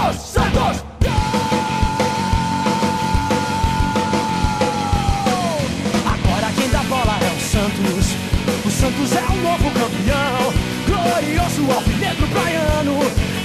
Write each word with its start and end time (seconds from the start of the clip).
Santos, 0.00 0.22
Santos! 0.22 0.84
Agora 6.06 6.52
quem 6.56 6.68
dá 6.70 6.82
bola 6.84 7.18
é 7.20 7.36
o 7.36 7.40
Santos. 7.40 8.16
O 8.64 8.70
Santos 8.70 9.12
é 9.12 9.20
o 9.20 9.36
novo 9.42 9.70
campeão. 9.72 10.54
Glorioso 10.86 11.70
alvinegro 11.70 12.26
praiano. 12.28 12.98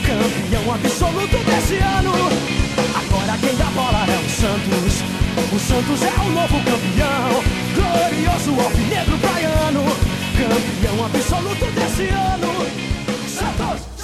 Campeão 0.05 0.73
absoluto 0.73 1.37
desse 1.43 1.75
ano. 1.75 2.13
Agora 2.95 3.37
quem 3.37 3.55
dá 3.57 3.65
bola 3.65 4.05
é 4.07 4.17
o 4.17 4.29
Santos. 4.29 5.03
O 5.51 5.59
Santos 5.59 6.03
é 6.03 6.21
o 6.21 6.29
novo 6.31 6.57
campeão. 6.63 7.43
Glorioso 7.75 8.61
alvinegro 8.61 9.17
praiano. 9.17 9.83
Campeão 10.37 11.05
absoluto 11.05 11.65
desse 11.71 12.07
ano. 12.07 12.65
Santos. 13.27 13.94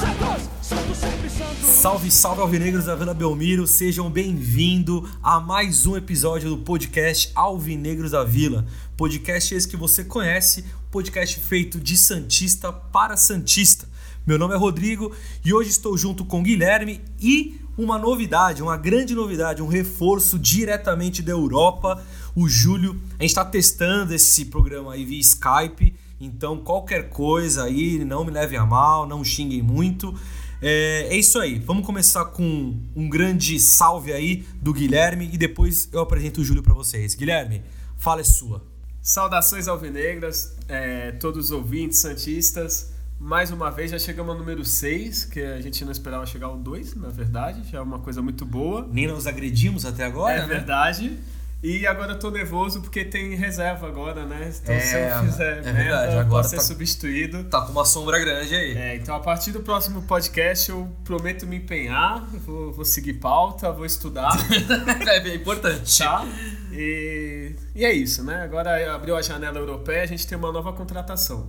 Salve, 1.82 2.12
salve 2.12 2.42
alvinegros 2.42 2.86
da 2.86 2.94
Vila 2.94 3.12
Belmiro, 3.12 3.66
sejam 3.66 4.08
bem-vindos 4.08 5.10
a 5.24 5.40
mais 5.40 5.88
um 5.88 5.98
episódio 5.98 6.48
do 6.52 6.58
podcast 6.60 7.32
Alvinegros 7.34 8.12
da 8.12 8.24
Vila. 8.24 8.68
Podcast 8.96 9.56
esse 9.56 9.68
que 9.68 9.76
você 9.76 10.04
conhece, 10.04 10.64
podcast 10.92 11.40
feito 11.40 11.80
de 11.80 11.98
Santista 11.98 12.72
para 12.72 13.18
Santista. 13.18 13.90
Meu 14.28 14.38
nome 14.38 14.54
é 14.54 14.58
Rodrigo 14.58 15.12
e 15.44 15.56
hoje 15.56 15.72
estou 15.72 15.98
junto 15.98 16.24
com 16.24 16.44
Guilherme 16.44 17.02
e 17.20 17.60
uma 17.76 17.98
novidade, 17.98 18.62
uma 18.62 18.78
grande 18.78 19.16
novidade, 19.16 19.64
um 19.64 19.68
reforço 19.68 20.38
diretamente 20.38 21.24
da 21.24 21.32
Europa, 21.32 22.06
o 22.36 22.48
Júlio. 22.48 23.02
A 23.18 23.24
gente 23.24 23.32
está 23.32 23.44
testando 23.44 24.14
esse 24.14 24.46
programa 24.46 24.94
aí 24.94 25.04
via 25.04 25.20
Skype, 25.20 25.96
então 26.20 26.60
qualquer 26.60 27.10
coisa 27.10 27.64
aí, 27.64 28.06
não 28.06 28.24
me 28.24 28.30
levem 28.30 28.60
a 28.60 28.68
mal, 28.68 29.08
não 29.08 29.24
xinguem 29.24 29.64
muito. 29.64 30.14
É, 30.62 31.08
é 31.10 31.16
isso 31.16 31.40
aí, 31.40 31.58
vamos 31.58 31.86
começar 31.86 32.26
com 32.26 32.78
um 32.96 33.10
grande 33.10 33.60
salve 33.60 34.14
aí 34.14 34.46
do 34.62 34.72
Guilherme 34.72 35.28
e 35.34 35.38
depois 35.38 35.90
eu 35.92 36.00
apresento 36.00 36.42
o 36.42 36.44
Júlio 36.44 36.62
para 36.62 36.74
vocês. 36.74 37.16
Guilherme, 37.16 37.64
fala 37.98 38.22
é 38.22 38.24
sua. 38.24 38.64
Saudações 39.02 39.68
alvinegras, 39.68 40.56
é, 40.68 41.14
todos 41.14 41.46
os 41.46 41.52
ouvintes 41.52 41.98
santistas. 41.98 42.92
Mais 43.20 43.50
uma 43.52 43.72
vez 43.72 43.90
já 43.90 43.98
chegamos 43.98 44.32
ao 44.32 44.38
número 44.38 44.64
6, 44.64 45.26
que 45.26 45.40
a 45.40 45.60
gente 45.62 45.84
não 45.84 45.92
esperava 45.92 46.26
chegar 46.26 46.48
ao 46.48 46.58
2, 46.58 46.96
na 46.96 47.10
verdade, 47.10 47.68
já 47.70 47.80
é 47.80 47.82
uma 47.82 48.00
coisa 48.00 48.22
muito 48.22 48.46
boa. 48.46 48.88
Nem 48.92 49.08
nos 49.08 49.26
agredimos 49.26 49.86
até 49.86 50.04
agora, 50.04 50.36
é 50.36 50.42
né? 50.42 50.48
verdade. 50.48 51.20
E 51.64 51.86
agora 51.86 52.14
eu 52.14 52.20
tô 52.20 52.32
nervoso 52.32 52.82
porque 52.82 53.06
tem 53.06 53.36
reserva 53.36 53.88
agora, 53.88 54.26
né? 54.26 54.52
Então 54.64 54.74
É, 54.74 54.80
se 54.80 54.96
eu 54.96 55.32
fizer 55.32 55.58
é 55.60 55.62
merda, 55.62 55.74
verdade, 55.74 56.18
agora 56.18 56.44
ser 56.48 56.56
tá- 56.56 56.62
substituído. 56.64 57.44
Tá 57.44 57.62
com 57.62 57.72
uma 57.72 57.86
sombra 57.86 58.18
grande 58.18 58.56
aí. 58.56 58.76
É, 58.76 58.96
então 58.96 59.14
a 59.16 59.20
partir 59.20 59.52
do 59.52 59.60
próximo 59.60 60.02
podcast 60.02 60.72
eu 60.72 60.90
prometo 61.04 61.46
me 61.46 61.58
empenhar, 61.58 62.26
vou, 62.46 62.72
vou 62.74 62.84
seguir 62.84 63.14
pauta, 63.14 63.72
vou 63.72 63.86
estudar, 63.86 64.32
É, 65.08 65.20
bem 65.20 65.36
importante. 65.36 66.00
tá? 66.00 66.26
E, 66.72 67.52
e 67.76 67.86
é 67.86 67.94
isso, 67.94 68.24
né? 68.24 68.42
Agora 68.42 68.96
abriu 68.96 69.16
a 69.16 69.22
janela 69.22 69.60
europeia, 69.60 70.02
a 70.02 70.08
gente 70.08 70.26
tem 70.26 70.36
uma 70.36 70.52
nova 70.52 70.74
contratação. 70.74 71.48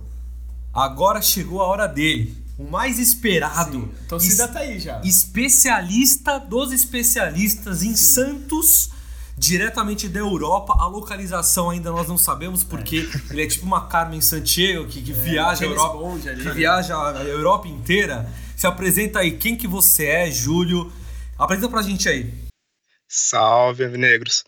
Agora 0.71 1.23
chegou 1.23 1.59
a 1.61 1.65
hora 1.67 1.87
dele. 1.87 2.37
O 2.55 2.65
mais 2.69 2.99
esperado. 2.99 3.79
Sim, 3.81 3.91
torcida 4.07 4.47
tá 4.47 4.59
aí 4.59 4.79
já. 4.79 5.01
Especialista 5.03 6.39
dos 6.39 6.71
especialistas 6.71 7.81
em 7.81 7.95
Santos, 7.95 8.91
diretamente 9.37 10.07
da 10.07 10.19
Europa. 10.19 10.73
A 10.79 10.87
localização 10.87 11.69
ainda 11.69 11.91
nós 11.91 12.07
não 12.07 12.17
sabemos, 12.17 12.63
porque 12.63 13.09
ele 13.29 13.43
é 13.43 13.47
tipo 13.47 13.65
uma 13.65 13.87
Carmen 13.87 14.21
Santiago 14.21 14.87
que, 14.87 15.01
que 15.01 15.13
viaja 15.13 15.65
a 15.65 15.67
Europa, 15.67 15.97
bonde 15.97 16.29
ali, 16.29 16.41
que 16.41 16.47
né? 16.47 16.53
viaja 16.53 16.95
a 16.95 17.23
Europa 17.23 17.67
inteira. 17.67 18.29
Se 18.55 18.67
apresenta 18.67 19.19
aí, 19.19 19.37
quem 19.37 19.57
que 19.57 19.67
você 19.67 20.05
é, 20.05 20.31
Júlio? 20.31 20.91
Apresenta 21.37 21.69
pra 21.69 21.81
gente 21.81 22.07
aí. 22.07 22.33
Salve, 23.07 23.87
Negros. 23.89 24.43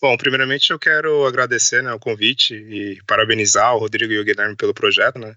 Bom, 0.00 0.16
primeiramente 0.16 0.70
eu 0.70 0.78
quero 0.78 1.26
agradecer 1.26 1.82
né, 1.82 1.92
o 1.92 1.98
convite 1.98 2.54
e 2.54 3.02
parabenizar 3.06 3.74
o 3.74 3.78
Rodrigo 3.78 4.12
e 4.12 4.18
o 4.18 4.24
Guilherme 4.24 4.54
pelo 4.56 4.72
projeto, 4.72 5.18
né? 5.18 5.34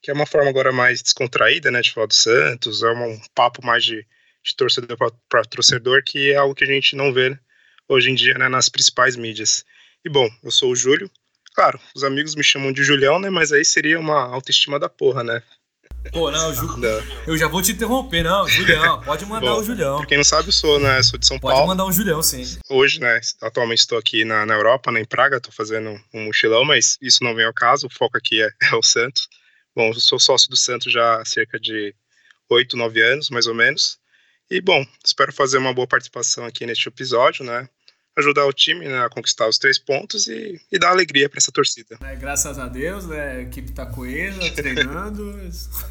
Que 0.00 0.10
é 0.10 0.14
uma 0.14 0.26
forma 0.26 0.48
agora 0.48 0.70
mais 0.70 1.02
descontraída, 1.02 1.70
né, 1.72 1.80
de 1.80 1.92
falar 1.92 2.06
do 2.06 2.14
Santos, 2.14 2.82
é 2.84 2.90
um 2.90 3.20
papo 3.34 3.64
mais 3.66 3.84
de, 3.84 4.06
de 4.44 4.56
torcedor 4.56 4.96
para 5.28 5.42
torcedor, 5.44 6.02
que 6.04 6.30
é 6.30 6.36
algo 6.36 6.54
que 6.54 6.62
a 6.62 6.66
gente 6.68 6.94
não 6.94 7.12
vê 7.12 7.30
né, 7.30 7.38
hoje 7.88 8.10
em 8.10 8.14
dia 8.14 8.34
né, 8.34 8.48
nas 8.48 8.68
principais 8.68 9.16
mídias. 9.16 9.64
E 10.04 10.08
bom, 10.08 10.28
eu 10.42 10.50
sou 10.50 10.70
o 10.72 10.76
Júlio. 10.76 11.10
Claro, 11.54 11.80
os 11.94 12.04
amigos 12.04 12.34
me 12.34 12.44
chamam 12.44 12.72
de 12.72 12.84
Julião, 12.84 13.18
né? 13.18 13.30
Mas 13.30 13.50
aí 13.50 13.64
seria 13.64 13.98
uma 13.98 14.20
autoestima 14.26 14.78
da 14.78 14.88
porra, 14.88 15.24
né? 15.24 15.42
Pô, 16.12 16.30
não, 16.30 16.54
Ju... 16.54 16.80
Da- 16.80 17.02
eu 17.26 17.36
já 17.36 17.48
vou 17.48 17.60
te 17.62 17.72
interromper, 17.72 18.22
não, 18.22 18.46
Julião. 18.46 19.00
Pode 19.02 19.24
mandar 19.26 19.52
Bom, 19.52 19.60
o 19.60 19.64
Julião. 19.64 19.96
Pra 19.98 20.06
quem 20.06 20.16
não 20.18 20.24
sabe, 20.24 20.48
eu 20.48 20.52
sou, 20.52 20.78
né, 20.78 21.02
sou 21.02 21.18
de 21.18 21.26
São 21.26 21.38
Pode 21.38 21.54
Paulo. 21.54 21.66
mandar 21.68 21.84
um 21.84 21.90
Julião, 21.92 22.22
sim. 22.22 22.44
Hoje, 22.68 23.00
né, 23.00 23.20
atualmente 23.42 23.80
estou 23.80 23.98
aqui 23.98 24.24
na, 24.24 24.46
na 24.46 24.54
Europa, 24.54 24.92
né, 24.92 25.00
em 25.00 25.04
Praga, 25.04 25.38
estou 25.38 25.52
fazendo 25.52 25.98
um 26.14 26.24
mochilão, 26.26 26.64
mas 26.64 26.96
isso 27.02 27.24
não 27.24 27.34
vem 27.34 27.44
ao 27.46 27.52
caso, 27.54 27.86
o 27.88 27.90
foco 27.90 28.16
aqui 28.16 28.40
é, 28.42 28.48
é 28.70 28.76
o 28.76 28.82
Santos. 28.82 29.26
Bom, 29.74 29.88
eu 29.88 29.94
sou 29.94 30.18
sócio 30.20 30.48
do 30.48 30.56
Santos 30.56 30.92
já 30.92 31.20
há 31.20 31.24
cerca 31.24 31.58
de 31.58 31.92
oito, 32.50 32.76
nove 32.76 33.02
anos, 33.02 33.28
mais 33.30 33.46
ou 33.48 33.54
menos. 33.54 33.98
E, 34.48 34.60
bom, 34.60 34.86
espero 35.04 35.32
fazer 35.32 35.58
uma 35.58 35.74
boa 35.74 35.88
participação 35.88 36.44
aqui 36.44 36.64
neste 36.66 36.88
episódio, 36.88 37.44
né, 37.44 37.68
ajudar 38.18 38.46
o 38.46 38.52
time 38.52 38.86
né, 38.88 39.04
a 39.04 39.08
conquistar 39.10 39.46
os 39.48 39.58
três 39.58 39.78
pontos 39.78 40.26
e, 40.26 40.60
e 40.72 40.78
dar 40.78 40.90
alegria 40.90 41.28
para 41.28 41.38
essa 41.38 41.52
torcida. 41.52 41.98
É, 42.02 42.16
graças 42.16 42.58
a 42.58 42.66
Deus, 42.66 43.06
né? 43.06 43.32
A 43.32 43.40
equipe 43.42 43.72
tá 43.72 43.84
coesa, 43.86 44.40
treinando. 44.54 45.38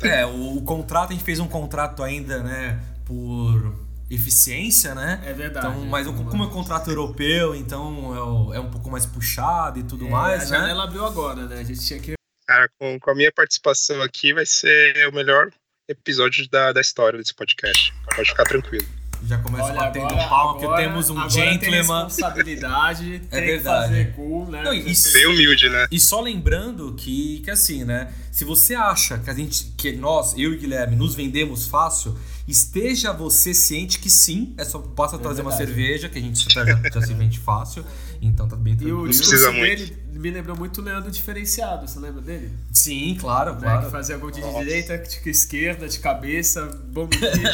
É, 0.01 0.25
o, 0.25 0.57
o 0.57 0.61
contrato, 0.63 1.11
a 1.11 1.13
gente 1.13 1.23
fez 1.23 1.39
um 1.39 1.47
contrato 1.47 2.01
ainda, 2.03 2.41
né, 2.41 2.79
por 3.05 3.75
eficiência, 4.09 4.93
né? 4.95 5.21
É 5.25 5.33
verdade. 5.33 5.67
Então, 5.67 5.85
mas 5.85 6.07
o- 6.07 6.13
como 6.13 6.43
é 6.43 6.47
um 6.47 6.51
contrato 6.51 6.89
europeu, 6.89 7.55
então 7.55 8.51
é, 8.53 8.57
é 8.57 8.59
um 8.59 8.69
pouco 8.69 8.89
mais 8.89 9.05
puxado 9.05 9.79
e 9.79 9.83
tudo 9.83 10.05
É, 10.07 10.09
mais, 10.09 10.51
a 10.51 10.53
né? 10.53 10.59
janela 10.61 10.83
abriu 10.83 11.05
agora, 11.05 11.45
né? 11.47 11.59
A 11.59 11.63
gente 11.63 11.79
tinha 11.85 11.99
que. 11.99 12.13
Cara, 12.47 12.69
com, 12.79 12.99
com 12.99 13.09
a 13.11 13.15
minha 13.15 13.31
participação 13.31 14.01
aqui 14.03 14.31
vai 14.33 14.45
ser 14.45 15.07
o 15.09 15.11
melhor 15.11 15.51
episódio 15.89 16.47
da, 16.49 16.71
da 16.71 16.81
história 16.81 17.17
desse 17.17 17.33
podcast. 17.33 17.91
Pode 18.15 18.29
ficar 18.29 18.43
tranquilo. 18.43 18.85
Já 19.25 19.39
começa 19.39 19.63
Olha, 19.65 19.75
batendo 19.75 20.05
agora, 20.05 20.27
palma, 20.27 20.51
agora, 20.51 20.67
porque 20.67 20.83
temos 20.83 21.09
um 21.09 21.17
agora 21.17 21.31
Tem 21.31 21.51
gentleman. 21.53 22.03
responsabilidade, 22.03 23.21
tem 23.29 23.41
verdade. 23.41 23.87
que 23.87 23.87
fazer 23.87 24.03
gol, 24.15 24.47
né? 24.47 24.63
Não, 24.63 24.73
e 24.73 24.93
Bem 25.13 25.25
humilde, 25.27 25.69
né? 25.69 25.87
E 25.91 25.99
só 25.99 26.21
lembrando 26.21 26.93
que, 26.93 27.39
que 27.43 27.49
assim, 27.49 27.83
né? 27.83 28.13
Se 28.31 28.45
você 28.45 28.75
acha 28.75 29.17
que 29.17 29.29
a 29.29 29.33
gente, 29.33 29.73
que 29.77 29.93
nós, 29.93 30.33
eu 30.37 30.53
e 30.53 30.57
Guilherme, 30.57 30.95
nos 30.95 31.15
vendemos 31.15 31.67
fácil, 31.67 32.15
esteja 32.47 33.11
você 33.11 33.53
ciente 33.53 33.99
que 33.99 34.09
sim, 34.09 34.53
é 34.57 34.63
só 34.65 34.79
basta 34.79 35.17
trazer 35.17 35.41
uma 35.41 35.51
cerveja, 35.51 36.07
que 36.09 36.17
a 36.19 36.21
gente 36.21 36.51
já, 36.51 36.63
já 36.65 37.01
se 37.01 37.13
vende 37.13 37.39
fácil, 37.39 37.83
então 38.21 38.47
tá 38.47 38.55
bem 38.55 38.73
E 38.73 38.77
tranquilo. 38.77 39.01
o 39.01 39.05
precisa 39.05 39.35
discurso 39.35 39.53
muito. 39.59 39.77
dele 39.77 40.05
me 40.19 40.31
lembrou 40.31 40.55
muito 40.57 40.79
o 40.79 40.83
Leandro 40.83 41.11
Diferenciado, 41.11 41.87
você 41.87 41.99
lembra 41.99 42.21
dele? 42.21 42.49
Sim, 42.71 43.17
claro, 43.19 43.53
Né, 43.55 43.59
claro. 43.61 43.85
Que 43.85 43.91
fazia 43.91 44.17
gol 44.17 44.31
de 44.31 44.41
direita, 44.41 44.97
de 44.97 45.29
esquerda, 45.29 45.87
de 45.87 45.99
cabeça, 45.99 46.65
bom 46.91 47.07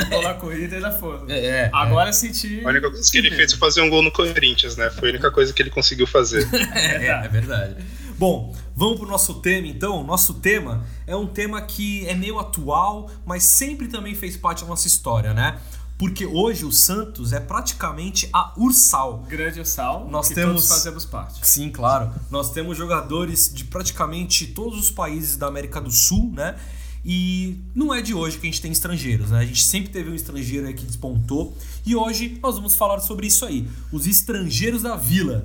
bola 0.09 0.35
corrida 0.39 0.77
e 0.77 0.79
na 0.79 0.91
forma. 0.91 1.31
É, 1.31 1.45
é, 1.45 1.69
Agora 1.73 2.13
senti. 2.13 2.63
A 2.63 2.69
única 2.69 2.89
coisa 2.91 3.11
que 3.11 3.17
ele 3.17 3.31
fez 3.31 3.51
foi 3.51 3.59
fazer 3.59 3.81
um 3.81 3.89
gol 3.89 4.03
no 4.03 4.11
Corinthians, 4.11 4.77
né? 4.77 4.89
Foi 4.91 5.09
a 5.09 5.11
única 5.11 5.31
coisa 5.31 5.51
que 5.51 5.61
ele 5.61 5.69
conseguiu 5.71 6.05
fazer. 6.07 6.47
É, 6.71 7.07
é 7.07 7.27
verdade. 7.27 7.75
Bom, 8.21 8.53
vamos 8.75 8.99
pro 8.99 9.07
nosso 9.07 9.33
tema 9.41 9.65
então. 9.65 10.03
Nosso 10.03 10.35
tema 10.35 10.85
é 11.07 11.15
um 11.15 11.25
tema 11.25 11.59
que 11.59 12.05
é 12.05 12.13
meio 12.13 12.37
atual, 12.37 13.09
mas 13.25 13.41
sempre 13.43 13.87
também 13.87 14.13
fez 14.13 14.37
parte 14.37 14.61
da 14.61 14.69
nossa 14.69 14.85
história, 14.85 15.33
né? 15.33 15.59
Porque 15.97 16.23
hoje 16.23 16.63
o 16.63 16.71
Santos 16.71 17.33
é 17.33 17.39
praticamente 17.39 18.29
a 18.31 18.53
Ursal. 18.55 19.25
Grande 19.27 19.67
Sal, 19.67 20.07
Nós 20.07 20.27
que 20.27 20.35
temos- 20.35 20.53
todos 20.53 20.69
fazemos 20.69 21.03
parte. 21.03 21.39
Sim, 21.47 21.71
claro. 21.71 22.11
Nós 22.29 22.51
temos 22.51 22.77
jogadores 22.77 23.51
de 23.51 23.63
praticamente 23.63 24.45
todos 24.45 24.77
os 24.77 24.91
países 24.91 25.35
da 25.35 25.47
América 25.47 25.81
do 25.81 25.89
Sul, 25.89 26.31
né? 26.31 26.55
E 27.03 27.57
não 27.73 27.91
é 27.91 28.03
de 28.03 28.13
hoje 28.13 28.37
que 28.37 28.45
a 28.47 28.51
gente 28.51 28.61
tem 28.61 28.71
estrangeiros, 28.71 29.31
né? 29.31 29.39
A 29.39 29.45
gente 29.45 29.63
sempre 29.63 29.89
teve 29.91 30.11
um 30.11 30.13
estrangeiro 30.13 30.67
aí 30.67 30.75
que 30.75 30.85
despontou. 30.85 31.57
E 31.83 31.95
hoje 31.95 32.37
nós 32.39 32.53
vamos 32.53 32.75
falar 32.75 32.99
sobre 32.99 33.25
isso 33.25 33.43
aí. 33.47 33.67
Os 33.91 34.05
estrangeiros 34.05 34.83
da 34.83 34.95
vila. 34.95 35.43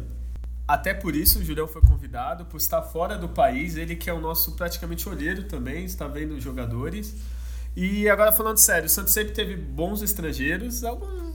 Até 0.66 0.92
por 0.92 1.14
isso 1.14 1.38
o 1.38 1.44
Julião 1.44 1.68
foi 1.68 1.80
convidado, 1.80 2.44
por 2.44 2.56
estar 2.56 2.82
fora 2.82 3.16
do 3.16 3.28
país, 3.28 3.76
ele 3.76 3.94
que 3.94 4.10
é 4.10 4.12
o 4.12 4.20
nosso 4.20 4.52
praticamente 4.52 5.08
olheiro 5.08 5.44
também, 5.44 5.84
está 5.84 6.08
vendo 6.08 6.40
jogadores. 6.40 7.14
E 7.76 8.08
agora 8.08 8.32
falando 8.32 8.56
sério, 8.56 8.86
o 8.86 8.88
Santos 8.88 9.12
sempre 9.12 9.32
teve 9.32 9.54
bons 9.54 10.02
estrangeiros, 10.02 10.82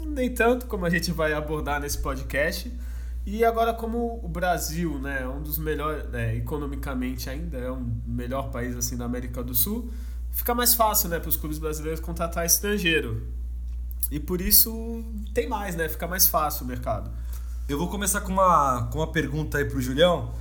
nem 0.08 0.34
tanto, 0.34 0.66
como 0.66 0.86
a 0.86 0.90
gente 0.90 1.12
vai 1.12 1.34
abordar 1.34 1.80
nesse 1.80 2.00
podcast. 2.00 2.72
E 3.26 3.46
agora 3.46 3.74
como 3.74 4.20
o 4.24 4.28
Brasil, 4.28 5.00
né, 5.00 5.22
é 5.22 5.28
um 5.28 5.42
dos 5.42 5.60
melhores, 5.60 6.10
né, 6.10 6.36
economicamente 6.36 7.30
ainda 7.30 7.58
é 7.58 7.72
um 7.72 8.02
melhor 8.06 8.50
país 8.50 8.76
assim 8.76 8.98
da 8.98 9.06
América 9.06 9.44
do 9.44 9.54
Sul, 9.54 9.92
fica 10.32 10.56
mais 10.56 10.74
fácil, 10.74 11.08
né, 11.08 11.20
para 11.20 11.30
os 11.30 11.36
clubes 11.36 11.60
brasileiros 11.60 12.00
contratar 12.00 12.46
estrangeiro. 12.46 13.28
E 14.10 14.20
por 14.20 14.42
isso 14.42 15.06
tem 15.34 15.48
mais, 15.48 15.76
né, 15.76 15.88
fica 15.88 16.08
mais 16.08 16.28
fácil 16.28 16.66
o 16.66 16.68
mercado. 16.68 17.12
Eu 17.72 17.78
vou 17.78 17.88
começar 17.88 18.20
com 18.20 18.34
uma, 18.34 18.90
com 18.92 19.00
uma 19.00 19.08
pergunta 19.08 19.58
aí 19.58 19.64
pro 19.64 19.80
Julião. 19.80 20.34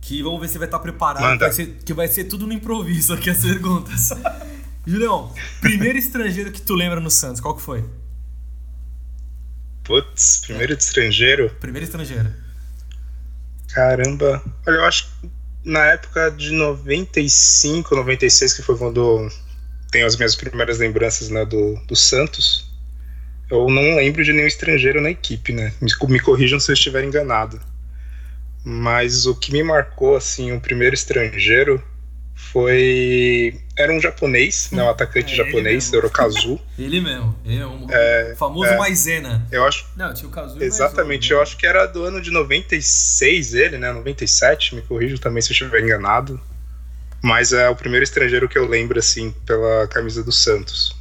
Que 0.00 0.22
vamos 0.22 0.40
ver 0.40 0.48
se 0.48 0.56
vai 0.56 0.66
estar 0.66 0.78
preparado. 0.78 1.22
Manda. 1.22 1.44
Vai 1.44 1.52
ser, 1.52 1.66
que 1.84 1.92
vai 1.92 2.08
ser 2.08 2.24
tudo 2.24 2.46
no 2.46 2.52
improviso 2.54 3.12
aqui 3.12 3.28
as 3.28 3.42
perguntas. 3.42 4.10
Julião, 4.86 5.30
primeiro 5.60 5.98
estrangeiro 5.98 6.50
que 6.50 6.62
tu 6.62 6.74
lembra 6.74 6.98
no 7.00 7.10
Santos, 7.10 7.42
qual 7.42 7.54
que 7.54 7.60
foi? 7.60 7.84
Putz, 9.84 10.38
primeiro 10.46 10.74
de 10.74 10.82
estrangeiro? 10.82 11.50
Primeiro 11.60 11.84
estrangeiro. 11.84 12.32
Caramba. 13.68 14.42
Olha, 14.66 14.76
eu 14.76 14.84
acho 14.84 15.04
que 15.20 15.30
na 15.64 15.84
época 15.84 16.30
de 16.30 16.50
95, 16.52 17.94
96, 17.94 18.54
que 18.54 18.62
foi 18.62 18.78
quando 18.78 19.28
tenho 19.90 20.06
as 20.06 20.16
minhas 20.16 20.34
primeiras 20.34 20.78
lembranças 20.78 21.28
né, 21.28 21.44
do, 21.44 21.74
do 21.86 21.94
Santos, 21.94 22.67
eu 23.50 23.68
não 23.68 23.96
lembro 23.96 24.22
de 24.24 24.32
nenhum 24.32 24.46
estrangeiro 24.46 25.00
na 25.00 25.10
equipe, 25.10 25.52
né? 25.52 25.72
Me, 25.80 25.90
me 26.08 26.20
corrijam 26.20 26.60
se 26.60 26.70
eu 26.70 26.74
estiver 26.74 27.04
enganado. 27.04 27.60
Mas 28.64 29.26
o 29.26 29.34
que 29.34 29.52
me 29.52 29.62
marcou, 29.62 30.16
assim, 30.16 30.52
o 30.52 30.60
primeiro 30.60 30.94
estrangeiro 30.94 31.82
foi. 32.34 33.58
Era 33.76 33.92
um 33.92 34.00
japonês, 34.00 34.68
né? 34.72 34.82
Um 34.82 34.90
atacante 34.90 35.32
É, 35.32 35.36
japonês, 35.36 35.92
Eurokazu. 35.92 36.60
Ele 36.78 37.00
mesmo. 37.00 37.34
Ele 37.44 37.58
é 37.60 37.66
um 37.66 37.86
É, 37.90 38.34
famoso 38.36 38.70
é. 38.70 38.76
Maisena. 38.76 39.46
Eu 39.50 39.64
acho. 39.64 39.86
Não, 39.96 40.12
tinha 40.12 40.28
o 40.28 40.32
Kazuya 40.32 40.64
Exatamente, 40.64 41.32
eu 41.32 41.40
acho 41.40 41.56
que 41.56 41.66
era 41.66 41.86
do 41.86 42.04
ano 42.04 42.20
de 42.20 42.30
96 42.30 43.54
ele, 43.54 43.78
né? 43.78 43.92
97, 43.92 44.74
me 44.74 44.82
corrijo 44.82 45.18
também 45.18 45.42
se 45.42 45.50
eu 45.50 45.52
estiver 45.52 45.80
enganado. 45.82 46.40
Mas 47.22 47.52
é 47.52 47.68
o 47.68 47.74
primeiro 47.74 48.04
estrangeiro 48.04 48.48
que 48.48 48.56
eu 48.58 48.66
lembro, 48.66 48.98
assim, 48.98 49.34
pela 49.44 49.86
camisa 49.88 50.22
do 50.22 50.30
Santos. 50.30 50.97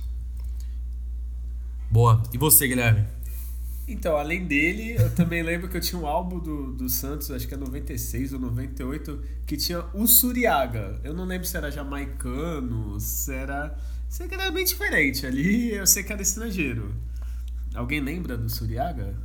Boa. 1.90 2.22
E 2.34 2.38
você, 2.38 2.68
Guilherme? 2.68 3.06
Então, 3.88 4.18
além 4.18 4.46
dele, 4.46 4.96
eu 5.00 5.10
também 5.16 5.42
lembro 5.42 5.70
que 5.70 5.78
eu 5.78 5.82
tinha 5.82 6.02
um 6.02 6.06
álbum 6.06 6.40
do, 6.40 6.74
do 6.74 6.90
Santos, 6.90 7.32
acho 7.32 7.48
que 7.48 7.54
é 7.54 7.58
96 7.58 8.34
ou 8.34 8.40
98, 8.40 9.22
que 9.46 9.56
tinha 9.56 9.86
o 9.94 10.06
Suriaga. 10.06 11.00
Eu 11.06 11.14
não 11.14 11.24
lembro 11.24 11.48
se 11.48 11.56
era 11.56 11.72
jamaicano, 11.72 13.00
se 13.00 13.34
era. 13.34 13.78
Sei 14.10 14.28
que 14.28 14.34
era 14.34 14.52
bem 14.52 14.66
diferente. 14.66 15.26
Ali 15.26 15.74
eu 15.74 15.88
sei 15.88 16.04
que 16.04 16.12
era 16.12 16.22
estrangeiro. 16.22 16.94
Alguém 17.74 18.02
lembra 18.02 18.38
do 18.38 18.50
Suriaga? 18.50 19.16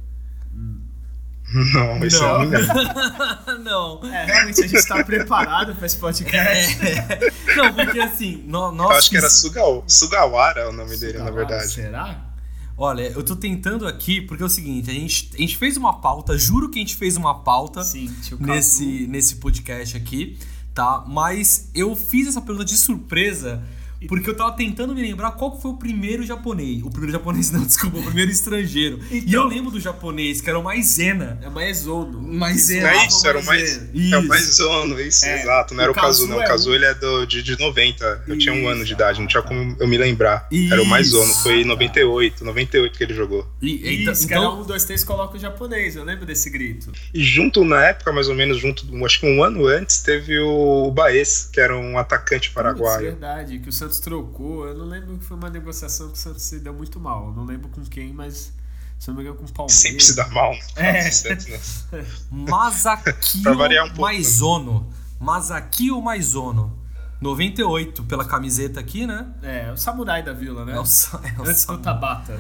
Não, 0.55 2.07
isso 2.07 2.23
Não. 2.23 2.45
eu 2.45 3.59
não. 3.61 4.15
É, 4.15 4.25
realmente 4.27 4.63
a 4.63 4.67
gente 4.67 4.87
tá 4.87 5.03
preparado 5.03 5.75
pra 5.75 5.87
esse 5.87 5.97
podcast. 5.97 6.79
É. 6.87 7.33
Não, 7.57 7.75
porque 7.75 8.01
assim, 8.01 8.45
no, 8.47 8.73
nós 8.73 8.91
Eu 8.91 8.97
acho 8.97 9.11
que 9.11 9.17
era 9.17 9.29
Sugawara 9.29 10.71
o 10.71 10.73
nome 10.73 10.97
dele, 10.97 11.19
na 11.19 11.27
Sugawara, 11.27 11.47
verdade. 11.47 11.73
Será? 11.73 12.32
Olha, 12.77 13.03
eu 13.03 13.23
tô 13.23 13.37
tentando 13.37 13.87
aqui 13.87 14.21
porque 14.21 14.43
é 14.43 14.47
o 14.47 14.49
seguinte, 14.49 14.91
a 14.91 14.95
gente, 14.95 15.31
a 15.35 15.39
gente 15.39 15.57
fez 15.57 15.77
uma 15.77 15.95
pauta, 15.95 16.37
juro 16.37 16.69
que 16.71 16.79
a 16.79 16.83
gente 16.83 16.97
fez 16.97 17.17
uma 17.17 17.35
pauta 17.35 17.85
Sim, 17.85 18.11
nesse, 18.41 19.07
nesse 19.07 19.37
podcast 19.37 19.97
aqui, 19.97 20.39
tá? 20.75 21.05
Mas 21.07 21.71
eu 21.75 21.95
fiz 21.95 22.29
essa 22.29 22.41
pergunta 22.41 22.65
de 22.65 22.77
surpresa 22.77 23.63
porque 24.09 24.31
eu 24.31 24.37
tava 24.37 24.53
tentando 24.53 24.95
me 24.95 25.03
lembrar 25.03 25.33
qual 25.33 25.53
que 25.53 25.63
foi 25.63 25.71
o 25.73 25.77
primeiro 25.77 26.25
japonês. 26.25 26.83
O 26.83 26.91
primeiro 26.91 27.13
japonês 27.13 27.51
não, 27.53 27.65
desculpa, 27.65 27.99
o 27.99 28.03
primeiro 28.03 28.31
estrangeiro. 28.31 28.99
E 29.11 29.19
Então. 29.19 29.43
eu 29.43 29.47
lembro 29.49 29.71
do 29.71 29.81
japonês, 29.81 30.41
que 30.41 30.49
era 30.49 30.59
o 30.59 30.63
Maisena. 30.65 31.39
É 31.43 31.49
Maezono. 31.49 32.21
Maisena. 32.21 32.91
Não 32.93 33.01
é 33.01 33.07
isso, 33.07 33.27
era 33.27 33.39
o 33.39 33.45
mais. 33.45 33.63
Maisena. 33.63 33.91
É 33.93 34.17
o 34.17 34.21
Isso. 34.21 34.29
mais 34.29 34.55
zono, 34.57 35.01
isso, 35.01 35.25
É, 35.27 35.43
exato. 35.43 35.75
Não 35.75 35.83
era 35.83 35.93
o 35.93 35.95
o 35.95 35.97
Kazu, 35.97 36.27
não. 36.27 36.39
O 36.39 36.43
é 36.43 36.47
Kazu 36.47 36.75
ele 36.75 36.85
é 36.85 36.95
do, 36.95 37.27
de, 37.27 37.43
de 37.43 37.59
90. 37.59 38.25
Eu 38.27 38.39
tinha 38.39 38.53
um 38.53 38.59
Isso, 38.59 38.69
ano 38.69 38.85
de 38.85 38.93
idade, 38.93 39.21
não 39.21 39.27
tinha 39.27 39.43
como 39.43 39.77
eu 39.79 39.87
me 39.89 39.97
lembrar. 39.99 40.49
Era 40.71 40.83
o 40.83 40.87
mais 40.87 41.07
Isso. 41.09 41.17
zono, 41.17 41.33
foi 41.35 41.61
em 41.63 41.65
98, 41.65 42.45
98 42.45 42.97
que 42.99 43.05
ele 43.05 43.15
jogou. 43.15 43.47
E, 43.61 44.01
então, 44.03 44.13
Isso, 44.13 44.27
que 44.27 44.35
era 44.35 44.43
então 44.43 44.61
um, 44.61 44.65
dois, 44.65 44.85
três, 44.85 45.05
coloca 45.05 45.37
o 45.37 45.41
japonês. 45.41 45.97
Eu 45.97 46.05
lembro 46.05 46.25
desse 46.27 46.51
grito. 46.51 46.91
E 47.15 47.23
junto, 47.23 47.65
na 47.65 47.85
época, 47.87 48.13
mais 48.13 48.29
ou 48.29 48.35
menos, 48.35 48.59
junto, 48.59 48.85
acho 49.05 49.21
que 49.21 49.27
um 49.27 49.43
ano 49.43 49.67
antes, 49.67 49.99
teve 50.03 50.39
o 50.41 50.91
Baez, 50.91 51.49
que 51.53 51.61
era 51.61 51.77
um 51.77 51.99
atacante 51.99 52.51
paraguaio. 52.51 53.03
verdade, 53.03 53.59
que 53.59 53.69
o 53.69 53.73
Santos 53.73 53.92
trocou. 54.01 54.67
Eu 54.67 54.77
não 54.77 54.87
lembro 54.87 55.19
que 55.19 55.25
foi 55.25 55.37
uma 55.37 55.51
negociação 55.51 56.09
que 56.09 56.15
o 56.15 56.17
Santos 56.17 56.43
se 56.43 56.59
deu 56.59 56.73
muito 56.73 56.99
mal. 57.01 57.29
Eu 57.29 57.35
não 57.35 57.45
lembro 57.45 57.69
com 57.69 57.83
quem, 57.83 58.13
mas 58.13 58.53
se 58.99 59.09
não 59.09 59.17
me 59.17 59.23
engano 59.23 59.37
com 59.37 59.45
o 59.45 59.53
Palmeiras. 59.53 59.81
Sempre 59.81 60.05
se 60.05 60.15
dá 60.15 60.29
mal. 60.29 60.55
É. 60.77 61.11
Santos? 61.11 61.87
Masakio 62.31 63.53
um 63.53 63.57
pouco, 63.57 64.01
Maizono. 64.01 64.91
Masakio 65.19 66.01
Maizono. 66.01 66.79
98 67.21 68.03
pela 68.05 68.25
camiseta 68.25 68.81
aqui, 68.81 69.07
né? 69.07 69.27
É, 69.43 69.71
o 69.73 69.77
samurai 69.77 70.23
da 70.23 70.33
vila, 70.33 70.65
né? 70.65 70.73
É 70.73 70.81
o, 70.81 70.83
é 70.83 71.41
o 71.41 71.49
Antes 71.49 71.65
do 71.65 71.79
Tabata. 71.79 72.39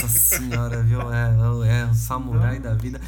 Nossa 0.00 0.08
senhora, 0.08 0.82
viu? 0.82 1.00
É, 1.12 1.82
é 1.82 1.84
o 1.86 1.94
samurai 1.94 2.60
da 2.60 2.74
vida. 2.74 3.00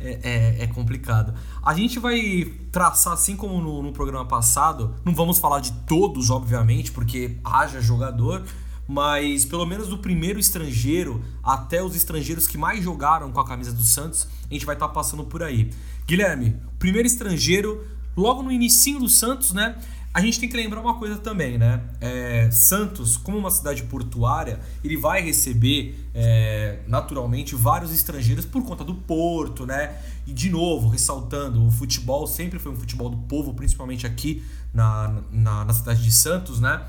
É, 0.00 0.20
é, 0.60 0.62
é 0.62 0.66
complicado. 0.68 1.34
A 1.60 1.74
gente 1.74 1.98
vai 1.98 2.44
traçar, 2.70 3.14
assim 3.14 3.34
como 3.34 3.60
no, 3.60 3.82
no 3.82 3.92
programa 3.92 4.24
passado, 4.24 4.94
não 5.04 5.12
vamos 5.12 5.40
falar 5.40 5.58
de 5.58 5.72
todos, 5.88 6.30
obviamente, 6.30 6.92
porque 6.92 7.36
haja 7.42 7.80
jogador, 7.80 8.44
mas 8.86 9.44
pelo 9.44 9.66
menos 9.66 9.88
do 9.88 9.98
primeiro 9.98 10.38
estrangeiro 10.38 11.22
até 11.42 11.82
os 11.82 11.96
estrangeiros 11.96 12.46
que 12.46 12.56
mais 12.56 12.82
jogaram 12.82 13.32
com 13.32 13.40
a 13.40 13.44
camisa 13.44 13.72
do 13.72 13.82
Santos, 13.82 14.28
a 14.48 14.54
gente 14.54 14.64
vai 14.64 14.76
estar 14.76 14.88
passando 14.88 15.24
por 15.24 15.42
aí. 15.42 15.70
Guilherme, 16.06 16.56
primeiro 16.78 17.06
estrangeiro, 17.06 17.84
logo 18.16 18.42
no 18.42 18.50
inicinho 18.50 19.00
do 19.00 19.08
Santos, 19.08 19.52
né? 19.52 19.76
A 20.12 20.20
gente 20.20 20.40
tem 20.40 20.48
que 20.48 20.56
lembrar 20.56 20.80
uma 20.80 20.94
coisa 20.94 21.16
também, 21.16 21.58
né? 21.58 21.82
É, 22.00 22.50
Santos, 22.50 23.16
como 23.16 23.36
uma 23.36 23.50
cidade 23.50 23.82
portuária, 23.84 24.58
ele 24.82 24.96
vai 24.96 25.20
receber 25.20 26.08
é, 26.14 26.78
naturalmente 26.88 27.54
vários 27.54 27.92
estrangeiros 27.92 28.46
por 28.46 28.64
conta 28.64 28.82
do 28.82 28.94
porto, 28.94 29.66
né? 29.66 29.96
E 30.26 30.32
de 30.32 30.50
novo, 30.50 30.88
ressaltando, 30.88 31.64
o 31.64 31.70
futebol 31.70 32.26
sempre 32.26 32.58
foi 32.58 32.72
um 32.72 32.76
futebol 32.76 33.10
do 33.10 33.18
povo, 33.18 33.52
principalmente 33.52 34.06
aqui 34.06 34.42
na, 34.72 35.22
na, 35.30 35.64
na 35.66 35.72
cidade 35.74 36.02
de 36.02 36.10
Santos, 36.10 36.58
né? 36.58 36.84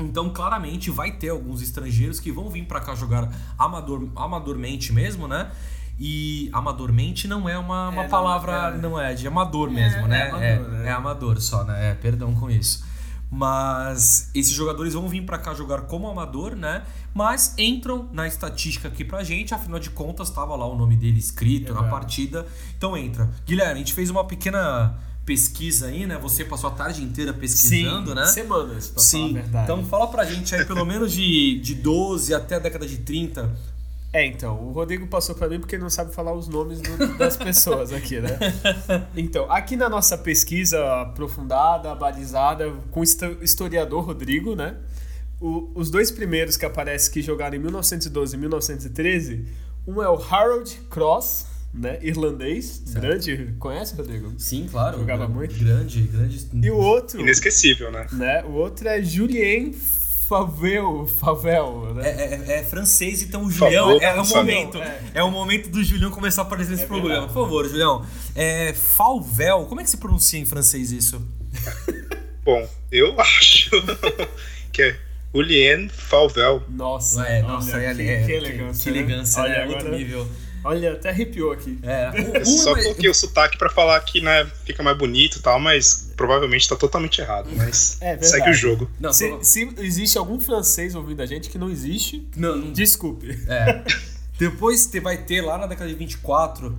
Então, 0.00 0.30
claramente, 0.30 0.90
vai 0.90 1.12
ter 1.12 1.28
alguns 1.28 1.62
estrangeiros 1.62 2.18
que 2.18 2.32
vão 2.32 2.50
vir 2.50 2.64
para 2.64 2.80
cá 2.80 2.94
jogar 2.94 3.30
amador, 3.56 4.08
amadormente 4.16 4.92
mesmo, 4.92 5.28
né? 5.28 5.50
E 5.98 6.50
amadormente 6.52 7.28
não 7.28 7.48
é 7.48 7.56
uma, 7.56 7.88
uma 7.90 8.00
É, 8.00 8.04
não, 8.04 8.10
palavra, 8.10 8.52
é. 8.74 8.78
não 8.78 9.00
é 9.00 9.14
de 9.14 9.26
amador 9.28 9.68
É, 9.68 9.72
mesmo, 9.72 10.00
é 10.00 10.08
né? 10.08 10.22
amador, 10.28 10.42
é, 10.42 10.58
né? 10.58 10.88
é 10.88 10.92
amador 10.92 11.40
só, 11.40 11.64
né? 11.64 11.90
É, 11.90 11.94
perdão 11.94 12.34
com 12.34 12.50
isso. 12.50 12.84
Mas 13.30 14.30
esses 14.34 14.52
jogadores 14.52 14.94
vão 14.94 15.08
vir 15.08 15.22
para 15.24 15.38
cá 15.38 15.54
jogar 15.54 15.82
como 15.82 16.08
amador, 16.08 16.54
né? 16.54 16.82
Mas 17.12 17.54
entram 17.58 18.08
na 18.12 18.26
estatística 18.28 18.88
aqui 18.88 19.04
pra 19.04 19.24
gente, 19.24 19.52
afinal 19.54 19.78
de 19.80 19.90
contas 19.90 20.30
tava 20.30 20.54
lá 20.56 20.66
o 20.66 20.76
nome 20.76 20.96
dele 20.96 21.18
escrito 21.18 21.74
na 21.74 21.84
partida. 21.84 22.46
Então 22.76 22.96
entra. 22.96 23.28
Guilherme, 23.46 23.74
a 23.74 23.78
gente 23.78 23.92
fez 23.92 24.08
uma 24.10 24.24
pequena 24.24 24.94
pesquisa 25.24 25.86
aí, 25.86 26.06
né? 26.06 26.18
Você 26.18 26.44
passou 26.44 26.70
a 26.70 26.72
tarde 26.74 27.02
inteira 27.02 27.32
pesquisando, 27.32 28.14
né? 28.14 28.26
Semanas, 28.26 28.88
pra 28.88 29.02
falar 29.02 29.24
a 29.24 29.28
Sim, 29.28 29.32
verdade. 29.34 29.64
então 29.64 29.84
fala 29.84 30.06
pra 30.08 30.24
gente 30.24 30.54
aí, 30.54 30.64
pelo 30.64 30.84
menos 30.84 31.12
de, 31.12 31.58
de 31.60 31.74
12 31.74 32.34
até 32.34 32.56
a 32.56 32.58
década 32.58 32.86
de 32.86 32.98
30. 32.98 33.50
É, 34.14 34.24
então, 34.24 34.54
o 34.68 34.70
Rodrigo 34.70 35.08
passou 35.08 35.34
pra 35.34 35.48
mim 35.48 35.58
porque 35.58 35.76
não 35.76 35.90
sabe 35.90 36.14
falar 36.14 36.32
os 36.32 36.46
nomes 36.46 36.80
do- 36.80 37.18
das 37.18 37.36
pessoas 37.36 37.92
aqui, 37.92 38.20
né? 38.20 38.38
Então, 39.16 39.50
aqui 39.50 39.74
na 39.76 39.88
nossa 39.88 40.16
pesquisa 40.16 41.02
aprofundada, 41.02 41.92
balizada, 41.96 42.70
com 42.92 43.00
o 43.00 43.02
histo- 43.02 43.36
historiador 43.42 44.04
Rodrigo, 44.04 44.54
né? 44.54 44.76
O- 45.40 45.68
os 45.74 45.90
dois 45.90 46.12
primeiros 46.12 46.56
que 46.56 46.64
aparecem 46.64 47.12
que 47.12 47.20
jogaram 47.22 47.56
em 47.56 47.58
1912 47.58 48.36
e 48.36 48.38
1913, 48.38 49.46
um 49.86 50.00
é 50.00 50.08
o 50.08 50.14
Harold 50.14 50.70
Cross, 50.88 51.46
né? 51.74 51.98
Irlandês, 52.00 52.84
grande. 52.94 53.52
Conhece, 53.58 53.96
Rodrigo? 53.96 54.32
Sim, 54.38 54.68
claro. 54.70 54.96
Jogava 55.00 55.26
muito. 55.26 55.58
Grande, 55.58 56.02
grande. 56.02 56.48
E 56.62 56.70
o 56.70 56.76
outro, 56.76 57.20
Inesquecível, 57.20 57.90
né? 57.90 58.06
né? 58.12 58.44
O 58.44 58.52
outro 58.52 58.86
é 58.88 59.02
Julien 59.02 59.74
Favel, 60.28 61.06
Favel, 61.20 61.92
né? 61.94 62.08
É, 62.08 62.34
é- 62.56 62.58
é 62.60 62.64
francês, 62.64 63.22
então 63.22 63.44
o 63.44 63.50
Julião 63.50 63.90
é, 64.00 64.12
o 64.12 64.16
por 64.16 64.24
favor. 64.26 64.36
momento. 64.36 64.78
É. 65.14 65.22
o 65.22 65.30
momento 65.30 65.68
do 65.68 65.82
Julião 65.84 66.10
começar 66.10 66.42
a 66.42 66.44
aparecer 66.44 66.70
nesse 66.72 66.84
É 66.84 66.86
programa. 66.86 67.10
verdade. 67.14 67.32
Por 67.32 67.42
favor, 67.44 67.68
Julião. 67.68 68.04
É, 68.34 68.72
Falvel, 68.72 69.66
como 69.66 69.80
é 69.80 69.84
que 69.84 69.90
se 69.90 69.96
pronuncia 69.98 70.38
em 70.40 70.44
francês 70.46 70.90
isso? 70.92 71.20
Bom, 72.44 72.66
eu 72.90 73.20
acho 73.20 73.70
que 74.72 74.82
é 74.82 74.96
Julien 75.34 75.88
Falvel. 75.88 76.62
Nossa, 76.68 77.22
É, 77.26 77.42
olha, 77.42 77.48
nossa, 77.52 77.76
é, 77.80 77.94
que, 77.94 78.02
é, 78.02 78.24
que 78.24 78.32
elegância. 78.32 78.82
Que 78.84 78.90
né? 78.90 79.04
elegância, 79.04 79.42
olha, 79.42 79.52
né? 79.52 79.62
agora, 79.62 79.76
Outro 79.78 79.96
nível. 79.96 80.28
Olha, 80.64 80.92
até 80.94 81.10
arrepiou 81.10 81.52
aqui. 81.52 81.78
É, 81.82 82.10
um- 82.10 82.34
Eu 82.36 82.42
um 82.42 82.44
só 82.44 82.76
é 82.76 82.82
coloquei 82.82 83.08
o 83.10 83.14
sotaque 83.14 83.56
pra 83.58 83.70
falar 83.70 84.00
que 84.00 84.20
né, 84.20 84.44
fica 84.64 84.82
mais 84.82 84.96
bonito 84.98 85.38
e 85.38 85.42
tal, 85.42 85.60
mas 85.60 86.10
provavelmente 86.16 86.68
tá 86.68 86.74
totalmente 86.76 87.20
errado. 87.20 87.48
Mas 87.54 87.98
É 88.00 88.10
verdade. 88.16 88.28
segue 88.30 88.50
o 88.50 88.54
jogo. 88.54 88.90
Não, 88.98 89.12
Se, 89.12 89.28
prova- 89.28 89.44
se 89.44 89.68
existe 89.78 90.16
algum 90.18 90.40
francês 90.40 90.94
ouvindo 90.94 91.20
a 91.22 91.26
gente 91.26 91.48
que 91.50 91.58
não 91.58 91.70
existe, 91.70 92.26
não, 92.36 92.56
não- 92.56 92.72
desculpe. 92.72 93.38
É. 93.48 93.84
Depois 94.38 94.86
te- 94.86 94.98
vai 95.00 95.18
ter 95.18 95.42
lá 95.42 95.56
na 95.58 95.66
década 95.66 95.88
de 95.88 95.94
24 95.96 96.76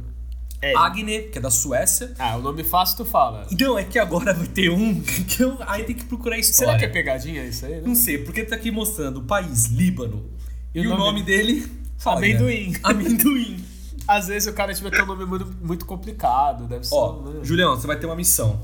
É. 0.61 0.73
Agne, 0.75 1.23
que 1.31 1.37
é 1.37 1.41
da 1.41 1.51
Suécia. 1.51 2.13
Ah, 2.17 2.35
o 2.37 2.41
nome 2.41 2.63
fácil 2.63 2.97
tu 2.97 3.05
fala. 3.05 3.45
Não, 3.59 3.77
é 3.77 3.83
que 3.83 3.99
agora 3.99 4.33
vai 4.33 4.47
ter 4.47 4.69
um 4.71 4.99
que 5.27 5.43
eu 5.43 5.57
aí 5.67 5.83
tem 5.83 5.95
que 5.95 6.05
procurar 6.05 6.37
história. 6.39 6.73
Será 6.73 6.79
que 6.79 6.85
é 6.85 6.87
pegadinha 6.87 7.45
isso 7.45 7.65
aí? 7.65 7.73
né? 7.75 7.81
Não 7.85 7.93
sei, 7.93 8.17
porque 8.17 8.43
tá 8.43 8.55
aqui 8.55 8.71
mostrando 8.71 9.19
o 9.19 9.23
país, 9.23 9.65
Líbano. 9.67 10.29
E, 10.73 10.79
E 10.81 10.87
o 10.87 10.89
nome, 10.89 11.01
nome 11.03 11.23
dele. 11.23 11.71
Fala, 11.97 12.17
Amendoim. 12.17 12.73
Amendoim. 12.83 13.63
Às 14.07 14.27
vezes 14.27 14.47
o 14.47 14.53
cara 14.53 14.73
tiver 14.73 14.91
ter 14.91 15.01
um 15.03 15.05
nome 15.07 15.25
muito, 15.25 15.45
muito 15.61 15.85
complicado, 15.85 16.67
deve 16.67 16.85
ser. 16.85 16.95
Ó, 16.95 17.21
né? 17.23 17.39
Julião, 17.43 17.75
você 17.75 17.87
vai 17.87 17.97
ter 17.97 18.05
uma 18.05 18.15
missão. 18.15 18.59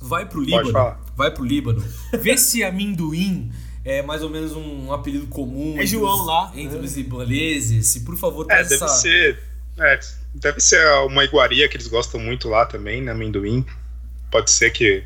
Vai 0.00 0.24
pro 0.26 0.38
Pode 0.38 0.50
Líbano. 0.50 0.72
falar. 0.72 1.00
Vai 1.14 1.30
pro 1.30 1.44
Líbano. 1.44 1.84
Vê 2.20 2.36
se 2.38 2.64
amendoim 2.64 3.52
é 3.84 4.02
mais 4.02 4.22
ou 4.22 4.30
menos 4.30 4.52
um 4.52 4.92
apelido 4.92 5.26
comum. 5.26 5.72
É 5.72 5.82
entre 5.82 5.86
João 5.88 6.20
os- 6.20 6.26
lá. 6.26 6.52
Entre 6.54 6.78
É. 6.78 6.80
os 6.80 6.96
ibaleses. 6.96 7.86
Se 7.88 8.00
por 8.00 8.16
favor, 8.16 8.46
É, 8.50 8.62
deve 8.62 8.74
essa... 8.74 8.88
ser. 8.88 9.38
é, 9.78 10.00
deve 10.34 10.60
ser 10.60 10.82
uma 11.06 11.22
iguaria 11.24 11.68
que 11.68 11.76
eles 11.76 11.86
gostam 11.88 12.18
muito 12.20 12.48
lá 12.48 12.64
também, 12.66 13.02
né? 13.02 13.12
Amendoim. 13.12 13.64
Pode 14.30 14.50
ser 14.50 14.70
que 14.70 15.02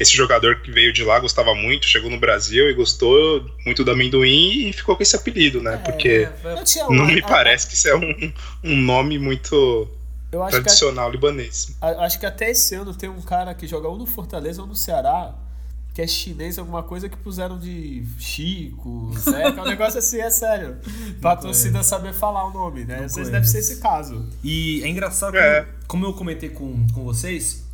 esse 0.00 0.16
jogador 0.16 0.62
que 0.62 0.70
veio 0.70 0.94
de 0.94 1.04
lá 1.04 1.18
gostava 1.20 1.54
muito, 1.54 1.86
chegou 1.86 2.10
no 2.10 2.18
Brasil 2.18 2.70
e 2.70 2.72
gostou 2.72 3.44
muito 3.66 3.84
do 3.84 3.90
amendoim 3.90 4.68
e 4.68 4.72
ficou 4.72 4.96
com 4.96 5.02
esse 5.02 5.14
apelido, 5.14 5.62
né? 5.62 5.76
Porque 5.84 6.26
Eu 6.42 6.64
tinha 6.64 6.86
não 6.88 7.04
me 7.06 7.20
parece 7.20 7.66
que 7.68 7.74
isso 7.74 7.86
é 7.86 7.94
um, 7.94 8.32
um 8.64 8.76
nome 8.76 9.18
muito 9.18 9.86
Eu 10.32 10.42
acho 10.42 10.56
que, 10.56 10.62
tradicional 10.62 11.10
libanês. 11.10 11.76
acho 11.82 12.18
que 12.18 12.24
até 12.24 12.50
esse 12.50 12.74
ano 12.74 12.94
tem 12.94 13.10
um 13.10 13.20
cara 13.20 13.54
que 13.54 13.66
joga 13.66 13.88
ou 13.88 13.98
no 13.98 14.06
Fortaleza 14.06 14.62
ou 14.62 14.66
no 14.66 14.74
Ceará, 14.74 15.34
que 15.92 16.00
é 16.00 16.06
chinês, 16.06 16.58
alguma 16.58 16.82
coisa 16.82 17.06
que 17.06 17.16
puseram 17.18 17.58
de 17.58 18.02
Chico, 18.18 19.12
Zeca, 19.18 19.60
um 19.60 19.66
negócio 19.68 19.98
assim, 19.98 20.18
é 20.18 20.30
sério. 20.30 20.78
Pra 21.20 21.36
torcida 21.36 21.82
saber 21.82 22.14
falar 22.14 22.46
o 22.46 22.52
nome, 22.54 22.86
né? 22.86 23.04
Às 23.04 23.16
vezes 23.16 23.30
deve 23.30 23.46
ser 23.46 23.58
esse 23.58 23.80
caso. 23.80 24.26
E 24.42 24.82
é 24.82 24.88
engraçado, 24.88 25.36
É. 25.36 25.60
Como, 25.62 25.76
como 25.88 26.06
eu 26.06 26.12
comentei 26.14 26.48
com, 26.48 26.86
com 26.94 27.04
vocês, 27.04 27.68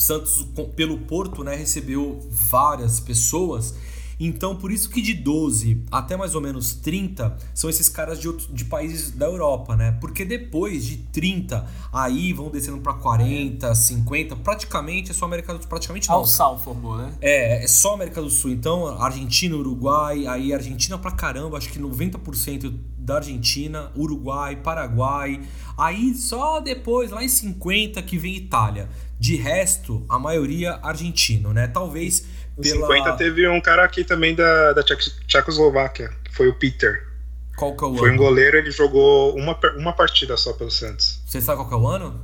Santos, 0.00 0.46
pelo 0.74 0.96
Porto, 0.98 1.44
né, 1.44 1.54
recebeu 1.54 2.18
várias 2.30 2.98
pessoas. 2.98 3.74
Então, 4.18 4.54
por 4.54 4.70
isso 4.70 4.90
que 4.90 5.00
de 5.00 5.14
12 5.14 5.84
até 5.90 6.14
mais 6.14 6.34
ou 6.34 6.42
menos 6.42 6.74
30 6.74 7.36
são 7.54 7.70
esses 7.70 7.88
caras 7.88 8.20
de, 8.20 8.28
outros, 8.28 8.48
de 8.52 8.66
países 8.66 9.10
da 9.10 9.24
Europa, 9.24 9.74
né? 9.74 9.96
Porque 9.98 10.26
depois 10.26 10.84
de 10.84 10.98
30, 10.98 11.66
aí 11.90 12.32
vão 12.32 12.50
descendo 12.50 12.78
pra 12.78 12.92
40, 12.94 13.74
50, 13.74 14.36
praticamente 14.36 15.10
é 15.10 15.14
só 15.14 15.24
América 15.24 15.54
do 15.54 15.60
Sul, 15.60 15.68
praticamente 15.68 16.08
não. 16.08 16.16
Al 16.16 16.26
Sal 16.26 16.58
formou, 16.58 16.98
né? 16.98 17.14
É, 17.20 17.64
é 17.64 17.66
só 17.66 17.94
América 17.94 18.20
do 18.20 18.28
Sul. 18.28 18.50
Então, 18.50 18.86
Argentina, 19.02 19.56
Uruguai, 19.56 20.26
aí 20.26 20.52
Argentina 20.52 20.98
pra 20.98 21.12
caramba, 21.12 21.56
acho 21.56 21.70
que 21.70 21.78
90% 21.78 22.74
da 22.98 23.16
Argentina, 23.16 23.90
Uruguai, 23.96 24.56
Paraguai. 24.56 25.40
Aí 25.78 26.14
só 26.14 26.60
depois, 26.60 27.10
lá 27.10 27.24
em 27.24 27.28
50, 27.28 28.02
que 28.02 28.18
vem 28.18 28.36
Itália. 28.36 28.90
De 29.20 29.36
resto, 29.36 30.02
a 30.08 30.18
maioria 30.18 30.80
argentino, 30.82 31.52
né? 31.52 31.68
Talvez 31.68 32.24
Em 32.58 32.62
pela. 32.62 32.86
50 32.86 33.12
teve 33.18 33.46
um 33.46 33.60
cara 33.60 33.84
aqui 33.84 34.02
também 34.02 34.34
da, 34.34 34.72
da 34.72 34.82
Tcheco- 34.82 35.02
Tchecoslováquia, 35.28 36.08
que 36.24 36.34
foi 36.34 36.48
o 36.48 36.54
Peter. 36.54 37.06
Qual 37.54 37.76
que 37.76 37.84
é 37.84 37.86
o 37.88 37.96
Foi 37.98 38.08
um 38.08 38.14
ano? 38.14 38.22
goleiro, 38.22 38.56
ele 38.56 38.70
jogou 38.70 39.36
uma, 39.36 39.54
uma 39.76 39.92
partida 39.92 40.34
só 40.38 40.54
pelo 40.54 40.70
Santos. 40.70 41.20
Você 41.26 41.38
sabe 41.42 41.58
qual 41.58 41.68
que 41.68 41.74
é 41.74 41.76
o 41.76 41.86
ano? 41.86 42.18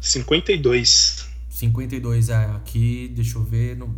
52. 0.00 1.28
52, 1.50 2.28
é. 2.30 2.34
Aqui, 2.56 3.12
deixa 3.14 3.36
eu 3.36 3.42
ver. 3.42 3.76
No... 3.76 3.94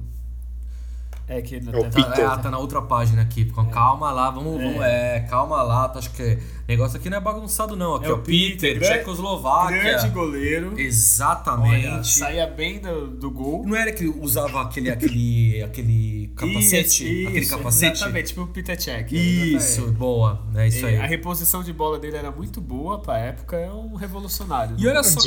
É 1.29 1.41
que 1.41 1.55
É. 1.57 1.61
Tá, 1.61 2.17
é, 2.17 2.37
tá 2.43 2.51
na 2.51 2.59
outra 2.59 2.83
página 2.83 3.23
aqui. 3.23 3.45
Calma 3.71 4.11
lá, 4.11 4.31
vamos. 4.31 4.61
vamos 4.61 4.83
é, 4.83 5.21
calma 5.31 5.63
lá. 5.63 5.89
tá, 5.89 6.01
Acho 6.01 6.11
que 6.11 6.23
o 6.60 6.60
negócio 6.71 6.97
aqui 6.99 7.11
não 7.11 7.17
é 7.19 7.21
bagunçado, 7.21 7.77
não. 7.77 7.97
Aqui, 7.97 8.07
É 8.07 8.11
ó, 8.13 8.15
o 8.15 8.19
Peter, 8.19 8.51
Peter, 8.51 8.79
grande- 8.79 8.99
Tchecoslováquia. 8.99 9.79
Grande 9.83 10.09
goleiro. 10.11 10.81
Exatamente. 10.81 11.87
Olha, 11.89 12.05
saía 12.05 12.47
bem 12.47 12.79
do, 12.81 13.09
do 13.09 13.31
gol. 13.31 13.67
Não 13.67 13.77
era 13.77 13.93
que 13.93 14.05
ele 14.05 14.15
usava 14.21 14.63
aquele, 14.63 14.91
aquele, 14.91 15.63
aquele 15.63 16.33
capacete? 16.37 17.05
Isso, 17.05 17.29
aquele 17.29 17.41
isso, 17.45 17.57
capacete? 17.57 17.97
Exatamente, 17.97 18.27
tipo 18.29 18.43
o 18.43 18.47
Peter 18.49 18.77
Check. 18.77 19.13
Isso, 19.13 19.91
boa. 19.93 20.45
É 20.55 20.69
isso 20.69 20.87
aí. 20.87 20.97
A 20.97 21.07
reposição 21.07 21.63
de 21.63 21.73
bola 21.73 21.99
dele 21.99 22.17
era 22.17 22.31
muito 22.31 22.61
boa 22.61 23.01
pra 23.01 23.19
época, 23.19 23.57
é 23.57 23.71
um 23.71 23.95
revolucionário. 23.95 24.77
E 24.79 24.87
olha 24.87 25.01
Um 25.01 25.05
só 25.05 25.21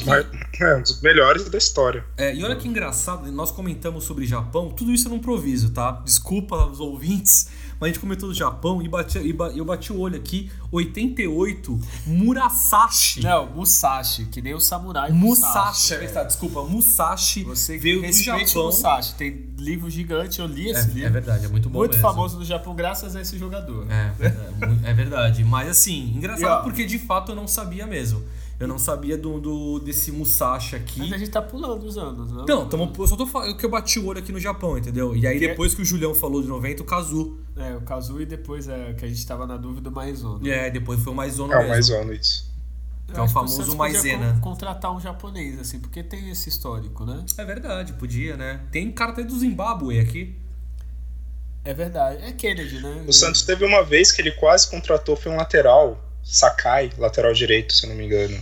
que, 0.51 0.63
é, 0.63 0.75
um 0.77 0.81
dos 0.81 1.01
melhores 1.01 1.50
da 1.50 1.57
história. 1.57 2.03
é, 2.17 2.33
e 2.35 2.43
olha 2.43 2.55
que 2.55 2.67
engraçado, 2.67 3.31
nós 3.31 3.51
comentamos 3.51 4.03
sobre 4.03 4.25
Japão, 4.25 4.69
tudo 4.69 4.91
isso 4.91 5.07
é 5.07 5.09
no 5.12 5.17
improviso, 5.17 5.71
tá? 5.71 5.91
Desculpa 6.05 6.65
os 6.65 6.79
ouvintes, 6.79 7.47
mas 7.83 7.89
a 7.89 7.93
gente 7.93 7.99
comentou 7.99 8.29
do 8.29 8.35
Japão 8.35 8.81
e, 8.81 8.87
bati, 8.87 9.17
e 9.19 9.33
ba- 9.33 9.51
eu 9.53 9.65
bati 9.65 9.91
o 9.91 9.99
olho 9.99 10.15
aqui, 10.15 10.49
88, 10.71 11.79
Murasashi. 12.07 13.21
Não, 13.21 13.45
Musashi, 13.47 14.25
que 14.25 14.41
nem 14.41 14.53
o 14.53 14.59
samurai 14.59 15.11
Musashi, 15.11 15.93
é 15.95 16.05
é. 16.05 16.23
desculpa, 16.25 16.63
Musashi 16.63 17.43
Você 17.43 17.77
veio 17.77 18.01
do 18.01 18.11
Japão. 18.11 18.65
Musashi, 18.65 19.15
tem 19.15 19.49
livro 19.57 19.89
gigante, 19.89 20.39
eu 20.39 20.47
li 20.47 20.69
esse 20.69 20.89
É, 20.89 20.93
livro. 20.93 21.07
é 21.07 21.09
verdade, 21.09 21.45
é 21.45 21.47
muito 21.49 21.69
bom 21.69 21.79
Muito 21.79 21.91
mesmo. 21.97 22.07
famoso 22.07 22.37
no 22.39 22.45
Japão 22.45 22.73
graças 22.75 23.15
a 23.15 23.21
esse 23.21 23.37
jogador. 23.37 23.85
É, 23.91 24.13
é, 24.25 24.65
mu- 24.65 24.79
é 24.85 24.93
verdade. 24.93 25.43
Mas 25.43 25.69
assim, 25.69 26.13
engraçado 26.15 26.61
E, 26.61 26.63
porque 26.63 26.85
de 26.85 26.97
fato 26.99 27.31
eu 27.31 27.35
não 27.35 27.47
sabia 27.47 27.85
mesmo. 27.85 28.23
Eu 28.60 28.67
não 28.67 28.77
sabia 28.77 29.17
do, 29.17 29.39
do 29.41 29.79
desse 29.79 30.12
Musashi 30.12 30.75
aqui. 30.75 31.00
Mas 31.00 31.12
a 31.13 31.17
gente 31.17 31.31
tá 31.31 31.41
pulando 31.41 31.86
os 31.86 31.98
anos, 31.98 32.31
não? 32.31 32.45
Não, 32.45 32.69
tamo, 32.69 32.91
eu 32.98 33.07
só 33.07 33.15
tô 33.15 33.25
falando 33.25 33.57
que 33.57 33.65
eu 33.65 33.69
bati 33.69 34.00
o 34.00 34.05
olho 34.05 34.19
aqui 34.19 34.31
no 34.31 34.39
Japão, 34.39 34.77
entendeu? 34.77 35.15
E 35.15 35.25
aí 35.27 35.39
Que- 35.39 35.48
depois 35.50 35.74
que 35.74 35.81
o 35.81 35.86
Julião 35.86 36.13
falou 36.13 36.41
de 36.41 36.48
90, 36.48 36.81
o 36.83 36.86
Kazu. 36.86 37.38
É, 37.57 37.75
o 37.75 37.81
Kazu 37.81 38.22
e 38.22 38.25
depois 38.25 38.67
é, 38.67 38.93
que 38.93 39.03
a 39.03 39.07
gente 39.07 39.25
tava 39.25 39.45
na 39.48 39.57
dúvida, 39.57 39.89
o 39.89 39.91
Maizona. 39.91 40.48
E 40.48 40.51
é, 40.51 40.69
depois 40.69 41.00
foi 41.03 41.12
o 41.12 41.15
Maisona 41.15 41.53
É 41.53 41.57
o 41.57 41.60
mesmo. 41.60 41.72
mais 41.74 41.89
ano 41.89 42.13
isso. 42.13 42.53
Eu 43.10 43.13
que 43.15 43.19
é 43.19 43.24
o 43.24 43.27
famoso 43.27 43.75
Maisena. 43.75 44.33
con- 44.36 44.51
contratar 44.51 44.95
um 44.95 45.00
japonês, 45.00 45.60
assim, 45.60 45.79
porque 45.79 46.01
tem 46.01 46.29
esse 46.29 46.48
histórico, 46.48 47.05
né? 47.05 47.24
É 47.38 47.43
verdade, 47.45 47.93
podia, 47.93 48.38
né? 48.38 48.62
Tem 48.72 48.89
cara 48.91 49.12
até 49.12 49.24
do 49.24 49.38
Zimbábue 49.38 50.00
aqui. 50.00 50.36
É 51.65 51.74
verdade. 51.74 52.24
É 52.24 52.31
Kennedy, 52.31 52.79
né? 52.81 53.03
O 53.07 53.13
Santos 53.13 53.41
teve 53.43 53.65
uma 53.65 53.83
vez 53.83 54.12
que 54.12 54.22
ele 54.22 54.31
quase 54.31 54.69
contratou, 54.69 55.15
foi 55.15 55.31
um 55.31 55.36
lateral, 55.38 55.98
Sakai, 56.23 56.89
lateral 56.97 57.33
direito, 57.33 57.73
se 57.73 57.85
eu 57.85 57.89
não 57.89 57.95
me 57.95 58.05
engano. 58.05 58.37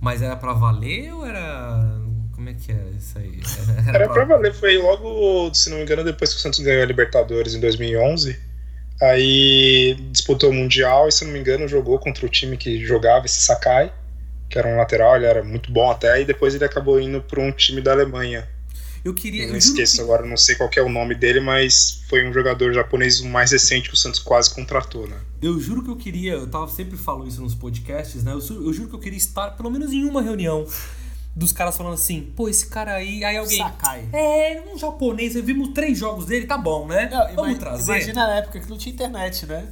Mas 0.00 0.22
era 0.22 0.36
pra 0.36 0.52
valer 0.52 1.12
ou 1.12 1.26
era. 1.26 1.98
Como 2.34 2.48
é 2.48 2.54
que 2.54 2.70
é 2.70 2.84
isso 2.96 3.18
aí? 3.18 3.40
Era 3.92 4.08
pra 4.08 4.24
valer, 4.24 4.54
foi 4.54 4.78
logo, 4.78 5.52
se 5.52 5.68
não 5.70 5.78
me 5.78 5.82
engano, 5.82 6.04
depois 6.04 6.32
que 6.32 6.36
o 6.36 6.40
Santos 6.40 6.60
ganhou 6.60 6.84
a 6.84 6.86
Libertadores 6.86 7.52
em 7.52 7.58
2011. 7.58 8.38
Aí 9.02 9.96
disputou 10.12 10.50
o 10.50 10.54
Mundial 10.54 11.08
e, 11.08 11.12
se 11.12 11.24
não 11.24 11.32
me 11.32 11.40
engano, 11.40 11.66
jogou 11.66 11.98
contra 11.98 12.24
o 12.24 12.28
time 12.28 12.56
que 12.56 12.84
jogava 12.84 13.26
esse 13.26 13.40
Sakai, 13.40 13.92
que 14.48 14.56
era 14.56 14.68
um 14.68 14.76
lateral, 14.76 15.16
ele 15.16 15.26
era 15.26 15.42
muito 15.42 15.72
bom 15.72 15.90
até, 15.90 16.20
e 16.20 16.24
depois 16.24 16.54
ele 16.54 16.64
acabou 16.64 17.00
indo 17.00 17.20
para 17.20 17.40
um 17.40 17.50
time 17.50 17.80
da 17.80 17.90
Alemanha. 17.90 18.48
Eu 19.04 19.14
queria. 19.14 19.44
Eu 19.44 19.52
não 19.52 19.60
juro 19.60 19.72
esqueço 19.74 19.96
que- 19.96 20.02
agora, 20.02 20.26
não 20.26 20.36
sei 20.36 20.54
qual 20.56 20.68
que 20.68 20.78
é 20.78 20.82
o 20.82 20.88
nome 20.88 21.14
dele, 21.14 21.40
mas 21.40 22.02
foi 22.08 22.28
um 22.28 22.32
jogador 22.32 22.72
japonês 22.72 23.20
o 23.20 23.26
mais 23.26 23.52
recente 23.52 23.88
que 23.88 23.94
o 23.94 23.96
Santos 23.96 24.20
quase 24.20 24.54
contratou, 24.54 25.06
né? 25.06 25.16
Eu 25.40 25.58
juro 25.60 25.82
que 25.82 25.90
eu 25.90 25.96
queria, 25.96 26.32
eu 26.32 26.46
tava 26.48 26.68
sempre 26.68 26.96
falo 26.96 27.26
isso 27.26 27.40
nos 27.40 27.54
podcasts, 27.54 28.24
né? 28.24 28.32
Eu, 28.32 28.40
su- 28.40 28.54
eu 28.66 28.72
juro 28.72 28.88
que 28.88 28.94
eu 28.96 29.00
queria 29.00 29.18
estar 29.18 29.50
pelo 29.52 29.70
menos 29.70 29.92
em 29.92 30.04
uma 30.04 30.20
reunião 30.22 30.66
dos 31.36 31.52
caras 31.52 31.76
falando 31.76 31.94
assim, 31.94 32.32
pô, 32.34 32.48
esse 32.48 32.66
cara 32.66 32.94
aí, 32.94 33.22
aí 33.24 33.36
alguém. 33.36 33.58
Sakai. 33.58 34.08
É, 34.12 34.60
um 34.72 34.76
japonês, 34.76 35.34
vimos 35.34 35.68
três 35.72 35.96
jogos 35.96 36.26
dele, 36.26 36.46
tá 36.46 36.58
bom, 36.58 36.88
né? 36.88 37.08
Não, 37.08 37.36
Vamos 37.36 37.50
ima- 37.52 37.58
trazer. 37.60 37.92
Imagina 37.92 38.26
na 38.26 38.34
época 38.38 38.58
que 38.58 38.68
não 38.68 38.76
tinha 38.76 38.92
internet, 38.92 39.46
né? 39.46 39.68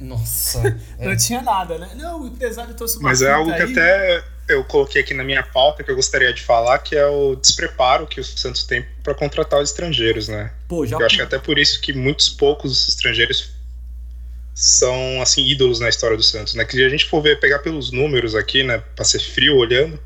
Nossa. 0.00 0.60
Não 1.00 1.16
tinha 1.16 1.42
nada, 1.42 1.76
né? 1.76 1.90
Não, 1.96 2.22
o 2.22 2.26
empresário 2.28 2.72
trouxe 2.74 2.98
uma 2.98 3.08
Mas 3.08 3.20
é 3.20 3.32
algo 3.32 3.52
que 3.52 3.62
aí. 3.62 3.72
até 3.72 4.24
eu 4.48 4.64
coloquei 4.64 5.02
aqui 5.02 5.12
na 5.12 5.22
minha 5.22 5.42
pauta 5.42 5.84
que 5.84 5.90
eu 5.90 5.94
gostaria 5.94 6.32
de 6.32 6.42
falar, 6.42 6.78
que 6.78 6.96
é 6.96 7.06
o 7.06 7.36
despreparo 7.36 8.06
que 8.06 8.20
o 8.20 8.24
Santos 8.24 8.64
tem 8.64 8.84
para 9.02 9.14
contratar 9.14 9.60
os 9.60 9.70
estrangeiros, 9.70 10.28
né? 10.28 10.52
Pô, 10.66 10.86
já 10.86 10.96
Eu 10.96 11.04
acho 11.04 11.16
que 11.16 11.22
até 11.22 11.38
por 11.38 11.58
isso 11.58 11.80
que 11.80 11.92
muitos 11.92 12.28
poucos 12.28 12.88
estrangeiros 12.88 13.50
são 14.54 15.22
assim 15.22 15.46
ídolos 15.46 15.78
na 15.78 15.88
história 15.88 16.16
do 16.16 16.22
Santos, 16.22 16.54
né? 16.54 16.64
Que 16.64 16.72
se 16.72 16.84
a 16.84 16.88
gente 16.88 17.06
for 17.06 17.20
ver 17.20 17.38
pegar 17.38 17.60
pelos 17.60 17.92
números 17.92 18.34
aqui, 18.34 18.64
né, 18.64 18.78
para 18.78 19.04
ser 19.04 19.20
frio 19.20 19.56
olhando, 19.56 20.00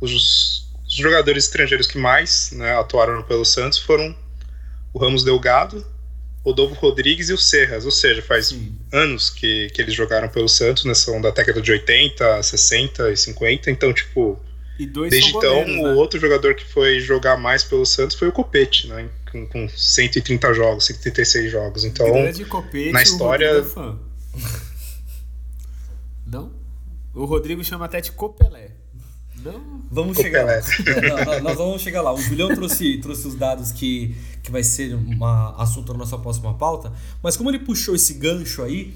os, 0.00 0.68
os 0.86 0.94
jogadores 0.94 1.44
estrangeiros 1.44 1.86
que 1.86 1.98
mais 1.98 2.52
né, 2.52 2.78
atuaram 2.78 3.22
pelo 3.22 3.44
Santos 3.44 3.78
foram 3.78 4.14
o 4.92 4.98
Ramos 4.98 5.24
Delgado, 5.24 5.84
o 6.42 6.52
Dovo 6.52 6.74
Rodrigues 6.74 7.28
e 7.28 7.32
o 7.34 7.38
Serras, 7.38 7.84
ou 7.84 7.90
seja, 7.90 8.22
faz 8.22 8.46
Sim. 8.46 8.74
anos 8.92 9.28
que, 9.30 9.68
que 9.70 9.82
eles 9.82 9.94
jogaram 9.94 10.28
pelo 10.28 10.48
Santos, 10.48 10.84
né? 10.84 10.94
São 10.94 11.20
da 11.20 11.30
década 11.30 11.60
de 11.60 11.70
80, 11.70 12.42
60 12.42 13.10
e 13.12 13.16
50, 13.16 13.70
então 13.70 13.92
dois 14.86 15.10
Desde 15.10 15.28
então, 15.28 15.40
goleiros, 15.64 15.74
o 15.76 15.82
né? 15.88 15.92
outro 15.92 16.18
jogador 16.18 16.54
que 16.54 16.64
foi 16.64 17.00
jogar 17.00 17.36
mais 17.36 17.62
pelo 17.62 17.84
Santos 17.84 18.16
foi 18.16 18.28
o 18.28 18.32
Copete, 18.32 18.86
né? 18.88 19.10
Com, 19.30 19.46
com 19.46 19.68
130 19.68 20.54
jogos, 20.54 20.86
136 20.86 21.52
jogos. 21.52 21.84
Então, 21.84 22.10
Grande 22.10 22.44
Copete, 22.46 22.90
na 22.92 23.00
o 23.00 23.02
história- 23.02 23.52
Rodrigo 23.60 23.68
é 23.68 23.74
fã. 23.74 23.98
Não? 26.26 26.52
O 27.14 27.24
Rodrigo 27.26 27.62
chama 27.62 27.84
até 27.84 28.00
de 28.00 28.12
Copelé. 28.12 28.70
Não? 29.44 29.80
Vamos 29.90 30.16
chegar 30.18 30.44
lá. 30.44 30.52
Não, 31.08 31.24
nós- 31.24 31.42
nós 31.42 31.56
vamos 31.56 31.82
chegar 31.82 32.02
lá. 32.02 32.12
O 32.12 32.20
Julião 32.20 32.54
trouxe, 32.54 32.98
trouxe 32.98 33.26
os 33.26 33.34
dados 33.34 33.72
que, 33.72 34.14
que 34.42 34.50
vai 34.50 34.62
ser 34.62 34.94
um 34.94 35.24
assunto 35.58 35.92
na 35.92 35.98
nossa 36.00 36.18
próxima 36.18 36.54
pauta. 36.54 36.92
Mas 37.22 37.36
como 37.36 37.50
ele 37.50 37.58
puxou 37.60 37.94
esse 37.94 38.14
gancho 38.14 38.62
aí, 38.62 38.94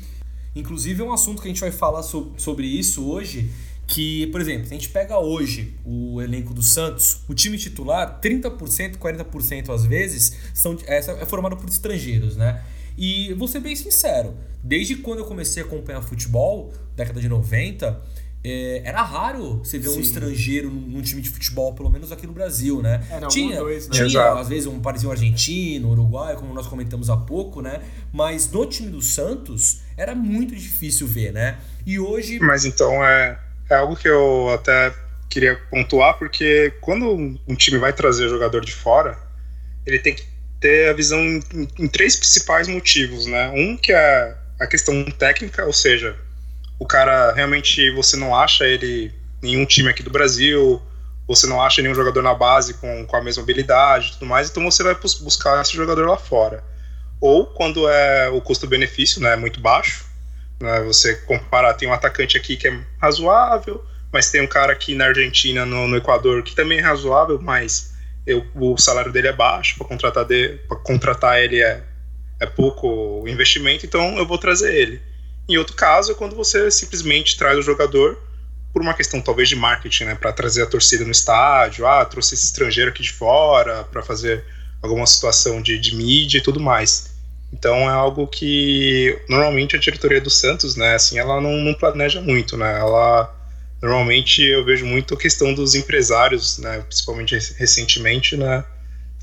inclusive 0.55 1.03
é 1.03 1.05
um 1.05 1.13
assunto 1.13 1.41
que 1.43 1.49
a 1.49 1.51
gente 1.51 1.61
vai 1.61 1.71
falar 1.73 2.03
so- 2.03 2.33
sobre 2.37 2.67
isso 2.67 3.05
hoje. 3.09 3.51
Que, 3.87 4.29
por 4.29 4.41
exemplo, 4.41 4.67
se 4.67 4.73
a 4.73 4.77
gente 4.79 4.89
pega 4.89 5.19
hoje 5.19 5.75
o 5.85 6.19
elenco 6.23 6.55
do 6.55 6.63
Santos, 6.63 7.19
o 7.29 7.35
time 7.35 7.59
titular, 7.59 8.19
30%, 8.19 8.97
40% 8.97 9.69
às 9.69 9.85
vezes, 9.85 10.35
são, 10.55 10.79
é, 10.87 10.99
é 11.01 11.27
formado 11.27 11.55
por 11.59 11.69
estrangeiros, 11.69 12.35
né? 12.35 12.63
E 12.97 13.35
vou 13.35 13.47
ser 13.47 13.61
bem 13.61 13.77
sincero, 13.77 14.35
desde 14.63 14.97
quando 14.97 15.19
eu 15.19 15.27
comecei 15.27 15.63
a 15.63 15.67
acompanhar 15.67 16.01
futebol, 16.01 16.73
década 16.97 17.21
de 17.21 17.29
90, 17.29 18.01
é, 18.45 18.83
era 18.85 19.03
raro 19.03 19.59
você 19.65 19.79
ver 19.79 19.89
um 19.89 19.95
Sim. 19.95 20.01
estrangeiro 20.01 20.71
num, 20.71 21.01
time 21.01 21.23
de 21.23 21.31
futebol, 21.31 21.73
pelo 21.73 21.89
menos 21.89 22.13
aqui 22.13 22.27
no 22.27 22.33
Brasil, 22.35 22.83
né? 22.83 23.03
Era 23.11 23.25
um 23.25 23.29
tinha, 23.29 23.57
ou 23.57 23.65
dois, 23.65 23.89
né? 23.89 23.95
tinha 23.95 24.07
Exato. 24.07 24.39
às 24.39 24.49
vezes 24.49 24.67
um 24.67 24.81
parecia 24.81 25.09
um 25.09 25.13
argentino, 25.13 25.91
uruguaio, 25.91 26.37
como 26.37 26.53
nós 26.53 26.67
comentamos 26.67 27.09
há 27.09 27.17
pouco, 27.17 27.63
né? 27.63 27.81
Mas 28.13 28.51
no 28.51 28.67
time 28.67 28.91
do 28.91 29.01
Santos 29.01 29.81
era 29.97 30.15
muito 30.15 30.55
difícil 30.55 31.07
ver, 31.07 31.33
né? 31.33 31.57
E 31.87 31.99
hoje 31.99 32.39
Mas 32.39 32.67
então 32.67 33.03
é, 33.03 33.39
é 33.71 33.77
algo 33.77 33.97
que 33.97 34.09
eu 34.09 34.51
até 34.51 34.95
queria 35.31 35.59
pontuar, 35.71 36.19
porque 36.19 36.71
quando 36.83 37.39
um 37.49 37.55
time 37.55 37.79
vai 37.79 37.95
trazer 37.95 38.29
jogador 38.29 38.63
de 38.63 38.73
fora, 38.73 39.19
ele 39.87 39.99
tem 39.99 40.15
que 40.15 40.25
ter 40.61 40.91
a 40.91 40.93
visão 40.93 41.19
em, 41.19 41.43
em 41.79 41.89
três 41.89 42.15
principais 42.17 42.69
motivos, 42.69 43.25
né? 43.25 43.51
Um 43.51 43.75
que 43.75 43.93
é 43.93 44.37
a 44.61 44.67
questão 44.67 45.03
técnica, 45.07 45.65
ou 45.65 45.73
seja, 45.73 46.15
o 46.79 46.87
cara 46.87 47.33
realmente 47.33 47.91
você 47.93 48.17
não 48.17 48.35
acha 48.35 48.65
ele 48.67 49.13
nenhum 49.43 49.65
time 49.67 49.89
aqui 49.89 50.03
do 50.03 50.11
Brasil, 50.11 50.81
você 51.27 51.47
não 51.47 51.61
acha 51.63 51.81
nenhum 51.83 51.95
jogador 51.95 52.23
na 52.23 52.35
base 52.35 52.75
com, 52.75 53.07
com 53.07 53.17
a 53.17 53.23
mesma 53.23 53.43
habilidade 53.43 54.09
e 54.09 54.13
tudo 54.13 54.27
mais, 54.27 54.51
então 54.51 54.63
você 54.65 54.83
vai 54.83 54.95
bus- 54.95 55.15
buscar 55.21 55.61
esse 55.63 55.75
jogador 55.77 56.07
lá 56.07 56.17
fora. 56.17 56.63
Ou 57.21 57.47
quando 57.47 57.89
é 57.89 58.29
o 58.29 58.41
custo-benefício, 58.41 59.21
né, 59.21 59.37
muito 59.37 59.61
baixo, 59.61 60.05
né, 60.61 60.81
você 60.83 61.15
comparar, 61.15 61.75
tem 61.75 61.89
um 61.89 61.93
atacante 61.93 62.37
aqui 62.37 62.57
que 62.57 62.69
é 62.69 62.81
razoável, 63.01 63.85
mas 64.13 64.31
tem 64.31 64.41
um 64.43 64.47
cara 64.47 64.73
aqui 64.73 64.95
na 64.95 65.07
Argentina, 65.07 65.65
no, 65.65 65.89
no 65.89 65.97
Equador, 65.97 66.43
que 66.43 66.55
também 66.55 66.79
é 66.79 66.83
razoável, 66.83 67.41
mas 67.41 67.95
eu- 68.27 68.47
o 68.55 68.77
salário 68.77 69.13
dele 69.13 69.29
é 69.29 69.33
baixo, 69.33 69.77
para 69.79 69.87
contratar, 69.87 70.27
contratar 70.85 71.39
ele 71.41 71.61
é, 71.63 71.83
é 72.41 72.47
pouco 72.47 73.25
investimento, 73.27 73.87
então 73.87 74.17
eu 74.19 74.27
vou 74.27 74.39
trazer 74.39 74.75
ele. 74.75 75.01
Em 75.49 75.57
outro 75.57 75.77
caso, 75.77 76.13
é 76.13 76.15
quando 76.15 76.35
você 76.35 76.71
simplesmente 76.71 77.37
traz 77.37 77.59
o 77.59 77.63
jogador 77.63 78.19
por 78.73 78.83
uma 78.83 78.95
questão 78.95 79.21
talvez 79.21 79.49
de 79.49 79.57
marketing, 79.57 80.05
né, 80.05 80.15
para 80.15 80.33
trazer 80.33 80.63
a 80.63 80.67
torcida 80.67 81.05
no 81.05 81.13
estádio, 81.13 81.87
ah, 81.87 82.05
trouxe 82.05 82.35
esse 82.35 82.47
estrangeiro 82.47 82.91
aqui 82.91 83.03
de 83.03 83.13
fora 83.13 83.85
para 83.85 84.03
fazer 84.03 84.45
alguma 84.83 85.07
situação 85.07 85.63
de, 85.63 85.79
de 85.79 85.95
mídia 85.95 86.39
e 86.39 86.43
tudo 86.43 86.59
mais. 86.59 87.15
Então 87.53 87.77
é 87.89 87.93
algo 87.93 88.27
que 88.27 89.17
normalmente 89.29 89.77
a 89.77 89.79
diretoria 89.79 90.21
do 90.21 90.31
Santos, 90.31 90.75
né, 90.75 90.95
assim, 90.95 91.19
ela 91.19 91.41
não, 91.41 91.53
não 91.53 91.75
planeja 91.75 92.21
muito, 92.21 92.57
né? 92.57 92.79
Ela 92.81 93.33
normalmente 93.81 94.43
eu 94.43 94.65
vejo 94.65 94.85
muito 94.85 95.15
a 95.15 95.17
questão 95.19 95.55
dos 95.55 95.75
empresários, 95.75 96.59
né, 96.59 96.81
principalmente 96.81 97.35
rec- 97.35 97.57
recentemente, 97.57 98.37
né, 98.37 98.65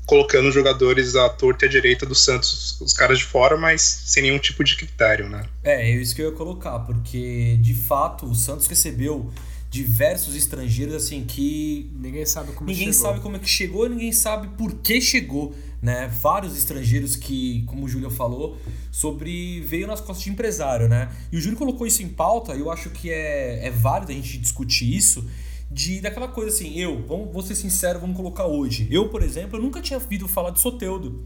colocando 0.06 0.50
jogadores 0.50 1.14
à 1.14 1.28
torta 1.28 1.64
e 1.64 1.68
à 1.68 1.70
direita 1.70 2.04
do 2.04 2.14
Santos, 2.14 2.80
os 2.80 2.92
caras 2.92 3.18
de 3.18 3.24
fora, 3.24 3.56
mas 3.56 3.82
sem 3.82 4.22
nenhum 4.22 4.38
tipo 4.38 4.62
de 4.64 4.76
critério, 4.76 5.28
né? 5.28 5.44
É, 5.62 5.90
é 5.90 5.90
isso 5.90 6.14
que 6.14 6.22
eu 6.22 6.30
ia 6.30 6.36
colocar, 6.36 6.80
porque 6.80 7.56
de 7.60 7.74
fato 7.74 8.26
o 8.26 8.34
Santos 8.34 8.66
recebeu 8.66 9.32
diversos 9.70 10.36
estrangeiros 10.36 10.94
assim 10.94 11.24
que 11.24 11.90
Ninguém 11.94 12.26
sabe 12.26 12.52
como 12.52 12.68
ninguém 12.68 12.92
chegou. 12.92 13.00
sabe 13.08 13.20
como 13.20 13.36
é 13.36 13.38
que 13.38 13.48
chegou, 13.48 13.88
ninguém 13.88 14.12
sabe 14.12 14.48
por 14.58 14.74
que 14.74 15.00
chegou, 15.00 15.54
né? 15.80 16.08
Vários 16.20 16.58
estrangeiros 16.58 17.16
que, 17.16 17.64
como 17.66 17.86
o 17.86 17.88
Júlio 17.88 18.10
falou, 18.10 18.58
sobre 18.90 19.62
veio 19.62 19.86
nas 19.86 19.98
costas 19.98 20.24
de 20.24 20.30
empresário, 20.30 20.88
né? 20.88 21.08
E 21.32 21.38
o 21.38 21.40
Júlio 21.40 21.56
colocou 21.56 21.86
isso 21.86 22.02
em 22.02 22.08
pauta, 22.08 22.54
e 22.54 22.60
eu 22.60 22.70
acho 22.70 22.90
que 22.90 23.08
é, 23.08 23.66
é 23.66 23.70
válido 23.70 24.12
a 24.12 24.14
gente 24.14 24.36
discutir 24.36 24.94
isso, 24.94 25.26
de 25.72 26.00
daquela 26.00 26.28
coisa 26.28 26.50
assim, 26.54 26.76
eu, 26.78 27.04
vamos, 27.06 27.32
vou 27.32 27.42
ser 27.42 27.54
sincero, 27.54 27.98
vamos 27.98 28.16
colocar 28.16 28.46
hoje. 28.46 28.86
Eu, 28.90 29.08
por 29.08 29.22
exemplo, 29.22 29.58
eu 29.58 29.62
nunca 29.62 29.80
tinha 29.80 29.98
ouvido 29.98 30.28
falar 30.28 30.50
de 30.50 30.60
Soteudo. 30.60 31.24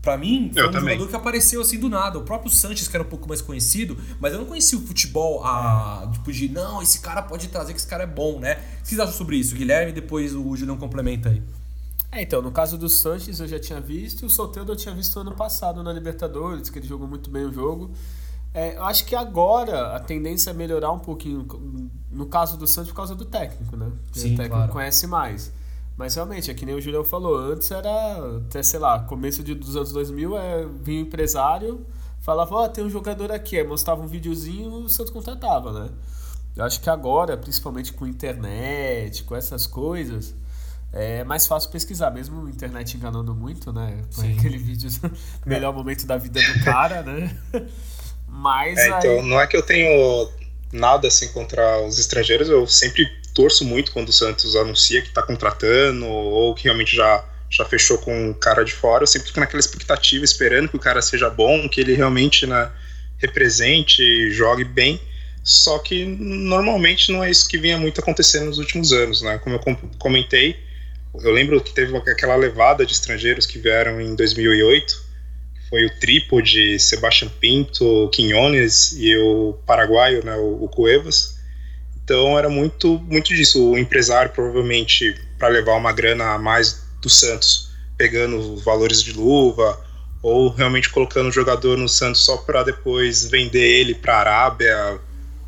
Pra 0.00 0.16
mim, 0.16 0.50
foi 0.52 0.62
Eu 0.62 0.68
um 0.68 0.70
também. 0.70 0.94
jogador 0.94 1.08
que 1.10 1.16
apareceu 1.16 1.60
assim 1.60 1.78
do 1.78 1.88
nada. 1.88 2.18
O 2.18 2.22
próprio 2.22 2.50
Sanches, 2.50 2.86
que 2.86 2.96
era 2.96 3.04
um 3.04 3.08
pouco 3.08 3.28
mais 3.28 3.40
conhecido, 3.42 3.98
mas 4.20 4.32
eu 4.32 4.38
não 4.38 4.46
conhecia 4.46 4.78
o 4.78 4.82
futebol 4.82 5.44
a. 5.44 6.08
Tipo, 6.12 6.32
de 6.32 6.48
não, 6.48 6.80
esse 6.80 7.00
cara 7.00 7.20
pode 7.22 7.48
trazer 7.48 7.72
que 7.72 7.78
esse 7.80 7.86
cara 7.88 8.04
é 8.04 8.06
bom, 8.06 8.38
né? 8.38 8.54
O 8.78 8.82
que 8.82 8.88
vocês 8.90 9.00
acham 9.00 9.14
sobre 9.14 9.36
isso? 9.36 9.56
Guilherme, 9.56 9.92
depois 9.92 10.34
o 10.34 10.54
Julião 10.56 10.76
complementa 10.76 11.30
aí. 11.30 11.42
É, 12.12 12.22
então, 12.22 12.40
no 12.40 12.50
caso 12.52 12.78
do 12.78 12.88
Sanches 12.88 13.40
eu 13.40 13.46
já 13.48 13.58
tinha 13.58 13.80
visto, 13.80 14.24
o 14.24 14.30
Soteldo 14.30 14.72
eu 14.72 14.76
tinha 14.76 14.94
visto 14.94 15.18
ano 15.18 15.34
passado 15.34 15.82
na 15.82 15.92
Libertadores, 15.92 16.70
que 16.70 16.78
ele 16.78 16.86
jogou 16.86 17.06
muito 17.08 17.28
bem 17.28 17.44
o 17.44 17.52
jogo. 17.52 17.90
É, 18.54 18.76
eu 18.76 18.84
acho 18.84 19.04
que 19.04 19.14
agora 19.14 19.94
a 19.94 20.00
tendência 20.00 20.50
é 20.50 20.52
melhorar 20.52 20.90
um 20.92 20.98
pouquinho, 20.98 21.46
no 22.10 22.26
caso 22.26 22.56
do 22.56 22.66
Santos, 22.66 22.90
por 22.90 22.96
causa 22.96 23.14
do 23.14 23.24
técnico, 23.24 23.76
né? 23.76 23.90
Porque 24.06 24.20
Sim, 24.20 24.34
o 24.34 24.36
técnico 24.36 24.56
claro. 24.56 24.72
conhece 24.72 25.06
mais. 25.06 25.52
Mas 25.96 26.14
realmente, 26.14 26.50
é 26.50 26.54
que 26.54 26.64
nem 26.64 26.74
o 26.76 26.80
Julião 26.80 27.04
falou, 27.04 27.36
antes 27.36 27.70
era, 27.70 28.38
até 28.38 28.62
sei 28.62 28.78
lá, 28.78 29.00
começo 29.00 29.42
de, 29.42 29.54
dos 29.54 29.76
anos 29.76 29.92
2000, 29.92 30.38
é, 30.38 30.66
vinha 30.66 31.02
o 31.02 31.06
empresário, 31.06 31.84
falava, 32.20 32.54
ó, 32.54 32.68
tem 32.68 32.84
um 32.84 32.90
jogador 32.90 33.32
aqui, 33.32 33.58
aí 33.58 33.66
mostrava 33.66 34.00
um 34.00 34.06
videozinho 34.06 34.70
o 34.70 34.88
Santos 34.88 35.12
contratava, 35.12 35.72
né? 35.72 35.90
Eu 36.56 36.64
acho 36.64 36.80
que 36.80 36.88
agora, 36.88 37.36
principalmente 37.36 37.92
com 37.92 38.06
internet, 38.06 39.24
com 39.24 39.34
essas 39.34 39.66
coisas, 39.66 40.34
é 40.92 41.22
mais 41.24 41.46
fácil 41.46 41.70
pesquisar, 41.70 42.10
mesmo 42.10 42.46
a 42.46 42.50
internet 42.50 42.96
enganando 42.96 43.34
muito, 43.34 43.72
né? 43.72 44.02
Põe 44.14 44.38
aquele 44.38 44.58
vídeo 44.58 44.90
melhor 45.44 45.74
momento 45.74 46.06
da 46.06 46.16
vida 46.16 46.40
do 46.40 46.64
cara, 46.64 47.02
né? 47.02 47.36
Mas 48.40 48.78
É, 48.78 48.82
aí. 48.84 48.98
então, 48.98 49.22
não 49.22 49.40
é 49.40 49.46
que 49.46 49.56
eu 49.56 49.62
tenho 49.62 50.30
nada 50.72 51.08
assim 51.08 51.28
contra 51.28 51.80
os 51.82 51.98
estrangeiros, 51.98 52.48
eu 52.48 52.66
sempre 52.66 53.06
torço 53.34 53.64
muito 53.64 53.90
quando 53.92 54.08
o 54.08 54.12
Santos 54.12 54.54
anuncia 54.54 55.00
que 55.02 55.08
está 55.08 55.22
contratando 55.22 56.06
ou 56.06 56.54
que 56.54 56.64
realmente 56.64 56.94
já, 56.94 57.24
já 57.50 57.64
fechou 57.64 57.98
com 57.98 58.30
um 58.30 58.32
cara 58.34 58.64
de 58.64 58.72
fora. 58.72 59.02
Eu 59.02 59.06
sempre 59.06 59.28
fico 59.28 59.40
naquela 59.40 59.60
expectativa, 59.60 60.24
esperando 60.24 60.68
que 60.68 60.76
o 60.76 60.80
cara 60.80 61.00
seja 61.02 61.28
bom, 61.30 61.68
que 61.68 61.80
ele 61.80 61.94
realmente 61.94 62.46
né, 62.46 62.70
represente, 63.18 64.30
jogue 64.30 64.64
bem. 64.64 65.00
Só 65.42 65.78
que 65.78 66.04
normalmente 66.04 67.10
não 67.12 67.24
é 67.24 67.30
isso 67.30 67.48
que 67.48 67.56
vinha 67.58 67.78
muito 67.78 68.00
acontecendo 68.00 68.46
nos 68.46 68.58
últimos 68.58 68.92
anos, 68.92 69.22
né? 69.22 69.38
Como 69.38 69.56
eu 69.56 69.60
com- 69.60 69.76
comentei, 69.98 70.56
eu 71.14 71.30
lembro 71.32 71.60
que 71.60 71.72
teve 71.72 71.96
aquela 71.96 72.36
levada 72.36 72.84
de 72.84 72.92
estrangeiros 72.92 73.46
que 73.46 73.58
vieram 73.58 74.00
em 74.00 74.14
2008 74.14 75.07
foi 75.68 75.84
o 75.84 76.00
trípode, 76.00 76.78
Sebastião 76.78 77.30
Pinto, 77.40 78.08
Quinones 78.12 78.92
e 78.98 79.16
o 79.16 79.54
paraguaio, 79.66 80.24
né, 80.24 80.34
o, 80.36 80.68
Cuevas. 80.68 81.38
Então 82.02 82.38
era 82.38 82.48
muito, 82.48 82.98
muito 83.00 83.34
disso. 83.34 83.72
O 83.72 83.78
empresário, 83.78 84.32
provavelmente, 84.32 85.14
para 85.38 85.48
levar 85.48 85.74
uma 85.74 85.92
grana 85.92 86.32
a 86.34 86.38
mais 86.38 86.82
do 87.02 87.10
Santos, 87.10 87.70
pegando 87.96 88.56
valores 88.56 89.02
de 89.02 89.12
luva, 89.12 89.78
ou 90.22 90.48
realmente 90.48 90.90
colocando 90.90 91.28
o 91.28 91.32
jogador 91.32 91.76
no 91.76 91.88
Santos 91.88 92.24
só 92.24 92.38
para 92.38 92.62
depois 92.62 93.24
vender 93.24 93.80
ele 93.80 93.94
para 93.94 94.14
a 94.14 94.20
Arábia, 94.20 95.00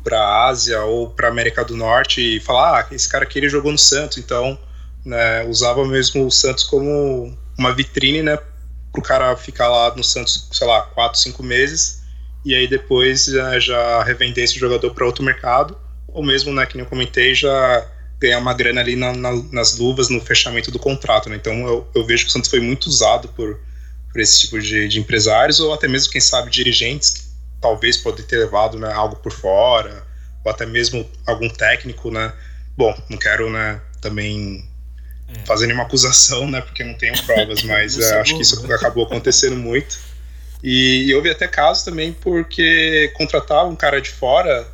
para 0.03 0.19
a 0.19 0.47
Ásia 0.47 0.81
ou 0.83 1.09
para 1.09 1.27
América 1.27 1.63
do 1.65 1.75
Norte 1.75 2.37
e 2.37 2.39
falar: 2.39 2.79
ah, 2.79 2.95
esse 2.95 3.09
cara 3.09 3.23
aqui 3.23 3.39
ele 3.39 3.49
jogou 3.49 3.71
no 3.71 3.77
Santos, 3.77 4.17
então 4.17 4.57
né, 5.05 5.43
usava 5.45 5.85
mesmo 5.85 6.25
o 6.25 6.31
Santos 6.31 6.63
como 6.63 7.35
uma 7.57 7.73
vitrine, 7.73 8.21
né, 8.21 8.37
pro 8.91 9.01
cara 9.01 9.35
ficar 9.35 9.69
lá 9.69 9.95
no 9.95 10.03
Santos, 10.03 10.47
sei 10.51 10.67
lá, 10.67 10.81
4, 10.81 11.19
5 11.19 11.41
meses, 11.43 12.01
e 12.43 12.55
aí 12.55 12.67
depois 12.67 13.25
já, 13.25 13.59
já 13.59 14.03
revender 14.03 14.43
esse 14.43 14.59
jogador 14.59 14.93
para 14.93 15.05
outro 15.05 15.23
mercado, 15.23 15.77
ou 16.07 16.23
mesmo, 16.23 16.53
né, 16.53 16.65
que 16.65 16.75
nem 16.75 16.83
eu 16.83 16.89
comentei, 16.89 17.33
já 17.33 17.87
ganhar 18.19 18.39
uma 18.39 18.53
grana 18.53 18.81
ali 18.81 18.95
na, 18.95 19.13
na, 19.13 19.31
nas 19.51 19.77
luvas 19.77 20.09
no 20.09 20.21
fechamento 20.21 20.69
do 20.69 20.77
contrato, 20.77 21.27
né? 21.27 21.35
Então 21.35 21.53
eu, 21.67 21.89
eu 21.95 22.05
vejo 22.05 22.23
que 22.23 22.29
o 22.29 22.31
Santos 22.31 22.49
foi 22.49 22.59
muito 22.59 22.85
usado 22.85 23.29
por, 23.29 23.59
por 24.11 24.21
esse 24.21 24.41
tipo 24.41 24.59
de, 24.59 24.87
de 24.87 24.99
empresários, 24.99 25.59
ou 25.59 25.73
até 25.73 25.87
mesmo, 25.87 26.11
quem 26.11 26.21
sabe, 26.21 26.51
dirigentes 26.51 27.09
que 27.09 27.21
talvez 27.59 27.97
podem 27.97 28.23
ter 28.25 28.37
levado 28.37 28.77
né, 28.77 28.91
algo 28.93 29.15
por 29.15 29.31
fora, 29.31 30.05
ou 30.45 30.51
até 30.51 30.65
mesmo 30.65 31.09
algum 31.25 31.49
técnico, 31.49 32.11
né? 32.11 32.31
Bom, 32.77 32.95
não 33.09 33.17
quero, 33.17 33.49
né, 33.49 33.81
também 33.99 34.69
É. 35.35 35.45
fazer 35.45 35.65
nenhuma 35.67 35.83
acusação, 35.85 36.49
né, 36.49 36.61
porque 36.61 36.83
não 36.83 36.93
tenho 36.93 37.13
provas, 37.23 37.63
mas 37.63 37.97
é, 37.97 38.09
sou 38.09 38.17
acho 38.19 38.35
que 38.35 38.41
isso 38.41 38.67
né? 38.67 38.75
acabou 38.75 39.05
acontecendo 39.05 39.55
muito. 39.55 39.97
E, 40.63 41.05
e 41.07 41.15
houve 41.15 41.29
até 41.29 41.47
casos 41.47 41.83
também 41.83 42.13
porque 42.13 43.11
contratar 43.15 43.65
um 43.65 43.75
cara 43.75 43.99
de 43.99 44.09
fora, 44.11 44.67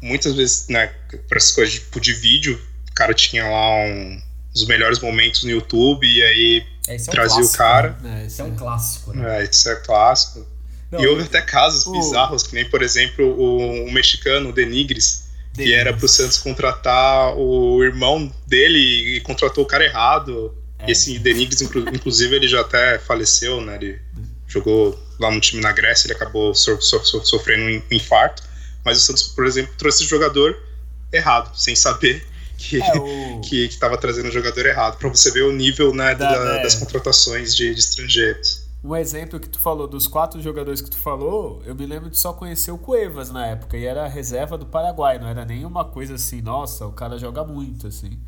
muitas 0.00 0.34
vezes, 0.34 0.68
né, 0.68 0.90
para 1.28 1.36
essas 1.38 1.52
coisas 1.52 1.74
tipo, 1.74 2.00
de 2.00 2.12
vídeo, 2.14 2.58
o 2.90 2.94
cara 2.94 3.12
tinha 3.12 3.44
lá 3.46 3.76
um, 3.84 4.22
os 4.54 4.66
melhores 4.66 4.98
momentos 5.00 5.44
no 5.44 5.50
YouTube 5.50 6.06
e 6.06 6.22
aí 6.22 6.66
É, 6.88 6.96
é 6.96 6.98
um 7.00 7.04
trazia 7.04 7.34
o 7.36 7.38
clássico, 7.40 7.58
cara. 7.58 7.96
né? 8.00 8.22
É, 8.22 8.26
Esse 8.26 8.40
é 8.40 8.44
um 8.44 8.54
clássico, 8.56 9.12
né? 9.14 9.40
É, 9.40 9.44
isso 9.44 9.68
é 9.68 9.76
clássico. 9.76 10.46
Não, 10.90 11.00
e 11.02 11.06
houve 11.06 11.24
até 11.24 11.42
casos 11.42 11.84
o- 11.86 11.92
bizarros, 11.92 12.42
que 12.44 12.54
nem, 12.54 12.64
por 12.70 12.80
exemplo, 12.82 13.26
o, 13.26 13.84
o 13.86 13.92
mexicano, 13.92 14.48
o 14.48 14.52
Denigres, 14.54 15.27
que 15.64 15.72
era 15.74 15.92
pro 15.92 16.08
Santos 16.08 16.38
contratar 16.38 17.34
o 17.36 17.82
irmão 17.84 18.32
dele 18.46 18.78
e 19.16 19.20
contratou 19.20 19.64
o 19.64 19.66
cara 19.66 19.84
errado. 19.84 20.54
É. 20.78 20.90
Esse 20.90 21.18
Denigres, 21.18 21.60
inclu- 21.60 21.88
inclusive, 21.92 22.34
ele 22.36 22.46
já 22.48 22.60
até 22.60 22.98
faleceu, 22.98 23.60
né? 23.60 23.76
Ele 23.80 23.98
jogou 24.46 24.98
lá 25.18 25.30
no 25.30 25.40
time 25.40 25.60
na 25.60 25.72
Grécia, 25.72 26.06
ele 26.06 26.14
acabou 26.14 26.54
so- 26.54 26.80
so- 26.80 27.04
so- 27.04 27.24
sofrendo 27.24 27.64
um 27.64 27.82
infarto. 27.96 28.42
Mas 28.84 28.98
o 28.98 29.00
Santos, 29.00 29.24
por 29.24 29.44
exemplo, 29.46 29.74
trouxe 29.76 30.02
esse 30.02 30.10
jogador 30.10 30.56
errado, 31.12 31.54
sem 31.58 31.74
saber 31.74 32.24
que 32.56 32.80
É, 32.80 32.92
o... 32.96 33.40
que 33.48 33.66
estava 33.66 33.96
trazendo 33.98 34.28
o 34.28 34.32
jogador 34.32 34.64
errado, 34.66 34.98
para 34.98 35.08
você 35.08 35.30
ver 35.30 35.42
o 35.42 35.52
nível 35.52 35.92
né, 35.94 36.14
Da- 36.14 36.32
da- 36.32 36.58
é. 36.58 36.62
das 36.62 36.74
contratações 36.76 37.54
de, 37.56 37.72
de 37.74 37.80
estrangeiros. 37.80 38.67
Um 38.88 38.96
exemplo 38.96 39.38
que 39.38 39.50
tu 39.50 39.60
falou, 39.60 39.86
dos 39.86 40.06
quatro 40.06 40.40
jogadores 40.40 40.80
que 40.80 40.88
tu 40.88 40.96
falou, 40.96 41.62
eu 41.66 41.74
me 41.74 41.84
lembro 41.84 42.08
de 42.08 42.18
só 42.18 42.32
conhecer 42.32 42.70
o 42.70 42.78
Cuevas 42.78 43.30
na 43.30 43.46
época, 43.46 43.76
e 43.76 43.84
era 43.84 44.06
a 44.06 44.08
reserva 44.08 44.56
do 44.56 44.64
Paraguai, 44.64 45.18
não 45.18 45.28
era 45.28 45.44
nenhuma 45.44 45.84
coisa 45.84 46.14
assim, 46.14 46.40
nossa, 46.40 46.86
o 46.86 46.92
cara 46.92 47.18
joga 47.18 47.44
muito, 47.44 47.86
assim. 47.86 48.18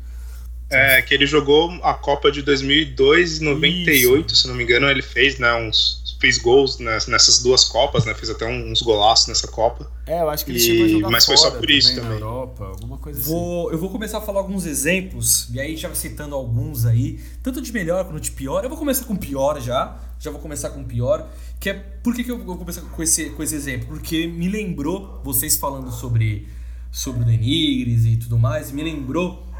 É, 0.69 1.01
que 1.01 1.15
ele 1.15 1.25
jogou 1.25 1.71
a 1.81 1.95
Copa 1.95 2.31
de 2.31 2.43
2002 2.43 3.39
e 3.39 3.43
98, 3.43 4.27
Isso. 4.27 4.43
se 4.43 4.47
não 4.47 4.53
me 4.53 4.63
engano, 4.63 4.87
ele 4.87 5.01
fez, 5.01 5.39
né, 5.39 5.51
uns 5.55 5.99
fez 6.21 6.37
gols 6.37 6.77
nessas 6.77 7.41
duas 7.41 7.63
Copas, 7.63 8.05
né, 8.05 8.13
fez 8.13 8.29
até 8.29 8.45
uns 8.45 8.83
golaços 8.83 9.25
nessa 9.25 9.47
Copa. 9.47 9.91
É, 10.05 10.21
eu 10.21 10.29
acho 10.29 10.45
que 10.45 10.51
ele 10.51 10.59
e... 10.59 10.61
chegou 10.61 10.85
a 10.85 10.89
jogar 10.89 11.09
Mas 11.09 11.25
foi 11.25 11.37
só 11.37 11.49
por 11.49 11.71
isso 11.71 11.95
também. 11.95 12.03
também. 12.03 12.19
Europa, 12.19 12.65
alguma 12.65 12.99
coisa 12.99 13.19
vou, 13.19 13.65
assim. 13.65 13.73
Eu 13.73 13.79
vou 13.79 13.89
começar 13.89 14.19
a 14.19 14.21
falar 14.21 14.41
alguns 14.41 14.67
exemplos, 14.67 15.49
e 15.51 15.59
aí 15.59 15.75
já 15.75 15.91
citando 15.95 16.35
alguns 16.35 16.85
aí, 16.85 17.19
tanto 17.41 17.59
de 17.59 17.73
melhor 17.73 18.05
quanto 18.05 18.21
de 18.21 18.29
pior. 18.29 18.63
Eu 18.63 18.69
vou 18.69 18.77
começar 18.77 19.05
com 19.05 19.15
pior 19.15 19.59
já, 19.59 19.97
já 20.21 20.31
vou 20.31 20.39
começar 20.39 20.69
com 20.69 20.83
pior, 20.83 21.27
que 21.59 21.69
é... 21.69 21.73
Por 21.73 22.15
que, 22.15 22.23
que 22.23 22.31
eu 22.31 22.43
vou 22.43 22.57
começar 22.57 22.81
com 22.81 23.03
esse, 23.03 23.31
com 23.31 23.43
esse 23.43 23.55
exemplo? 23.55 23.87
Porque 23.87 24.27
me 24.27 24.47
lembrou, 24.47 25.19
vocês 25.23 25.57
falando 25.57 25.91
sobre, 25.91 26.47
sobre 26.91 27.23
o 27.23 27.25
Denigres 27.25 28.05
e 28.05 28.15
tudo 28.17 28.37
mais, 28.37 28.71
me 28.71 28.83
lembrou 28.83 29.51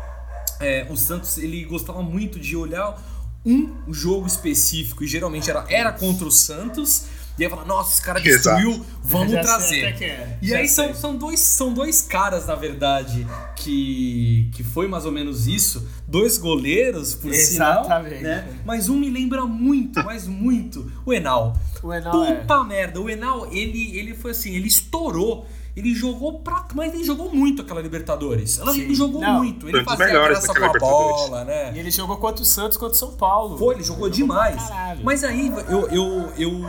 é, 0.62 0.86
o 0.90 0.96
Santos 0.96 1.38
ele 1.38 1.66
gostava 1.66 2.02
muito 2.02 2.40
de 2.40 2.56
olhar 2.56 3.02
um 3.44 3.92
jogo 3.92 4.28
específico 4.28 5.04
e 5.04 5.08
geralmente 5.08 5.50
era, 5.50 5.66
era 5.68 5.92
contra 5.92 6.26
o 6.26 6.32
Santos. 6.32 7.06
E 7.40 7.44
aí 7.44 7.50
fala, 7.50 7.66
nossa, 7.66 7.94
esse 7.94 8.02
cara 8.02 8.20
destruiu, 8.22 8.72
Exato. 8.72 8.86
vamos 9.04 9.32
Já 9.32 9.42
trazer. 9.42 10.04
É. 10.04 10.38
E 10.42 10.50
Já 10.50 10.58
aí 10.58 10.68
são, 10.70 10.94
são, 10.94 11.16
dois, 11.18 11.40
são 11.40 11.74
dois 11.74 12.02
caras, 12.02 12.46
na 12.46 12.56
verdade, 12.56 13.26
que, 13.56 14.52
que 14.54 14.64
foi 14.64 14.88
mais 14.88 15.06
ou 15.06 15.12
menos 15.12 15.48
isso. 15.48 15.88
Dois 16.12 16.38
goleiros, 16.38 17.16
por 17.16 17.32
Exatamente. 17.32 18.18
sinal. 18.18 18.22
Né? 18.22 18.60
Mas 18.66 18.90
um 18.90 18.98
me 18.98 19.10
lembra 19.10 19.46
muito, 19.46 20.04
mas 20.04 20.28
muito, 20.28 20.92
o 21.06 21.14
Enal. 21.14 21.56
O 21.82 21.94
Enal 21.94 22.26
Puta 22.26 22.54
é. 22.54 22.64
merda, 22.66 23.00
o 23.00 23.10
Enal, 23.10 23.48
ele, 23.52 23.98
ele 23.98 24.14
foi 24.14 24.32
assim, 24.32 24.54
ele 24.54 24.68
estourou 24.68 25.48
ele 25.76 25.96
jogou 25.96 26.40
pra. 26.40 26.68
Mas 26.74 26.94
ele 26.94 27.04
jogou 27.04 27.34
muito 27.34 27.62
aquela 27.62 27.82
Libertadores. 27.82 28.60
Ela 28.60 28.74
Sim. 28.74 28.94
jogou 28.94 29.22
Não, 29.22 29.38
muito. 29.38 29.70
Ele 29.70 29.84
fazia 29.84 30.08
graça 30.08 30.54
com 30.54 30.66
a 30.66 30.74
bola, 30.74 31.46
né? 31.46 31.74
E 31.74 31.80
ele 31.80 31.90
jogou 31.90 32.18
contra 32.18 32.42
o 32.42 32.46
Santos, 32.46 32.78
contra 32.78 32.94
o 32.94 32.98
São 32.98 33.14
Paulo. 33.14 33.58
Foi, 33.58 33.76
ele 33.76 33.84
jogou, 33.84 34.10
demais. 34.10 34.56
pra 34.56 34.68
caralho. 34.68 35.02
Mas 35.04 35.24
aí 35.24 35.48
eu, 35.48 35.88
eu, 35.88 36.34
eu, 36.38 36.62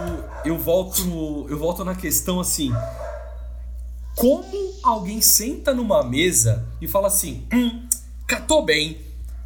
eu, 0.45 0.59
volto, 0.59 1.47
eu 1.49 1.59
volto 1.59 1.85
na 1.85 1.95
questão 1.95 2.39
assim. 2.39 2.73
Como 4.15 4.75
alguém 4.83 5.21
senta 5.21 5.75
numa 5.75 6.05
mesa 6.05 6.65
e 6.81 6.87
fala 6.87 7.09
assim: 7.09 7.45
hum, 7.53 7.89
catou 8.27 8.65
bem, 8.65 8.99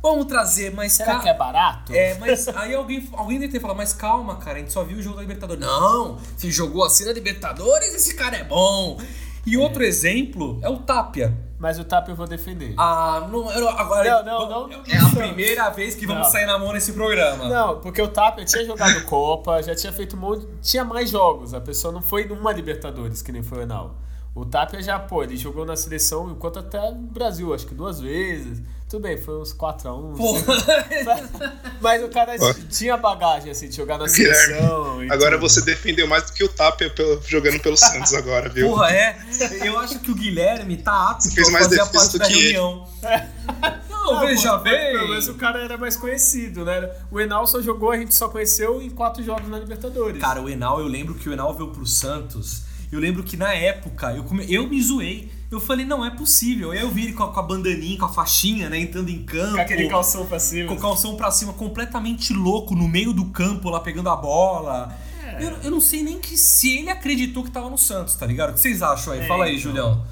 vamos 0.06 0.26
trazer 0.26 0.72
mais 0.72 0.92
Será 0.92 1.18
que 1.18 1.28
é 1.28 1.34
barato? 1.34 1.92
É, 1.92 2.16
mas 2.18 2.46
aí 2.48 2.74
alguém, 2.74 3.08
alguém 3.12 3.38
deve 3.38 3.52
ter 3.52 3.60
falado, 3.60 3.76
mas 3.76 3.92
calma, 3.92 4.36
cara, 4.36 4.56
a 4.56 4.60
gente 4.60 4.72
só 4.72 4.84
viu 4.84 4.98
o 4.98 5.02
jogo 5.02 5.16
da 5.16 5.22
Libertadores. 5.22 5.60
Não, 5.60 6.18
se 6.36 6.50
jogou 6.50 6.84
assim 6.84 7.04
na 7.04 7.12
Libertadores, 7.12 7.94
esse 7.94 8.14
cara 8.14 8.36
é 8.36 8.44
bom. 8.44 8.98
E 9.44 9.56
outro 9.56 9.84
exemplo 9.84 10.58
é 10.62 10.68
o 10.68 10.78
Tapia. 10.78 11.36
Mas 11.58 11.78
o 11.78 11.84
TAP 11.84 12.08
eu 12.10 12.14
vou 12.14 12.26
defender. 12.26 12.74
Ah, 12.76 13.26
não, 13.32 13.50
eu, 13.50 13.68
agora. 13.70 14.22
Não, 14.22 14.48
não, 14.48 14.68
não, 14.68 14.82
É 14.86 14.98
a 14.98 15.08
primeira 15.08 15.70
vez 15.70 15.94
que 15.94 16.06
vamos 16.06 16.24
Não. 16.24 16.30
sair 16.30 16.44
na 16.44 16.58
mão 16.58 16.70
nesse 16.72 16.92
programa. 16.92 17.48
Não, 17.48 17.80
porque 17.80 18.02
o 18.02 18.08
Tapia 18.08 18.44
tinha 18.44 18.64
jogado 18.64 19.02
Copa, 19.06 19.62
já 19.62 19.74
tinha 19.74 19.92
feito 19.92 20.16
um 20.16 20.20
monte. 20.20 20.46
Tinha 20.60 20.84
mais 20.84 21.08
jogos. 21.08 21.54
A 21.54 21.60
pessoa 21.60 21.94
não 21.94 22.02
foi 22.02 22.26
numa 22.26 22.52
Libertadores, 22.52 23.22
que 23.22 23.32
nem 23.32 23.42
foi 23.42 23.58
o 23.58 23.62
Enal. 23.62 23.96
O 24.34 24.44
Tapia 24.44 24.82
já, 24.82 24.98
pô, 24.98 25.22
ele 25.22 25.34
jogou 25.34 25.64
na 25.64 25.76
seleção 25.76 26.30
enquanto 26.30 26.58
até 26.58 26.90
no 26.90 27.06
Brasil, 27.06 27.54
acho 27.54 27.66
que 27.66 27.74
duas 27.74 28.00
vezes. 28.00 28.62
Tudo 28.88 29.02
bem, 29.02 29.20
foi 29.20 29.40
uns 29.40 29.52
4x1. 29.52 30.16
Mas 31.80 32.04
o 32.04 32.08
cara 32.08 32.36
tinha 32.70 32.96
bagagem, 32.96 33.50
assim, 33.50 33.68
de 33.68 33.74
jogar 33.76 33.98
na 33.98 34.06
seleção. 34.06 35.00
Agora 35.10 35.32
tudo. 35.36 35.48
você 35.48 35.60
defendeu 35.62 36.06
mais 36.06 36.24
do 36.26 36.32
que 36.32 36.44
o 36.44 36.48
Tapia 36.48 36.88
pelo- 36.90 37.20
jogando 37.26 37.58
pelo 37.60 37.76
Santos 37.76 38.14
agora, 38.14 38.48
viu? 38.48 38.68
Porra, 38.68 38.92
é. 38.92 39.18
Eu 39.64 39.76
acho 39.80 39.98
que 39.98 40.10
o 40.10 40.14
Guilherme 40.14 40.76
tá 40.76 41.10
apto 41.10 41.24
Você 41.24 41.30
fez 41.32 41.48
a 41.48 41.50
mais 41.50 41.64
fazer 41.64 41.80
a 41.80 41.84
defesa 41.84 41.98
parte 41.98 42.12
do 42.12 42.18
da 42.20 42.26
reunião. 42.28 42.88
Não, 43.90 44.18
Ah, 44.18 44.20
veja 44.24 44.56
bem. 44.58 44.92
Pelo 44.92 45.08
menos 45.08 45.26
o 45.28 45.34
cara 45.34 45.64
era 45.64 45.76
mais 45.76 45.96
conhecido, 45.96 46.64
né? 46.64 46.88
O 47.10 47.20
Enal 47.20 47.44
só 47.46 47.60
jogou, 47.60 47.90
a 47.90 47.96
gente 47.98 48.14
só 48.14 48.28
conheceu 48.28 48.80
em 48.80 48.88
quatro 48.90 49.20
jogos 49.20 49.48
na 49.48 49.58
Libertadores. 49.58 50.20
Cara, 50.20 50.40
o 50.40 50.48
Enal, 50.48 50.78
eu 50.78 50.86
lembro 50.86 51.14
que 51.16 51.28
o 51.28 51.32
Enal 51.32 51.52
veio 51.54 51.70
pro 51.72 51.84
Santos. 51.84 52.62
Eu 52.92 53.00
lembro 53.00 53.24
que 53.24 53.36
na 53.36 53.52
época 53.52 54.12
eu, 54.14 54.22
come... 54.22 54.46
eu 54.48 54.68
me 54.68 54.80
zoei. 54.80 55.32
Eu 55.50 55.60
falei, 55.60 55.86
não 55.86 56.04
é 56.04 56.10
possível. 56.10 56.72
Aí 56.72 56.80
eu 56.80 56.90
vi 56.90 57.04
ele 57.04 57.12
com 57.12 57.22
a, 57.22 57.32
com 57.32 57.38
a 57.38 57.42
bandaninha, 57.42 57.98
com 57.98 58.04
a 58.06 58.12
faixinha, 58.12 58.68
né? 58.68 58.78
Entrando 58.80 59.08
em 59.10 59.22
campo. 59.24 59.54
com 59.54 59.60
aquele 59.60 59.88
calção 59.88 60.26
pra 60.26 60.38
cima. 60.40 60.68
com 60.68 60.74
o 60.74 60.80
calção 60.80 61.16
pra 61.16 61.30
cima, 61.30 61.52
completamente 61.52 62.32
louco, 62.32 62.74
no 62.74 62.88
meio 62.88 63.12
do 63.12 63.26
campo, 63.26 63.70
lá 63.70 63.78
pegando 63.80 64.08
a 64.10 64.16
bola. 64.16 64.92
É. 65.24 65.44
Eu, 65.44 65.50
eu 65.64 65.70
não 65.70 65.80
sei 65.80 66.02
nem 66.02 66.18
que 66.18 66.36
se 66.36 66.78
ele 66.78 66.90
acreditou 66.90 67.44
que 67.44 67.50
tava 67.50 67.70
no 67.70 67.78
Santos, 67.78 68.14
tá 68.16 68.26
ligado? 68.26 68.50
O 68.50 68.54
que 68.54 68.60
vocês 68.60 68.82
acham 68.82 69.12
aí? 69.12 69.20
É, 69.20 69.26
Fala 69.28 69.44
aí, 69.44 69.52
então. 69.56 69.62
Julião. 69.70 70.06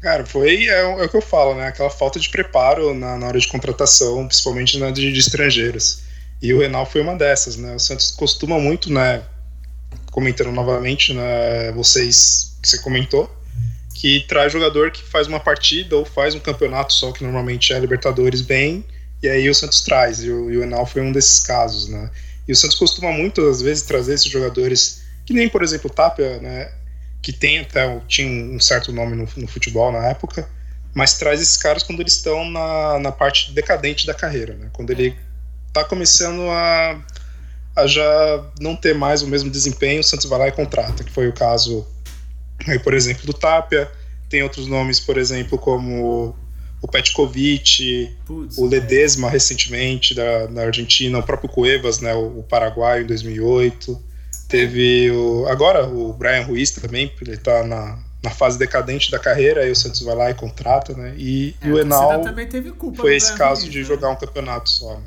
Cara, 0.00 0.24
foi 0.26 0.66
é, 0.66 0.84
o- 0.86 1.00
é 1.00 1.04
o 1.04 1.08
que 1.08 1.16
eu 1.16 1.22
falo, 1.22 1.54
né? 1.54 1.66
Aquela 1.68 1.90
falta 1.90 2.20
de 2.20 2.28
preparo 2.28 2.94
na, 2.94 3.18
na 3.18 3.26
hora 3.26 3.38
de 3.40 3.48
contratação, 3.48 4.26
principalmente 4.26 4.78
na 4.78 4.90
de, 4.90 5.12
de 5.12 5.18
estrangeiros. 5.18 6.00
E 6.40 6.52
o 6.52 6.60
Renal 6.60 6.86
foi 6.86 7.00
uma 7.00 7.16
dessas, 7.16 7.56
né? 7.56 7.74
O 7.74 7.78
Santos 7.78 8.10
costuma 8.12 8.58
muito, 8.58 8.92
né? 8.92 9.22
Comentando 10.10 10.52
novamente, 10.52 11.12
né? 11.12 11.72
Vocês 11.72 12.56
que 12.62 12.68
você 12.68 12.78
comentou, 12.78 13.30
que 13.96 14.20
traz 14.28 14.52
jogador 14.52 14.90
que 14.90 15.02
faz 15.02 15.26
uma 15.26 15.40
partida 15.40 15.96
ou 15.96 16.04
faz 16.04 16.34
um 16.34 16.38
campeonato 16.38 16.92
só, 16.92 17.12
que 17.12 17.24
normalmente 17.24 17.72
é 17.72 17.78
Libertadores 17.78 18.42
bem, 18.42 18.84
e 19.22 19.28
aí 19.28 19.48
o 19.48 19.54
Santos 19.54 19.80
traz. 19.80 20.22
E 20.22 20.30
o, 20.30 20.50
e 20.50 20.58
o 20.58 20.62
Enal 20.62 20.84
foi 20.84 21.00
um 21.00 21.10
desses 21.10 21.40
casos, 21.40 21.88
né? 21.88 22.10
E 22.46 22.52
o 22.52 22.56
Santos 22.56 22.76
costuma 22.76 23.10
muito, 23.10 23.40
às 23.48 23.62
vezes, 23.62 23.84
trazer 23.84 24.14
esses 24.14 24.30
jogadores, 24.30 25.02
que 25.24 25.32
nem, 25.32 25.48
por 25.48 25.62
exemplo, 25.62 25.90
o 25.90 25.92
Tapia, 25.92 26.38
né? 26.40 26.70
Que 27.22 27.32
tem 27.32 27.60
até 27.60 27.98
tinha 28.06 28.28
um 28.28 28.60
certo 28.60 28.92
nome 28.92 29.16
no, 29.16 29.26
no 29.34 29.48
futebol 29.48 29.90
na 29.90 30.06
época, 30.08 30.46
mas 30.94 31.14
traz 31.14 31.40
esses 31.40 31.56
caras 31.56 31.82
quando 31.82 32.00
eles 32.00 32.12
estão 32.12 32.48
na, 32.50 32.98
na 32.98 33.10
parte 33.10 33.50
decadente 33.52 34.06
da 34.06 34.12
carreira, 34.12 34.54
né? 34.54 34.68
Quando 34.74 34.90
ele 34.90 35.16
tá 35.72 35.82
começando 35.84 36.42
a, 36.50 37.02
a 37.74 37.86
já 37.86 38.44
não 38.60 38.76
ter 38.76 38.94
mais 38.94 39.22
o 39.22 39.26
mesmo 39.26 39.48
desempenho, 39.48 40.00
o 40.00 40.04
Santos 40.04 40.26
vai 40.26 40.38
lá 40.38 40.48
e 40.48 40.52
contrata, 40.52 41.02
que 41.02 41.10
foi 41.10 41.28
o 41.28 41.32
caso, 41.32 41.86
aí, 42.66 42.78
por 42.78 42.94
exemplo, 42.94 43.26
do 43.26 43.32
Tapia. 43.32 43.90
Tem 44.28 44.42
outros 44.42 44.66
nomes, 44.66 44.98
por 44.98 45.16
exemplo, 45.18 45.56
como 45.56 46.34
o 46.82 46.88
Petkovic, 46.88 48.14
Putz, 48.26 48.58
o 48.58 48.66
Ledesma 48.66 49.30
recentemente 49.30 50.14
da, 50.14 50.46
da 50.46 50.62
Argentina, 50.66 51.18
o 51.18 51.22
próprio 51.22 51.48
Cuevas, 51.48 52.00
né, 52.00 52.14
o, 52.14 52.40
o 52.40 52.42
Paraguai 52.42 53.02
em 53.02 53.06
2008. 53.06 54.02
Teve 54.48 55.10
o, 55.10 55.46
agora 55.48 55.86
o 55.86 56.12
Brian 56.12 56.42
Ruiz 56.42 56.70
também, 56.70 57.12
ele 57.20 57.36
tá 57.36 57.64
na, 57.64 57.98
na 58.22 58.30
fase 58.30 58.58
decadente 58.58 59.10
da 59.10 59.18
carreira, 59.18 59.62
aí 59.62 59.70
o 59.70 59.76
Santos 59.76 60.00
vai 60.02 60.14
lá 60.14 60.30
e 60.30 60.34
contrata, 60.34 60.94
né? 60.94 61.14
E, 61.16 61.54
É, 61.60 61.68
e 61.68 61.72
o 61.72 61.78
Enal 61.78 62.20
também 62.20 62.46
teve 62.46 62.70
culpa 62.72 63.02
foi 63.02 63.16
esse 63.16 63.32
Brian 63.32 63.38
caso 63.38 63.62
Ruiz, 63.62 63.72
de 63.72 63.78
né? 63.80 63.84
jogar 63.84 64.10
um 64.10 64.16
campeonato 64.16 64.70
só. 64.70 64.94
Né? 64.94 65.02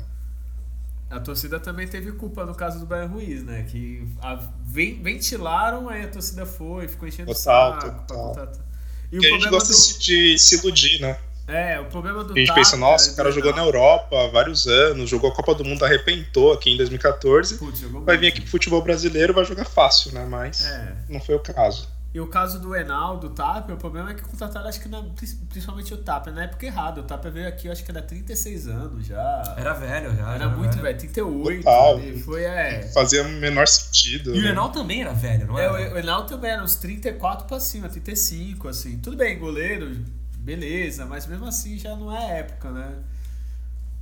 A 1.10 1.18
torcida 1.18 1.58
também 1.58 1.88
teve 1.88 2.12
culpa 2.12 2.46
no 2.46 2.54
caso 2.54 2.78
do 2.78 2.86
Brian 2.86 3.06
Ruiz, 3.06 3.42
né? 3.42 3.66
Que 3.68 4.06
a- 4.22 4.40
ven- 4.64 5.02
ventilaram, 5.02 5.88
aí 5.88 6.02
a 6.04 6.08
torcida 6.08 6.46
foi, 6.46 6.86
ficou 6.86 7.08
enchendo 7.08 7.30
o 7.30 7.34
Total, 7.34 7.72
saco 7.72 7.80
pra 7.80 7.90
total. 8.04 8.26
contratar. 8.28 8.64
E 9.10 9.16
Porque 9.16 9.26
a 9.26 9.30
gente 9.32 9.48
gosta 9.48 9.72
do, 9.72 9.98
de, 9.98 10.38
se- 10.38 10.54
iludir, 10.60 11.00
né? 11.00 11.18
É, 11.48 11.80
o 11.80 11.86
problema 11.86 12.22
do 12.22 12.32
A 12.32 12.36
gente 12.38 12.54
pensa, 12.54 12.76
nossa, 12.76 13.10
e 13.10 13.12
o 13.12 13.16
cara 13.16 13.32
jogou 13.32 13.52
na 13.52 13.62
Europa 13.64 14.16
há 14.24 14.28
vários 14.28 14.68
anos, 14.68 15.10
jogou 15.10 15.32
a 15.32 15.34
Copa 15.34 15.52
do 15.52 15.64
Mundo, 15.64 15.84
arrepentou 15.84 16.52
aqui 16.52 16.70
em 16.70 16.76
2014. 16.76 17.58
Putz, 17.58 17.80
Vai 17.80 17.90
vir 18.16 18.20
muito. 18.22 18.28
aqui 18.28 18.40
pro 18.42 18.50
futebol 18.52 18.80
brasileiro, 18.80 19.34
vai 19.34 19.44
jogar 19.44 19.64
fácil, 19.64 20.12
né? 20.14 20.24
Mas 20.30 20.64
É. 20.64 20.94
não 21.08 21.18
foi 21.18 21.34
o 21.34 21.40
caso. 21.40 21.88
E 22.12 22.20
o 22.20 22.26
caso 22.26 22.58
do 22.58 22.74
Enal, 22.74 23.18
do 23.18 23.30
Tapia, 23.30 23.72
o 23.72 23.78
problema 23.78 24.10
é 24.10 24.14
que 24.14 24.22
contrataram, 24.22 24.68
acho 24.68 24.80
que 24.80 24.88
na- 24.88 25.04
principalmente 25.48 25.94
o 25.94 25.98
Tapia, 25.98 26.32
na 26.32 26.42
época 26.42 26.66
errada. 26.66 27.00
O 27.00 27.04
Tapia 27.04 27.30
veio 27.30 27.46
aqui, 27.46 27.68
eu 27.68 27.72
acho 27.72 27.84
que 27.84 27.90
era 27.92 28.02
36 28.02 28.66
anos 28.66 29.06
já. 29.06 29.54
Era 29.56 29.72
velho 29.74 30.16
já. 30.16 30.34
Era 30.34 30.48
muito 30.48 30.76
velho, 30.78 30.98
38. 30.98 31.62
Total. 31.62 31.96
ali, 31.98 32.20
Foi, 32.20 32.42
é. 32.42 32.82
Fazia 32.92 33.22
o 33.22 33.28
menor 33.28 33.68
sentido. 33.68 34.34
E 34.34 34.40
o 34.40 34.42
né? 34.42 34.48
Enal 34.48 34.70
também 34.70 35.02
era 35.02 35.12
velho, 35.12 35.46
não 35.46 35.56
É, 35.56 35.66
era? 35.66 35.94
o 35.94 35.98
Enal 35.98 36.26
também 36.26 36.50
era 36.50 36.64
uns 36.64 36.74
34 36.74 37.46
pra 37.46 37.60
cima, 37.60 37.88
35, 37.88 38.66
assim. 38.66 38.98
Tudo 38.98 39.16
bem, 39.16 39.38
goleiro, 39.38 40.04
beleza, 40.38 41.06
mas 41.06 41.28
mesmo 41.28 41.46
assim 41.46 41.78
já 41.78 41.94
não 41.94 42.12
é 42.12 42.40
época, 42.40 42.70
né? 42.72 42.92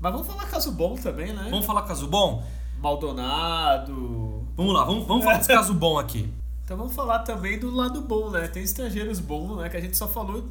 Mas 0.01 0.13
vamos 0.13 0.27
falar 0.27 0.47
caso 0.47 0.73
bom 0.73 0.95
também, 0.95 1.35
né? 1.35 1.49
Vamos 1.51 1.67
falar 1.67 1.83
caso 1.83 2.07
bom? 2.09 2.43
Maldonado. 2.81 4.49
Vamos 4.57 4.73
lá, 4.75 4.85
vamos, 4.85 5.07
vamos 5.07 5.25
falar 5.25 5.37
desse 5.39 5.49
caso 5.53 5.75
bom 5.75 5.99
aqui. 5.99 6.33
Então 6.69 6.77
vamos 6.77 6.95
falar 6.95 7.21
também 7.21 7.59
do 7.59 7.71
lado 7.75 8.03
bom, 8.03 8.29
né? 8.29 8.47
Tem 8.47 8.63
estrangeiros 8.63 9.21
bons, 9.21 9.57
né? 9.57 9.71
Que 9.71 9.79
a 9.79 9.81
gente 9.81 9.97
só 9.97 10.07
falou, 10.07 10.45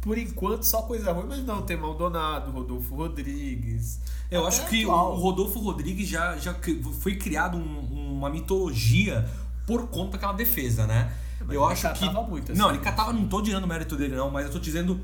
por 0.00 0.16
enquanto, 0.16 0.62
só 0.62 0.80
coisa 0.80 1.12
ruim, 1.12 1.26
mas 1.28 1.44
não, 1.44 1.60
tem 1.60 1.76
Maldonado, 1.76 2.50
Rodolfo 2.50 2.94
Rodrigues. 2.94 4.00
Eu 4.30 4.46
Até 4.46 4.48
acho 4.56 4.66
que 4.70 4.84
atual. 4.84 5.12
o 5.12 5.16
Rodolfo 5.18 5.58
Rodrigues 5.58 6.08
já, 6.08 6.38
já 6.38 6.56
foi 7.02 7.14
criado 7.16 7.58
um- 7.58 8.14
uma 8.16 8.30
mitologia 8.30 9.28
por 9.66 9.86
conta 9.88 10.12
daquela 10.12 10.32
defesa, 10.32 10.86
né? 10.86 11.12
Mas 11.40 11.54
eu 11.54 11.62
ele 11.62 11.72
acho 11.74 11.92
que. 11.92 12.00
catava 12.06 12.22
muito, 12.26 12.52
assim. 12.52 12.58
Não, 12.58 12.70
ele 12.70 12.78
catava, 12.78 13.12
não 13.12 13.28
tô 13.28 13.42
tirando 13.42 13.64
o 13.64 13.68
mérito 13.68 13.96
dele, 13.96 14.16
não, 14.16 14.30
mas 14.30 14.46
eu 14.46 14.52
tô 14.52 14.58
dizendo 14.58 14.98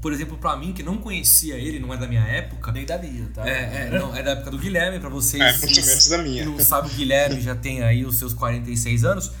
por 0.00 0.12
exemplo, 0.12 0.36
pra 0.38 0.56
mim, 0.56 0.72
que 0.72 0.82
não 0.82 0.98
conhecia 0.98 1.56
ele, 1.56 1.78
não 1.78 1.92
é 1.92 1.96
da 1.96 2.06
minha 2.06 2.22
época. 2.22 2.70
Nem 2.70 2.84
da 2.86 2.98
minha, 2.98 3.26
tá? 3.34 3.48
É, 3.48 3.88
é, 3.88 3.98
não, 3.98 4.14
é 4.14 4.22
da 4.22 4.32
época 4.32 4.50
do 4.50 4.58
Guilherme, 4.58 5.00
pra 5.00 5.08
vocês. 5.08 5.42
É, 5.42 5.66
muito 5.66 5.86
menos 5.86 6.08
da 6.08 6.18
minha. 6.18 6.42
que 6.44 6.48
não 6.48 6.58
sabe, 6.60 6.88
o 6.88 6.94
Guilherme 6.94 7.40
já 7.40 7.54
tem 7.54 7.82
aí 7.82 8.04
os 8.04 8.16
seus 8.16 8.32
46 8.32 9.04
anos. 9.04 9.32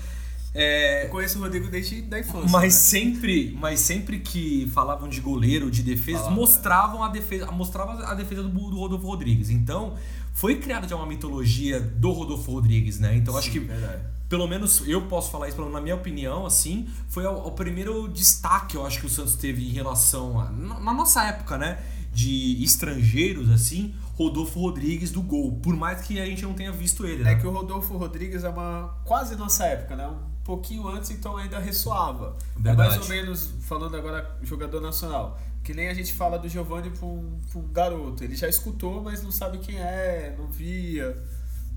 É, 0.54 1.04
Eu 1.04 1.10
conheço 1.10 1.38
o 1.38 1.42
Rodrigo 1.42 1.68
desde 1.68 2.02
da 2.02 2.18
infância. 2.18 2.48
mas 2.50 2.74
né? 2.74 2.80
sempre, 2.80 3.56
mas 3.60 3.80
sempre 3.80 4.18
que 4.18 4.68
falavam 4.74 5.08
de 5.08 5.20
goleiro, 5.20 5.70
de 5.70 5.82
defesa, 5.82 6.18
Falava. 6.18 6.34
mostravam 6.34 7.04
a 7.04 7.08
defesa, 7.08 7.46
mostrava 7.52 8.04
a 8.04 8.14
defesa 8.14 8.42
do, 8.42 8.48
do 8.48 8.76
Rodolfo 8.78 9.06
Rodrigues. 9.06 9.50
Então, 9.50 9.94
foi 10.32 10.56
criada 10.56 10.88
já 10.88 10.96
uma 10.96 11.06
mitologia 11.06 11.78
do 11.80 12.10
Rodolfo 12.10 12.50
Rodrigues, 12.50 12.98
né? 12.98 13.14
Então, 13.14 13.36
acho 13.36 13.50
que 13.50 13.60
Verdade. 13.60 14.02
Pelo 14.28 14.46
menos 14.46 14.86
eu 14.86 15.06
posso 15.08 15.30
falar 15.30 15.48
isso, 15.48 15.56
pelo 15.56 15.68
menos 15.68 15.80
na 15.80 15.82
minha 15.82 15.94
opinião, 15.94 16.44
assim, 16.44 16.88
foi 17.08 17.24
o, 17.24 17.46
o 17.46 17.52
primeiro 17.52 18.08
destaque, 18.08 18.76
eu 18.76 18.84
acho 18.84 19.00
que 19.00 19.06
o 19.06 19.10
Santos 19.10 19.34
teve 19.34 19.66
em 19.66 19.72
relação 19.72 20.40
a, 20.40 20.50
na, 20.50 20.78
na 20.80 20.94
nossa 20.94 21.24
época, 21.24 21.56
né, 21.56 21.82
de 22.12 22.62
estrangeiros, 22.62 23.50
assim, 23.50 23.94
Rodolfo 24.18 24.60
Rodrigues 24.60 25.12
do 25.12 25.22
gol, 25.22 25.52
por 25.62 25.76
mais 25.76 26.00
que 26.02 26.18
a 26.18 26.26
gente 26.26 26.42
não 26.42 26.52
tenha 26.52 26.72
visto 26.72 27.06
ele, 27.06 27.22
né? 27.22 27.32
É 27.32 27.34
que 27.36 27.46
o 27.46 27.50
Rodolfo 27.52 27.96
Rodrigues 27.96 28.42
é 28.42 28.48
uma 28.48 28.98
quase 29.04 29.36
nossa 29.36 29.64
época, 29.64 29.94
né? 29.94 30.08
Um 30.08 30.44
pouquinho 30.44 30.88
antes, 30.88 31.10
então 31.10 31.36
ainda 31.36 31.60
ressoava. 31.60 32.36
É 32.58 32.60
Verdade. 32.60 32.88
mais 32.88 33.00
ou 33.00 33.08
menos, 33.08 33.54
falando 33.60 33.96
agora 33.96 34.36
jogador 34.42 34.80
nacional. 34.80 35.38
Que 35.62 35.72
nem 35.72 35.88
a 35.88 35.94
gente 35.94 36.12
fala 36.14 36.36
do 36.36 36.48
Giovanni 36.48 36.90
pra 36.90 37.06
um, 37.06 37.38
pra 37.48 37.60
um 37.60 37.68
garoto. 37.68 38.24
Ele 38.24 38.34
já 38.34 38.48
escutou, 38.48 39.00
mas 39.00 39.22
não 39.22 39.30
sabe 39.30 39.58
quem 39.58 39.78
é, 39.78 40.34
não 40.36 40.48
via, 40.48 41.16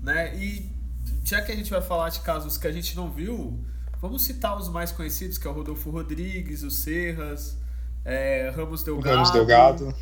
né? 0.02 0.36
E 0.36 0.68
já 1.24 1.40
que 1.42 1.52
a 1.52 1.56
gente 1.56 1.70
vai 1.70 1.80
falar 1.80 2.08
de 2.08 2.20
casos 2.20 2.56
que 2.56 2.66
a 2.66 2.72
gente 2.72 2.96
não 2.96 3.10
viu, 3.10 3.58
vamos 4.00 4.24
citar 4.24 4.56
os 4.56 4.68
mais 4.68 4.92
conhecidos, 4.92 5.38
que 5.38 5.46
é 5.46 5.50
o 5.50 5.52
Rodolfo 5.52 5.90
Rodrigues, 5.90 6.62
o 6.62 6.70
Serras, 6.70 7.56
é, 8.04 8.52
Ramos 8.54 8.82
Delgado. 8.82 9.14
Ramos 9.14 9.30
Delgado. 9.30 9.94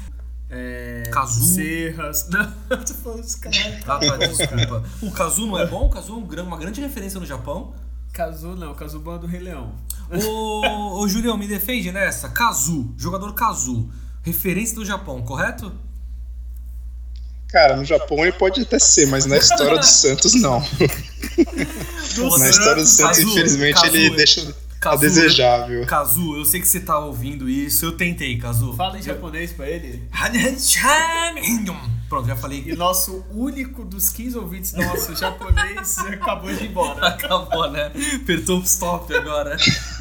É, 0.48 1.04
Cazu. 1.12 1.54
Serras. 1.54 2.28
Não, 2.30 2.54
eu 2.70 2.84
tô 2.84 2.94
falando 2.94 3.20
dos 3.20 3.34
caras. 3.36 3.58
Ah, 3.86 3.98
tá, 3.98 4.16
desculpa. 4.16 4.84
O 5.00 5.12
Kazu 5.12 5.46
não 5.46 5.58
é 5.58 5.66
bom? 5.66 5.86
O 5.86 5.90
Kazu 5.90 6.12
é 6.12 6.42
um 6.42 6.44
uma 6.44 6.56
grande 6.56 6.80
referência 6.80 7.20
no 7.20 7.26
Japão. 7.26 7.72
Cazu 8.12 8.56
não, 8.56 8.74
Cazu 8.74 8.98
Bom 8.98 9.14
é 9.14 9.18
do 9.18 9.26
Rei 9.26 9.40
Leão. 9.40 9.72
Ô, 10.10 11.00
ô 11.00 11.08
Julião, 11.08 11.36
me 11.36 11.46
defende 11.46 11.92
nessa. 11.92 12.28
Kazu, 12.30 12.92
jogador 12.96 13.32
Kazu, 13.34 13.88
referência 14.22 14.74
do 14.74 14.84
Japão, 14.84 15.22
correto? 15.22 15.72
Cara, 17.52 17.76
no 17.76 17.84
Japão 17.84 18.20
ele 18.20 18.32
pode 18.32 18.60
até 18.62 18.78
ser, 18.78 19.06
mas 19.06 19.26
na 19.26 19.36
história 19.36 19.78
do 19.78 19.84
Santos 19.84 20.34
não. 20.34 20.60
na 22.38 22.48
história 22.48 22.82
do 22.82 22.88
Santos, 22.88 23.18
Kazu, 23.18 23.28
infelizmente, 23.30 23.80
Kazu, 23.80 23.96
ele 23.96 24.16
deixa 24.16 24.40
a 24.42 24.80
Kazu, 24.80 25.00
desejável. 25.00 25.86
Kazu, 25.86 26.36
eu 26.36 26.44
sei 26.44 26.60
que 26.60 26.68
você 26.68 26.80
tá 26.80 26.98
ouvindo 26.98 27.48
isso, 27.48 27.84
eu 27.84 27.92
tentei, 27.92 28.38
Kazu. 28.38 28.72
Fala 28.74 28.98
em 28.98 29.02
japonês 29.02 29.52
pra 29.52 29.68
ele. 29.68 30.02
Pronto, 32.08 32.26
já 32.26 32.34
falei. 32.34 32.64
E 32.66 32.74
nosso 32.74 33.24
único 33.32 33.84
dos 33.84 34.10
15 34.10 34.36
ouvintes 34.38 34.72
nosso 34.72 35.14
japonês 35.14 35.96
acabou 36.10 36.52
de 36.52 36.64
ir 36.64 36.70
embora. 36.70 37.06
Acabou, 37.06 37.70
né? 37.70 37.92
Apertou 38.22 38.58
o 38.58 38.62
stop 38.64 39.14
agora. 39.14 39.56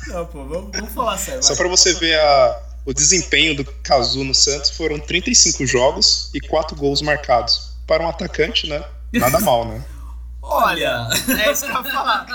Não, 0.07 0.25
pô, 0.25 0.43
vamos, 0.45 0.71
vamos 0.73 0.91
falar 0.93 1.17
sério. 1.19 1.43
Só 1.43 1.49
vai. 1.49 1.57
pra 1.57 1.67
você 1.67 1.93
ver 1.93 2.19
a- 2.19 2.68
o 2.89 2.93
desempenho 2.93 3.55
do 3.55 3.63
Kazu 3.83 4.23
no 4.23 4.33
Santos, 4.33 4.71
foram 4.71 4.99
35 4.99 5.65
jogos 5.65 6.31
e 6.33 6.39
4 6.41 6.75
gols 6.75 7.01
marcados. 7.03 7.69
Para 7.85 8.03
um 8.03 8.09
atacante, 8.09 8.67
né? 8.67 8.83
Nada 9.13 9.39
mal, 9.39 9.65
né? 9.67 9.83
Olha, 10.41 11.07
é 11.45 11.51
isso 11.51 11.65
que 11.65 11.71
eu 11.71 11.75
ia 11.83 11.91
falar. 11.91 12.25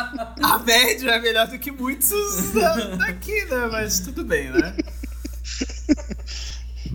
A 0.43 0.59
média 0.61 1.11
é 1.11 1.19
melhor 1.21 1.49
do 1.49 1.59
que 1.59 1.73
muitos 1.73 2.53
da- 2.53 2.77
daqui, 2.97 3.45
né? 3.47 3.69
Mas 3.73 3.99
tudo 3.99 4.25
bem, 4.25 4.51
né? 4.51 4.77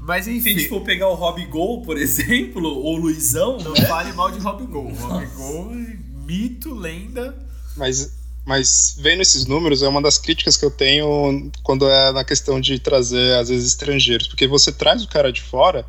Mas 0.02 0.24
Se 0.26 0.30
a 0.32 0.34
gente 0.34 0.52
enfim, 0.52 0.70
for 0.70 0.82
pegar 0.82 1.10
o 1.10 1.14
Rob 1.16 1.44
Gol, 1.48 1.82
por 1.82 1.98
exemplo, 1.98 2.64
ou 2.66 2.96
o 2.96 2.98
Luizão, 2.98 3.58
não 3.58 3.76
fale 3.76 4.14
mal 4.14 4.32
de 4.32 4.40
Rob 4.40 4.66
Gol. 4.66 4.92
Rob 4.94 5.26
Gol, 5.36 5.72
mito, 6.26 6.74
lenda. 6.74 7.36
Mas, 7.76 8.12
mas 8.46 8.96
vendo 9.00 9.22
esses 9.22 9.46
números, 9.46 9.84
é 9.84 9.88
uma 9.88 10.02
das 10.02 10.18
críticas 10.18 10.58
que 10.58 10.66
eu 10.66 10.72
tenho 10.72 11.52
quando 11.64 11.88
é 11.88 12.12
na 12.12 12.24
questão 12.24 12.60
de 12.60 12.80
trazer, 12.80 13.36
às 13.38 13.50
vezes, 13.50 13.68
estrangeiros. 13.68 14.28
Porque 14.28 14.48
você 14.48 14.72
traz 14.72 15.04
o 15.04 15.08
cara 15.08 15.32
de 15.32 15.42
fora, 15.42 15.86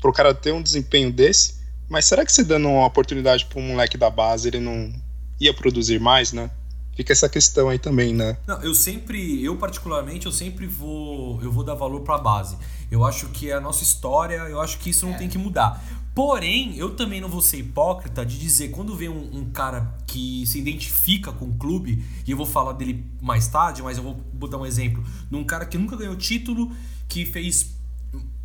pro 0.00 0.12
cara 0.12 0.34
ter 0.34 0.52
um 0.52 0.62
desempenho 0.62 1.12
desse, 1.12 1.62
mas 1.88 2.06
será 2.06 2.24
que 2.24 2.32
você 2.32 2.42
dando 2.42 2.68
uma 2.68 2.86
oportunidade 2.86 3.46
pro 3.46 3.60
moleque 3.60 3.96
da 3.96 4.10
base, 4.10 4.48
ele 4.48 4.60
não 4.60 4.92
ia 5.40 5.54
produzir 5.54 6.00
mais, 6.00 6.32
né? 6.32 6.50
Fica 6.94 7.12
essa 7.12 7.28
questão 7.28 7.68
aí 7.68 7.78
também, 7.78 8.14
né? 8.14 8.36
Não, 8.46 8.60
eu 8.62 8.74
sempre, 8.74 9.42
eu 9.42 9.56
particularmente, 9.56 10.26
eu 10.26 10.32
sempre 10.32 10.66
vou, 10.66 11.40
eu 11.42 11.50
vou 11.50 11.64
dar 11.64 11.74
valor 11.74 12.00
pra 12.02 12.18
base. 12.18 12.56
Eu 12.90 13.04
acho 13.04 13.28
que 13.28 13.50
é 13.50 13.54
a 13.54 13.60
nossa 13.60 13.82
história, 13.82 14.34
eu 14.34 14.60
acho 14.60 14.78
que 14.78 14.90
isso 14.90 15.06
não 15.06 15.14
tem 15.14 15.28
que 15.28 15.38
mudar. 15.38 15.82
Porém, 16.14 16.76
eu 16.76 16.94
também 16.94 17.20
não 17.20 17.28
vou 17.28 17.40
ser 17.40 17.58
hipócrita 17.58 18.24
de 18.24 18.38
dizer, 18.38 18.68
quando 18.68 18.94
vem 18.94 19.08
um, 19.08 19.38
um 19.38 19.50
cara 19.50 19.96
que 20.06 20.44
se 20.46 20.58
identifica 20.58 21.32
com 21.32 21.46
o 21.46 21.54
clube, 21.54 22.04
e 22.26 22.30
eu 22.30 22.36
vou 22.36 22.44
falar 22.44 22.72
dele 22.72 23.06
mais 23.20 23.48
tarde, 23.48 23.82
mas 23.82 23.96
eu 23.96 24.02
vou 24.04 24.14
botar 24.14 24.58
um 24.58 24.66
exemplo, 24.66 25.02
num 25.30 25.42
cara 25.42 25.64
que 25.64 25.78
nunca 25.78 25.96
ganhou 25.96 26.14
título, 26.14 26.70
que 27.08 27.24
fez 27.24 27.74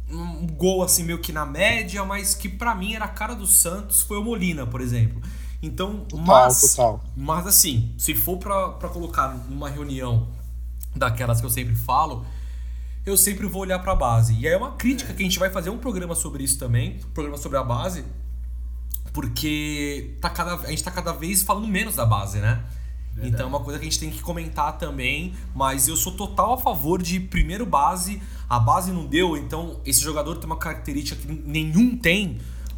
um 0.10 0.48
gol 0.48 0.82
assim 0.82 1.04
meio 1.04 1.20
que 1.20 1.34
na 1.34 1.46
média, 1.46 2.06
mas 2.06 2.34
que 2.34 2.48
pra 2.48 2.74
mim 2.74 2.94
era 2.94 3.04
a 3.04 3.10
cara 3.10 3.36
do 3.36 3.46
Santos, 3.46 4.02
foi 4.02 4.18
o 4.18 4.24
Molina, 4.24 4.66
por 4.66 4.80
exemplo. 4.80 5.22
Então, 5.62 6.06
Total, 6.08 6.26
mas, 6.26 6.62
total. 6.76 7.04
mas 7.16 7.48
assim, 7.48 7.94
se 7.98 8.14
for 8.14 8.38
pra 8.38 8.90
colocar 8.90 9.30
numa 9.50 9.70
reunião 9.70 10.30
daquelas 10.96 11.40
que 11.42 11.46
eu 11.46 11.50
sempre 11.50 11.76
falo, 11.76 12.26
eu 13.08 13.16
sempre 13.16 13.48
vou 13.48 13.62
olhar 13.62 13.80
pra 13.80 13.96
base. 13.96 14.34
E 14.34 14.46
aí 14.46 14.54
é 14.54 14.58
uma 14.58 14.74
crítica 14.74 15.14
que 15.14 15.24
a 15.24 15.26
gente 15.26 15.40
vai 15.40 15.50
fazer 15.50 15.70
um 15.70 15.78
programa 15.78 16.14
sobre 16.14 16.44
isso 16.44 16.60
também, 16.60 17.00
um 17.06 17.14
programa 17.14 17.38
sobre 17.38 17.58
a 17.58 17.64
base, 17.64 18.04
porque 19.14 20.18
tá 20.20 20.30
cada, 20.30 20.56
a 20.56 20.70
gente 20.70 20.84
tá 20.84 20.92
cada 20.92 21.14
vez 21.14 21.42
falando 21.42 21.68
menos 21.68 21.96
da 21.96 22.06
base, 22.06 22.40
né? 22.40 22.66
Então 23.24 23.46
é 23.46 23.46
uma 23.46 23.62
coisa 23.62 23.80
que 23.80 23.86
a 23.86 23.90
gente 23.90 24.00
tem 24.00 24.12
que 24.12 24.22
comentar 24.22 24.78
também, 24.78 25.34
mas 25.56 25.88
eu 25.88 25.96
sou 25.96 26.12
total 26.12 26.54
a 26.54 26.58
favor 26.58 27.02
de 27.02 27.20
primeiro 27.20 27.66
base, 27.66 28.22
a 28.48 28.60
base 28.60 28.92
não 28.92 29.08
deu, 29.08 29.36
então 29.36 29.82
esse 29.86 30.02
jogador 30.02 30.36
tem 30.36 30.46
uma 30.46 30.58
característica 30.58 31.20
que 31.20 31.28
nenhum 31.28 31.98
tem, 31.98 32.38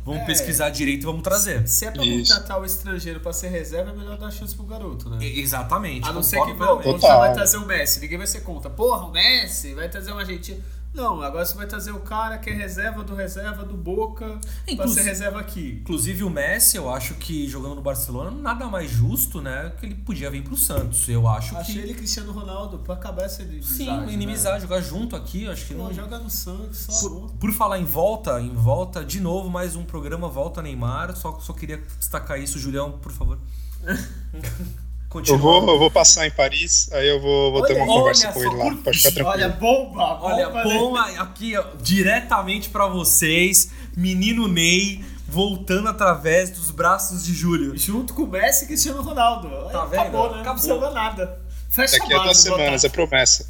vamos 0.10 0.24
É. 0.24 0.26
pesquisar 0.26 0.69
direito 0.69 1.04
e 1.04 1.06
vamos 1.06 1.22
trazer. 1.24 1.67
Se 1.67 1.86
é 1.86 1.91
pra 1.91 2.04
Isso. 2.04 2.34
contratar 2.34 2.60
o 2.60 2.65
estrangeiro 2.65 3.19
pra 3.19 3.32
ser 3.34 3.50
reserva, 3.50 3.91
é 3.91 3.93
melhor 3.93 4.17
dar 4.17 4.32
chance 4.32 4.56
pro 4.56 4.65
garoto, 4.65 5.10
né? 5.10 5.17
E- 5.22 5.39
Exatamente. 5.39 6.08
A 6.08 6.12
não 6.13 6.22
ser 6.24 6.38
que 6.43 6.54
plenamente. 6.54 6.84
você 6.86 6.93
Total. 7.00 7.19
vai 7.19 7.34
trazer 7.34 7.58
o 7.58 7.65
Messi, 7.65 8.00
ninguém 8.00 8.17
vai 8.17 8.28
ser 8.28 8.41
contra. 8.41 8.69
Porra, 8.69 9.06
o 9.06 9.12
Messi 9.12 9.74
vai 9.74 9.88
trazer 9.89 10.12
um 10.12 10.17
argentino. 10.19 10.62
Não, 10.91 11.21
agora 11.21 11.45
você 11.45 11.56
vai 11.56 11.67
trazer 11.67 11.91
o 11.91 11.99
cara 11.99 12.39
que 12.39 12.49
é 12.49 12.54
reserva 12.54 13.04
do 13.04 13.13
reserva 13.13 13.63
do 13.63 13.78
Boca 13.78 14.25
pra 14.39 14.73
Inclusive- 14.73 15.02
ser 15.04 15.08
reserva 15.10 15.39
aqui. 15.39 15.78
Inclusive 15.82 16.23
o 16.23 16.30
Messi, 16.32 16.78
eu 16.78 16.89
acho 16.91 17.13
que 17.13 17.47
jogando 17.47 17.75
no 17.75 17.82
Barcelona, 17.82 18.32
nada 18.32 18.65
mais 18.67 18.89
justo, 18.89 19.39
né? 19.39 19.71
Que 19.80 19.86
ele 19.86 19.95
podia 19.95 20.32
vir 20.32 20.43
pro 20.43 20.58
Santos. 20.58 21.08
Eu 21.08 21.28
acho 21.28 21.56
Achei 21.56 21.75
que. 21.75 21.80
ele 21.82 21.93
Cristiano 21.93 22.32
Ronaldo 22.32 22.80
pra 22.80 22.95
acabar 22.95 23.23
essa 23.23 23.43
inimizade. 23.43 23.75
Sim, 24.08 24.13
inimizade, 24.13 24.63
jogar 24.63 24.82
junto 24.82 25.15
aqui, 25.15 25.43
eu 25.43 25.52
acho 25.52 25.67
que 25.67 25.73
Né? 25.75 25.80
Pô, 25.80 25.88
não. 25.89 25.93
joga 25.93 26.17
no 26.19 26.30
Santos, 26.30 26.80
só 26.80 27.08
Por, 27.08 27.32
por 27.34 27.52
falar 27.54 27.78
em 27.80 27.86
volta, 27.86 28.41
em 28.41 28.54
volta, 28.56 29.06
de 29.06 29.19
novo, 29.19 29.47
mais 29.49 29.75
um 29.75 29.86
programa 29.86 30.28
Volta 30.28 30.62
Neymar. 30.62 31.15
Só, 31.15 31.39
só 31.39 31.54
queria 31.54 31.78
destacar 31.99 32.39
isso, 32.41 32.58
Julião, 32.58 32.93
por 32.93 33.12
favor. 33.12 33.38
Continua. 35.10 35.38
Eu 35.38 35.41
vou, 35.41 35.69
eu 35.69 35.80
vou 35.80 35.89
passar 35.89 36.28
em 36.28 36.32
Paris, 36.32 36.88
aí 36.93 37.08
eu 37.08 37.19
vou, 37.19 37.52
vou 37.52 37.63
ter 37.63 37.74
Olha, 37.74 37.84
uma 37.84 37.93
conversa 37.93 38.32
com 38.32 38.39
ele 38.43 38.56
lá, 38.56 38.76
pode 38.84 38.98
ficar 39.00 39.12
tranquilo. 39.12 39.28
Olha, 39.28 39.50
bomba! 39.50 40.19
Olha, 40.22 40.50
bomba, 40.50 40.63
bom 40.63 40.93
né? 40.93 41.15
aqui, 41.17 41.58
ó, 41.58 41.63
diretamente 41.82 42.69
pra 42.69 42.86
vocês, 42.86 43.72
menino 43.98 44.48
Ney, 44.48 45.04
voltando 45.28 45.89
através 45.89 46.52
dos 46.52 46.69
braços 46.69 47.24
de 47.24 47.34
Júlio. 47.34 47.76
Junto 47.76 48.13
com 48.13 48.22
o 48.24 48.28
Messi 48.28 48.65
e 48.65 48.67
Cristiano 48.67 49.02
Ronaldo. 49.02 49.50
Tá 49.72 49.86
vendo? 49.86 50.02
Acabou, 50.02 50.24
né? 50.26 50.30
Não 50.36 50.41
Acabou. 50.41 50.54
precisa 50.54 50.91
nada. 50.91 51.39
Fecha 51.69 51.98
Daqui 51.98 52.13
a 52.13 52.17
duas 52.17 52.28
base, 52.28 52.41
semanas, 52.43 52.84
é 52.84 52.89
promessa. 52.89 53.48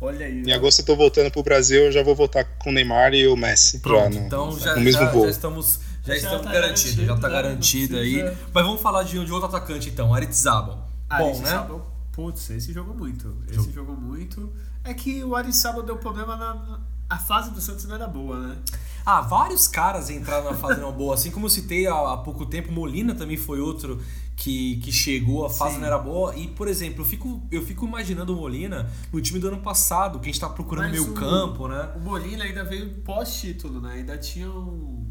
Olha 0.00 0.26
aí. 0.26 0.40
Em 0.40 0.46
né? 0.46 0.52
agosto 0.52 0.80
eu 0.80 0.84
tô 0.84 0.96
voltando 0.96 1.30
pro 1.30 1.42
Brasil, 1.44 1.86
eu 1.86 1.92
já 1.92 2.02
vou 2.02 2.14
voltar 2.16 2.44
com 2.44 2.70
o 2.70 2.72
Neymar 2.72 3.14
e 3.14 3.26
o 3.28 3.36
Messi. 3.36 3.76
já 3.76 3.82
Pronto, 3.82 4.18
no, 4.18 4.26
então 4.26 4.58
já, 4.58 4.74
no 4.74 4.80
mesmo 4.80 5.00
já, 5.02 5.10
voo. 5.10 5.24
já 5.24 5.30
estamos, 5.30 5.80
já 6.04 6.14
Já 6.14 6.18
estamos 6.18 6.46
tá 6.46 6.52
garantidos, 6.52 6.96
garantido, 6.96 7.06
já 7.06 7.16
tá 7.16 7.28
né? 7.28 7.34
garantido 7.34 7.94
Não 7.94 8.02
aí. 8.02 8.36
Mas 8.52 8.64
vamos 8.64 8.80
falar 8.80 9.02
de, 9.04 9.24
de 9.24 9.32
outro 9.32 9.48
atacante 9.48 9.88
então, 9.88 10.12
Aritizabal. 10.14 10.87
Ah, 11.08 11.18
Bom, 11.18 11.30
esse 11.30 11.42
né? 11.42 11.48
sábado- 11.48 11.82
Putz, 12.12 12.50
esse 12.50 12.72
jogou 12.72 12.94
muito. 12.96 13.36
Esse 13.48 13.70
jogou 13.70 13.96
muito. 13.96 14.52
É 14.82 14.92
que 14.92 15.22
o 15.22 15.36
Ariçaba 15.36 15.82
deu 15.84 15.96
problema 15.98 16.36
na. 16.36 16.80
A 17.08 17.16
fase 17.16 17.50
do 17.52 17.60
Santos 17.60 17.84
não 17.86 17.94
era 17.94 18.06
boa, 18.06 18.38
né? 18.38 18.58
Ah, 19.06 19.20
vários 19.22 19.66
caras 19.68 20.10
entraram 20.10 20.50
na 20.50 20.54
fase 20.54 20.78
não 20.80 20.92
boa, 20.92 21.14
assim 21.14 21.30
como 21.30 21.46
eu 21.46 21.50
citei 21.50 21.86
há, 21.86 21.94
há 22.12 22.16
pouco 22.18 22.44
tempo, 22.44 22.70
Molina 22.70 23.14
também 23.14 23.36
foi 23.38 23.60
outro 23.60 23.98
que, 24.36 24.76
que 24.78 24.92
chegou, 24.92 25.46
a 25.46 25.48
fase 25.48 25.74
Sim. 25.76 25.80
não 25.80 25.86
era 25.86 25.96
boa. 25.98 26.36
E, 26.36 26.48
por 26.48 26.68
exemplo, 26.68 27.00
eu 27.00 27.06
fico, 27.06 27.40
eu 27.50 27.64
fico 27.64 27.86
imaginando 27.86 28.34
o 28.34 28.36
Molina 28.36 28.90
no 29.10 29.20
time 29.22 29.38
do 29.38 29.48
ano 29.48 29.58
passado, 29.62 30.18
que 30.18 30.28
a 30.28 30.32
gente 30.32 30.40
tá 30.40 30.50
procurando 30.50 30.90
Mas 30.90 31.00
meio 31.00 31.12
o- 31.12 31.14
campo, 31.14 31.66
né? 31.68 31.92
O 31.96 32.00
Molina 32.00 32.44
ainda 32.44 32.62
veio 32.64 32.90
pós-título, 33.02 33.80
né? 33.80 33.92
Ainda 33.94 34.18
tinha 34.18 34.50
um- 34.50 35.06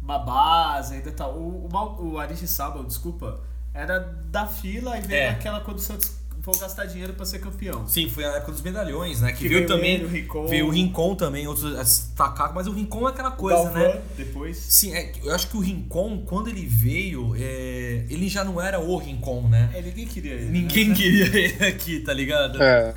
uma 0.00 0.18
base, 0.20 0.94
ainda 0.94 1.10
tal. 1.10 1.34
O, 1.36 1.68
o, 1.72 2.12
o 2.12 2.18
Aristizábal, 2.18 2.84
desculpa, 2.84 3.40
era 3.78 4.00
da 4.30 4.46
fila 4.46 4.98
e 4.98 5.00
veio 5.02 5.20
É. 5.20 5.28
aquela 5.30 5.60
quando 5.60 5.78
o 5.78 5.80
Santos 5.80 6.18
vou 6.40 6.56
gastar 6.58 6.86
dinheiro 6.86 7.12
pra 7.12 7.26
ser 7.26 7.40
campeão. 7.40 7.86
Sim, 7.86 8.08
foi 8.08 8.24
a 8.24 8.28
época 8.36 8.52
dos 8.52 8.62
medalhões, 8.62 9.20
né? 9.20 9.32
Que, 9.32 9.38
Que 9.38 9.48
veio 9.48 9.60
veio 9.60 9.68
também. 9.68 9.94
ele, 9.96 10.04
o 10.04 10.08
Rincon. 10.08 10.46
Veio 10.46 10.66
o 10.66 10.70
Rincon 10.70 11.14
também, 11.14 11.46
outros 11.46 11.76
a 11.78 11.82
destacar, 11.82 12.54
mas 12.54 12.66
o 12.66 12.72
Rincon 12.72 13.06
é 13.06 13.10
aquela 13.10 13.30
coisa, 13.32 13.64
Galvão, 13.64 13.82
né? 13.82 14.00
Depois. 14.16 14.56
Sim, 14.56 14.94
é, 14.94 15.12
eu 15.22 15.34
acho 15.34 15.48
que 15.48 15.56
o 15.58 15.60
Rincon, 15.60 16.22
quando 16.24 16.48
ele 16.48 16.64
veio, 16.64 17.34
é, 17.36 18.06
ele 18.08 18.28
já 18.28 18.44
não 18.44 18.58
era 18.60 18.80
o 18.80 18.96
Rincon, 18.96 19.42
né? 19.48 19.68
É, 19.74 19.82
ninguém 19.82 20.06
queria 20.06 20.32
ele. 20.34 20.48
Ninguém 20.48 20.88
né? 20.88 20.94
queria 20.94 21.26
ele 21.36 21.64
aqui, 21.66 22.00
tá 22.00 22.14
ligado? 22.14 22.62
É, 22.62 22.94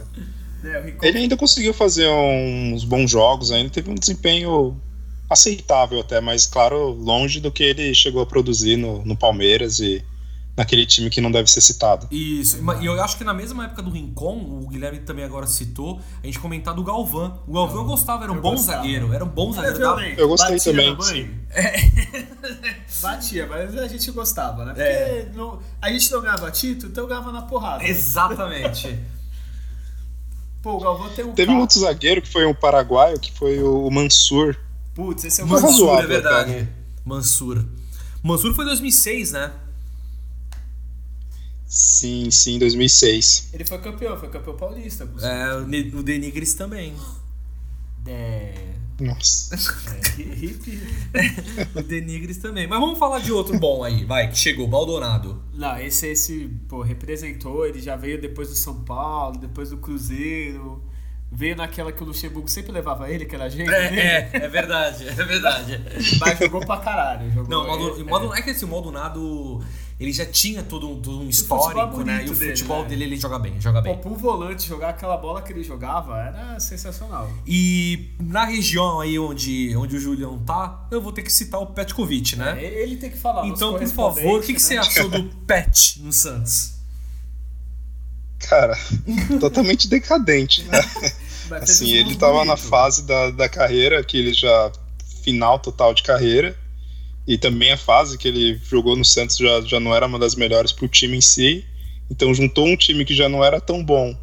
É, 0.64 0.82
Rincon 0.82 1.06
ele 1.06 1.18
ainda 1.18 1.36
conseguiu 1.36 1.74
fazer 1.74 2.08
uns 2.08 2.86
bons 2.86 3.12
jogos, 3.12 3.52
ainda 3.52 3.70
teve 3.70 3.90
um 3.90 3.96
desempenho 3.96 4.80
aceitável 5.30 6.00
até, 6.00 6.22
mas 6.22 6.46
claro, 6.46 6.90
longe 6.92 7.40
do 7.42 7.52
que 7.52 7.64
ele 7.64 7.94
chegou 7.94 8.22
a 8.22 8.26
produzir 8.26 8.78
no, 8.78 9.04
no 9.04 9.16
Palmeiras 9.18 9.80
e 9.80 10.04
naquele 10.62 10.86
time 10.86 11.10
que 11.10 11.20
não 11.20 11.32
deve 11.32 11.50
ser 11.50 11.60
citado. 11.62 12.08
Isso, 12.12 12.58
e 12.80 12.86
eu 12.86 13.02
acho 13.04 13.18
que 13.18 13.24
na 13.24 13.34
mesma 13.34 13.66
época 13.66 13.82
do 13.82 13.90
Rincon, 13.90 14.38
o 14.64 14.68
Guilherme 14.68 15.00
também 15.00 15.26
agora 15.26 15.48
citou, 15.48 16.00
a 16.22 16.26
gente 16.26 16.40
comentar 16.40 16.74
do 16.74 16.84
Galvão. 16.84 17.40
O 17.48 17.54
Galvão 17.54 17.82
eu 17.82 17.86
gostava, 17.86 18.24
era 18.24 18.32
um 18.32 18.36
Eu 18.36 18.42
bom 18.42 18.52
gostava. 18.52 18.78
zagueiro, 18.78 19.14
era 19.14 19.26
um 19.26 19.28
bom 19.30 19.52
zagueiro. 19.52 19.80
Dava- 19.80 19.96
violento. 19.98 20.20
Eu 20.20 20.28
gostei 20.28 20.52
Batia 20.56 20.72
também, 20.72 20.92
na 20.92 20.98
mãe? 20.98 21.40
Batia, 23.02 23.48
mas 23.48 23.78
a 23.78 23.88
gente 23.88 24.12
gostava, 24.12 24.66
né? 24.66 24.74
Porque 24.74 24.88
É. 24.88 25.32
não- 25.36 25.60
a 25.82 25.90
gente 25.92 26.12
não 26.12 26.22
ganhava 26.22 26.52
título, 26.52 26.92
então 26.92 27.08
ganhava 27.08 27.32
na 27.32 27.42
porrada. 27.42 27.84
Exatamente. 27.84 28.98
Pô, 30.62 30.74
o 30.76 30.80
Galvão 30.80 31.10
tem 31.10 31.26
um 31.26 31.34
Teve 31.34 31.52
um 31.52 31.60
outro 31.60 31.80
zagueiro 31.80 32.22
que 32.22 32.30
foi 32.30 32.46
um 32.46 32.54
paraguaio, 32.54 33.20
que 33.20 33.32
foi 33.32 33.62
o 33.64 33.90
Mansur. 33.90 34.56
Putz, 34.94 35.24
esse 35.24 35.42
é 35.42 35.44
o 35.44 35.48
Mansur. 35.48 35.70
Mansur, 35.72 36.00
é 36.04 36.06
verdade. 36.06 36.70
Mansur. 37.04 37.66
Mansur 38.22 38.54
foi 38.54 38.66
2006, 38.66 39.32
né? 39.32 39.52
Sim, 41.74 42.30
sim, 42.30 42.60
2006. 42.60 43.52
Ele 43.54 43.64
foi 43.64 43.78
campeão, 43.80 44.18
foi 44.18 44.28
campeão 44.28 44.58
paulista. 44.58 45.10
É, 45.22 45.56
o 45.96 46.04
Denigris 46.04 46.54
também. 46.54 46.94
É. 48.06 48.54
Nossa. 49.00 49.56
é, 49.56 50.22
hip. 50.22 50.82
O 51.74 51.82
Denigris 51.82 52.38
também. 52.40 52.68
Mas 52.68 52.78
vamos 52.80 53.00
falar 53.00 53.20
de 53.20 53.32
outro 53.32 53.58
bom 53.58 53.86
aí, 53.86 54.04
vai, 54.04 54.30
que 54.30 54.38
chegou, 54.38 54.68
Maldonado. 54.68 55.42
Não, 55.54 55.80
esse, 55.80 56.08
esse, 56.08 56.50
pô, 56.68 56.82
representou, 56.82 57.66
ele 57.66 57.82
já 57.82 57.96
veio 57.96 58.20
depois 58.20 58.50
do 58.50 58.56
São 58.56 58.84
Paulo, 58.84 59.38
depois 59.38 59.70
do 59.70 59.78
Cruzeiro. 59.78 60.84
Veio 61.32 61.56
naquela 61.56 61.94
que 61.94 62.04
o 62.04 62.06
Luxemburgo 62.06 62.50
sempre 62.50 62.74
levava 62.74 63.10
ele, 63.10 63.24
que 63.26 63.34
era 63.34 63.46
a 63.46 63.50
gente. 63.50 63.72
É, 63.72 63.86
é, 63.96 64.30
é 64.34 64.48
verdade, 64.50 65.08
é 65.08 65.14
verdade. 65.14 65.80
Mas 66.20 66.38
jogou 66.38 66.60
pra 66.66 66.76
caralho. 66.78 67.32
Jogou, 67.32 67.50
Não, 67.50 67.64
o 67.64 67.68
Maldo- 67.68 68.02
é, 68.02 68.04
Maldo- 68.04 68.36
é 68.36 68.42
que 68.42 68.50
assim, 68.50 68.66
o 68.66 68.68
Maldonado, 68.68 69.64
ele 70.02 70.12
já 70.12 70.26
tinha 70.26 70.64
todo 70.64 70.90
um, 70.90 71.00
todo 71.00 71.20
um 71.20 71.32
futebol 71.32 71.60
histórico, 71.60 72.04
né? 72.04 72.14
E 72.14 72.16
o 72.16 72.26
bonito 72.26 72.40
dele, 72.40 72.52
futebol 72.58 72.82
né? 72.82 72.90
dele, 72.90 73.04
ele 73.04 73.18
joga 73.18 73.38
bem, 73.38 73.62
joga 73.62 73.84
Pô, 73.84 73.90
bem. 73.90 73.98
pro 74.00 74.16
volante 74.16 74.68
jogar 74.68 74.90
aquela 74.90 75.16
bola 75.16 75.44
que 75.44 75.54
ele 75.54 75.64
jogava 75.64 76.18
era 76.20 76.60
sensacional. 76.60 77.32
E 77.46 78.10
na 78.20 78.44
região 78.44 79.00
aí 79.00 79.20
onde, 79.20 79.76
onde 79.78 79.98
o 79.98 80.00
Julião 80.00 80.40
tá, 80.40 80.88
eu 80.90 81.00
vou 81.00 81.12
ter 81.12 81.22
que 81.22 81.32
citar 81.32 81.62
o 81.62 81.68
Petkovic, 81.68 82.36
né? 82.36 82.58
É, 82.58 82.82
Ele 82.82 82.98
tem 82.98 83.12
que 83.12 83.18
falar. 83.18 83.46
Então, 83.46 83.78
por 83.78 83.88
favor, 83.88 84.40
o 84.40 84.42
que, 84.42 84.56
que 84.56 84.60
você 84.60 84.74
né? 84.74 84.80
achou 84.80 85.08
do 85.08 85.24
Pet 85.46 86.02
no 86.02 86.12
Santos? 86.12 86.74
Cara, 88.40 88.76
totalmente 89.40 89.88
decadente, 89.88 90.64
né? 90.64 90.80
Assim, 91.62 91.94
ele 91.94 92.16
tava 92.16 92.40
na 92.40 92.56
bonitos. 92.56 92.70
fase 92.70 93.06
da, 93.06 93.30
da 93.30 93.48
carreira, 93.48 94.04
que 94.04 94.18
ele 94.18 94.34
já. 94.34 94.72
final 95.24 95.60
total 95.60 95.94
de 95.94 96.02
carreira. 96.02 96.58
E 97.28 97.38
também 97.38 97.72
a 97.72 97.78
fase 97.78 98.18
que 98.18 98.28
ele 98.28 98.60
jogou 98.70 98.96
no 98.96 99.06
Santos 99.06 99.38
já, 99.38 99.62
já 99.62 99.80
não 99.80 99.96
era 99.96 100.06
uma 100.08 100.18
das 100.20 100.36
melhores 100.36 100.72
pro 100.72 100.88
time 100.88 101.18
em 101.18 101.22
si. 101.22 101.64
Então 102.10 102.34
juntou 102.34 102.66
um 102.68 102.76
time 102.76 103.06
que 103.06 103.14
já 103.14 103.30
não 103.30 103.44
era 103.44 103.62
tão 103.62 103.84
bom. 103.84 104.18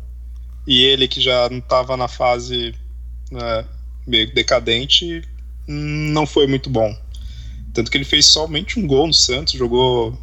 E 0.67 0.83
ele 0.85 1.09
que 1.09 1.21
já 1.21 1.49
não 1.49 1.61
tava 1.61 1.97
na 1.97 2.09
fase 2.09 2.75
né, 3.31 3.65
meio 4.07 4.33
decadente, 4.35 5.23
não 5.67 6.27
foi 6.27 6.47
muito 6.47 6.69
bom. 6.69 6.95
Tanto 7.73 7.91
que 7.91 7.97
ele 7.97 8.05
fez 8.05 8.27
somente 8.27 8.79
um 8.79 8.87
gol 8.87 9.07
no 9.07 9.15
Santos, 9.15 9.55
jogou 9.55 10.19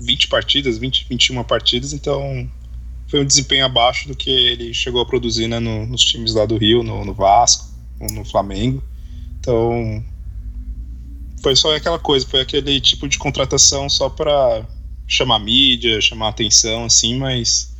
20 0.00 0.28
partidas, 0.28 0.76
20, 0.78 1.06
21 1.08 1.42
partidas, 1.44 1.92
então 1.92 2.48
foi 3.08 3.20
um 3.20 3.24
desempenho 3.24 3.64
abaixo 3.64 4.08
do 4.08 4.14
que 4.14 4.30
ele 4.30 4.74
chegou 4.74 5.00
a 5.00 5.06
produzir 5.06 5.48
né, 5.48 5.58
no- 5.58 5.86
nos 5.86 6.04
times 6.04 6.34
lá 6.34 6.44
do 6.44 6.56
Rio, 6.58 6.82
no, 6.82 7.04
no 7.04 7.14
Vasco, 7.14 7.66
no 8.12 8.24
Flamengo. 8.24 8.82
Então 9.40 10.04
foi 11.48 11.56
só 11.56 11.74
aquela 11.74 11.98
coisa, 11.98 12.26
foi 12.26 12.40
aquele 12.40 12.78
tipo 12.78 13.08
de 13.08 13.16
contratação 13.16 13.88
só 13.88 14.10
para 14.10 14.66
chamar 15.06 15.38
mídia, 15.38 15.98
chamar 16.00 16.28
atenção, 16.28 16.84
assim, 16.84 17.16
mas 17.16 17.74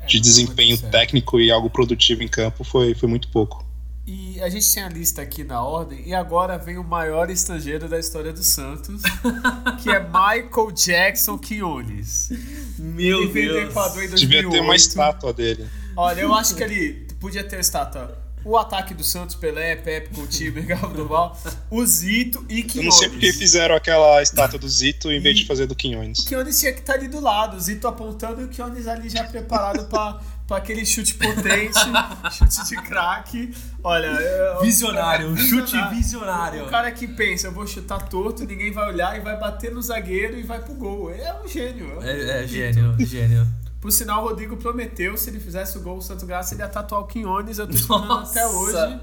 É, 0.00 0.06
de 0.06 0.18
desempenho 0.18 0.76
técnico 0.76 1.38
e 1.38 1.48
algo 1.48 1.70
produtivo 1.70 2.24
em 2.24 2.28
campo 2.28 2.64
foi, 2.64 2.94
foi 2.94 3.08
muito 3.08 3.28
pouco. 3.28 3.64
E 4.04 4.40
a 4.40 4.48
gente 4.48 4.68
tem 4.74 4.82
a 4.82 4.88
lista 4.88 5.22
aqui 5.22 5.44
na 5.44 5.62
ordem, 5.62 6.02
e 6.04 6.12
agora 6.12 6.58
vem 6.58 6.76
o 6.76 6.82
maior 6.82 7.30
estrangeiro 7.30 7.88
da 7.88 8.00
história 8.00 8.32
do 8.32 8.42
Santos, 8.42 9.02
que 9.80 9.90
é 9.90 10.00
Michael 10.00 10.72
Jackson 10.74 11.38
Quinones. 11.38 12.30
Meu 12.76 13.22
Ele 13.22 13.68
2008. 14.08 14.16
Devia 14.16 14.50
ter 14.50 14.60
uma 14.60 14.74
estátua 14.74 15.32
dele. 15.32 15.68
Olha, 15.96 16.22
eu 16.22 16.34
acho 16.34 16.56
que 16.56 16.64
ele 16.64 17.06
podia 17.20 17.44
ter 17.44 17.60
estátua. 17.60 18.20
O 18.44 18.56
ataque 18.58 18.92
do 18.94 19.04
Santos, 19.04 19.34
Pelé, 19.34 19.76
Pepe, 19.76 20.14
Coutinho, 20.14 20.52
Miguel 20.52 20.78
Duval, 20.94 21.38
o 21.70 21.84
Zito 21.86 22.44
e 22.48 22.60
Eu 22.60 22.66
Quinones. 22.66 22.84
não 22.94 22.98
sei 23.00 23.08
porque 23.08 23.32
fizeram 23.32 23.74
aquela 23.74 24.20
estátua 24.22 24.58
do 24.58 24.68
Zito 24.68 25.10
em 25.12 25.20
vez 25.20 25.36
E- 25.36 25.40
de 25.42 25.46
fazer 25.46 25.66
do 25.66 25.72
O 25.72 25.76
Quinhones. 25.76 26.24
Quinones 26.24 26.58
tinha 26.58 26.72
que 26.72 26.80
estar 26.80 26.94
ali 26.94 27.08
do 27.08 27.20
lado, 27.20 27.56
o 27.56 27.60
Zito 27.60 27.86
apontando 27.86 28.40
e 28.40 28.44
o 28.44 28.48
Quinones 28.48 28.86
ali 28.88 29.08
já 29.08 29.24
preparado 29.24 29.84
pra, 29.88 30.20
pra 30.46 30.56
aquele 30.56 30.84
chute 30.84 31.14
potente, 31.14 31.78
chute 32.32 32.68
de 32.68 32.76
craque. 32.82 33.54
Olha, 33.82 34.06
é- 34.06 34.58
Visionário, 34.62 35.28
um 35.28 35.36
chute 35.38 35.76
visionário. 35.94 36.64
O 36.66 36.68
cara 36.68 36.90
que 36.90 37.06
pensa, 37.06 37.46
eu 37.48 37.52
vou 37.52 37.66
chutar 37.66 38.08
torto, 38.08 38.44
ninguém 38.44 38.70
vai 38.72 38.88
olhar 38.88 39.16
e 39.16 39.20
vai 39.20 39.38
bater 39.38 39.72
no 39.72 39.80
zagueiro 39.82 40.38
e 40.38 40.42
vai 40.42 40.60
pro 40.60 40.74
gol. 40.74 41.10
É 41.12 41.34
um 41.42 41.48
gênio. 41.48 41.98
um 41.98 42.02
É, 42.02 42.42
é 42.42 42.46
Zito. 42.46 42.52
gênio, 42.52 42.96
gênio. 43.06 43.46
Por 43.82 43.90
sinal, 43.90 44.22
o 44.22 44.28
Rodrigo 44.28 44.56
prometeu, 44.56 45.16
se 45.16 45.28
ele 45.28 45.40
fizesse 45.40 45.76
o 45.76 45.80
gol 45.80 45.96
do 45.96 46.04
Santo 46.04 46.24
Graça, 46.24 46.54
ele 46.54 46.62
ia 46.62 46.68
tatuar 46.68 47.00
o 47.00 47.04
Quinones. 47.04 47.58
Eu 47.58 47.66
tô 47.66 47.74
esperando 47.74 48.12
até 48.12 48.46
hoje. 48.46 49.00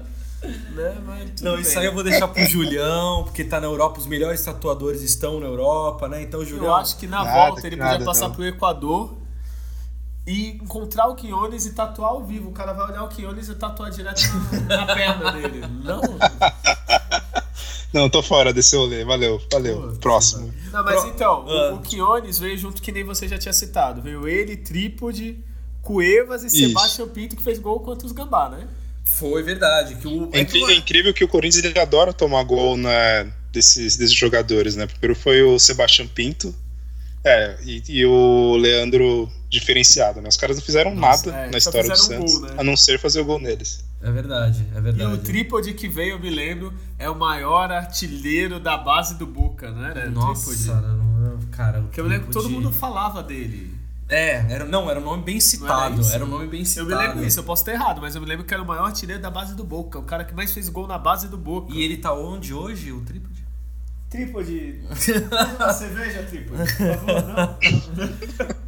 Né? 0.74 1.02
Mas 1.04 1.30
tudo 1.32 1.44
Não, 1.44 1.52
bem. 1.52 1.60
isso 1.60 1.78
aí 1.78 1.84
eu 1.84 1.92
vou 1.92 2.02
deixar 2.02 2.26
pro 2.26 2.42
Julião, 2.46 3.24
porque 3.24 3.44
tá 3.44 3.60
na 3.60 3.66
Europa, 3.66 3.98
os 4.00 4.06
melhores 4.06 4.42
tatuadores 4.42 5.02
estão 5.02 5.38
na 5.38 5.44
Europa, 5.44 6.08
né? 6.08 6.22
Então, 6.22 6.42
Julião. 6.42 6.64
Eu 6.68 6.74
acho 6.76 6.96
que 6.96 7.06
na 7.06 7.22
Nada, 7.22 7.30
volta 7.30 7.66
ele 7.66 7.76
nada, 7.76 7.90
podia 7.92 8.06
passar 8.06 8.28
não. 8.28 8.34
pro 8.34 8.46
Equador 8.46 9.18
e 10.26 10.52
encontrar 10.52 11.08
o 11.08 11.14
Quinones 11.14 11.66
e 11.66 11.74
tatuar 11.74 12.12
ao 12.12 12.24
vivo. 12.24 12.48
O 12.48 12.52
cara 12.52 12.72
vai 12.72 12.88
olhar 12.90 13.02
o 13.02 13.08
Quinones 13.08 13.50
e 13.50 13.54
tatuar 13.56 13.90
direto 13.90 14.22
na, 14.66 14.78
na 14.78 14.94
perna 14.94 15.32
dele. 15.32 15.60
Não? 15.84 16.00
Não, 17.92 18.08
tô 18.08 18.22
fora 18.22 18.52
desse 18.52 18.76
rolê. 18.76 19.04
Valeu, 19.04 19.40
valeu. 19.50 19.80
Pô, 19.92 19.96
Próximo. 19.98 20.52
Não, 20.72 20.84
mas 20.84 21.00
Pro- 21.00 21.10
então, 21.10 21.44
o- 21.44 21.50
Ah. 21.50 21.74
o, 21.74 21.80
Quinones 21.80 22.38
veio 22.38 22.56
junto 22.56 22.80
que 22.80 22.92
nem 22.92 23.02
você 23.04 23.26
já 23.26 23.36
tinha 23.38 23.52
citado. 23.52 24.00
Veio 24.00 24.28
ele, 24.28 24.56
Trípode, 24.56 25.38
Cuevas 25.82 26.42
e 26.44 26.46
Isso. 26.46 26.56
Sebastião 26.68 27.08
Pinto, 27.08 27.34
que 27.36 27.42
fez 27.42 27.58
gol 27.58 27.80
contra 27.80 28.06
os 28.06 28.12
Gambá, 28.12 28.48
né? 28.48 28.68
Foi 29.04 29.42
verdade. 29.42 29.96
Que 29.96 30.06
o, 30.06 30.28
É, 30.32 30.40
incri- 30.42 30.62
é 30.64 30.74
incrível 30.76 31.12
que 31.12 31.24
o 31.24 31.28
Corinthians 31.28 31.64
ele 31.64 31.78
adora 31.78 32.12
tomar 32.12 32.44
gol 32.44 32.76
né, 32.76 33.32
desses, 33.52 33.96
desses 33.96 34.14
jogadores, 34.14 34.76
né? 34.76 34.86
Primeiro 34.86 35.18
foi 35.18 35.42
o 35.42 35.58
Sebastião 35.58 36.06
Pinto 36.06 36.54
é, 37.24 37.56
e, 37.64 37.82
e 37.88 38.06
o 38.06 38.56
Leandro 38.56 39.28
diferenciado, 39.50 40.20
né? 40.20 40.28
Os 40.28 40.36
caras 40.36 40.56
não 40.56 40.64
fizeram 40.64 40.94
Nossa, 40.94 41.26
nada 41.32 41.38
é, 41.46 41.50
na 41.50 41.58
história 41.58 41.82
do 41.90 41.96
fizeram 41.96 42.22
um 42.22 42.28
Santos, 42.28 42.38
gol, 42.40 42.48
né? 42.50 42.56
a 42.58 42.64
não 42.64 42.76
ser 42.76 42.98
fazer 42.98 43.20
o 43.20 43.24
gol 43.24 43.40
neles. 43.40 43.84
É 44.02 44.10
verdade, 44.10 44.64
é 44.74 44.78
E 44.78 44.80
verdade. 44.80 45.12
o 45.12 45.18
Trípode 45.18 45.74
que 45.74 45.88
veio, 45.88 46.12
eu 46.12 46.18
me 46.20 46.30
lembro, 46.30 46.72
é 46.98 47.10
o 47.10 47.18
maior 47.18 47.70
artilheiro 47.70 48.58
da 48.60 48.76
base 48.78 49.16
do 49.16 49.26
Boca, 49.26 49.70
né? 49.72 49.92
Era 49.94 50.08
o 50.08 50.12
Nossa, 50.12 50.50
Trípode. 50.54 50.68
não- 50.96 51.10
cara. 51.50 51.80
o 51.80 51.82
Porque 51.84 52.00
eu 52.00 52.06
lembro 52.06 52.28
que 52.28 52.32
todo 52.32 52.48
mundo 52.48 52.72
falava 52.72 53.22
dele. 53.22 53.78
É, 54.08 54.44
era, 54.52 54.64
não, 54.64 54.90
era 54.90 54.98
um 54.98 55.04
nome 55.04 55.22
bem 55.22 55.38
citado. 55.38 56.00
isso? 56.00 56.12
Era 56.12 56.24
um 56.24 56.28
nome 56.28 56.48
bem 56.48 56.60
Eu 56.60 56.66
citado. 56.66 56.88
me 56.90 56.96
lembro 56.96 57.24
isso, 57.24 57.38
eu 57.38 57.44
posso 57.44 57.62
estar 57.62 57.72
errado, 57.72 58.00
mas 58.00 58.14
eu 58.14 58.20
me 58.20 58.26
lembro 58.26 58.44
que 58.44 58.52
era 58.52 58.62
o 58.62 58.66
maior 58.66 58.86
artilheiro 58.86 59.22
da 59.22 59.30
base 59.30 59.54
do 59.54 59.62
Boca, 59.62 59.98
o 60.00 60.02
cara 60.02 60.24
que 60.24 60.34
mais 60.34 60.52
fez 60.52 60.68
gol 60.68 60.86
na 60.88 60.98
base 60.98 61.28
do 61.28 61.36
Boca. 61.36 61.72
E 61.72 61.80
ele 61.82 61.96
tá 61.96 62.12
onde 62.12 62.52
hoje, 62.52 62.90
o 62.90 63.00
Trípode? 63.02 63.39
Trípode. 64.10 64.80
cerveja, 65.78 66.22
Trípode, 66.28 66.58
por 66.58 66.96
favor, 66.96 67.24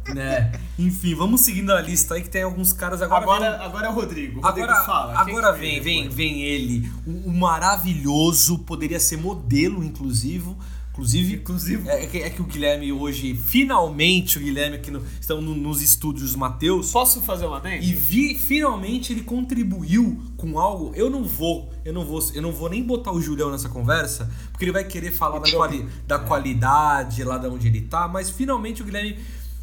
não. 0.07 0.15
né? 0.15 0.51
Enfim, 0.79 1.13
vamos 1.15 1.41
seguindo 1.41 1.71
a 1.73 1.81
lista 1.81 2.15
aí 2.15 2.21
que 2.21 2.29
tem 2.29 2.43
alguns 2.43 2.71
caras 2.71 3.01
agora. 3.01 3.21
Agora, 3.23 3.57
vem- 3.57 3.65
agora 3.67 3.87
é 3.87 3.89
o 3.89 3.93
Rodrigo. 3.93 4.39
Rodrigo 4.41 4.67
Agora, 4.69 4.85
fala. 4.85 5.19
Agora 5.19 5.51
vem, 5.51 5.81
vem, 5.81 5.97
depois? 6.03 6.15
vem 6.15 6.41
ele, 6.43 6.89
o, 7.05 7.29
o 7.29 7.33
maravilhoso, 7.33 8.59
poderia 8.59 8.99
ser 8.99 9.17
modelo, 9.17 9.83
inclusive. 9.83 10.55
Inclusive, 10.93 11.35
Inclusive. 11.37 11.89
é, 11.89 12.05
que- 12.05 12.19
é 12.19 12.29
que 12.29 12.39
o 12.39 12.45
Guilherme 12.45 12.91
hoje, 12.93 13.33
finalmente, 13.35 14.37
o 14.37 14.41
Guilherme 14.41 14.75
aqui 14.75 14.91
no, 14.91 15.03
estão 15.19 15.41
no- 15.41 15.55
nos 15.55 15.81
estúdios 15.81 16.35
Matheus. 16.35 16.91
Posso 16.91 17.19
fazer 17.19 17.47
uma 17.47 17.57
adendo? 17.57 17.83
E 17.83 17.93
vi, 17.95 18.37
finalmente 18.37 19.11
ele 19.11 19.23
contribuiu 19.23 20.21
com 20.37 20.59
algo. 20.59 20.91
Eu 20.95 21.09
não 21.09 21.23
vou, 21.23 21.72
eu 21.85 21.93
não 21.93 22.05
vou, 22.05 22.19
eu 22.33 22.41
não 22.41 22.51
vou 22.51 22.69
nem 22.69 22.83
botar 22.83 23.11
o 23.11 23.21
Julião 23.21 23.51
nessa 23.51 23.69
conversa, 23.69 24.29
porque 24.51 24.65
ele 24.65 24.71
vai 24.71 24.83
querer 24.83 25.11
falar 25.11 25.39
da, 25.39 25.51
quali- 25.51 25.87
da 26.07 26.19
qualidade 26.19 27.23
lá 27.23 27.37
de 27.37 27.47
onde 27.47 27.67
ele 27.67 27.81
tá, 27.81 28.07
mas 28.07 28.29
finalmente 28.29 28.81
o 28.81 28.85
Guilherme 28.85 29.19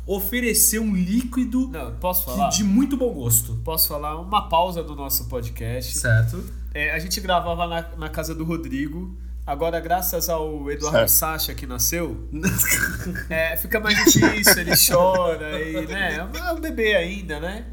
ofereceu 0.07 0.83
um 0.83 0.95
líquido 0.95 1.69
Não, 1.69 1.93
posso 1.97 2.25
que- 2.25 2.31
falar? 2.33 2.49
de 2.49 2.65
muito 2.65 2.97
bom 2.97 3.13
gosto. 3.13 3.55
Posso 3.65 3.89
falar 3.89 4.19
uma 4.21 4.49
pausa 4.49 4.83
do 4.83 4.97
nosso 4.97 5.27
podcast. 5.27 5.99
Certo. 5.99 6.43
É, 6.75 6.93
a 6.95 6.99
gente 6.99 7.21
gravava 7.21 7.67
na, 7.67 7.85
na 7.97 8.09
casa 8.09 8.35
do 8.35 8.45
Rodrigo. 8.45 9.17
Agora, 9.47 9.81
graças 9.81 10.29
ao 10.29 10.71
Eduardo 10.71 10.99
Certo. 10.99 11.09
Sacha 11.11 11.55
que 11.55 11.67
nasceu, 11.67 12.29
é, 13.29 13.57
fica 13.57 13.81
mais 13.81 13.97
difícil, 14.13 14.61
ele 14.61 14.73
chora 14.77 15.61
e, 15.61 15.87
né, 15.87 16.17
é 16.17 16.53
um 16.53 16.61
bebê 16.61 16.95
ainda, 16.95 17.41
né? 17.41 17.67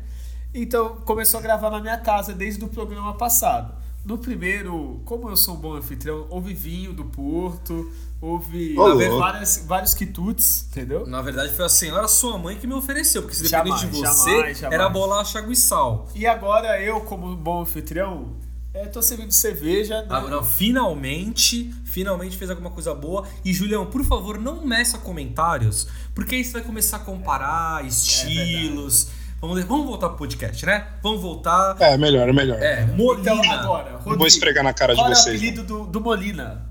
Então, 0.53 0.95
começou 1.05 1.39
a 1.39 1.43
gravar 1.43 1.69
na 1.69 1.79
minha 1.79 1.97
casa 1.97 2.33
desde 2.33 2.63
o 2.63 2.67
programa 2.67 3.13
passado. 3.15 3.75
No 4.07 4.17
primeiro, 4.17 5.01
como 5.03 5.29
eu 5.29 5.35
sou 5.35 5.55
um 5.55 5.57
bom 5.57 5.73
anfitrião, 5.73 6.27
houve 6.29 6.53
vinho 6.53 6.93
do 6.93 7.03
Porto, 7.03 7.91
houve 8.21 8.73
várias, 9.19 9.65
vários 9.67 9.93
quitutes, 9.93 10.65
entendeu? 10.71 11.05
Na 11.05 11.21
verdade, 11.21 11.53
foi 11.53 11.65
a 11.65 11.69
senhora 11.69 12.07
sua 12.07 12.37
mãe 12.37 12.55
que 12.55 12.65
me 12.65 12.73
ofereceu, 12.73 13.23
porque 13.23 13.35
se 13.35 13.43
dependesse 13.43 13.85
de 13.85 13.91
você, 13.91 14.29
jamais, 14.29 14.59
jamais. 14.59 14.79
era 14.79 14.87
bolacha, 14.87 15.39
água 15.39 15.51
e 15.51 15.57
sal. 15.57 16.07
E 16.15 16.25
agora 16.25 16.81
eu, 16.81 17.01
como 17.01 17.35
bom 17.35 17.63
anfitrião, 17.63 18.37
é, 18.73 18.85
tô 18.85 19.01
servindo 19.01 19.33
cerveja. 19.33 20.01
Né? 20.03 20.07
Agora, 20.09 20.41
finalmente, 20.41 21.75
finalmente 21.83 22.37
fez 22.37 22.49
alguma 22.49 22.69
coisa 22.69 22.95
boa. 22.95 23.27
E, 23.43 23.53
Julião, 23.53 23.87
por 23.87 24.05
favor, 24.05 24.39
não 24.39 24.65
meça 24.65 24.97
comentários, 24.99 25.85
porque 26.15 26.35
aí 26.35 26.45
você 26.45 26.53
vai 26.53 26.61
começar 26.61 26.95
a 26.95 27.01
comparar 27.01 27.85
estilos. 27.85 29.09
Vamos, 29.41 29.63
vamos 29.65 29.85
voltar 29.85 30.09
pro 30.09 30.17
podcast, 30.17 30.65
né? 30.65 30.87
Vamos 31.01 31.21
voltar. 31.21 31.75
É, 31.79 31.97
melhor, 31.97 32.27
é 32.29 32.33
melhor. 32.33 32.61
É, 32.61 32.85
Molina. 32.85 33.31
Então, 33.33 33.51
agora, 33.51 33.89
Não 33.91 33.97
Rodrigo, 33.97 34.17
vou 34.17 34.27
esfregar 34.27 34.63
na 34.63 34.73
cara 34.73 34.93
de 34.93 34.99
qual 34.99 35.09
é 35.09 35.11
o 35.11 35.15
vocês. 35.15 35.35
apelido 35.35 35.63
do, 35.63 35.85
do 35.87 36.01
Molina? 36.01 36.65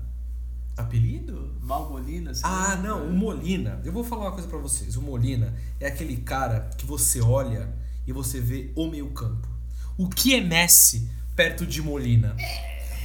Apelido? 0.75 1.55
Mal 1.61 1.89
Molina? 1.89 2.31
Ah, 2.43 2.77
não, 2.81 3.07
o 3.07 3.13
Molina. 3.13 3.81
Eu 3.83 3.91
vou 3.91 4.03
falar 4.03 4.23
uma 4.25 4.31
coisa 4.31 4.47
pra 4.47 4.57
vocês. 4.57 4.95
O 4.95 5.01
Molina 5.01 5.53
é 5.79 5.87
aquele 5.87 6.17
cara 6.17 6.69
que 6.77 6.85
você 6.85 7.19
olha 7.21 7.69
e 8.05 8.13
você 8.13 8.39
vê 8.39 8.71
o 8.75 8.87
meio-campo. 8.87 9.47
O 9.97 10.07
que 10.07 10.35
é 10.35 10.39
Messi 10.41 11.09
perto 11.35 11.65
de 11.65 11.81
Molina? 11.81 12.35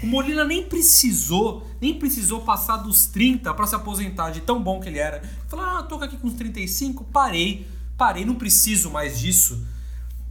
O 0.03 0.07
Molina 0.07 0.45
nem 0.45 0.65
precisou, 0.65 1.67
nem 1.81 1.99
precisou 1.99 2.43
passar 2.43 2.79
dos 2.79 3.07
30 3.07 3.53
pra 3.55 3.67
se 3.67 3.75
aposentar 3.75 4.31
de 4.31 4.41
tão 4.43 4.63
bom 4.63 4.81
que 4.81 4.89
ele 4.89 4.99
era. 4.99 5.23
Falou: 5.49 5.65
"Ah, 5.65 5.83
tô 5.85 5.95
aqui 5.97 6.17
com 6.17 6.27
uns 6.29 6.35
35, 6.35 7.05
parei. 7.05 7.67
Parei, 8.05 8.25
não 8.25 8.35
preciso 8.35 8.91
mais 8.91 9.21
disso." 9.21 9.65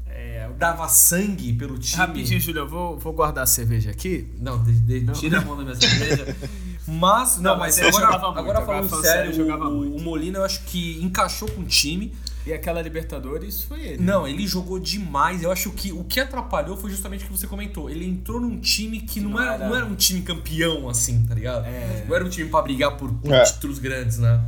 É, 0.08 0.50
Dava 0.58 0.88
sangue 0.90 1.54
pelo 1.54 1.78
time. 1.80 1.98
Rapidinho, 1.98 2.40
Júlio, 2.40 2.60
eu 2.64 2.68
vou, 2.68 2.98
vou 3.00 3.14
guardar 3.14 3.46
a 3.46 3.48
cerveja 3.48 3.90
aqui. 3.92 4.28
Não, 4.40 4.62
de- 4.62 4.80
de- 5.00 5.12
tira 5.14 5.40
a 5.40 5.46
mão 5.46 5.56
da 5.56 5.64
minha 5.64 5.76
cerveja. 5.76 6.36
Mas, 6.88 7.38
não, 7.38 7.52
Não, 7.54 7.60
mas 7.60 7.78
agora, 7.80 8.08
agora 8.08 8.40
agora 8.40 8.62
falando 8.66 8.90
sério, 8.90 9.04
sério, 9.04 9.34
jogava 9.36 9.70
o, 9.70 9.72
muito. 9.78 9.98
o 9.98 10.02
Molina 10.02 10.40
eu 10.40 10.44
acho 10.44 10.64
que 10.64 11.00
encaixou 11.02 11.48
com 11.52 11.62
o 11.62 11.66
time. 11.66 12.12
E 12.46 12.52
aquela 12.52 12.82
Libertadores 12.82 13.62
foi 13.64 13.82
ele. 13.82 14.04
Não, 14.04 14.28
ele 14.28 14.48
jogou 14.48 14.80
demais. 14.80 15.44
Eu 15.44 15.52
acho 15.52 15.70
que 15.72 15.92
o 15.94 16.04
que 16.04 16.20
atrapalhou 16.20 16.76
foi 16.76 16.90
justamente 16.90 17.24
o 17.24 17.28
que 17.28 17.38
você 17.38 17.46
comentou. 17.46 17.88
Ele 17.88 18.04
entrou 18.04 18.40
num 18.42 18.60
time 18.60 19.00
que 19.00 19.20
não, 19.22 19.30
não 19.30 19.40
era, 19.42 19.54
era- 19.54 19.70
não 19.70 19.76
era 19.76 19.86
um 19.86 19.94
time 19.96 20.22
campeão, 20.24 20.90
assim, 20.90 21.24
tá 21.28 21.36
ligado? 21.36 21.66
É. 21.68 22.04
Não 22.10 22.16
era 22.16 22.26
um 22.26 22.30
time 22.30 22.50
pra 22.50 22.64
brigar 22.64 22.98
por, 22.98 23.14
por 23.14 23.32
É. 23.32 23.44
títulos 23.44 23.78
grandes, 23.78 24.18
né? 24.18 24.42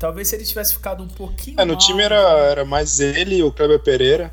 Talvez 0.00 0.26
se 0.28 0.34
ele 0.34 0.44
tivesse 0.44 0.72
ficado 0.72 1.04
um 1.04 1.08
pouquinho 1.08 1.60
É, 1.60 1.64
no 1.64 1.74
mais, 1.74 1.84
time 1.86 2.02
era, 2.02 2.16
era 2.16 2.64
mais 2.64 2.98
ele 2.98 3.36
e 3.36 3.42
o 3.44 3.52
Kleber 3.52 3.78
Pereira. 3.78 4.32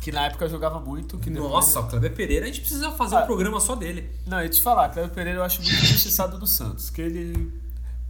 Que 0.00 0.12
na 0.12 0.26
época 0.26 0.48
jogava 0.48 0.78
muito. 0.78 1.18
Que 1.18 1.28
depois- 1.28 1.50
Nossa, 1.50 1.80
o 1.80 1.88
Kleber 1.88 2.14
Pereira, 2.14 2.44
a 2.44 2.46
gente 2.46 2.60
precisa 2.60 2.92
fazer 2.92 3.16
Ah. 3.16 3.22
um 3.24 3.26
programa 3.26 3.58
só 3.60 3.74
dele. 3.74 4.08
Não, 4.24 4.38
eu 4.38 4.44
ia 4.44 4.48
te 4.48 4.62
falar, 4.62 4.88
Cleber 4.90 5.10
Pereira 5.10 5.40
eu 5.40 5.42
acho 5.44 5.60
muito 5.60 5.74
injustiçado 5.82 6.38
do 6.38 6.46
Santos. 6.46 6.88
Que 6.90 7.02
ele. 7.02 7.52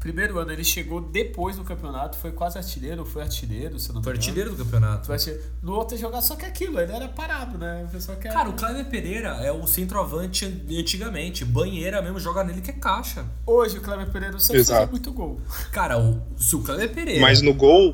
Primeiro 0.01 0.39
ano 0.39 0.53
ele 0.53 0.63
chegou 0.63 1.01
depois 1.01 1.57
do 1.57 1.65
campeonato, 1.65 2.17
foi 2.19 2.31
quase 2.31 2.57
artilheiro, 2.57 3.05
foi 3.05 3.21
artilheiro, 3.23 3.81
se 3.81 3.89
eu 3.89 3.95
não 3.95 4.01
me 4.01 4.05
Foi 4.05 4.13
engano. 4.13 4.29
artilheiro 4.29 4.51
do 4.55 4.65
campeonato. 4.65 5.07
Foi 5.07 5.17
artilheiro. 5.17 5.43
No 5.61 5.73
outro 5.75 5.97
jogar 5.99 6.23
só 6.23 6.37
que 6.37 6.47
aquilo, 6.47 6.79
ele 6.79 6.93
era 6.93 7.09
parado, 7.09 7.59
né? 7.59 7.85
O 7.89 7.91
pessoal 7.91 8.17
quer. 8.17 8.33
Cara, 8.33 8.49
o 8.49 8.53
Kleber 8.53 8.85
Pereira 8.85 9.31
é 9.43 9.51
o 9.51 9.67
centroavante 9.67 10.45
antigamente. 10.71 11.45
Banheira 11.45 12.01
mesmo, 12.01 12.21
joga 12.21 12.45
nele 12.45 12.61
que 12.61 12.71
é 12.71 12.75
caixa. 12.75 13.27
Hoje 13.45 13.79
o 13.79 13.81
Kleber 13.81 14.09
Pereira 14.11 14.37
Exato. 14.37 14.57
fazia 14.65 14.87
muito 14.87 15.11
gol. 15.13 15.41
Cara, 15.73 15.99
o, 15.99 16.23
se 16.37 16.55
o 16.55 16.63
Kleber 16.63 16.91
Pereira. 16.95 17.21
Mas 17.21 17.43
no 17.43 17.53
gol, 17.53 17.93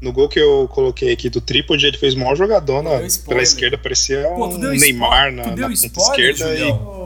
no 0.00 0.10
gol 0.10 0.30
que 0.30 0.40
eu 0.40 0.66
coloquei 0.72 1.12
aqui 1.12 1.28
do 1.28 1.42
trípode, 1.42 1.84
ele 1.84 1.98
fez 1.98 2.14
maior 2.14 2.34
jogador 2.34 2.82
na, 2.82 2.96
Deu 2.96 3.06
spoiler. 3.06 3.28
pela 3.28 3.42
esquerda, 3.42 3.76
parecia 3.76 4.22
Pô, 4.34 4.46
um 4.46 4.58
Neymar 4.58 5.30
na, 5.32 5.54
na 5.54 5.68
ponta 5.68 5.72
spoiler, 5.74 6.30
esquerda 6.30 6.56
Julião? 6.56 7.01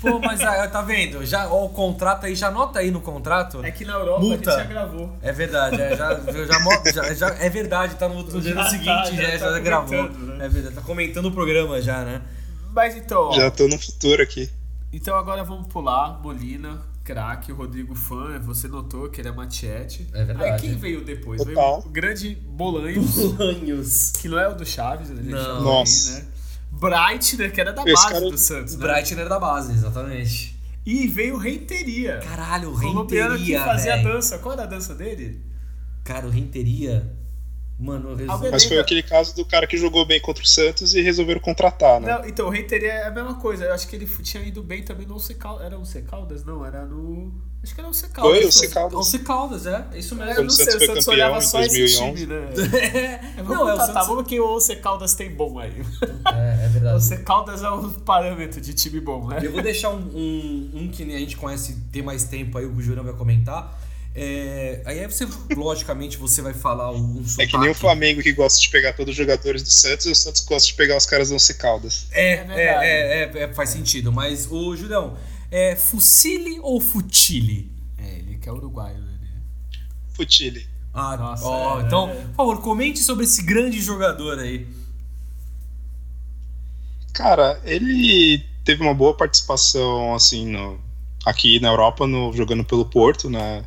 Pô, 0.00 0.18
mas 0.18 0.40
ah, 0.40 0.66
tá 0.68 0.82
vendo? 0.82 1.24
Já, 1.26 1.48
ó, 1.48 1.64
o 1.66 1.68
contrato 1.68 2.26
aí, 2.26 2.34
já 2.34 2.48
anota 2.48 2.78
aí 2.78 2.90
no 2.90 3.00
contrato. 3.00 3.62
É 3.64 3.70
que 3.70 3.84
na 3.84 3.94
Europa 3.94 4.20
Multa. 4.20 4.50
a 4.50 4.58
gente 4.58 4.62
já 4.62 4.68
gravou. 4.68 5.16
É 5.22 5.32
verdade, 5.32 5.80
é, 5.80 5.96
já, 5.96 6.14
já, 6.20 6.46
já 6.46 6.58
mo- 6.60 6.82
já- 6.92 7.14
já- 7.14 7.36
é 7.38 7.48
verdade, 7.50 7.94
tá 7.96 8.08
no, 8.08 8.22
no 8.22 8.40
dia 8.40 8.54
Já 8.54 8.64
tá, 8.64 8.70
seguinte, 8.70 9.16
já 9.16 9.30
já, 9.36 9.38
tá 9.46 9.52
já 9.52 9.58
gravou. 9.58 9.88
comentando, 10.08 10.26
né? 10.38 10.46
É 10.46 10.48
verdade, 10.48 10.74
tá 10.74 10.80
comentando 10.82 11.26
o 11.26 11.32
programa 11.32 11.80
já, 11.82 12.04
né? 12.04 12.22
Mas 12.72 12.96
então, 12.96 13.28
ó, 13.28 13.32
já 13.32 13.50
tô 13.50 13.66
no 13.68 13.78
futuro 13.78 14.22
aqui. 14.22 14.48
então 14.92 15.16
agora 15.16 15.42
vamos 15.44 15.66
pular. 15.66 16.18
Molina, 16.22 16.78
craque, 17.04 17.50
o 17.52 17.56
Rodrigo 17.56 17.94
fã, 17.94 18.38
você 18.38 18.68
notou 18.68 19.08
que 19.10 19.20
ele 19.20 19.28
é 19.28 19.32
Matiete. 19.32 20.06
É 20.14 20.24
verdade. 20.24 20.52
Aí 20.52 20.60
quem 20.60 20.76
veio 20.76 21.04
depois? 21.04 21.42
Total. 21.42 21.78
Veio 21.80 21.86
o 21.88 21.92
grande 21.92 22.34
Bolanhos, 22.34 23.16
Lanhos. 23.38 24.12
que 24.12 24.28
não 24.28 24.38
é 24.38 24.48
o 24.48 24.54
do 24.54 24.64
Chaves, 24.64 25.10
ele 25.10 25.30
Não. 25.30 25.38
chama 25.44 25.60
Nossa. 25.60 26.16
aí, 26.16 26.22
né? 26.22 26.28
Né, 27.36 27.50
que 27.50 27.60
era 27.60 27.72
da 27.72 27.82
Esse 27.82 27.92
base 27.92 28.08
cara- 28.08 28.20
do 28.30 28.38
Santos, 28.38 28.74
O 28.74 28.78
né? 28.78 28.84
Era 29.20 29.28
da 29.28 29.38
base, 29.38 29.72
exatamente. 29.72 30.58
E 30.86 31.06
veio 31.06 31.34
o 31.34 31.38
Reiteria. 31.38 32.18
Caralho, 32.18 32.72
o 32.72 32.80
colombiano 32.80 33.34
que 33.34 33.40
Renteria, 33.40 33.64
fazia 33.64 33.92
a 33.94 33.96
velho. 33.98 34.12
dança. 34.14 34.38
Qual 34.38 34.52
era 34.54 34.62
a 34.62 34.66
dança 34.66 34.94
dele? 34.94 35.40
Cara, 36.02 36.26
o 36.26 36.30
Renteria... 36.30 37.12
Mano, 37.80 38.20
eu 38.20 38.26
Mas 38.50 38.64
foi 38.64 38.78
aquele 38.78 39.02
caso 39.02 39.34
do 39.34 39.42
cara 39.44 39.66
que 39.66 39.76
jogou 39.76 40.04
bem 40.04 40.20
contra 40.20 40.44
o 40.44 40.46
Santos 40.46 40.94
e 40.94 41.00
resolveram 41.00 41.40
contratar, 41.40 41.98
né? 41.98 42.12
Não, 42.14 42.26
então, 42.28 42.46
o 42.46 42.50
Reiteria 42.50 42.92
é 42.92 43.06
a 43.06 43.10
mesma 43.10 43.34
coisa. 43.36 43.64
Eu 43.64 43.72
acho 43.72 43.88
que 43.88 43.96
ele 43.96 44.06
tinha 44.22 44.42
ido 44.42 44.62
bem 44.62 44.82
também 44.82 45.06
no 45.06 45.18
Secaldas. 45.18 45.64
Era 45.64 45.78
o 45.78 45.84
Secaldas? 45.86 46.44
Não, 46.44 46.64
era 46.64 46.84
no. 46.84 47.32
Acho 47.62 47.74
que 47.74 47.80
era 47.80 47.88
o 47.88 47.94
Secaldas. 47.94 48.32
Foi 48.32 48.40
o 48.40 48.46
Pô, 48.46 48.52
Secaldas. 48.52 48.98
Once 48.98 49.18
Caldas, 49.20 49.66
é, 49.66 49.86
isso 49.94 50.14
Eu 50.14 50.18
mesmo. 50.18 50.34
Quando 50.34 50.38
não 50.40 50.46
o 50.46 50.50
sei, 50.50 50.64
Santos 50.66 50.74
o 50.74 50.78
foi 50.78 50.86
Santos 50.88 51.04
campeão 51.06 51.26
olhava 51.26 51.38
em 51.38 51.46
só 51.46 51.60
esse 51.60 51.78
2011. 51.78 52.26
time, 52.26 52.26
né? 52.26 53.20
É, 53.38 53.42
vamos 53.42 53.48
Não, 53.50 53.60
é 53.60 53.72
o 53.74 53.76
contratar, 53.76 53.86
Santos- 53.94 54.08
vamos 54.08 54.26
que 54.26 54.40
o 54.40 54.60
Secaldas 54.60 55.14
tem 55.14 55.30
bom 55.34 55.58
aí. 55.58 55.72
É, 56.34 56.64
é 56.64 56.68
verdade. 56.68 56.96
O 56.96 57.00
Secaldas 57.00 57.62
é 57.62 57.70
um 57.70 57.90
parâmetro 57.90 58.60
de 58.60 58.72
time 58.74 59.00
bom, 59.00 59.26
né? 59.28 59.40
Eu 59.42 59.52
vou 59.52 59.62
deixar 59.62 59.90
um, 59.90 59.98
um, 60.00 60.70
um 60.74 60.88
que 60.88 61.04
nem 61.04 61.16
a 61.16 61.18
gente 61.18 61.36
conhece, 61.36 61.76
tem 61.92 62.02
mais 62.02 62.24
tempo 62.24 62.56
aí, 62.58 62.64
o 62.66 62.80
Julião 62.80 63.04
vai 63.04 63.14
comentar. 63.14 63.78
É, 64.14 64.82
aí 64.84 65.06
você, 65.06 65.26
logicamente, 65.54 66.16
você 66.16 66.42
vai 66.42 66.52
falar 66.52 66.90
um 66.90 67.22
É 67.38 67.46
que 67.46 67.56
nem 67.56 67.70
o 67.70 67.74
sotaque. 67.74 67.80
Flamengo 67.80 68.22
que 68.22 68.32
gosta 68.32 68.60
de 68.60 68.68
pegar 68.68 68.92
todos 68.92 69.12
os 69.12 69.16
jogadores 69.16 69.62
do 69.62 69.70
Santos 69.70 70.06
e 70.06 70.10
o 70.10 70.14
Santos 70.14 70.40
gosta 70.44 70.66
de 70.66 70.74
pegar 70.74 70.96
os 70.96 71.06
caras 71.06 71.28
do 71.28 71.36
Once 71.36 71.54
Caldas. 71.54 72.06
É, 72.10 72.32
É 72.32 72.46
é, 72.48 72.64
é, 72.64 73.22
é, 73.22 73.42
é, 73.44 73.54
faz 73.54 73.70
sentido. 73.70 74.10
Mas, 74.10 74.48
o 74.50 74.76
Julião, 74.76 75.16
é 75.50 75.76
Fucile 75.76 76.58
ou 76.60 76.80
Futile? 76.80 77.70
É, 77.98 78.18
ele 78.18 78.38
que 78.38 78.48
é 78.48 78.52
uruguaio, 78.52 78.98
né? 78.98 79.18
Futile. 80.12 80.68
Ah, 80.92 81.16
Nossa, 81.16 81.44
ó, 81.44 81.80
é, 81.80 81.84
então, 81.84 82.10
é. 82.10 82.14
por 82.14 82.34
favor, 82.34 82.60
comente 82.62 82.98
sobre 82.98 83.24
esse 83.24 83.42
grande 83.42 83.80
jogador 83.80 84.40
aí. 84.40 84.66
Cara, 87.12 87.60
ele 87.64 88.44
teve 88.64 88.82
uma 88.82 88.94
boa 88.94 89.14
participação, 89.16 90.14
assim, 90.14 90.46
no, 90.46 90.80
aqui 91.24 91.60
na 91.60 91.68
Europa, 91.68 92.06
no, 92.06 92.32
jogando 92.32 92.64
pelo 92.64 92.84
Porto, 92.84 93.30
né? 93.30 93.64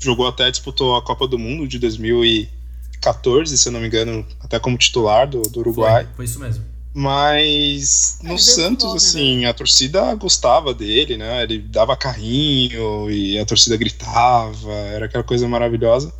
Jogou 0.00 0.26
até, 0.26 0.50
disputou 0.50 0.96
a 0.96 1.02
Copa 1.02 1.28
do 1.28 1.38
Mundo 1.38 1.68
de 1.68 1.78
2014, 1.78 3.56
se 3.56 3.68
eu 3.68 3.72
não 3.72 3.80
me 3.80 3.86
engano, 3.86 4.26
até 4.40 4.58
como 4.58 4.78
titular 4.78 5.28
do, 5.28 5.42
do 5.42 5.60
Uruguai. 5.60 6.04
Foi, 6.04 6.14
foi 6.16 6.24
isso 6.24 6.40
mesmo. 6.40 6.64
Mas 6.92 8.18
no 8.22 8.36
Santos, 8.36 8.84
nome, 8.84 8.96
assim, 8.96 9.44
a 9.44 9.54
torcida 9.54 10.12
gostava 10.14 10.74
dele, 10.74 11.16
né? 11.16 11.44
Ele 11.44 11.58
dava 11.58 11.96
carrinho 11.96 13.08
e 13.08 13.38
a 13.38 13.46
torcida 13.46 13.76
gritava, 13.76 14.72
era 14.72 15.06
aquela 15.06 15.22
coisa 15.22 15.46
maravilhosa. 15.46 16.12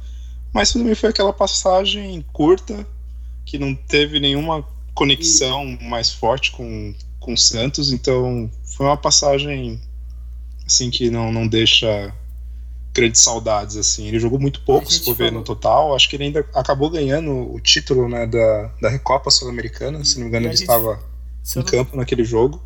Mas 0.53 0.73
também 0.73 0.95
foi 0.95 1.11
aquela 1.11 1.33
passagem 1.33 2.25
curta 2.33 2.87
que 3.45 3.59
não 3.59 3.75
teve 3.75 4.21
nenhuma 4.21 4.65
conexão 4.95 5.79
mais 5.83 6.13
forte 6.13 6.53
com, 6.53 6.95
com 7.19 7.33
o 7.33 7.39
Santos, 7.39 7.93
então 7.93 8.51
foi 8.63 8.87
uma 8.87 8.97
passagem 8.97 9.81
assim 10.67 10.91
que 10.91 11.11
não, 11.11 11.33
não 11.33 11.49
deixa 11.49 12.13
grandes 12.93 13.21
saudades 13.21 13.77
assim. 13.77 14.07
Ele 14.07 14.19
jogou 14.19 14.39
muito 14.39 14.61
pouco, 14.63 14.91
se 14.91 15.05
for 15.05 15.15
ver 15.15 15.31
no 15.33 15.43
total. 15.43 15.95
Acho 15.95 16.09
que 16.09 16.17
ele 16.17 16.25
ainda 16.25 16.41
acabou 16.55 16.91
ganhando 16.91 17.31
o 17.55 17.61
título 17.61 18.09
né, 18.09 18.27
da, 18.27 18.71
da 18.81 18.89
Recopa 18.89 19.31
Sul-Americana. 19.31 20.05
Se 20.05 20.17
não 20.17 20.23
me 20.23 20.29
engano, 20.29 20.47
ele 20.47 20.57
gente- 20.57 20.63
estava 20.63 21.01
em 21.57 21.63
campo 21.63 21.97
naquele 21.97 22.25
jogo. 22.25 22.63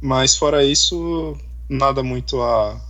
Mas 0.00 0.36
fora 0.36 0.64
isso, 0.64 1.36
nada 1.68 2.02
muito 2.02 2.40
a, 2.40 2.80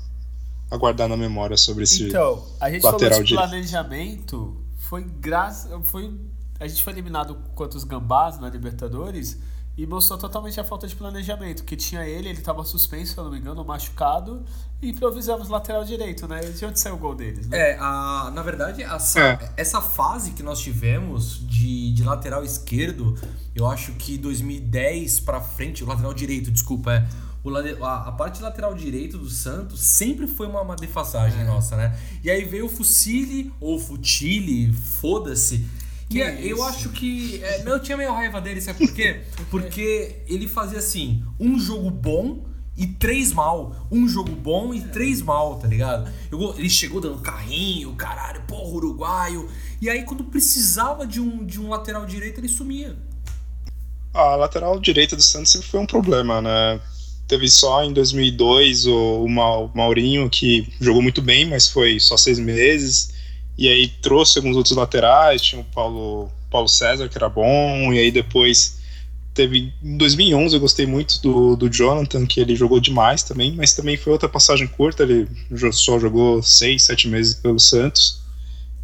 a 0.70 0.76
guardar 0.76 1.08
na 1.08 1.16
memória 1.16 1.56
sobre 1.56 1.84
esse. 1.84 2.04
Então, 2.08 2.44
a 2.60 2.70
gente 2.70 2.82
lateral 2.82 3.10
falou 3.10 3.24
de 3.24 3.28
direito. 3.30 3.48
planejamento, 3.48 4.56
foi 4.76 5.02
graças. 5.02 5.70
Foi, 5.88 6.12
a 6.60 6.68
gente 6.68 6.82
foi 6.82 6.92
eliminado 6.92 7.36
contra 7.54 7.78
os 7.78 7.84
Gambás 7.84 8.38
na 8.38 8.48
Libertadores 8.50 9.38
e 9.78 9.86
mostrou 9.86 10.18
totalmente 10.18 10.58
a 10.58 10.64
falta 10.64 10.88
de 10.88 10.96
planejamento, 10.96 11.62
que 11.62 11.76
tinha 11.76 12.04
ele, 12.04 12.28
ele 12.28 12.40
estava 12.40 12.64
suspenso, 12.64 13.12
se 13.12 13.18
eu 13.18 13.22
não 13.22 13.30
me 13.30 13.38
engano, 13.38 13.64
machucado, 13.64 14.42
e 14.82 14.90
improvisamos 14.90 15.48
lateral 15.48 15.84
direito, 15.84 16.26
né? 16.26 16.40
De 16.40 16.64
onde 16.66 16.80
saiu 16.80 16.96
o 16.96 16.98
gol 16.98 17.14
deles, 17.14 17.46
né? 17.46 17.70
É, 17.70 17.78
a, 17.78 18.28
na 18.34 18.42
verdade, 18.42 18.82
essa, 18.82 19.20
É. 19.20 19.52
essa 19.56 19.80
fase 19.80 20.32
que 20.32 20.42
nós 20.42 20.58
tivemos 20.58 21.46
de, 21.46 21.92
de 21.92 22.02
lateral 22.02 22.42
esquerdo, 22.42 23.16
eu 23.54 23.68
acho 23.68 23.92
que 23.92 24.18
2010 24.18 25.20
pra 25.20 25.40
frente, 25.40 25.84
o 25.84 25.86
lateral 25.86 26.12
direito, 26.12 26.50
desculpa, 26.50 26.94
é. 26.94 27.08
O, 27.44 27.84
a, 27.84 28.08
a 28.08 28.12
parte 28.12 28.42
lateral 28.42 28.74
direito 28.74 29.16
do 29.16 29.30
Santos 29.30 29.80
sempre 29.80 30.26
foi 30.26 30.48
uma, 30.48 30.60
uma 30.60 30.74
defasagem 30.74 31.44
nossa, 31.44 31.76
né? 31.76 31.96
E 32.24 32.28
aí 32.28 32.44
veio 32.44 32.66
o 32.66 32.68
Fucile, 32.68 33.52
ou 33.60 33.78
Futile, 33.78 34.72
foda-se. 34.72 35.64
E 36.10 36.22
é, 36.22 36.40
eu 36.42 36.62
acho 36.64 36.88
que. 36.90 37.42
é, 37.42 37.64
não, 37.64 37.72
eu 37.72 37.80
tinha 37.80 37.96
meio 37.96 38.12
raiva 38.12 38.40
dele, 38.40 38.60
sabe 38.60 38.78
por 38.86 38.94
quê? 38.94 39.20
Porque 39.50 40.16
ele 40.26 40.48
fazia 40.48 40.78
assim: 40.78 41.22
um 41.38 41.58
jogo 41.58 41.90
bom 41.90 42.46
e 42.76 42.86
três 42.86 43.32
mal. 43.32 43.86
Um 43.90 44.08
jogo 44.08 44.30
bom 44.32 44.72
e 44.72 44.80
três 44.80 45.20
mal, 45.20 45.56
tá 45.58 45.66
ligado? 45.68 46.10
Eu- 46.30 46.54
ele 46.58 46.70
chegou 46.70 47.00
dando 47.00 47.18
carrinho, 47.18 47.92
caralho, 47.94 48.40
porra, 48.42 48.70
uruguaio. 48.74 49.48
E 49.82 49.90
aí, 49.90 50.02
quando 50.04 50.24
precisava 50.24 51.06
de 51.06 51.20
um, 51.20 51.44
de 51.44 51.60
um 51.60 51.68
lateral 51.68 52.06
direito, 52.06 52.40
ele 52.40 52.48
sumia. 52.48 52.96
A 54.14 54.36
lateral 54.36 54.80
direita 54.80 55.14
do 55.14 55.22
Santos 55.22 55.52
sempre 55.52 55.68
foi 55.68 55.80
um 55.80 55.86
problema, 55.86 56.40
né? 56.40 56.80
Teve 57.26 57.46
só 57.48 57.84
em 57.84 57.92
2002 57.92 58.86
o, 58.86 59.24
o 59.24 59.28
Maurinho, 59.74 60.30
que 60.30 60.72
jogou 60.80 61.02
muito 61.02 61.20
bem, 61.20 61.46
mas 61.46 61.68
foi 61.68 62.00
só 62.00 62.16
seis 62.16 62.38
meses. 62.38 63.10
E 63.58 63.68
aí 63.68 63.88
trouxe 63.88 64.38
alguns 64.38 64.56
outros 64.56 64.76
laterais, 64.76 65.42
tinha 65.42 65.60
o 65.60 65.64
Paulo, 65.64 66.30
Paulo 66.48 66.68
César, 66.68 67.08
que 67.08 67.18
era 67.18 67.28
bom, 67.28 67.92
e 67.92 67.98
aí 67.98 68.12
depois 68.12 68.78
teve. 69.34 69.72
Em 69.82 69.96
2011 69.96 70.54
eu 70.54 70.60
gostei 70.60 70.86
muito 70.86 71.20
do, 71.20 71.56
do 71.56 71.68
Jonathan, 71.68 72.24
que 72.24 72.40
ele 72.40 72.54
jogou 72.54 72.78
demais 72.78 73.24
também, 73.24 73.52
mas 73.52 73.74
também 73.74 73.96
foi 73.96 74.12
outra 74.12 74.28
passagem 74.28 74.68
curta, 74.68 75.02
ele 75.02 75.28
só 75.72 75.98
jogou 75.98 76.40
seis, 76.40 76.84
sete 76.84 77.08
meses 77.08 77.34
pelo 77.34 77.58
Santos. 77.58 78.22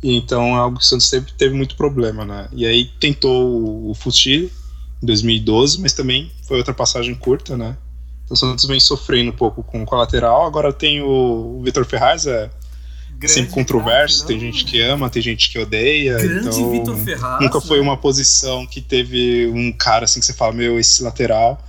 E 0.03 0.17
então 0.17 0.57
é 0.57 0.59
algo 0.59 0.79
que 0.79 0.85
o 0.85 0.87
Santos 0.87 1.09
sempre 1.09 1.33
teve 1.35 1.55
muito 1.55 1.77
problema, 1.77 2.25
né? 2.25 2.49
E 2.53 2.67
aí 2.67 2.87
tentou 2.99 3.49
o, 3.49 3.93
o 3.93 3.97
em 4.27 5.07
2012, 5.07 5.81
mas 5.81 5.93
também 5.93 6.33
foi 6.49 6.59
outra 6.59 6.75
passagem 6.75 7.15
curta, 7.15 7.57
né? 7.57 7.77
Então 8.25 8.35
o 8.35 8.37
Santos 8.37 8.65
vem 8.65 8.81
sofrendo 8.81 9.31
um 9.31 9.37
pouco 9.37 9.63
com, 9.63 9.85
com 9.87 9.95
a 9.95 9.99
lateral. 9.99 10.45
Agora 10.45 10.73
tem 10.73 11.01
o, 11.01 11.59
o 11.59 11.63
Vitor 11.63 11.85
Ferraz, 11.85 12.27
é 12.27 12.51
Grande 13.19 13.33
sempre 13.33 13.53
controverso, 13.53 14.27
tem 14.27 14.39
gente 14.39 14.65
que 14.65 14.81
ama, 14.81 15.09
tem 15.09 15.23
gente 15.23 15.51
que 15.51 15.59
odeia. 15.59 16.19
Grande 16.19 16.49
então, 16.49 16.71
Vitor 16.71 16.97
Ferraz. 16.99 17.43
Nunca 17.43 17.61
foi 17.61 17.79
né? 17.79 17.83
uma 17.83 17.97
posição 17.97 18.67
que 18.67 18.81
teve 18.81 19.47
um 19.49 19.73
cara 19.73 20.05
assim 20.05 20.21
que 20.21 20.27
você 20.27 20.33
fala, 20.33 20.53
meu, 20.53 20.79
esse 20.79 21.03
lateral 21.03 21.63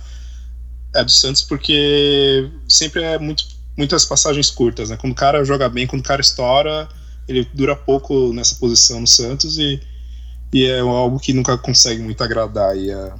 é 0.94 1.04
do 1.04 1.10
Santos, 1.10 1.42
porque 1.42 2.50
sempre 2.68 3.02
é 3.02 3.18
muito, 3.18 3.44
muitas 3.76 4.04
passagens 4.04 4.50
curtas, 4.50 4.90
né? 4.90 4.96
Quando 4.96 5.12
o 5.12 5.16
cara 5.16 5.44
joga 5.44 5.68
bem, 5.68 5.86
quando 5.86 6.00
o 6.00 6.04
cara 6.04 6.20
estoura, 6.20 6.88
ele 7.28 7.46
dura 7.52 7.76
pouco 7.76 8.32
nessa 8.32 8.54
posição 8.56 9.00
no 9.00 9.06
Santos 9.06 9.58
e, 9.58 9.80
e 10.52 10.66
é 10.66 10.80
algo 10.80 11.18
que 11.18 11.32
nunca 11.32 11.56
consegue 11.58 12.02
muito 12.02 12.22
agradar 12.22 12.70
aí 12.70 12.90
a, 12.92 13.14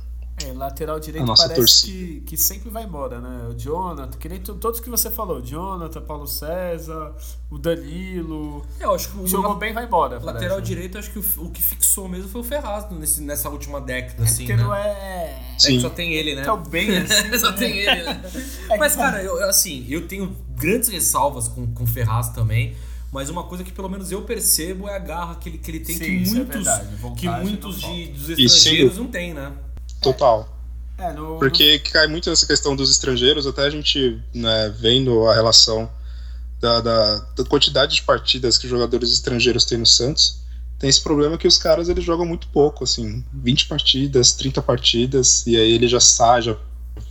É, 0.45 0.53
lateral 0.53 1.01
direito 1.01 1.25
A 1.25 1.27
nossa 1.27 1.45
parece 1.45 1.61
torcida. 1.61 1.93
que, 1.93 2.21
que 2.27 2.37
sempre 2.37 2.69
vai 2.69 2.85
embora, 2.85 3.21
né? 3.21 3.49
O 3.51 3.59
Jonathan, 3.59 4.19
que 4.19 4.29
nem 4.29 4.39
to- 4.39 4.55
todos 4.57 4.81
que 4.81 4.91
você 4.91 5.11
falou, 5.11 5.41
Jonathan, 5.41 6.03
Paulo 6.03 6.27
César, 6.27 7.15
o 7.51 7.57
Danilo. 7.57 8.63
É, 8.79 8.85
eu 8.85 8.95
acho 8.95 9.09
que 9.11 9.19
o 9.19 9.27
Jogou 9.27 9.55
bem, 9.57 9.73
vai 9.73 9.87
embora. 9.87 10.17
lateral 10.17 10.35
parece. 10.35 10.57
né? 10.57 10.61
direito, 10.61 10.99
acho 10.99 11.11
que 11.11 11.19
o, 11.19 11.25
o 11.47 11.51
que 11.51 11.63
fixou 11.63 12.07
mesmo 12.07 12.29
foi 12.29 12.43
o 12.43 12.45
Ferraz 12.45 12.91
nesse, 12.91 13.23
nessa 13.23 13.49
última 13.49 13.81
década, 13.81 14.23
É 14.25 14.27
assim. 14.27 14.45
porque 14.45 14.57
né? 14.57 14.63
não 14.63 14.75
é. 14.75 14.91
É 14.91 15.55
que 15.57 15.63
Sim. 15.63 15.81
só 15.81 15.89
tem 15.89 16.13
ele, 16.13 16.35
né? 16.35 16.43
Tão 16.43 16.63
bem 16.63 16.91
assim. 16.99 17.39
Só 17.39 17.51
né? 17.53 17.57
tem 17.57 17.79
ele, 17.79 18.03
né? 18.05 18.23
É 18.71 18.77
Mas, 18.77 18.95
cara, 18.95 19.23
eu, 19.23 19.43
assim, 19.49 19.87
eu 19.89 20.07
tenho 20.07 20.37
grandes 20.55 20.91
ressalvas 20.91 21.49
com, 21.49 21.67
com 21.73 21.85
o 21.85 21.87
Ferraz 21.87 22.29
também. 22.29 22.77
Mas 23.11 23.31
uma 23.31 23.45
coisa 23.45 23.65
que 23.65 23.73
pelo 23.73 23.89
menos 23.89 24.13
eu 24.13 24.21
percebo 24.23 24.87
é 24.89 24.97
a 24.97 24.99
garra 24.99 25.37
que 25.37 25.49
ele, 25.49 25.57
que 25.59 25.71
ele 25.71 25.81
tem 25.81 25.97
Sim, 25.97 26.05
que 26.05 26.07
é 26.11 26.35
muitos, 26.35 26.47
verdade, 26.57 26.97
vontade 26.97 27.21
que 27.21 27.29
muitos 27.29 27.81
de, 27.81 28.07
dos 28.09 28.29
estrangeiros 28.29 28.95
sem 28.95 29.03
não 29.03 29.11
tem, 29.11 29.33
né? 29.33 29.53
Total. 30.13 30.57
É, 30.99 31.13
no, 31.13 31.39
Porque 31.39 31.79
cai 31.79 32.07
muito 32.07 32.31
essa 32.31 32.47
questão 32.47 32.75
dos 32.75 32.91
estrangeiros, 32.91 33.47
até 33.47 33.63
a 33.63 33.71
gente 33.71 34.21
né, 34.35 34.75
vendo 34.79 35.27
a 35.29 35.35
relação 35.35 35.91
da, 36.61 36.81
da, 36.81 37.17
da 37.37 37.45
quantidade 37.45 37.97
de 37.97 38.03
partidas 38.03 38.57
que 38.57 38.67
jogadores 38.67 39.13
estrangeiros 39.13 39.65
têm 39.65 39.79
no 39.79 39.87
Santos, 39.87 40.41
tem 40.79 40.89
esse 40.91 41.03
problema 41.03 41.39
que 41.39 41.49
os 41.49 41.59
caras 41.59 41.89
eles 41.89 42.05
jogam 42.05 42.27
muito 42.27 42.49
pouco, 42.49 42.85
assim, 42.85 43.25
20 43.33 43.67
partidas, 43.67 44.33
30 44.33 44.63
partidas, 44.63 45.47
e 45.47 45.57
aí 45.57 45.73
ele 45.73 45.89
já 45.89 46.01
sai, 46.01 46.43
já, 46.43 46.57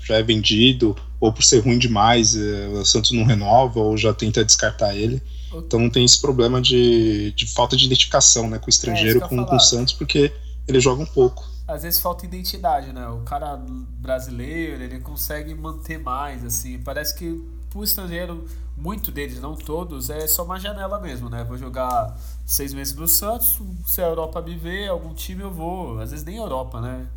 já 0.04 0.16
é 0.16 0.24
vendido, 0.24 0.96
ou 1.20 1.34
por 1.34 1.43
ser 1.43 1.60
ruim 1.60 1.80
demais, 1.80 2.36
eh, 2.36 2.68
o 2.68 2.86
Santos 2.86 3.12
não 3.12 3.24
renova, 3.24 3.80
ou 3.80 3.98
já 3.98 4.14
tenta 4.14 4.46
descartar 4.46 4.96
ele. 4.96 5.22
Então 5.56 5.80
não 5.80 5.89
tem 5.89 6.04
esse 6.06 6.20
problema 6.20 6.62
de, 6.62 7.32
de 7.32 7.48
falta 7.48 7.76
de 7.78 7.86
identificação 7.86 8.50
né, 8.50 8.60
com 8.60 8.68
o 8.68 8.70
estrangeiro, 8.70 9.18
É, 9.18 9.28
que 9.28 9.34
eu 9.34 9.38
com, 9.38 9.46
com 9.46 9.56
o. 9.56 9.60
Santos, 9.60 9.93
porque 9.93 10.32
eles 10.68 10.84
jogam 10.84 11.05
pouco. 11.05 11.45
às 11.68 11.84
vezes 11.84 11.99
falta 11.99 12.26
identidade, 12.26 12.93
né? 12.93 13.07
O 13.07 13.22
cara 13.22 13.57
brasileiro, 13.99 14.84
ele 14.84 14.99
consegue 14.99 15.53
manter 15.55 15.97
mais, 15.99 16.45
assim. 16.45 16.80
Parece 16.80 17.16
que 17.16 17.43
pro 17.70 17.84
estrangeiro, 17.84 18.45
muito 18.78 19.11
deles, 19.11 19.39
não 19.41 19.55
todos, 19.55 20.09
é 20.09 20.28
só 20.28 20.43
uma 20.43 20.59
janela 20.59 20.99
mesmo, 20.99 21.30
né? 21.30 21.43
Vou 21.43 21.57
jogar 21.57 22.16
seis 22.45 22.74
meses 22.74 22.93
no 22.95 23.07
Santos, 23.07 23.59
se 23.88 24.01
a 24.01 24.05
Europa 24.07 24.41
me 24.41 24.55
ver, 24.55 24.89
algum 24.89 25.13
time 25.13 25.41
eu 25.43 25.51
vou. 25.51 25.99
Às 25.99 26.11
vezes 26.11 26.24
nem 26.26 26.38
Europa, 26.38 26.80
né? 26.80 27.07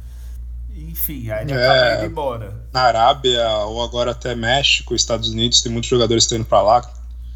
Enfim, 0.71 1.31
aí 1.31 1.45
ele 1.45 1.53
É. 1.53 1.65
acaba 1.67 1.97
indo 2.05 2.13
embora. 2.13 2.65
Na 2.73 2.83
Arábia, 2.83 3.49
ou 3.67 3.83
agora 3.83 4.13
até 4.13 4.35
México, 4.35 4.95
Estados 4.95 5.31
Unidos, 5.31 5.61
tem 5.61 5.71
muitos 5.73 5.91
jogadores 5.91 6.25
que 6.25 6.27
estão 6.27 6.39
indo 6.39 6.47
pra 6.49 6.63
lá, 6.63 6.89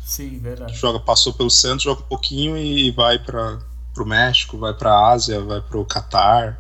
Sim, 0.05 0.39
verdade. 0.39 0.75
joga, 0.75 1.01
passou 1.01 1.33
pelo 1.33 1.51
Santos, 1.51 1.83
joga 1.83 2.01
um 2.03 2.07
pouquinho 2.07 2.57
e 2.57 2.91
vai 2.93 3.19
para 3.93 3.95
pro 3.95 4.07
México, 4.07 4.59
vai 4.59 4.75
pra 4.75 5.09
Ásia, 5.09 5.41
vai 5.41 5.61
pro 5.61 5.85
Catar. 5.85 6.59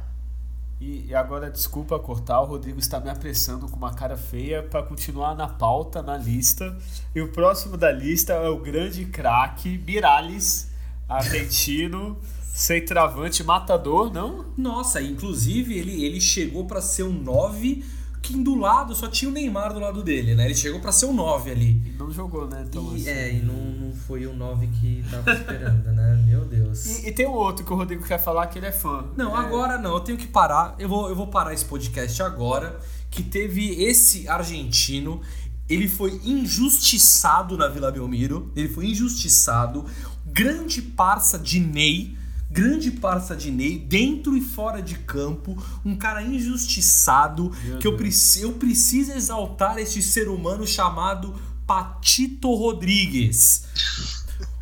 E, 0.80 1.06
e 1.08 1.14
agora, 1.14 1.50
desculpa 1.50 1.98
cortar, 1.98 2.40
o 2.40 2.44
Rodrigo 2.44 2.78
está 2.78 3.00
me 3.00 3.08
apressando 3.08 3.68
com 3.68 3.76
uma 3.76 3.94
cara 3.94 4.16
feia 4.16 4.62
para 4.62 4.82
continuar 4.82 5.34
na 5.34 5.48
pauta, 5.48 6.02
na 6.02 6.16
lista. 6.16 6.76
E 7.14 7.20
o 7.20 7.28
próximo 7.28 7.76
da 7.76 7.90
lista 7.90 8.32
é 8.32 8.48
o 8.48 8.58
grande 8.58 9.06
craque 9.06 9.78
Miralles, 9.78 10.70
argentino, 11.08 12.18
centroavante, 12.42 13.42
matador, 13.44 14.12
não? 14.12 14.44
Nossa, 14.56 15.00
inclusive 15.00 15.78
ele, 15.78 16.04
ele 16.04 16.20
chegou 16.20 16.66
pra 16.66 16.80
ser 16.80 17.04
um 17.04 17.12
9, 17.12 17.84
que 18.22 18.40
do 18.42 18.54
lado 18.54 18.94
só 18.94 19.08
tinha 19.08 19.28
o 19.28 19.34
Neymar 19.34 19.74
do 19.74 19.80
lado 19.80 20.02
dele, 20.02 20.34
né? 20.36 20.44
Ele 20.44 20.54
chegou 20.54 20.78
pra 20.80 20.92
ser 20.92 21.06
um 21.06 21.12
9 21.12 21.50
ali. 21.50 21.82
E 21.84 21.90
não 21.98 22.10
jogou, 22.12 22.46
né? 22.48 22.64
Então, 22.68 22.92
E, 22.96 23.00
assim. 23.00 23.08
é, 23.10 23.32
e 23.34 23.42
não, 23.42 23.54
não 23.54 23.92
foi 23.92 24.26
o 24.26 24.32
9 24.32 24.68
que 24.68 25.04
tava 25.10 25.32
esperando, 25.32 25.90
né? 25.92 26.22
Meu 26.26 26.44
Deus. 26.44 26.86
E, 26.86 27.08
e 27.08 27.12
tem 27.12 27.26
um 27.26 27.32
outro 27.32 27.64
que 27.66 27.72
o 27.72 27.76
Rodrigo 27.76 28.04
quer 28.04 28.18
falar 28.18 28.46
que 28.46 28.58
ele 28.58 28.66
é 28.66 28.72
fã. 28.72 29.04
Não, 29.16 29.36
É, 29.36 29.40
agora 29.40 29.76
não, 29.76 29.94
eu 29.94 30.00
tenho 30.00 30.16
que 30.16 30.28
parar. 30.28 30.76
Eu 30.78 30.88
vou, 30.88 31.08
eu 31.08 31.16
vou 31.16 31.26
parar 31.26 31.52
esse 31.52 31.64
podcast 31.64 32.22
agora. 32.22 32.78
Que 33.10 33.22
teve 33.22 33.82
esse 33.82 34.28
argentino. 34.28 35.20
Ele 35.68 35.88
foi 35.88 36.20
injustiçado 36.24 37.56
na 37.56 37.68
Vila 37.68 37.90
Belmiro. 37.90 38.52
Ele 38.56 38.68
foi 38.68 38.86
injustiçado. 38.86 39.84
Grande 40.26 40.80
parça 40.80 41.38
de 41.38 41.60
Ney. 41.60 42.16
Grande 42.52 42.90
parça 42.90 43.34
de 43.34 43.50
Ney, 43.50 43.78
dentro 43.78 44.36
e 44.36 44.40
fora 44.42 44.82
de 44.82 44.96
campo. 44.96 45.56
Um 45.84 45.96
cara 45.96 46.22
injustiçado. 46.22 47.50
Meu 47.64 47.78
que 47.78 47.86
eu, 47.86 47.96
preci- 47.96 48.42
eu 48.42 48.52
preciso 48.52 49.12
exaltar 49.12 49.78
este 49.78 50.02
ser 50.02 50.28
humano 50.28 50.66
chamado 50.66 51.34
Patito 51.66 52.52
Rodrigues. 52.54 53.64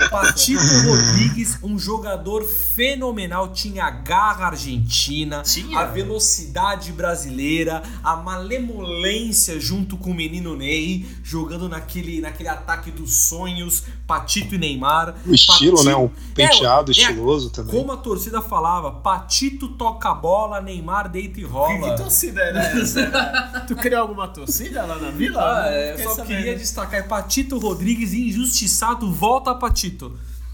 Patito 0.09 0.61
Rodrigues, 0.87 1.59
um 1.63 1.79
jogador 1.79 2.45
fenomenal, 2.45 3.49
tinha 3.53 3.85
a 3.85 3.91
garra 3.91 4.47
argentina, 4.47 5.43
Tinha? 5.43 5.79
a 5.81 5.85
velocidade 5.85 6.93
brasileira, 6.93 7.83
a 8.03 8.17
malemolência 8.17 9.61
junto 9.61 9.97
com 9.97 10.11
o 10.11 10.15
menino 10.15 10.57
Ney, 10.57 11.07
jogando 11.23 11.69
naquele, 11.69 12.21
naquele 12.21 12.49
ataque 12.49 12.91
dos 12.91 13.15
sonhos, 13.29 13.85
Patito 14.07 14.55
e 14.55 14.59
Neymar. 14.59 15.15
O 15.27 15.35
estilo, 15.35 15.77
Patito- 15.77 15.85
né? 15.91 15.97
Um 15.97 16.09
penteado 16.35 16.91
É, 16.93 16.95
é, 16.95 16.99
estiloso 16.99 17.51
também. 17.51 17.75
Como 17.75 17.93
a 17.93 17.97
torcida 17.97 18.41
falava, 18.41 18.91
Patito 18.93 19.69
toca 19.69 20.11
a 20.11 20.15
bola, 20.15 20.61
Neymar 20.61 21.09
deita 21.09 21.41
e 21.41 21.45
rola. 21.45 21.91
que 21.91 21.97
torcida 22.03 22.41
era 22.41 22.61
essa? 22.61 23.65
tu 23.69 23.77
criou 23.77 24.03
alguma 24.03 24.29
torcida 24.29 24.83
lá 24.85 24.97
na 24.99 25.11
vila? 25.11 25.41
Ah, 25.41 25.67
é, 25.69 25.95
eu 25.95 25.99
só 25.99 26.15
sabendo. 26.17 26.27
queria 26.37 26.57
destacar, 26.57 27.01
é 27.01 27.03
Patito 27.03 27.59
Rodrigues 27.59 28.13
injustiçado, 28.15 29.13
volta 29.13 29.55
Patito. 29.55 29.90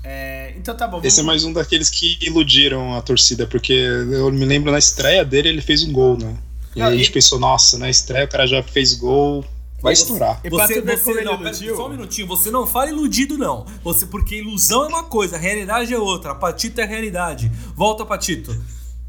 É, 0.04 0.54
então 0.56 0.76
tá 0.76 0.86
bom. 0.86 1.00
Esse 1.02 1.20
é 1.20 1.22
mais 1.22 1.44
um 1.44 1.52
daqueles 1.52 1.90
que 1.90 2.16
iludiram 2.22 2.94
a 2.94 3.02
torcida, 3.02 3.46
porque 3.46 3.72
eu 3.72 4.30
me 4.30 4.44
lembro 4.44 4.70
na 4.70 4.78
estreia 4.78 5.24
dele 5.24 5.48
ele 5.48 5.60
fez 5.60 5.82
um 5.82 5.92
gol, 5.92 6.16
né? 6.16 6.36
E 6.74 6.78
Não, 6.78 6.86
aí 6.86 6.92
a 6.92 6.94
e- 6.94 6.98
gente 6.98 7.10
pensou, 7.12 7.38
nossa, 7.40 7.76
na 7.78 7.90
estreia 7.90 8.24
o 8.24 8.28
cara 8.28 8.46
já 8.46 8.62
fez 8.62 8.94
gol, 8.94 9.44
vai 9.82 9.96
Você- 9.96 10.02
estourar. 10.02 10.40
E 10.44 10.48
pra 10.50 10.66
Você, 10.66 10.80
tu 10.80 10.86
ver 10.86 10.96
você 10.98 11.24
não, 11.24 11.38
pera, 11.38 11.54
só 11.74 11.86
um 11.86 11.90
minutinho, 11.90 12.26
você 12.28 12.50
não 12.52 12.66
fala 12.66 12.90
iludido, 12.90 13.36
não. 13.36 13.66
Você, 13.82 14.06
porque 14.06 14.36
ilusão 14.36 14.84
é 14.84 14.88
uma 14.88 15.02
coisa, 15.04 15.36
realidade 15.36 15.92
é 15.92 15.98
outra. 15.98 16.34
Patito 16.36 16.80
é 16.80 16.84
realidade. 16.84 17.50
Volta, 17.74 18.04
Patito. 18.06 18.56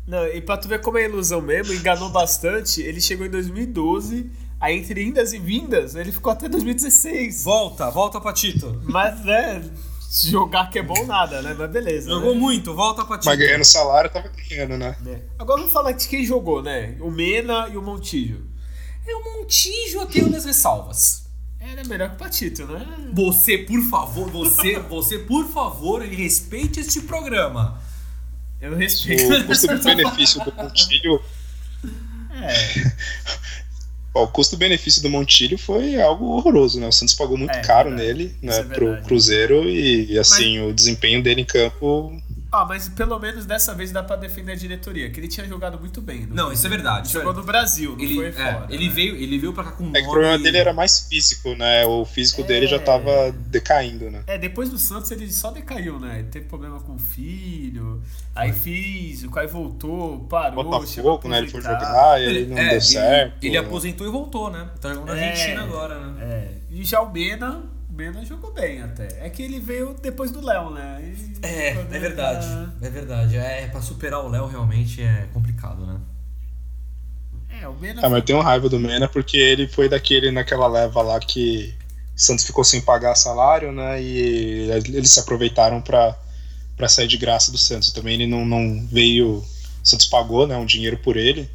Não, 0.08 0.26
e 0.26 0.42
pra 0.42 0.58
tu 0.58 0.68
ver 0.68 0.80
como 0.82 0.98
é 0.98 1.06
ilusão 1.06 1.42
mesmo, 1.42 1.74
enganou 1.74 2.10
bastante, 2.10 2.82
ele 2.82 3.02
chegou 3.02 3.26
em 3.26 3.30
2012, 3.30 4.32
aí 4.60 4.76
entre 4.78 5.04
indas 5.04 5.34
e 5.34 5.38
vindas, 5.38 5.94
ele 5.96 6.12
ficou 6.14 6.32
até 6.32 6.48
2016. 6.50 7.44
Volta, 7.44 7.92
volta 7.92 8.20
pra 8.22 8.32
Tito. 8.34 8.82
Mas, 8.86 9.24
né, 9.26 9.62
jogar 10.30 10.70
que 10.70 10.80
é 10.80 10.84
bom 10.84 11.06
nada, 11.06 11.42
né? 11.42 11.56
Mas 11.58 11.70
beleza. 11.72 12.10
Jogou 12.10 12.34
né? 12.34 12.40
muito, 12.40 12.74
volta 12.74 13.04
pra 13.06 13.18
Tito. 13.18 13.28
Mas 13.28 13.40
ganhando 13.40 13.66
salário, 13.66 14.10
tava 14.10 14.30
ganhando, 14.50 14.78
né? 14.78 14.96
É. 15.06 15.22
Agora 15.38 15.60
vamos 15.60 15.74
falar 15.74 15.92
de 15.92 16.08
quem 16.08 16.26
jogou, 16.26 16.62
né? 16.62 16.96
O 17.00 17.12
Mena 17.12 17.68
e 17.72 17.78
o 17.78 17.82
Montijo. 17.82 18.46
É 19.06 19.16
o 19.16 19.24
Montijo, 19.24 20.00
eu 20.00 20.06
tenho 20.06 20.28
minhas 20.28 20.46
ressalvas. 20.46 21.26
Era 21.60 21.84
melhor 21.84 22.10
que 22.10 22.16
o 22.16 22.18
Patito, 22.18 22.66
né? 22.66 22.86
Você, 23.14 23.58
por 23.58 23.82
favor, 23.90 24.30
você, 24.30 24.80
você, 24.80 25.20
por 25.20 25.46
favor, 25.48 26.02
respeite 26.02 26.80
este 26.80 27.02
programa. 27.02 27.82
Eu 28.62 28.76
respeito. 28.76 29.34
O 29.34 29.46
custo-benefício 29.46 30.44
do 30.44 30.54
Montilho. 30.54 31.22
É, 32.40 32.92
Ó, 34.18 34.24
o 34.24 34.28
custo-benefício 34.28 35.02
do 35.02 35.10
Montilho 35.10 35.58
foi 35.58 36.02
algo 36.02 36.26
horroroso, 36.26 36.80
né? 36.80 36.88
O 36.88 36.92
Santos 36.92 37.14
pagou 37.14 37.38
muito 37.38 37.56
É, 37.56 37.62
caro 37.62 37.90
verdade. 37.90 38.08
nele, 38.14 38.36
Isso 38.42 38.64
né, 38.64 38.68
é 38.72 38.74
pro. 38.76 38.98
Cruzeiro 39.04 39.70
e, 39.70 40.18
assim, 40.18 40.60
o 40.60 40.74
desempenho 40.74 41.22
dele 41.22 41.42
em 41.42 41.46
campo. 41.46 42.12
Ah, 42.52 42.66
mas 42.66 42.88
pelo 42.90 43.20
menos 43.20 43.46
dessa 43.46 43.74
vez 43.74 43.92
dá 43.92 44.02
pra 44.02 44.16
defender 44.16 44.54
a 44.54 44.56
diretoria, 44.56 45.10
que 45.10 45.20
ele 45.20 45.28
tinha 45.28 45.46
jogado 45.48 45.80
muito 45.80 46.02
bem. 46.02 46.26
no 46.26 46.36
Não, 46.36 46.52
isso 46.52 46.66
é 46.66 46.70
verdade. 46.70 47.12
Jogou 47.12 47.34
no 47.34 47.44
Brasil, 47.44 47.92
não 47.96 48.04
Ele, 48.04 48.16
foi 48.16 48.28
é, 48.28 48.32
fora. 48.32 48.68
ele 48.70 48.88
né? 48.88 48.94
veio, 48.94 49.16
ele 49.16 49.38
veio 49.38 49.54
pra 49.54 49.64
cá 49.66 49.72
com 49.72 49.84
um 49.84 49.90
É 49.90 49.94
que 49.94 50.00
o 50.00 50.02
nome- 50.04 50.12
problema 50.14 50.38
dele 50.44 50.58
era 50.58 50.74
mais 50.74 51.08
físico, 51.10 51.56
né? 51.56 51.86
O 51.86 52.06
físico 52.06 52.44
dele 52.44 52.66
já 52.68 52.78
É. 52.78 52.80
tava 52.80 53.32
decaindo, 53.48 54.10
né? 54.10 54.24
É, 54.28 54.38
depois 54.38 54.70
do 54.70 54.78
Santos 54.78 55.12
ele 55.12 55.32
só 55.32 55.52
decaiu, 55.52 56.00
né? 56.00 56.20
Ele 56.20 56.28
teve 56.30 56.46
problema 56.46 56.80
com 56.80 56.96
o 56.96 57.00
filho, 57.00 58.02
aí 58.36 58.54
físico, 58.54 59.38
aí 59.40 59.48
voltou, 59.48 60.20
parou, 60.30 60.64
chegou 60.86 61.14
Botafogo, 61.18 61.28
né? 61.30 61.40
Ele 61.40 61.48
foi 61.50 61.62
jogar, 61.62 62.22
ele 62.22 62.46
não 62.46 62.58
é, 62.58 62.70
deu 62.70 62.82
certo. 62.82 63.38
Ele, 63.44 63.48
ele 63.48 63.58
aposentou 63.58 64.08
e 64.08 64.10
voltou, 64.10 64.50
né? 64.50 64.70
Tá 64.80 64.94
jogando 64.94 65.16
na 65.16 65.18
É. 65.18 65.30
Argentina 65.32 65.64
agora, 65.64 66.00
né? 66.00 66.24
É, 66.24 66.52
e 66.72 66.84
já 66.84 67.02
o 67.02 67.12
Mena, 67.12 67.60
o 67.60 67.77
Mena 67.98 68.24
jogou 68.24 68.54
bem 68.54 68.82
até. 68.82 69.26
É 69.26 69.30
que 69.30 69.42
ele 69.42 69.60
veio 69.60 69.96
depois 70.00 70.30
do 70.32 70.40
Léo, 70.46 70.70
né? 70.70 70.98
Aí 71.00 71.32
É, 71.42 71.70
é 71.70 72.00
verdade. 72.00 72.46
tá- 72.48 72.74
É 72.82 72.90
verdade. 72.90 73.36
É, 73.38 73.68
pra 73.68 73.82
superar 73.82 74.24
o 74.24 74.30
Léo 74.30 74.46
realmente 74.48 75.02
é 75.02 75.28
complicado, 75.34 75.86
né? 75.86 76.00
É, 77.62 77.68
o 77.68 77.74
Mena. 77.74 78.02
Ah, 78.04 78.10
mas 78.10 78.20
eu 78.20 78.26
tenho 78.26 78.40
raiva 78.42 78.70
do 78.70 78.80
Mena 78.80 79.08
porque 79.08 79.36
ele 79.38 79.68
foi 79.68 79.90
daquele 79.90 80.30
naquela 80.32 80.68
leva 80.68 81.02
lá 81.02 81.20
que 81.20 81.74
Santos 82.16 82.46
ficou 82.46 82.64
sem 82.64 82.82
pagar 82.82 83.16
salário, 83.16 83.72
né? 83.72 84.00
E 84.02 84.70
eles 84.70 85.10
se 85.12 85.20
aproveitaram 85.20 85.82
pra 85.82 86.16
para 86.76 86.88
sair 86.88 87.08
de 87.08 87.18
graça 87.18 87.52
do 87.52 87.58
Santos. 87.58 87.92
Também 87.92 88.14
ele 88.14 88.28
não, 88.28 88.46
não 88.46 88.86
veio. 88.86 89.38
O 89.38 89.46
Santos 89.84 90.06
pagou, 90.06 90.46
né? 90.46 90.56
Um 90.56 90.66
dinheiro 90.68 90.98
por 91.00 91.18
ele. 91.18 91.50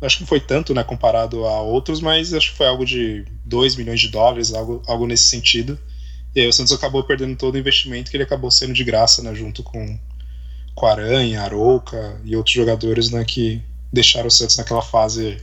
Acho 0.00 0.18
que 0.18 0.22
não 0.22 0.28
foi 0.28 0.40
tanto, 0.40 0.72
né? 0.72 0.84
Comparado 0.84 1.44
a 1.44 1.60
outros, 1.60 2.00
mas 2.00 2.32
acho 2.32 2.52
que 2.52 2.56
foi 2.56 2.66
algo 2.66 2.84
de 2.84 3.24
2 3.44 3.76
milhões 3.76 4.00
de 4.00 4.08
dólares, 4.08 4.54
algo, 4.54 4.82
algo 4.86 5.06
nesse 5.06 5.24
sentido. 5.24 5.78
E 6.34 6.40
aí 6.40 6.48
o 6.48 6.52
Santos 6.52 6.72
acabou 6.72 7.02
perdendo 7.02 7.36
todo 7.36 7.56
o 7.56 7.58
investimento 7.58 8.10
que 8.10 8.16
ele 8.16 8.24
acabou 8.24 8.50
sendo 8.50 8.72
de 8.72 8.84
graça, 8.84 9.22
né? 9.22 9.34
Junto 9.34 9.62
com, 9.62 9.98
com 10.74 10.86
Aranha, 10.86 11.42
Arouca 11.42 12.20
e 12.24 12.36
outros 12.36 12.54
jogadores, 12.54 13.10
né? 13.10 13.24
Que 13.24 13.60
deixaram 13.92 14.28
o 14.28 14.30
Santos 14.30 14.56
naquela 14.56 14.82
fase 14.82 15.38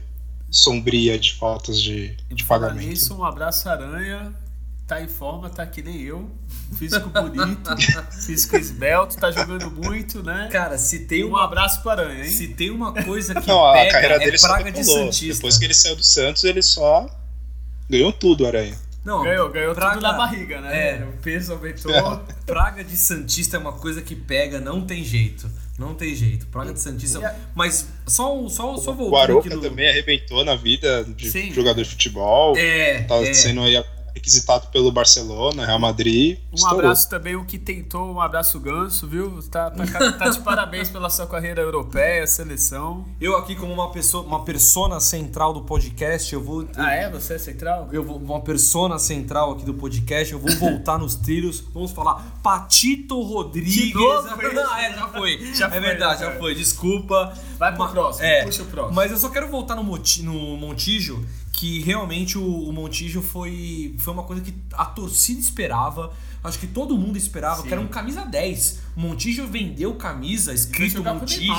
sombria 0.50 1.18
de 1.18 1.34
faltas 1.34 1.80
de, 1.80 2.16
de 2.30 2.44
Falar 2.44 2.68
pagamento. 2.68 2.88
nisso, 2.88 3.14
um 3.14 3.24
abraço 3.24 3.68
Aranha. 3.68 4.32
Tá 4.86 5.00
em 5.02 5.08
forma, 5.08 5.50
tá 5.50 5.66
que 5.66 5.82
nem 5.82 6.00
eu. 6.02 6.30
Físico 6.78 7.08
bonito, 7.10 7.70
físico 8.24 8.56
esbelto, 8.56 9.16
tá 9.16 9.32
jogando 9.32 9.68
muito, 9.70 10.22
né? 10.22 10.48
Cara, 10.52 10.78
se 10.78 11.00
tem 11.00 11.24
Um 11.24 11.28
uma, 11.30 11.44
abraço 11.44 11.80
pro 11.82 11.90
Aranha, 11.90 12.24
hein? 12.24 12.30
se 12.30 12.48
tem 12.48 12.70
uma 12.70 12.92
coisa 12.92 13.34
que 13.34 13.48
Não, 13.48 13.66
a 13.66 13.72
pega 13.72 13.90
carreira 13.92 14.18
dele 14.20 14.36
é 14.36 14.38
só 14.38 14.46
praga 14.48 14.70
de. 14.70 14.84
Santista. 14.84 15.34
Depois 15.34 15.58
que 15.58 15.64
ele 15.64 15.74
saiu 15.74 15.96
do 15.96 16.04
Santos, 16.04 16.44
ele 16.44 16.62
só 16.62 17.08
ganhou 17.90 18.12
tudo, 18.12 18.46
Aranha. 18.46 18.76
Não, 19.04 19.22
Ganhou, 19.22 19.48
ganhou 19.50 19.72
praga, 19.74 19.94
tudo 19.94 20.02
na 20.02 20.12
barriga, 20.14 20.60
né? 20.60 20.98
É. 20.98 21.04
O 21.04 21.12
peso 21.22 21.52
aumentou. 21.52 21.92
Praga 22.44 22.82
de 22.82 22.96
Santista 22.96 23.56
é 23.56 23.60
uma 23.60 23.72
coisa 23.72 24.02
que 24.02 24.16
pega, 24.16 24.60
não 24.60 24.84
tem 24.84 25.04
jeito. 25.04 25.48
Não 25.78 25.94
tem 25.94 26.12
jeito. 26.14 26.46
Praga 26.46 26.72
de 26.72 26.80
Santista. 26.80 27.24
A- 27.24 27.34
Mas 27.54 27.86
só, 28.06 28.48
só, 28.48 28.76
só 28.76 28.90
O 28.90 28.94
voltando 28.94 29.14
aqui 29.22 29.30
Arouca 29.30 29.54
no... 29.54 29.60
também 29.62 29.88
arrebentou 29.88 30.44
na 30.44 30.56
vida 30.56 31.04
de 31.04 31.30
Sim. 31.30 31.52
jogador 31.52 31.82
de 31.84 31.88
futebol. 31.90 32.56
É, 32.56 33.02
Tá 33.02 33.16
é. 33.16 33.32
sendo 33.32 33.60
aí 33.60 33.76
requisitado 34.16 34.68
pelo 34.68 34.90
Barcelona, 34.90 35.66
Real 35.66 35.78
Madrid. 35.78 36.38
Um 36.50 36.54
estourou. 36.54 36.78
abraço 36.80 37.08
também, 37.10 37.36
o 37.36 37.44
que 37.44 37.58
tentou, 37.58 38.10
um 38.12 38.20
abraço 38.20 38.58
Ganso, 38.58 39.06
viu? 39.06 39.42
Tá, 39.50 39.70
tá, 39.70 40.12
tá 40.12 40.28
de 40.30 40.40
parabéns 40.40 40.88
pela 40.88 41.10
sua 41.10 41.26
carreira 41.26 41.60
europeia, 41.60 42.26
seleção. 42.26 43.04
Eu 43.20 43.36
aqui 43.36 43.54
como 43.54 43.72
uma 43.72 43.90
pessoa, 43.92 44.24
uma 44.24 44.42
persona 44.42 44.98
central 45.00 45.52
do 45.52 45.62
podcast, 45.62 46.32
eu 46.32 46.42
vou 46.42 46.66
Ah, 46.76 46.92
é? 46.94 47.10
Você 47.10 47.34
é 47.34 47.38
central? 47.38 47.88
eu 47.92 48.02
vou 48.02 48.16
uma 48.16 48.40
persona 48.40 48.98
central 48.98 49.52
aqui 49.52 49.64
do 49.66 49.74
podcast, 49.74 50.32
eu 50.32 50.38
vou 50.38 50.50
voltar 50.56 50.98
nos 50.98 51.14
trilhos, 51.14 51.62
vamos 51.74 51.92
falar 51.92 52.38
Patito 52.42 53.20
Rodrigues. 53.20 53.74
De 53.74 53.94
novo? 53.94 54.28
Não, 54.56 54.76
é, 54.78 54.94
já 54.94 55.08
foi. 55.08 55.54
Já 55.54 55.66
é 55.66 55.70
foi, 55.70 55.80
verdade, 55.80 56.20
já 56.20 56.32
já 56.32 56.38
foi. 56.38 56.54
Desculpa. 56.54 57.34
Vai 57.58 57.72
pro 57.72 57.84
Ma- 57.84 57.90
próximo, 57.90 58.24
é, 58.24 58.44
puxa 58.44 58.62
o 58.62 58.66
próximo. 58.66 58.94
Mas 58.94 59.10
eu 59.10 59.18
só 59.18 59.28
quero 59.28 59.48
voltar 59.50 59.74
no, 59.74 59.84
Moti- 59.84 60.22
no 60.22 60.56
Montijo, 60.56 61.24
que 61.56 61.80
realmente 61.80 62.36
o, 62.36 62.68
o 62.68 62.70
Montijo 62.70 63.22
foi, 63.22 63.94
foi 63.98 64.12
uma 64.12 64.24
coisa 64.24 64.42
que 64.42 64.54
a 64.74 64.84
torcida 64.84 65.40
esperava. 65.40 66.12
Acho 66.44 66.58
que 66.58 66.66
todo 66.66 66.98
mundo 66.98 67.16
esperava, 67.16 67.62
Sim. 67.62 67.68
que 67.68 67.72
era 67.72 67.80
um 67.80 67.88
camisa 67.88 68.26
10. 68.26 68.80
O 68.94 69.00
Montijo 69.00 69.46
vendeu 69.46 69.94
camisa 69.94 70.52
escrito 70.52 71.02
Montijo. 71.02 71.50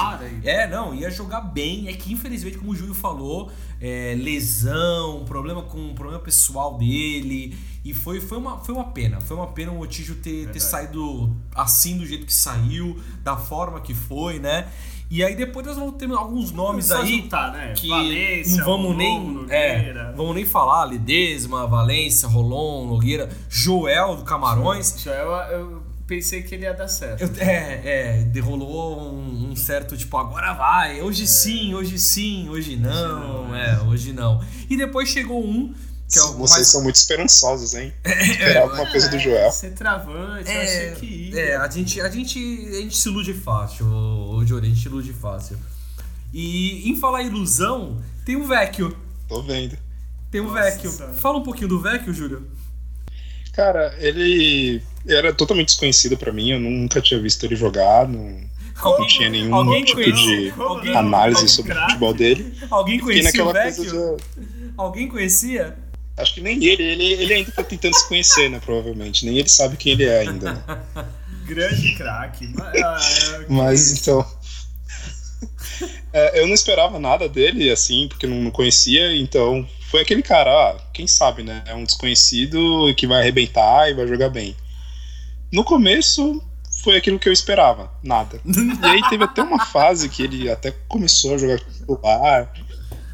É, 0.44 0.68
não, 0.68 0.94
ia 0.94 1.10
jogar 1.10 1.42
bem. 1.42 1.88
É 1.88 1.94
que 1.94 2.14
infelizmente, 2.14 2.60
como 2.60 2.72
o 2.72 2.76
Júlio 2.76 2.94
falou, 2.94 3.52
é, 3.82 4.16
lesão, 4.16 5.26
problema 5.26 5.64
com 5.64 5.96
problema 5.96 6.22
pessoal 6.22 6.78
dele. 6.78 7.58
E 7.84 7.92
foi, 7.92 8.22
foi, 8.22 8.38
uma, 8.38 8.60
foi 8.60 8.76
uma 8.76 8.92
pena. 8.92 9.20
Foi 9.20 9.36
uma 9.36 9.48
pena 9.48 9.72
o 9.72 9.78
Montijo 9.78 10.14
ter, 10.16 10.48
ter 10.52 10.60
saído 10.60 11.36
assim 11.56 11.98
do 11.98 12.06
jeito 12.06 12.26
que 12.26 12.34
saiu, 12.34 13.02
da 13.24 13.36
forma 13.36 13.82
que 13.82 13.96
foi, 13.96 14.38
né? 14.38 14.68
E 15.10 15.24
aí 15.24 15.36
depois 15.36 15.66
nós 15.66 15.78
vamos 15.78 15.96
ter 15.96 16.10
alguns 16.12 16.52
nomes 16.52 16.88
Só 16.88 17.02
aí 17.02 17.22
juntar, 17.22 17.54
né? 17.54 17.74
que 17.76 17.88
Valência, 17.88 18.58
não 18.58 18.66
vamos 18.66 18.86
Rolon, 18.88 18.98
nem 18.98 19.20
Nogueira. 19.34 19.56
é, 19.56 20.14
vamos 20.16 20.36
nem 20.36 20.46
falar 20.46 20.84
Ledesma, 20.84 21.66
Valência, 21.66 22.28
Rolon, 22.28 22.88
Nogueira, 22.88 23.30
Joel 23.50 24.18
do 24.18 24.24
Camarões. 24.24 24.96
Joel, 25.02 25.32
eu 25.52 25.84
pensei 26.06 26.42
que 26.44 26.56
ele 26.56 26.64
ia 26.64 26.74
dar 26.74 26.88
certo. 26.90 27.22
Eu- 27.22 27.30
é, 27.40 27.82
é, 27.86 28.24
derrolou 28.24 29.02
um, 29.14 29.52
um 29.52 29.56
certo 29.56 29.96
tipo, 29.96 30.18
agora 30.18 30.54
vai, 30.54 31.02
hoje 31.02 31.24
É. 31.24 31.28
sim, 31.28 31.74
hoje 31.74 31.98
sim, 31.98 32.50
hoje 32.50 32.76
não, 32.76 33.56
é, 33.56 33.80
hoje 33.84 34.12
não. 34.12 34.42
E 34.70 34.76
depois 34.76 35.08
chegou 35.10 35.42
um, 35.46 35.74
que 36.10 36.18
é 36.18 36.22
o 36.24 36.34
Vocês 36.34 36.52
mais... 36.52 36.68
são 36.70 36.84
muito 36.84 36.96
esperançosos, 36.96 37.74
hein? 37.74 37.94
Esperava 38.06 38.70
alguma 38.72 38.90
coisa 38.90 39.10
do 39.10 39.20
Joel. 39.20 39.52
Ser 39.52 39.72
travante, 39.74 40.50
eu 40.50 40.62
achei 40.62 40.92
que 40.92 41.06
ia. 41.06 41.40
É, 41.40 41.56
a 41.58 41.70
gente, 41.70 42.00
a 42.00 42.10
gente, 42.10 42.40
a 42.70 42.76
gente 42.82 42.96
se 42.96 43.10
ilude 43.10 43.34
fácil, 43.34 43.86
gente 44.70 44.80
se 44.82 44.88
ilude 44.88 45.14
fácil. 45.14 45.58
E 46.34 46.90
em 46.90 46.96
falar 46.96 47.24
ilusão, 47.24 48.02
tem 48.26 48.36
o 48.36 48.46
Vecchio. 48.48 48.96
Tô 49.28 49.42
vendo. 49.42 49.78
Tem 50.32 50.42
o 50.42 50.46
Nossa 50.46 50.62
Vecchio. 50.64 50.92
Fala 51.16 51.38
um 51.38 51.44
pouquinho 51.44 51.68
do 51.70 51.80
Vecchio, 51.80 52.14
Júlio. 52.14 52.48
Cara, 53.54 53.96
ele 54.00 54.82
era 55.08 55.34
totalmente 55.34 55.68
desconhecido 55.70 56.18
pra 56.18 56.32
mim, 56.32 56.52
eu 56.52 56.60
nunca 56.60 57.02
tinha 57.02 57.20
visto 57.20 57.44
ele 57.44 57.56
jogar, 57.56 58.08
não, 58.08 58.40
não 58.84 59.08
tinha 59.08 59.30
nenhum 59.30 59.56
Alguém 59.56 59.84
tipo 59.84 60.02
conhece? 60.02 60.26
de 60.52 60.54
Alguém- 60.62 60.96
análise 60.96 61.38
alguém 61.40 61.48
sobre 61.54 61.74
o 61.74 61.82
futebol 61.82 62.14
dele. 62.14 62.54
Alguém 62.70 63.00
conhecia 63.00 63.46
o 63.46 63.52
Vecchio? 63.54 64.18
de, 64.18 64.72
Alguém 64.78 65.08
conhecia? 65.08 65.76
Acho 66.18 66.34
que 66.36 66.42
nem 66.42 66.64
ele, 66.64 66.84
ele, 66.84 67.04
ele 67.14 67.34
ainda 67.34 67.52
tá 67.52 67.64
tentando 67.64 67.96
se 67.96 68.08
conhecer, 68.08 68.50
né? 68.50 68.60
Provavelmente. 68.64 69.26
Nem 69.26 69.38
ele 69.38 69.50
sabe 69.50 69.78
quem 69.78 69.94
ele 69.94 70.04
é 70.06 70.20
ainda, 70.20 70.54
né? 70.54 70.64
Grande 71.46 71.96
craque. 71.96 72.48
Mas, 72.54 72.84
ah, 72.84 73.44
que 73.46 73.54
Mas 73.54 73.92
então. 74.02 74.26
É, 76.18 76.42
eu 76.42 76.48
não 76.48 76.56
esperava 76.56 76.98
nada 76.98 77.30
dele, 77.30 77.70
assim, 77.70 78.08
porque 78.08 78.26
não, 78.26 78.38
não 78.38 78.50
conhecia, 78.50 79.16
então 79.16 79.68
foi 79.92 80.02
aquele 80.02 80.24
cara, 80.24 80.50
ah, 80.50 80.76
quem 80.92 81.06
sabe, 81.06 81.44
né? 81.44 81.64
É 81.68 81.76
um 81.76 81.84
desconhecido 81.84 82.92
que 82.96 83.06
vai 83.06 83.22
arrebentar 83.22 83.88
e 83.88 83.94
vai 83.94 84.08
jogar 84.08 84.30
bem. 84.30 84.56
No 85.54 85.64
começo 85.64 86.42
foi 86.84 86.98
aquilo 86.98 87.20
que 87.20 87.30
eu 87.30 87.34
esperava, 87.34 87.92
nada. 88.02 88.42
E 88.48 88.86
aí 88.86 89.02
teve 89.10 89.24
até 89.24 89.44
uma 89.44 89.64
fase 89.64 90.10
que 90.10 90.24
ele 90.24 90.50
até 90.50 90.72
começou 90.88 91.36
a 91.36 91.38
jogar 91.38 91.60
titular. 91.60 92.52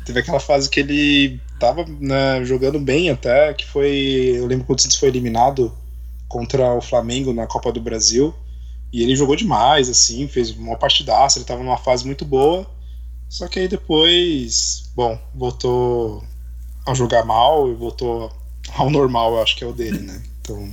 Teve 0.06 0.20
aquela 0.20 0.39
fase 0.39 0.70
que 0.70 0.80
ele 0.80 1.41
tava 1.60 1.86
né, 1.99 2.45
jogando 2.45 2.80
bem 2.80 3.10
até, 3.10 3.54
que 3.54 3.66
foi. 3.66 4.34
Eu 4.36 4.47
lembro 4.47 4.66
quando 4.66 4.80
o 4.80 4.97
foi 4.97 5.10
eliminado 5.10 5.76
contra 6.30 6.74
o 6.74 6.82
Flamengo 6.82 7.34
na 7.34 7.47
Copa 7.47 7.70
do 7.70 7.82
Brasil. 7.82 8.34
E 8.93 9.04
ele 9.04 9.16
jogou 9.16 9.36
demais, 9.36 9.89
assim, 9.89 10.26
fez 10.28 10.51
uma 10.51 10.78
partidaça, 10.78 11.38
ele 11.38 11.45
tava 11.45 11.64
numa 11.64 11.78
fase 11.78 12.06
muito 12.06 12.24
boa. 12.24 12.66
Só 13.34 13.48
que 13.48 13.58
aí 13.62 13.68
depois, 13.68 14.92
bom, 14.96 15.20
voltou 15.34 16.24
a 16.86 16.94
jogar 16.94 17.26
mal 17.26 17.68
e 17.68 17.74
voltou 17.74 18.32
ao 18.76 18.92
normal, 18.92 19.34
eu 19.34 19.42
acho 19.42 19.56
que 19.56 19.64
é 19.64 19.68
o 19.68 19.74
dele, 19.74 19.98
né? 20.02 20.22
Então, 20.40 20.72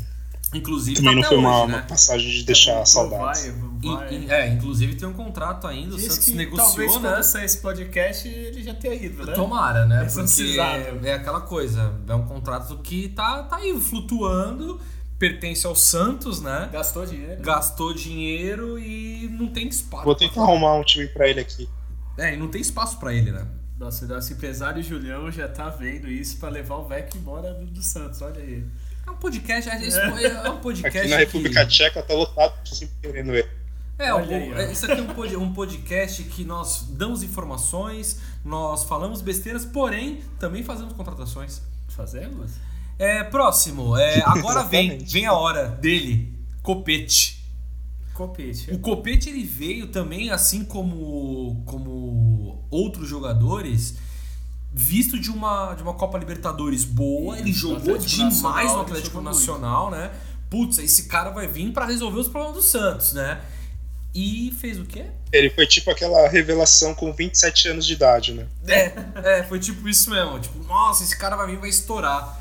Inclusive, 0.53 0.97
Também 0.97 1.15
tá 1.15 1.21
não 1.23 1.29
foi 1.29 1.39
uma, 1.39 1.63
hoje, 1.63 1.73
uma 1.73 1.79
né? 1.79 1.87
passagem 1.89 2.31
de 2.31 2.43
deixar 2.43 2.85
saudades. 2.85 3.47
Vai, 3.47 3.51
In- 3.83 3.95
vai. 3.97 4.15
in- 4.15 4.29
é, 4.31 4.49
inclusive 4.49 4.95
tem 4.97 5.09
um 5.09 5.13
contrato 5.15 5.67
ainda, 5.67 5.95
o 5.95 5.97
Diz 5.97 6.07
Santos 6.13 6.25
que 6.27 6.33
negociou, 6.33 6.67
talvez 6.69 6.95
né? 6.97 7.11
quando 7.13 7.23
sair 7.23 7.45
esse 7.47 7.59
podcast 7.59 8.29
ele 8.29 8.63
já 8.63 8.75
tenha 8.75 8.95
ido, 8.95 9.25
né? 9.25 9.33
Tomara, 9.33 9.87
né? 9.87 10.03
É 10.03 10.05
Porque 10.05 10.19
precisado. 10.19 11.07
é 11.07 11.15
aquela 11.15 11.41
coisa, 11.41 11.95
é 12.07 12.15
um 12.15 12.27
contrato 12.27 12.77
que 12.83 13.09
tá, 13.11 13.45
tá 13.45 13.57
aí 13.57 13.81
flutuando, 13.81 14.79
pertence 15.19 15.65
ao 15.67 15.75
Santos, 15.77 16.43
né? 16.43 16.69
Gastou 16.71 17.07
dinheiro. 17.07 17.41
Gastou 17.43 17.95
dinheiro 17.95 18.79
e 18.79 19.29
não 19.31 19.47
tem 19.47 19.67
espaço. 19.69 20.05
Vou 20.05 20.15
tentar 20.17 20.43
arrumar 20.43 20.75
um 20.75 20.83
time 20.85 21.07
pra 21.07 21.27
ele 21.29 21.41
aqui. 21.41 21.67
É, 22.21 22.35
e 22.35 22.37
não 22.37 22.49
tem 22.49 22.61
espaço 22.61 22.99
pra 22.99 23.13
ele, 23.15 23.31
né? 23.33 23.47
Nossa, 23.79 24.05
o 24.05 24.09
nosso 24.09 24.33
empresário 24.33 24.83
Julião 24.83 25.31
já 25.31 25.49
tá 25.49 25.69
vendo 25.71 26.07
isso 26.09 26.37
pra 26.37 26.49
levar 26.51 26.77
o 26.77 26.87
Vec 26.87 27.17
embora 27.17 27.55
do, 27.55 27.65
do 27.67 27.83
Santos, 27.83 28.21
olha 28.21 28.41
aí. 28.41 28.63
É 29.07 29.11
um 29.11 29.17
podcast, 29.17 29.71
é, 29.71 29.89
é 30.45 30.51
um 30.51 30.59
podcast 30.59 30.99
Aqui 30.99 31.09
na 31.09 31.17
que- 31.17 31.25
República 31.25 31.67
Tcheca 31.67 32.03
tá 32.03 32.13
lotado 32.15 32.63
de 32.63 32.71
time 32.79 32.91
querendo 33.01 33.35
ele. 33.35 33.49
É, 33.99 34.13
ó. 34.15 34.21
é, 34.21 34.71
isso 34.73 34.85
aqui 34.85 35.01
é 35.01 35.03
um, 35.03 35.07
pod- 35.15 35.37
um 35.37 35.53
podcast 35.53 36.23
que 36.25 36.45
nós 36.45 36.87
damos 36.91 37.23
informações, 37.23 38.21
nós 38.45 38.85
falamos 38.85 39.21
besteiras, 39.23 39.65
porém 39.65 40.23
também 40.39 40.63
fazemos 40.63 40.93
contratações. 40.93 41.61
Fazemos? 41.89 42.53
É, 42.99 43.25
próximo, 43.25 43.97
é, 43.97 44.21
agora 44.27 44.63
vem, 44.63 44.99
vem 44.99 45.27
a 45.27 45.33
hora 45.33 45.69
dele, 45.69 46.35
Copete. 46.63 47.40
Copete. 48.21 48.71
O 48.71 48.79
Copete 48.79 49.31
ele 49.31 49.43
veio 49.43 49.87
também, 49.87 50.31
assim 50.31 50.63
como, 50.63 51.63
como 51.65 52.63
outros 52.71 53.09
jogadores, 53.09 53.95
visto 54.73 55.19
de 55.19 55.31
uma, 55.31 55.75
de 55.75 55.83
uma 55.83 55.95
Copa 55.95 56.19
Libertadores 56.19 56.85
boa, 56.85 57.39
ele 57.39 57.51
jogou 57.51 57.95
Atlético 57.95 58.09
demais 58.09 58.33
Nacional, 58.33 58.77
no 58.77 58.81
Atlético 58.83 59.21
Nacional, 59.23 59.91
né? 59.91 60.11
Putz, 60.51 60.79
esse 60.79 61.05
cara 61.05 61.31
vai 61.31 61.47
vir 61.47 61.73
pra 61.73 61.87
resolver 61.87 62.21
os 62.21 62.29
problemas 62.29 62.57
do 62.57 62.63
Santos, 62.63 63.15
né? 63.15 63.41
E 64.15 64.55
fez 64.61 64.79
o 64.79 64.85
quê? 64.85 65.07
Ele 65.33 65.49
foi 65.49 65.67
tipo 65.67 65.91
aquela 65.91 66.29
revelação 66.29 66.95
com 66.95 67.15
27 67.15 67.69
anos 67.69 67.87
de 67.87 67.95
idade, 67.95 68.35
né? 68.35 68.47
É, 68.67 69.39
é, 69.39 69.43
foi 69.45 69.59
tipo 69.61 69.89
isso 69.89 70.11
mesmo. 70.11 70.39
Tipo, 70.41 70.63
nossa, 70.65 71.05
esse 71.05 71.17
cara 71.17 71.37
vai 71.37 71.47
vir 71.47 71.55
e 71.55 71.57
vai 71.57 71.71
estourar. 71.71 72.40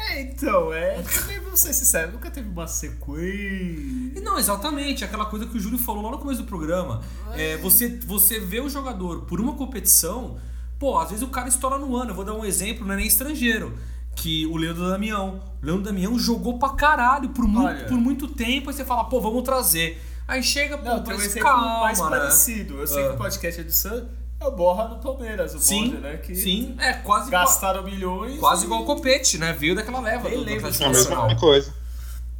É, 0.00 0.22
então, 0.22 0.72
é. 0.72 1.02
Também, 1.02 1.40
vou 1.40 1.56
ser 1.56 1.72
sincero, 1.72 2.12
nunca 2.12 2.30
teve 2.30 2.48
uma 2.48 2.66
sequência. 2.66 4.20
Não, 4.22 4.38
exatamente, 4.38 5.04
aquela 5.04 5.26
coisa 5.26 5.46
que 5.46 5.56
o 5.56 5.60
Júlio 5.60 5.78
falou 5.78 6.02
lá 6.02 6.10
no 6.12 6.18
começo 6.18 6.42
do 6.42 6.46
programa. 6.48 7.02
É, 7.34 7.56
você, 7.58 7.88
você 8.06 8.38
vê 8.40 8.60
o 8.60 8.68
jogador 8.68 9.22
por 9.22 9.40
uma 9.40 9.54
competição, 9.54 10.38
pô, 10.78 10.98
às 10.98 11.10
vezes 11.10 11.22
o 11.24 11.28
cara 11.28 11.48
estoura 11.48 11.78
no 11.78 11.96
ano. 11.96 12.10
Eu 12.10 12.14
vou 12.14 12.24
dar 12.24 12.34
um 12.34 12.44
exemplo, 12.44 12.86
não 12.86 12.94
é 12.94 12.96
nem 12.98 13.06
estrangeiro. 13.06 13.76
Que 14.16 14.46
o 14.46 14.56
Leandro 14.56 14.88
Damião. 14.88 15.40
O 15.62 15.66
Leandro 15.66 15.84
Damião 15.84 16.18
jogou 16.18 16.58
pra 16.58 16.70
caralho 16.70 17.28
por, 17.30 17.46
muito, 17.46 17.66
Olha. 17.68 17.84
por 17.86 17.96
muito 17.96 18.26
tempo. 18.28 18.68
Aí 18.68 18.74
você 18.74 18.84
fala, 18.84 19.04
pô, 19.04 19.20
vamos 19.20 19.42
trazer. 19.44 20.02
Aí 20.26 20.42
chega, 20.42 20.76
pô, 20.76 20.84
Não, 20.84 20.98
um 21.02 21.06
mas 21.06 21.24
exemplo 21.24 21.42
calma, 21.48 21.80
mais 21.80 22.00
né? 22.00 22.08
parecido. 22.08 22.78
Eu 22.80 22.86
sei 22.86 23.04
Ah. 23.04 23.08
que 23.10 23.14
o 23.14 23.16
podcast 23.18 23.60
é 23.60 23.64
do 23.64 23.72
Santos, 23.72 24.08
é 24.40 24.46
o 24.46 24.50
Borra 24.52 24.88
no 24.88 24.96
Palmeiras, 24.98 25.54
o 25.54 25.58
Sim, 25.58 25.90
bonde, 25.90 26.00
né? 26.00 26.16
Que 26.18 26.34
sim, 26.34 26.74
é 26.78 26.92
quase, 26.94 27.30
gastaram 27.30 27.82
milhões. 27.82 28.38
quase 28.38 28.62
e- 28.62 28.66
igual 28.66 28.82
o 28.82 28.86
Copete, 28.86 29.38
né? 29.38 29.52
Veio 29.52 29.74
daquela 29.74 30.00
leva 30.00 30.28
Nem 30.28 30.38
do, 30.38 30.44
do 30.44 30.50
lembro 30.50 30.68
Atlético 30.68 30.84
É 30.84 30.86
a 30.86 31.22
mesma 31.26 31.36
coisa. 31.36 31.74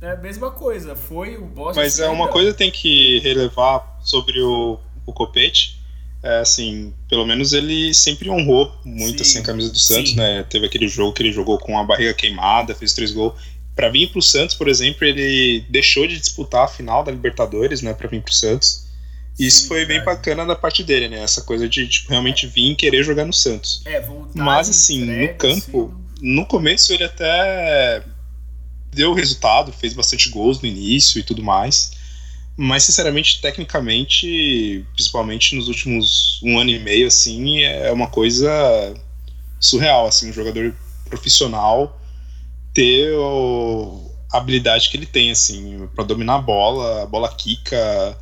É 0.01 0.11
a 0.13 0.17
mesma 0.17 0.51
coisa. 0.53 0.95
Foi 0.95 1.37
o 1.37 1.45
Borja. 1.47 1.81
Mas 1.81 1.99
é 1.99 2.09
uma 2.09 2.29
coisa 2.29 2.53
que 2.53 2.59
tem 2.59 2.71
que 2.71 3.19
relevar 3.21 3.99
sobre 4.03 4.41
o, 4.41 4.79
o 5.05 5.13
Copete. 5.13 5.77
É 6.23 6.39
assim, 6.41 6.93
pelo 7.09 7.25
menos 7.25 7.53
ele 7.53 7.95
sempre 7.95 8.29
honrou 8.29 8.73
muito 8.85 9.25
Sim, 9.25 9.31
assim, 9.31 9.39
a 9.39 9.43
camisa 9.43 9.71
do 9.71 9.79
Santos, 9.79 10.11
sim. 10.11 10.17
né? 10.17 10.45
Teve 10.49 10.67
aquele 10.67 10.89
jogo 10.89 11.13
que 11.13 11.23
ele 11.23 11.33
jogou 11.33 11.59
com 11.59 11.79
a 11.79 11.85
barriga 11.85 12.13
queimada, 12.15 12.75
fez 12.75 12.93
três 12.93 13.13
gols. 13.13 13.35
Pra 13.75 13.89
vir 13.89 14.11
pro 14.11 14.21
Santos, 14.21 14.57
por 14.57 14.67
exemplo, 14.69 15.05
ele 15.05 15.65
deixou 15.69 16.07
de 16.07 16.19
disputar 16.19 16.65
a 16.65 16.69
final 16.69 17.05
da 17.05 17.13
Libertadores, 17.13 17.83
né? 17.83 17.93
Pra 17.95 18.09
vir 18.09 18.21
pro 18.23 18.33
Santos. 18.33 18.88
Isso 19.39 19.63
Sim, 19.63 19.69
foi 19.69 19.79
bem 19.87 19.99
verdade. 19.99 20.17
bacana 20.17 20.45
da 20.45 20.57
parte 20.57 20.83
dele, 20.83 21.09
né? 21.09 21.21
Essa 21.23 21.43
coisa 21.43 21.69
de 21.69 21.87
tipo, 21.87 22.11
realmente 22.11 22.47
vir 22.47 22.73
e 22.73 22.75
querer 22.75 23.03
jogar 23.05 23.25
no 23.25 23.33
Santos. 23.33 23.83
É, 23.85 24.01
vontade, 24.01 24.33
Mas 24.35 24.69
assim, 24.69 25.03
entrega, 25.03 25.33
no 25.33 25.39
campo, 25.39 25.95
assim, 26.17 26.27
no 26.27 26.47
começo 26.47 26.93
ele 26.93 27.05
até 27.05 28.03
deu 28.93 29.13
resultado, 29.15 29.73
fez 29.73 29.93
bastante 29.95 30.29
gols 30.29 30.61
no 30.61 30.67
início 30.69 31.19
e 31.19 31.23
tudo 31.23 31.43
mais. 31.43 31.93
Mas 32.57 32.83
sinceramente, 32.83 33.41
tecnicamente, 33.41 34.85
principalmente 34.95 35.55
nos 35.55 35.69
últimos 35.69 36.41
um 36.43 36.59
ano 36.59 36.71
e 36.71 36.79
meio, 36.81 37.07
assim, 37.07 37.61
é 37.63 37.93
uma 37.93 38.09
coisa 38.09 38.51
surreal, 39.61 40.07
assim, 40.09 40.31
um 40.31 40.33
jogador 40.33 40.75
profissional 41.09 42.01
ter 42.75 43.13
o- 43.13 44.11
a 44.33 44.39
habilidade 44.39 44.89
que 44.91 44.97
ele 44.97 45.07
tem, 45.07 45.31
assim, 45.31 45.89
para 45.95 46.05
dominar 46.05 46.35
a 46.37 46.41
bola, 46.43 47.03
a 47.05 47.07
bola 47.07 47.29
quica 47.33 48.19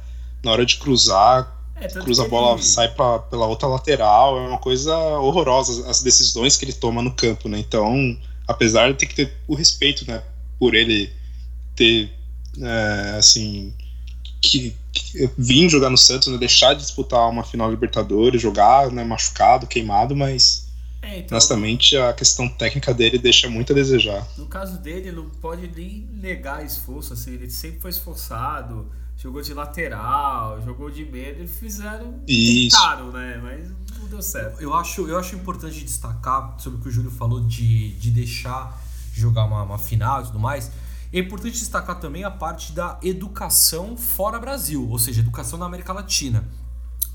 na 0.47 0.53
hora 0.53 0.65
de 0.65 0.77
cruzar, 0.79 1.53
é, 1.75 1.89
cruza 1.89 2.25
a 2.25 2.29
bola, 2.29 2.55
ele- 2.55 2.63
sai 2.63 2.89
pra, 2.89 3.19
pela 3.19 3.47
outra 3.47 3.69
lateral, 3.69 4.39
é 4.39 4.49
uma 4.49 4.59
coisa 4.59 4.97
horrorosa 4.97 5.91
as 5.91 6.01
decisões 6.01 6.57
que 6.57 6.65
ele 6.65 6.73
toma 6.73 7.03
no 7.03 7.11
campo, 7.15 7.49
né? 7.49 7.59
Então, 7.59 8.17
apesar 8.49 8.91
de 8.93 8.99
ter 8.99 9.07
que 9.07 9.15
ter 9.15 9.33
o 9.47 9.55
respeito, 9.55 10.07
né, 10.09 10.23
por 10.59 10.75
ele 10.75 11.13
ter, 11.75 12.11
é, 12.63 13.17
assim, 13.19 13.75
que, 14.41 14.75
que 14.93 15.29
vir 15.37 15.69
jogar 15.69 15.91
no 15.91 15.99
Santos, 15.99 16.29
né, 16.29 16.39
deixar 16.39 16.75
de 16.75 16.81
disputar 16.83 17.29
uma 17.29 17.43
final 17.45 17.71
Libertadores, 17.71 18.41
jogar, 18.41 18.91
né, 18.91 19.05
machucado, 19.05 19.67
queimado, 19.67 20.15
mas 20.17 20.69
É, 21.03 21.19
então, 21.19 21.37
honestamente 21.37 21.97
a 21.97 22.13
questão 22.15 22.49
técnica 22.49 22.95
dele 22.95 23.19
deixa 23.19 23.51
muito 23.51 23.73
a 23.73 23.77
desejar. 23.77 24.27
no 24.39 24.47
caso 24.47 24.79
dele, 24.79 25.13
não 25.13 25.29
pode 25.29 25.69
nem 25.77 26.09
negar 26.13 26.65
esforço, 26.65 27.13
assim, 27.13 27.35
ele 27.35 27.51
sempre 27.51 27.81
foi 27.81 27.91
esforçado, 27.91 28.91
jogou 29.27 29.43
de 29.43 29.53
lateral, 29.55 30.63
jogou 30.63 30.89
de 30.89 31.05
meio, 31.05 31.31
eles 31.31 31.59
fizeram, 31.59 32.23
Isso. 32.29 32.77
tentaram, 32.77 33.11
né, 33.11 33.41
mas 33.43 33.99
não 33.99 34.07
deu 34.07 34.23
certo. 34.23 34.61
Eu 34.61 34.73
acho, 34.73 35.09
eu 35.09 35.19
acho 35.19 35.35
importante 35.35 35.83
destacar 35.83 36.55
sobre 36.59 36.79
o 36.79 36.83
que 36.83 36.89
o 36.89 36.93
Júlio 36.93 37.11
falou 37.11 37.41
de, 37.41 37.91
de 37.99 38.11
deixar 38.13 38.81
jogar 39.13 39.45
uma, 39.47 39.65
uma 39.65 39.79
final 39.79 40.23
e 40.23 40.27
tudo 40.27 40.39
mais. 40.39 40.71
É 41.13 41.19
importante 41.19 41.59
destacar 41.59 41.99
também 41.99 42.23
a 42.23 42.31
parte 42.31 42.73
da 42.73 43.01
educação 43.03 43.97
fora 43.97 44.39
Brasil, 44.39 44.89
ou 44.89 44.99
seja, 44.99 45.21
educação 45.21 45.59
na 45.59 45.67
América 45.67 45.93
Latina. 45.93 46.47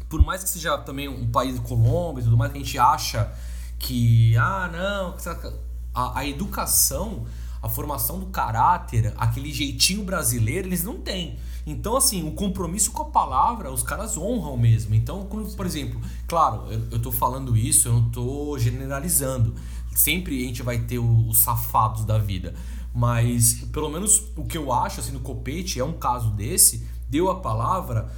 Por 0.09 0.22
mais 0.22 0.43
que 0.43 0.49
seja 0.49 0.78
também 0.80 1.07
um 1.07 1.32
país 1.32 1.57
Colômbia 1.59 2.20
e 2.20 2.26
tudo 2.26 2.36
mais, 2.36 2.51
que 2.51 2.57
a 2.57 2.62
gente 2.62 2.78
acha 2.78 3.32
que, 3.80 4.36
ah, 4.36 4.70
não, 4.70 5.14
que 5.14 5.22
saca- 5.22 5.53
a, 5.93 6.20
a 6.20 6.28
educação, 6.28 7.26
a 7.64 7.70
formação 7.70 8.20
do 8.20 8.26
caráter, 8.26 9.14
aquele 9.18 9.53
jeitinho 9.53 10.03
brasileiro, 10.03 10.68
eles 10.68 10.84
não 10.84 10.99
têm. 10.99 11.39
Então, 11.66 11.95
assim, 11.95 12.28
o 12.28 12.32
compromisso 12.32 12.91
com 12.91 13.03
a 13.03 13.05
palavra, 13.05 13.72
os 13.72 13.84
caras 13.84 14.18
honram 14.18 14.57
mesmo. 14.57 14.95
Então, 14.95 15.26
quando, 15.26 15.55
por 15.55 15.66
exemplo, 15.66 15.99
claro, 16.28 16.72
eu, 16.72 16.82
eu 16.91 17.01
tô 17.01 17.12
falando 17.12 17.55
isso, 17.55 17.88
eu 17.88 17.93
não 17.93 18.09
tô 18.09 18.57
generalizando. 18.57 19.53
Sempre 19.95 20.41
a 20.43 20.47
gente 20.47 20.64
vai 20.64 20.80
ter 20.80 20.99
os 20.99 21.38
safados 21.38 22.05
da 22.05 22.18
vida. 22.18 22.53
Mas, 22.93 23.66
pelo 23.72 23.89
menos, 23.89 24.24
o 24.36 24.45
que 24.45 24.57
eu 24.57 24.72
acho, 24.72 24.99
assim, 24.99 25.12
no 25.12 25.20
Copete, 25.20 25.80
é 25.80 25.84
um 25.84 25.93
caso 25.93 26.32
desse, 26.32 26.86
deu 27.09 27.30
a 27.30 27.39
palavra, 27.39 28.12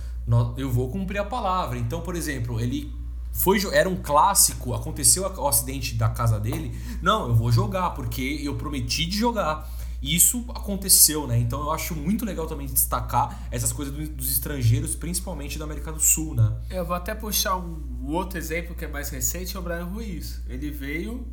eu 0.58 0.72
vou 0.72 0.90
cumprir 0.90 1.20
a 1.20 1.26
palavra. 1.26 1.78
Então, 1.78 2.02
por 2.02 2.16
exemplo, 2.16 2.60
ele 2.60 2.94
foi 3.34 3.60
era 3.72 3.90
um 3.90 3.96
clássico, 3.96 4.74
aconteceu 4.74 5.24
o 5.24 5.48
acidente 5.48 5.96
da 5.96 6.08
casa 6.10 6.40
dele. 6.40 6.72
Não, 7.02 7.28
eu 7.28 7.36
vou 7.36 7.52
jogar 7.52 7.90
porque 7.92 8.40
eu 8.44 8.56
prometi 8.56 9.06
de 9.06 9.18
jogar. 9.18 9.68
E 10.04 10.16
isso 10.16 10.46
aconteceu, 10.50 11.26
né? 11.26 11.38
Então 11.40 11.62
eu 11.62 11.72
acho 11.72 11.96
muito 11.96 12.26
legal 12.26 12.46
também 12.46 12.68
destacar 12.68 13.48
essas 13.50 13.72
coisas 13.72 13.94
do- 13.94 14.08
dos 14.10 14.30
estrangeiros, 14.32 14.96
principalmente 14.96 15.58
da 15.58 15.66
América 15.66 15.92
do 15.94 16.00
Sul, 16.00 16.36
né? 16.36 16.52
Eu 16.70 16.86
vou 16.86 16.96
até 16.96 17.16
puxar 17.16 17.56
um, 17.58 17.82
outro 18.08 18.38
exemplo 18.38 18.76
que 18.76 18.86
é 18.86 18.88
mais 18.88 19.10
recente, 19.10 19.56
é 19.56 19.60
o 19.60 19.64
Brian 19.64 19.86
Ruiz. 19.86 20.42
Ele 20.50 20.70
veio, 20.70 21.26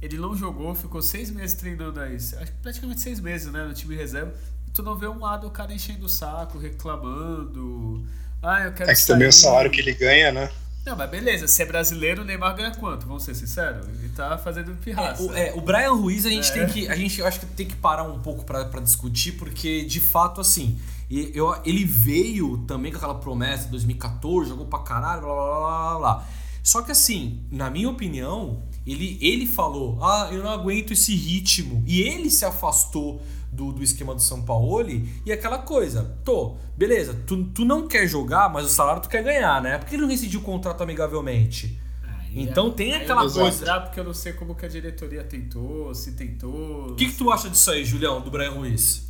ele 0.00 0.16
não 0.18 0.36
jogou, 0.36 0.74
ficou 0.74 1.02
seis 1.02 1.30
meses 1.30 1.54
treinando 1.56 2.00
aí, 2.00 2.16
acho 2.16 2.36
que 2.36 2.52
praticamente 2.62 3.00
seis 3.00 3.20
meses, 3.20 3.50
né, 3.52 3.64
no 3.64 3.74
time 3.74 3.96
reserva. 3.96 4.32
E 4.68 4.70
tu 4.70 4.82
não 4.82 4.96
vê 4.96 5.08
um 5.08 5.18
lado 5.18 5.46
o 5.46 5.50
cara 5.50 5.72
enchendo 5.74 6.06
o 6.06 6.08
saco, 6.08 6.58
reclamando. 6.58 8.04
Ah, 8.42 8.62
eu 8.64 8.72
quero 8.74 8.90
É 8.90 8.94
que 8.94 9.04
também 9.06 9.28
o 9.28 9.32
sair. 9.32 9.42
salário 9.42 9.70
que 9.70 9.80
ele 9.80 9.94
ganha, 9.94 10.32
né? 10.32 10.50
Não, 10.84 10.96
mas 10.96 11.08
beleza, 11.10 11.48
se 11.48 11.62
é 11.62 11.66
brasileiro, 11.66 12.22
o 12.22 12.24
Neymar 12.24 12.54
ganha 12.54 12.70
quanto? 12.72 13.06
Vamos 13.06 13.22
ser 13.24 13.34
sinceros? 13.34 13.86
Ele 13.88 14.10
tá 14.10 14.36
fazendo 14.36 14.74
pirraça. 14.76 15.22
O, 15.22 15.34
é, 15.34 15.52
o 15.54 15.60
Brian 15.62 15.92
Ruiz 15.92 16.26
a 16.26 16.30
gente 16.30 16.50
É. 16.50 16.52
tem 16.52 16.66
que. 16.66 16.88
A 16.88 16.94
gente 16.94 17.18
eu 17.20 17.26
acho 17.26 17.40
que 17.40 17.46
tem 17.46 17.66
que 17.66 17.76
parar 17.76 18.02
um 18.04 18.18
pouco 18.20 18.44
pra 18.44 18.66
pra 18.66 18.80
discutir, 18.80 19.32
porque 19.32 19.84
de 19.84 19.98
fato, 20.00 20.40
assim, 20.40 20.78
eu, 21.10 21.56
ele 21.64 21.84
veio 21.84 22.58
também 22.66 22.92
com 22.92 22.98
aquela 22.98 23.14
promessa 23.14 23.64
de 23.64 23.70
2014, 23.70 24.50
jogou 24.50 24.66
pra 24.66 24.80
caralho, 24.80 25.22
blá 25.22 25.34
blá 25.34 25.44
blá 25.44 25.58
blá 25.58 25.98
blá. 25.98 26.26
Só 26.62 26.80
que 26.82 26.92
assim, 26.92 27.40
na 27.50 27.68
minha 27.70 27.88
opinião, 27.90 28.62
ele, 28.86 29.18
ele 29.22 29.46
falou: 29.46 29.98
Ah, 30.02 30.28
eu 30.32 30.42
não 30.42 30.50
aguento 30.50 30.92
esse 30.92 31.14
ritmo. 31.14 31.82
E 31.86 32.02
ele 32.02 32.30
se 32.30 32.44
afastou 32.44 33.22
do, 33.54 33.72
do 33.72 33.82
esquema 33.82 34.14
do 34.14 34.20
São 34.22 34.42
Paulo 34.42 34.88
e 35.24 35.32
aquela 35.32 35.58
coisa, 35.58 36.16
tô, 36.24 36.56
beleza, 36.76 37.14
tu, 37.26 37.44
tu 37.46 37.64
não 37.64 37.86
quer 37.88 38.06
jogar, 38.06 38.52
mas 38.52 38.66
o 38.66 38.68
salário 38.68 39.00
tu 39.02 39.08
quer 39.08 39.22
ganhar, 39.22 39.62
né? 39.62 39.78
Por 39.78 39.86
que 39.88 39.94
ele 39.94 40.02
não 40.02 40.08
rescindiu 40.08 40.40
o 40.40 40.42
contrato 40.42 40.82
amigavelmente? 40.82 41.78
Aí, 42.02 42.42
Então 42.42 42.66
aí 42.66 42.72
tem 42.72 42.90
eu 42.90 42.96
aquela 42.96 43.22
não 43.22 43.30
vou 43.30 43.42
coisa- 43.42 43.58
entrar 43.62 43.80
porque 43.80 44.00
eu 44.00 44.04
não 44.04 44.14
sei 44.14 44.32
como 44.32 44.54
que 44.54 44.66
a 44.66 44.68
diretoria 44.68 45.22
tentou, 45.24 45.94
se 45.94 46.12
tentou. 46.12 46.90
O 46.90 46.94
que, 46.96 47.06
que 47.06 47.14
tu 47.16 47.30
acha 47.30 47.48
disso 47.48 47.70
aí, 47.70 47.84
Julião, 47.84 48.20
do 48.20 48.30
Brian 48.30 48.50
Ruiz? 48.50 49.04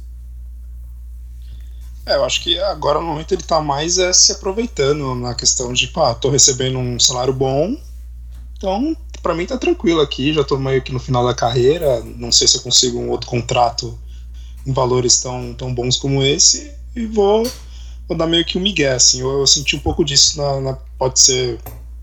É, 2.07 2.17
eu 2.17 2.25
acho 2.25 2.43
que 2.43 2.59
agora 2.59 3.01
no 3.01 3.07
momento 3.07 3.33
ele 3.33 3.43
tá 3.43 3.61
mais 3.61 3.97
é, 3.99 4.13
se 4.13 4.33
aproveitando 4.33 5.15
na 5.15 5.35
questão 5.35 5.73
de, 5.73 5.89
pá, 5.89 6.15
tô 6.15 6.29
recebendo 6.29 6.79
um 6.79 7.01
salário 7.01 7.33
bom, 7.33 7.77
então 8.57 8.95
para 9.23 9.35
mim 9.35 9.47
tá 9.47 9.57
tranquilo 9.57 10.03
aqui, 10.03 10.35
já 10.35 10.45
tô 10.45 10.59
meio 10.59 10.83
que 10.83 10.93
no 10.93 11.01
final 11.01 11.25
da 11.25 11.33
carreira, 11.35 12.01
não 12.05 12.31
sei 12.31 12.47
se 12.47 12.59
eu 12.59 12.63
consigo 12.63 12.99
um 12.99 13.09
outro 13.09 13.27
contrato 13.27 13.99
valores 14.67 15.19
tão, 15.21 15.55
tão 15.55 15.75
bons 15.75 15.97
como 15.97 16.23
esse, 16.23 16.73
e 16.95 17.07
vou, 17.07 17.51
vou 18.09 18.17
dar 18.17 18.27
meio 18.27 18.45
que 18.45 18.59
um 18.59 18.61
migué, 18.61 18.93
assim, 18.93 19.21
eu, 19.21 19.41
eu 19.41 19.47
senti 19.47 19.77
um 19.77 19.81
pouco 19.81 20.05
disso, 20.05 20.39
na, 20.39 20.61
na, 20.61 20.73
pode 20.99 21.21
ser, 21.21 21.59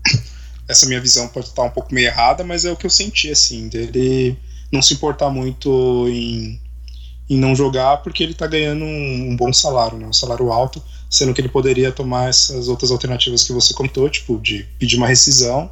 essa 0.68 0.86
minha 0.86 1.00
visão 1.00 1.28
pode 1.28 1.46
estar 1.46 1.62
um 1.62 1.70
pouco 1.70 1.94
meio 1.94 2.06
errada, 2.06 2.44
mas 2.44 2.64
é 2.64 2.72
o 2.72 2.76
que 2.76 2.86
eu 2.86 2.90
senti, 2.90 3.30
assim, 3.30 3.68
dele 3.68 4.38
não 4.70 4.80
se 4.80 4.94
importar 4.94 5.30
muito 5.30 6.08
em 6.08 6.60
em 7.32 7.38
não 7.38 7.54
jogar 7.54 7.98
porque 7.98 8.22
ele 8.22 8.32
está 8.32 8.46
ganhando 8.46 8.84
um, 8.84 9.30
um, 9.30 9.36
bom 9.36 9.52
salário, 9.52 9.96
né, 9.96 10.06
um 10.06 10.12
salário 10.12 10.52
alto, 10.52 10.82
sendo 11.08 11.32
que 11.32 11.40
ele 11.40 11.48
poderia 11.48 11.90
tomar 11.90 12.28
essas 12.28 12.68
outras 12.68 12.90
alternativas 12.90 13.42
que 13.42 13.52
você 13.52 13.72
contou, 13.72 14.08
tipo 14.10 14.38
de 14.38 14.64
pedir 14.78 14.96
uma 14.96 15.06
rescisão, 15.06 15.70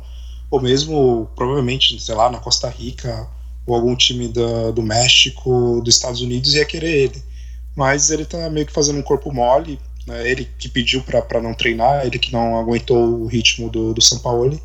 ou 0.50 0.60
mesmo 0.60 1.28
provavelmente, 1.36 2.00
sei 2.00 2.14
lá, 2.14 2.30
na 2.30 2.38
Costa 2.38 2.68
Rica 2.68 3.28
ou 3.70 3.76
algum 3.76 3.94
time 3.94 4.28
do, 4.28 4.82
México, 4.82 5.80
dos 5.84 5.94
Estados 5.94 6.20
Unidos 6.20 6.54
ia 6.54 6.64
querer 6.64 7.04
ele. 7.04 7.22
Mas 7.76 8.10
ele 8.10 8.24
está 8.24 8.50
meio 8.50 8.66
que 8.66 8.72
fazendo 8.72 8.98
um 8.98 9.02
corpo 9.02 9.32
mole, 9.32 9.78
né, 10.06 10.28
ele 10.28 10.48
que 10.58 10.68
pediu 10.68 11.02
para 11.02 11.40
não 11.40 11.54
treinar, 11.54 12.04
ele 12.04 12.18
que 12.18 12.32
não 12.32 12.58
aguentou 12.58 13.22
o 13.22 13.26
ritmo 13.26 13.70
do, 13.70 13.94
do 13.94 14.02
São 14.02 14.18
Paulo, 14.18 14.60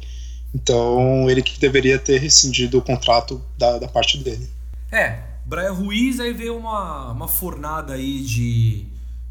então 0.54 1.30
ele 1.30 1.44
que 1.44 1.60
deveria 1.60 2.00
ter 2.00 2.20
rescindido 2.20 2.80
o 2.80 2.82
contrato 2.82 3.42
da, 3.58 3.78
da 3.78 3.88
parte 3.88 4.18
dele. 4.18 4.50
É, 4.92 5.20
Brian 5.46 5.74
Ruiz, 5.74 6.20
aí 6.20 6.34
veio 6.34 6.58
uma, 6.58 7.12
uma 7.12 7.28
fornada 7.28 7.94
aí 7.94 8.22
de, 8.22 8.88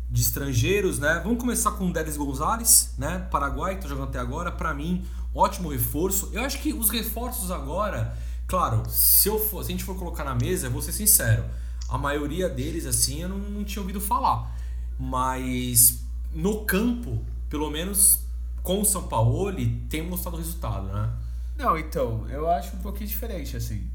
de 0.08 0.20
estrangeiros, 0.20 0.98
né? 1.00 1.20
Vamos 1.24 1.40
começar 1.40 1.72
com 1.72 1.88
o 1.88 1.92
Delis 1.92 2.16
Gonzalez, 2.16 2.94
né? 2.96 3.26
Paraguai, 3.30 3.80
tá 3.80 3.88
jogando 3.88 4.08
até 4.08 4.18
agora. 4.20 4.52
Para 4.52 4.72
mim, 4.72 5.04
ótimo 5.34 5.70
reforço. 5.70 6.30
Eu 6.32 6.42
acho 6.42 6.58
que 6.60 6.72
os 6.72 6.90
reforços 6.90 7.50
agora, 7.50 8.16
claro, 8.54 8.84
se, 8.88 9.28
eu 9.28 9.36
for, 9.36 9.64
se 9.64 9.70
a 9.70 9.72
gente 9.72 9.82
for 9.82 9.96
colocar 9.96 10.22
na 10.22 10.32
mesa, 10.32 10.68
eu 10.68 10.70
vou 10.70 10.80
ser 10.80 10.92
sincero, 10.92 11.44
a 11.88 11.98
maioria 11.98 12.48
deles, 12.48 12.86
assim, 12.86 13.22
eu 13.22 13.28
não, 13.28 13.36
não 13.36 13.64
tinha 13.64 13.82
ouvido 13.82 14.00
falar. 14.00 14.56
Mas 14.96 16.04
no 16.32 16.64
campo, 16.64 17.20
pelo 17.50 17.68
menos 17.68 18.20
com 18.62 18.80
o 18.80 18.84
São 18.84 19.08
Paulo, 19.08 19.52
tem 19.90 20.02
mostrado 20.02 20.36
resultado, 20.36 20.86
né? 20.86 21.10
Não, 21.58 21.76
então, 21.76 22.28
eu 22.30 22.48
acho 22.48 22.76
um 22.76 22.78
pouquinho 22.78 23.08
diferente, 23.08 23.56
assim 23.56 23.90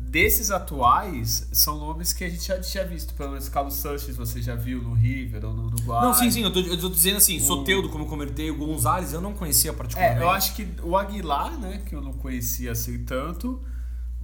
desses 0.00 0.50
atuais, 0.50 1.48
são 1.52 1.76
nomes 1.76 2.12
que 2.12 2.24
a 2.24 2.28
gente 2.30 2.46
já 2.46 2.58
tinha 2.58 2.86
visto. 2.86 3.12
Pelo 3.14 3.30
menos 3.30 3.48
Carlos 3.48 3.74
Sanches 3.74 4.16
você 4.16 4.40
já 4.40 4.54
viu 4.54 4.80
no 4.82 4.94
River 4.94 5.44
ou 5.44 5.52
no 5.52 5.66
Uruguai. 5.66 6.02
Não, 6.02 6.14
sim, 6.14 6.30
sim. 6.30 6.42
Eu 6.42 6.52
tô, 6.52 6.60
eu 6.60 6.80
tô 6.80 6.88
dizendo 6.88 7.18
assim, 7.18 7.36
o... 7.36 7.40
Soteudo, 7.40 7.90
como 7.90 8.04
eu 8.04 8.08
comentei, 8.08 8.50
o 8.50 8.56
Gonzalez 8.56 9.12
eu 9.12 9.20
não 9.20 9.34
conhecia 9.34 9.72
particularmente. 9.72 10.22
É, 10.22 10.24
eu 10.24 10.30
acho 10.30 10.54
que 10.54 10.66
o 10.82 10.96
Aguilar, 10.96 11.58
né, 11.58 11.82
que 11.84 11.94
eu 11.94 12.00
não 12.00 12.12
conhecia 12.12 12.72
assim 12.72 13.04
tanto. 13.04 13.60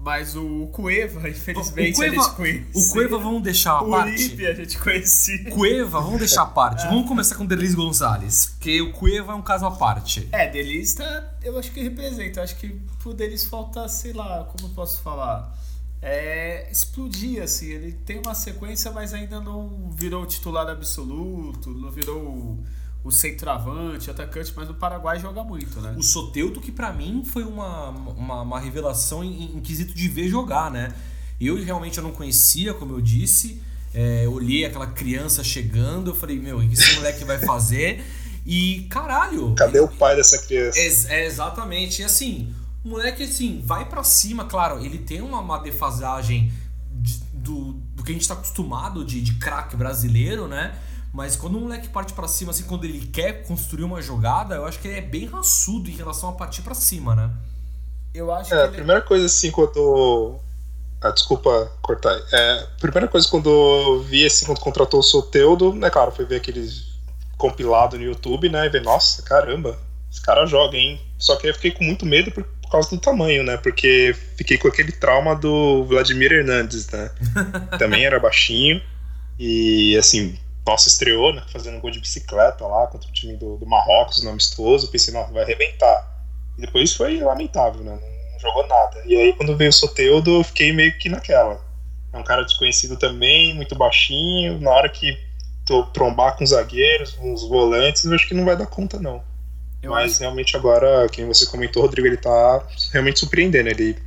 Mas 0.05 0.37
o 0.37 0.69
Cueva, 0.71 1.27
infelizmente, 1.31 1.95
o 1.95 1.97
Cueva, 1.97 2.21
a 2.21 2.25
gente 2.25 2.37
conhecia. 2.37 2.83
O 2.83 2.93
Cueva 2.93 3.19
vamos 3.19 3.43
deixar 3.43 3.79
a 3.79 3.85
parte. 3.85 4.13
O 4.13 4.29
Lipe 4.29 4.47
a 4.47 4.55
gente 4.55 4.79
conhecia. 4.79 5.51
Cueva, 5.51 6.01
vamos 6.01 6.19
deixar 6.19 6.43
a 6.43 6.47
parte. 6.47 6.85
É. 6.85 6.89
Vamos 6.89 7.09
começar 7.09 7.37
com 7.37 7.45
o 7.45 7.47
Delis 7.47 7.75
Gonzalez, 7.75 8.47
porque 8.47 8.83
o 8.83 8.93
Cueva 8.93 9.33
é 9.33 9.35
um 9.35 9.41
caso 9.41 9.65
à 9.65 9.71
parte. 9.71 10.29
É, 10.31 10.47
Delis 10.47 10.93
tá, 10.93 11.35
eu 11.43 11.59
acho 11.59 11.73
que 11.73 11.83
representa. 11.83 12.43
Acho 12.43 12.55
que 12.57 12.69
pro 12.99 13.15
Delis 13.15 13.47
falta, 13.47 13.89
sei 13.89 14.13
lá, 14.13 14.45
como 14.45 14.71
eu 14.71 14.75
posso 14.75 15.01
falar 15.01 15.57
é, 16.03 16.71
explodir, 16.71 17.43
assim. 17.43 17.71
Ele 17.71 17.93
tem 17.93 18.19
uma 18.19 18.35
sequência, 18.35 18.93
mas 18.93 19.15
ainda 19.15 19.41
não 19.41 19.91
virou 19.91 20.27
titular 20.27 20.69
absoluto, 20.69 21.71
não 21.71 21.91
virou 21.91 22.63
o 23.05 23.13
centroavante, 23.13 24.11
atacante, 24.11 24.51
mas 24.57 24.71
o 24.71 24.75
Paraguai 24.75 25.21
joga 25.21 25.45
muito, 25.45 25.79
né? 25.79 25.95
O 25.97 26.03
Soteudo, 26.03 26.59
que 26.59 26.73
para 26.73 26.91
mim 26.91 27.23
foi 27.23 27.45
uma, 27.45 27.91
uma, 27.91 28.41
uma 28.41 28.59
revelação 28.59 29.23
em, 29.23 29.57
em, 29.57 29.61
quesito 29.61 29.95
de 29.95 30.09
ver 30.09 30.27
jogar, 30.27 30.71
né? 30.71 30.95
Eu 31.39 31.63
realmente 31.63 31.99
eu 31.99 32.05
não 32.05 32.13
conhecia, 32.13 32.73
como 32.73 32.95
eu 32.95 33.03
disse. 33.03 33.61
É, 33.93 34.27
olhei 34.27 34.65
aquela 34.65 34.87
criança 34.87 35.45
chegando, 35.45 36.11
eu 36.11 36.15
falei, 36.15 36.39
meu, 36.39 36.59
o 36.59 36.67
que 36.67 36.73
esse 36.73 36.95
moleque 36.97 37.25
vai 37.25 37.39
fazer? 37.39 38.03
E 38.47 38.87
caralho! 38.89 39.55
Cadê 39.55 39.81
o 39.81 39.89
pai 39.89 40.17
dessa 40.17 40.39
criança? 40.39 40.79
É, 40.79 41.21
é 41.21 41.27
exatamente. 41.27 42.01
E 42.01 42.05
assim, 42.07 42.55
o 42.83 42.89
moleque, 42.89 43.23
assim, 43.23 43.63
vai 43.65 43.87
para 43.87 44.03
cima, 44.03 44.47
claro, 44.47 44.83
ele 44.83 44.99
tem 44.99 45.21
uma, 45.21 45.41
uma 45.41 45.59
defasagem 45.59 46.51
de, 46.91 47.19
do, 47.35 47.73
do 47.95 48.03
que 48.03 48.13
a 48.13 48.15
gente 48.15 48.27
tá 48.27 48.33
acostumado 48.35 49.05
de, 49.05 49.21
de 49.21 49.35
craque 49.35 49.77
brasileiro, 49.77 50.49
né? 50.49 50.75
Mas 51.15 51.37
quando 51.37 51.57
o 51.57 51.61
moleque 51.61 51.89
parte 51.89 52.13
para 52.13 52.27
cima, 52.27 52.51
assim, 52.51 52.65
quando 52.65 52.85
ele 52.85 53.07
quer 53.07 53.45
construir 53.45 53.85
uma 53.85 54.03
jogada, 54.03 54.57
eu 54.57 54.67
acho 54.67 54.81
que 54.81 54.89
ele 54.89 54.99
é 54.99 55.01
bem 55.01 55.27
raçudo 55.27 55.89
em 55.89 55.95
relação 55.95 56.29
a 56.29 56.33
partir 56.33 56.63
para 56.63 56.75
cima, 56.75 57.15
né? 57.15 57.31
Eu 58.13 58.35
acho 58.35 58.53
é, 58.53 58.59
que. 58.59 58.65
A 58.65 58.69
primeira 58.73 59.01
coisa, 59.01 59.27
assim, 59.27 59.53
quando. 59.53 60.41
Ah, 61.01 61.11
desculpa 61.11 61.71
cortar. 61.81 62.21
É, 62.33 62.61
a 62.63 62.81
primeira 62.81 63.07
coisa 63.07 63.29
quando 63.29 63.49
eu 63.49 64.03
vi, 64.03 64.27
assim, 64.27 64.45
quando 64.45 64.59
contratou 64.59 64.99
o 64.99 65.03
Soteudo, 65.05 65.73
né, 65.73 65.89
claro, 65.89 66.11
foi 66.11 66.25
ver 66.25 66.37
aqueles 66.37 66.95
compilado 67.37 67.97
no 67.97 68.05
YouTube, 68.05 68.49
né? 68.49 68.67
E 68.67 68.69
ver, 68.69 68.83
nossa, 68.83 69.23
caramba, 69.23 69.79
esse 70.11 70.21
cara 70.21 70.47
joga, 70.47 70.77
hein? 70.77 71.01
Só 71.17 71.37
que 71.37 71.47
eu 71.47 71.55
fiquei 71.55 71.71
com 71.71 71.85
muito 71.85 72.05
medo 72.05 72.33
porque 72.33 72.51
causa 72.75 72.91
do 72.91 72.99
tamanho, 72.99 73.45
né? 73.45 73.57
Porque 73.57 74.17
fiquei 74.37 74.59
com 74.59 74.67
aquele 74.67 74.91
trauma 74.91 75.37
do 75.37 75.85
Vladimir 75.85 76.33
Hernandes, 76.33 76.89
né? 76.91 77.11
Também 77.79 78.05
era 78.05 78.19
baixinho. 78.19 78.83
E 79.39 79.97
assim, 79.97 80.37
nossa, 80.67 80.89
estreou, 80.89 81.33
né? 81.33 81.43
Fazendo 81.53 81.77
um 81.77 81.81
gol 81.81 81.91
de 81.91 82.01
bicicleta 82.01 82.67
lá 82.67 82.87
contra 82.87 83.09
o 83.09 83.13
time 83.13 83.37
do, 83.37 83.57
do 83.57 83.67
Marrocos, 83.67 84.23
no 84.23 84.31
amistoso. 84.31 84.91
Pensei, 84.91 85.13
nossa, 85.13 85.33
vai 85.33 85.43
arrebentar. 85.43 86.25
E 86.57 86.63
depois 86.63 86.95
foi 86.95 87.21
lamentável, 87.21 87.83
né? 87.83 87.99
Não 88.33 88.41
jogou 88.41 88.67
nada. 88.67 89.03
E 89.05 89.15
aí, 89.17 89.33
quando 89.35 89.57
veio 89.57 89.71
o 89.71 89.73
Soteudo, 89.73 90.39
eu 90.39 90.45
fiquei 90.45 90.73
meio 90.73 90.97
que 90.99 91.09
naquela. 91.09 91.61
É 92.13 92.17
um 92.17 92.25
cara 92.25 92.45
desconhecido 92.45 92.97
também, 92.97 93.55
muito 93.55 93.75
baixinho. 93.75 94.59
Na 94.61 94.71
hora 94.71 94.89
que 94.89 95.19
tô 95.67 95.83
trombar 95.85 96.37
com 96.37 96.45
os 96.45 96.51
zagueiros, 96.51 97.13
com 97.13 97.33
os 97.33 97.47
volantes, 97.47 98.05
eu 98.05 98.15
acho 98.15 98.29
que 98.29 98.35
não 98.35 98.45
vai 98.45 98.57
dar 98.57 98.67
conta, 98.67 98.99
não. 98.99 99.23
Eu 99.83 99.91
Mas 99.91 100.13
acho... 100.13 100.21
realmente 100.21 100.57
agora, 100.57 101.07
quem 101.11 101.27
você 101.27 101.45
comentou, 101.47 101.83
Rodrigo, 101.83 102.07
ele 102.07 102.17
tá 102.17 102.67
realmente 102.91 103.19
surpreendendo. 103.19 103.69
Ele 103.69 103.99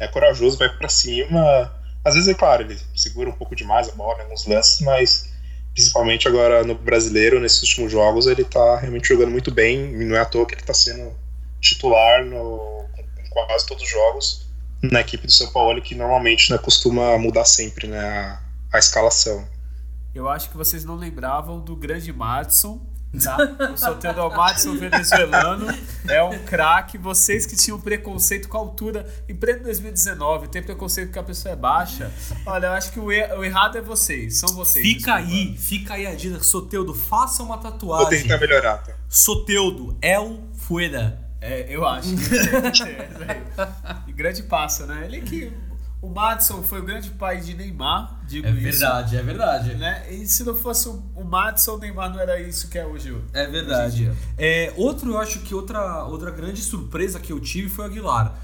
é 0.00 0.08
corajoso, 0.08 0.58
vai 0.58 0.68
para 0.68 0.88
cima. 0.88 1.72
Às 2.04 2.14
vezes, 2.14 2.28
é 2.28 2.34
claro, 2.34 2.62
ele 2.62 2.76
segura 2.96 3.28
um 3.28 3.34
pouco 3.34 3.54
demais 3.54 3.88
a 3.88 3.92
bola 3.92 4.18
em 4.18 4.22
alguns 4.22 4.46
lances, 4.46 4.80
mas 4.80 5.29
principalmente 5.74 6.28
agora 6.28 6.64
no 6.64 6.74
brasileiro, 6.74 7.40
nesses 7.40 7.62
últimos 7.62 7.92
jogos, 7.92 8.26
ele 8.26 8.44
tá 8.44 8.78
realmente 8.78 9.08
jogando 9.08 9.30
muito 9.30 9.50
bem. 9.50 9.92
Não 10.04 10.16
é 10.16 10.20
à 10.20 10.24
toa 10.24 10.46
que 10.46 10.54
ele 10.54 10.62
tá 10.62 10.74
sendo 10.74 11.12
titular 11.60 12.24
no, 12.24 12.86
em 13.24 13.28
quase 13.30 13.66
todos 13.66 13.82
os 13.82 13.88
jogos 13.90 14.50
na 14.82 15.00
equipe 15.00 15.26
do 15.26 15.32
São 15.32 15.52
Paulo, 15.52 15.80
que 15.82 15.94
normalmente 15.94 16.50
né, 16.50 16.58
costuma 16.58 17.18
mudar 17.18 17.44
sempre 17.44 17.86
né, 17.86 18.00
a, 18.00 18.42
a 18.72 18.78
escalação. 18.78 19.46
Eu 20.14 20.28
acho 20.28 20.50
que 20.50 20.56
vocês 20.56 20.84
não 20.84 20.96
lembravam 20.96 21.60
do 21.60 21.76
grande 21.76 22.12
Madison, 22.12 22.80
Tá? 23.18 23.36
O 23.72 23.76
Soteldo 23.76 24.30
Madison 24.30 24.76
venezuelano 24.76 25.66
é 26.08 26.22
um 26.22 26.38
craque. 26.44 26.96
Vocês 26.96 27.44
que 27.44 27.56
tinham 27.56 27.80
preconceito 27.80 28.48
com 28.48 28.56
a 28.56 28.60
altura, 28.60 29.04
em 29.28 29.34
pleno 29.34 29.64
2019, 29.64 30.48
tem 30.48 30.62
preconceito 30.62 31.10
que 31.12 31.18
a 31.18 31.22
pessoa 31.22 31.52
é 31.52 31.56
baixa. 31.56 32.12
Olha, 32.46 32.66
eu 32.66 32.72
acho 32.72 32.92
que 32.92 33.00
o, 33.00 33.10
er 33.10 33.36
o 33.36 33.44
errado 33.44 33.76
é 33.76 33.80
vocês. 33.80 34.38
São 34.38 34.54
vocês. 34.54 34.86
Fica 34.86 35.14
aí, 35.14 35.56
fica 35.56 35.94
aí 35.94 36.06
a 36.06 36.14
dica. 36.14 36.40
Soteudo, 36.40 36.94
faça 36.94 37.42
uma 37.42 37.58
tatuagem. 37.58 38.06
Vou 38.06 38.16
tentar 38.22 38.38
melhorar. 38.38 38.78
Tá? 38.78 38.94
Soteudo, 39.08 39.96
El 40.00 40.40
Fueda. 40.54 41.18
É, 41.40 41.66
eu 41.68 41.86
acho. 41.86 42.14
Que 42.16 42.36
é, 42.84 43.42
é, 44.08 44.12
grande 44.12 44.42
passo, 44.44 44.86
né? 44.86 45.04
Ele 45.06 45.20
que 45.22 45.52
o 46.02 46.08
Madison 46.08 46.62
foi 46.62 46.80
o 46.80 46.84
grande 46.84 47.10
pai 47.10 47.40
de 47.40 47.54
Neymar, 47.54 48.20
digo 48.26 48.46
É 48.46 48.50
isso, 48.50 48.62
verdade, 48.62 49.16
é 49.16 49.22
verdade. 49.22 49.74
Né? 49.74 50.14
E 50.14 50.26
se 50.26 50.44
não 50.44 50.54
fosse 50.54 50.88
o 50.88 51.24
Madison, 51.24 51.74
o 51.74 51.78
Neymar 51.78 52.10
não 52.10 52.18
era 52.18 52.40
isso 52.40 52.68
que 52.68 52.78
é 52.78 52.86
hoje. 52.86 53.14
É 53.34 53.46
verdade. 53.46 54.10
É, 54.38 54.72
outro, 54.76 55.12
eu 55.12 55.18
acho 55.18 55.40
que 55.40 55.54
outra, 55.54 56.04
outra 56.04 56.30
grande 56.30 56.62
surpresa 56.62 57.20
que 57.20 57.32
eu 57.32 57.38
tive 57.38 57.68
foi 57.68 57.84
o 57.84 57.88
Aguilar. 57.88 58.34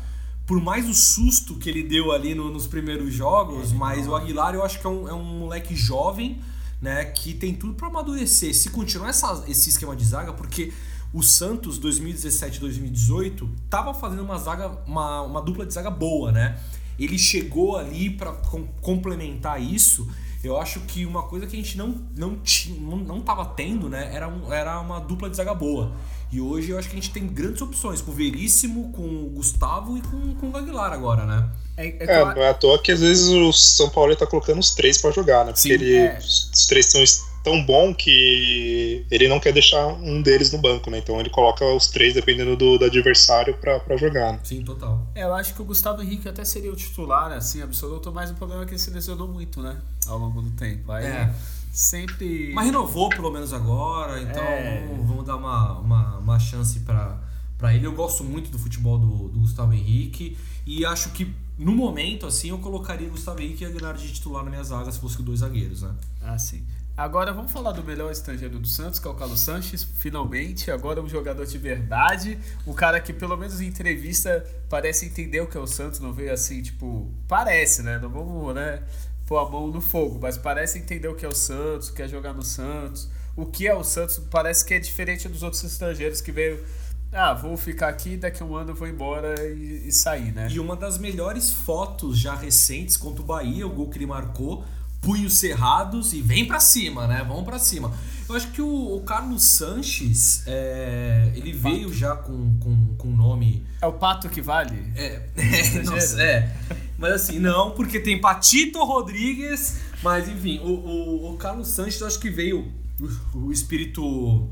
Por 0.46 0.60
mais 0.60 0.88
o 0.88 0.94
susto 0.94 1.56
que 1.56 1.70
ele 1.70 1.82
deu 1.82 2.12
ali 2.12 2.34
no, 2.34 2.50
nos 2.50 2.66
primeiros 2.66 3.12
jogos, 3.12 3.72
é, 3.72 3.74
mas 3.74 4.06
o 4.06 4.14
Aguilar 4.14 4.54
eu 4.54 4.62
acho 4.62 4.78
que 4.78 4.86
é 4.86 4.90
um, 4.90 5.08
é 5.08 5.14
um 5.14 5.24
moleque 5.24 5.74
jovem, 5.74 6.40
né, 6.80 7.06
que 7.06 7.32
tem 7.32 7.54
tudo 7.54 7.72
para 7.72 7.88
amadurecer. 7.88 8.54
Se 8.54 8.68
continuar 8.68 9.08
essa, 9.08 9.44
esse 9.48 9.70
esquema 9.70 9.96
de 9.96 10.04
zaga, 10.04 10.34
porque 10.34 10.74
o 11.12 11.22
Santos 11.22 11.80
2017-2018 11.80 13.48
tava 13.70 13.94
fazendo 13.94 14.22
uma 14.22 14.36
zaga, 14.36 14.68
uma, 14.86 15.22
uma 15.22 15.40
dupla 15.40 15.64
de 15.64 15.72
zaga 15.72 15.90
boa, 15.90 16.30
né? 16.30 16.58
Ele 16.98 17.18
chegou 17.18 17.76
ali 17.76 18.10
para 18.10 18.32
com, 18.32 18.66
complementar 18.80 19.60
isso. 19.60 20.08
Eu 20.42 20.58
acho 20.58 20.80
que 20.80 21.04
uma 21.04 21.24
coisa 21.24 21.46
que 21.46 21.56
a 21.56 21.58
gente 21.58 21.76
não 21.76 21.94
não 22.16 22.36
tinha, 22.36 22.78
não, 22.80 22.98
não 22.98 23.20
tava 23.20 23.44
tendo, 23.44 23.88
né, 23.88 24.10
era, 24.12 24.28
um, 24.28 24.52
era 24.52 24.78
uma 24.80 25.00
dupla 25.00 25.28
de 25.28 25.36
zaga 25.36 25.54
boa. 25.54 25.92
E 26.30 26.40
hoje 26.40 26.70
eu 26.70 26.78
acho 26.78 26.88
que 26.88 26.96
a 26.96 27.00
gente 27.00 27.12
tem 27.12 27.26
grandes 27.26 27.62
opções, 27.62 28.00
com 28.00 28.10
o 28.10 28.14
Veríssimo, 28.14 28.92
com 28.92 29.02
o 29.02 29.30
Gustavo 29.30 29.96
e 29.96 30.02
com, 30.02 30.34
com 30.34 30.50
o 30.50 30.56
Aguilar 30.56 30.92
agora, 30.92 31.24
né? 31.24 31.48
É, 31.76 31.86
é, 31.86 31.96
é, 32.00 32.40
é 32.42 32.48
à 32.48 32.54
toa 32.54 32.78
que 32.78 32.90
às 32.90 33.00
vezes 33.00 33.28
o 33.28 33.52
São 33.52 33.88
Paulo 33.90 34.16
tá 34.16 34.26
colocando 34.26 34.58
os 34.58 34.74
três 34.74 35.00
para 35.00 35.12
jogar, 35.12 35.44
né? 35.44 35.52
Porque 35.52 35.68
Sim, 35.68 35.74
ele, 35.74 35.94
é. 35.94 36.18
os 36.18 36.66
três 36.66 36.86
estão 36.86 37.02
tão 37.46 37.64
bom 37.64 37.94
que 37.94 39.06
ele 39.08 39.28
não 39.28 39.38
quer 39.38 39.52
deixar 39.52 39.86
um 39.86 40.20
deles 40.20 40.50
no 40.50 40.58
banco, 40.58 40.90
né? 40.90 40.98
Então 40.98 41.20
ele 41.20 41.30
coloca 41.30 41.64
os 41.64 41.86
três 41.86 42.12
dependendo 42.12 42.56
do, 42.56 42.76
do 42.76 42.84
adversário 42.84 43.56
para 43.56 43.96
jogar. 43.96 44.32
Né? 44.32 44.40
Sim, 44.42 44.64
total. 44.64 45.06
É, 45.14 45.22
eu 45.22 45.32
acho 45.32 45.54
que 45.54 45.62
o 45.62 45.64
Gustavo 45.64 46.02
Henrique 46.02 46.28
até 46.28 46.44
seria 46.44 46.72
o 46.72 46.74
titular, 46.74 47.30
assim, 47.30 47.62
absoluto, 47.62 48.10
mas 48.12 48.32
o 48.32 48.34
problema 48.34 48.64
é 48.64 48.66
que 48.66 48.72
ele 48.72 48.80
se 48.80 48.90
lesionou 48.90 49.28
muito, 49.28 49.62
né? 49.62 49.76
Ao 50.08 50.18
longo 50.18 50.42
do 50.42 50.50
tempo. 50.50 50.90
Aí 50.90 51.06
É. 51.06 51.32
sempre. 51.72 52.52
Mas 52.52 52.66
renovou 52.66 53.08
pelo 53.10 53.30
menos 53.30 53.52
agora, 53.52 54.20
então 54.20 54.42
É. 54.42 54.84
vamos, 54.88 55.06
vamos 55.06 55.24
dar 55.24 55.36
uma, 55.36 55.78
uma, 55.78 56.18
uma 56.18 56.38
chance 56.40 56.80
pra, 56.80 57.16
pra 57.56 57.72
ele. 57.72 57.86
Eu 57.86 57.92
gosto 57.92 58.24
muito 58.24 58.50
do 58.50 58.58
futebol 58.58 58.98
do, 58.98 59.28
do 59.28 59.38
Gustavo 59.38 59.72
Henrique 59.72 60.36
e 60.66 60.84
acho 60.84 61.10
que 61.10 61.32
no 61.56 61.72
momento, 61.72 62.26
assim, 62.26 62.48
eu 62.50 62.58
colocaria 62.58 63.08
Gustavo 63.08 63.40
Henrique 63.40 63.62
e 63.62 63.66
Aguilar 63.68 63.94
de 63.96 64.12
titular 64.12 64.42
na 64.42 64.50
minha 64.50 64.64
zaga 64.64 64.90
se 64.90 64.98
fosse 64.98 65.22
dois 65.22 65.38
zagueiros, 65.38 65.82
né? 65.82 65.94
Ah, 66.20 66.36
sim. 66.36 66.64
Agora 66.96 67.30
vamos 67.30 67.52
falar 67.52 67.72
do 67.72 67.84
melhor 67.84 68.10
estrangeiro 68.10 68.58
do 68.58 68.66
Santos, 68.66 68.98
que 68.98 69.06
é 69.06 69.10
o 69.10 69.14
Carlos 69.14 69.40
Sanches, 69.40 69.84
finalmente. 69.84 70.70
Agora 70.70 71.02
um 71.02 71.06
jogador 71.06 71.44
de 71.44 71.58
verdade. 71.58 72.38
Um 72.66 72.72
cara 72.72 72.98
que, 73.00 73.12
pelo 73.12 73.36
menos 73.36 73.60
em 73.60 73.66
entrevista, 73.66 74.42
parece 74.66 75.04
entender 75.04 75.42
o 75.42 75.46
que 75.46 75.58
é 75.58 75.60
o 75.60 75.66
Santos, 75.66 76.00
não 76.00 76.14
veio 76.14 76.32
assim, 76.32 76.62
tipo. 76.62 77.12
Parece, 77.28 77.82
né? 77.82 77.98
Não 77.98 78.08
vamos, 78.08 78.54
né? 78.54 78.82
Pôr 79.26 79.36
a 79.36 79.46
mão 79.46 79.66
no 79.66 79.82
fogo, 79.82 80.18
mas 80.22 80.38
parece 80.38 80.78
entender 80.78 81.06
o 81.08 81.14
que 81.14 81.26
é 81.26 81.28
o 81.28 81.34
Santos, 81.34 81.90
quer 81.90 82.08
jogar 82.08 82.32
no 82.32 82.42
Santos. 82.42 83.10
O 83.36 83.44
que 83.44 83.68
é 83.68 83.74
o 83.74 83.84
Santos 83.84 84.18
parece 84.30 84.64
que 84.64 84.72
é 84.72 84.78
diferente 84.78 85.28
dos 85.28 85.42
outros 85.42 85.62
estrangeiros 85.64 86.22
que 86.22 86.32
veio. 86.32 86.64
Ah, 87.12 87.34
vou 87.34 87.58
ficar 87.58 87.88
aqui, 87.88 88.16
daqui 88.16 88.42
a 88.42 88.46
um 88.46 88.56
ano 88.56 88.70
eu 88.70 88.74
vou 88.74 88.88
embora 88.88 89.34
e, 89.46 89.88
e 89.88 89.92
sair, 89.92 90.32
né? 90.32 90.48
E 90.50 90.58
uma 90.58 90.74
das 90.74 90.96
melhores 90.96 91.50
fotos 91.50 92.18
já 92.18 92.34
recentes 92.34 92.96
contra 92.96 93.20
o 93.22 93.24
Bahia, 93.24 93.66
o 93.66 93.70
gol 93.70 93.90
que 93.90 93.98
ele 93.98 94.06
marcou, 94.06 94.64
punhos 95.00 95.34
cerrados 95.34 96.12
e 96.12 96.20
vem 96.20 96.46
pra 96.46 96.60
cima, 96.60 97.06
né? 97.06 97.24
Vamos 97.26 97.44
pra 97.44 97.58
cima. 97.58 97.92
Eu 98.28 98.34
acho 98.34 98.48
que 98.48 98.60
o, 98.60 98.96
o 98.96 99.00
Carlos 99.02 99.44
Sanches, 99.44 100.42
é, 100.46 101.30
ele 101.34 101.52
veio 101.52 101.92
já 101.92 102.16
com, 102.16 102.58
com, 102.58 102.94
com 102.96 103.08
nome 103.08 103.64
É 103.80 103.86
o 103.86 103.92
pato 103.92 104.28
que 104.28 104.42
vale? 104.42 104.92
É, 104.96 105.28
é, 105.36 105.82
nossa, 105.82 106.20
é. 106.20 106.56
Mas 106.98 107.12
assim, 107.12 107.38
não, 107.38 107.70
porque 107.70 108.00
tem 108.00 108.20
Patito 108.20 108.82
Rodrigues, 108.84 109.80
mas 110.02 110.28
enfim, 110.28 110.58
o, 110.58 110.68
o, 110.68 111.32
o 111.32 111.36
Carlos 111.36 111.68
Sanches, 111.68 112.00
eu 112.00 112.06
acho 112.06 112.18
que 112.18 112.30
veio 112.30 112.72
o, 113.00 113.38
o 113.38 113.52
espírito 113.52 114.50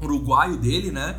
uruguaio 0.00 0.58
dele, 0.58 0.90
né? 0.90 1.16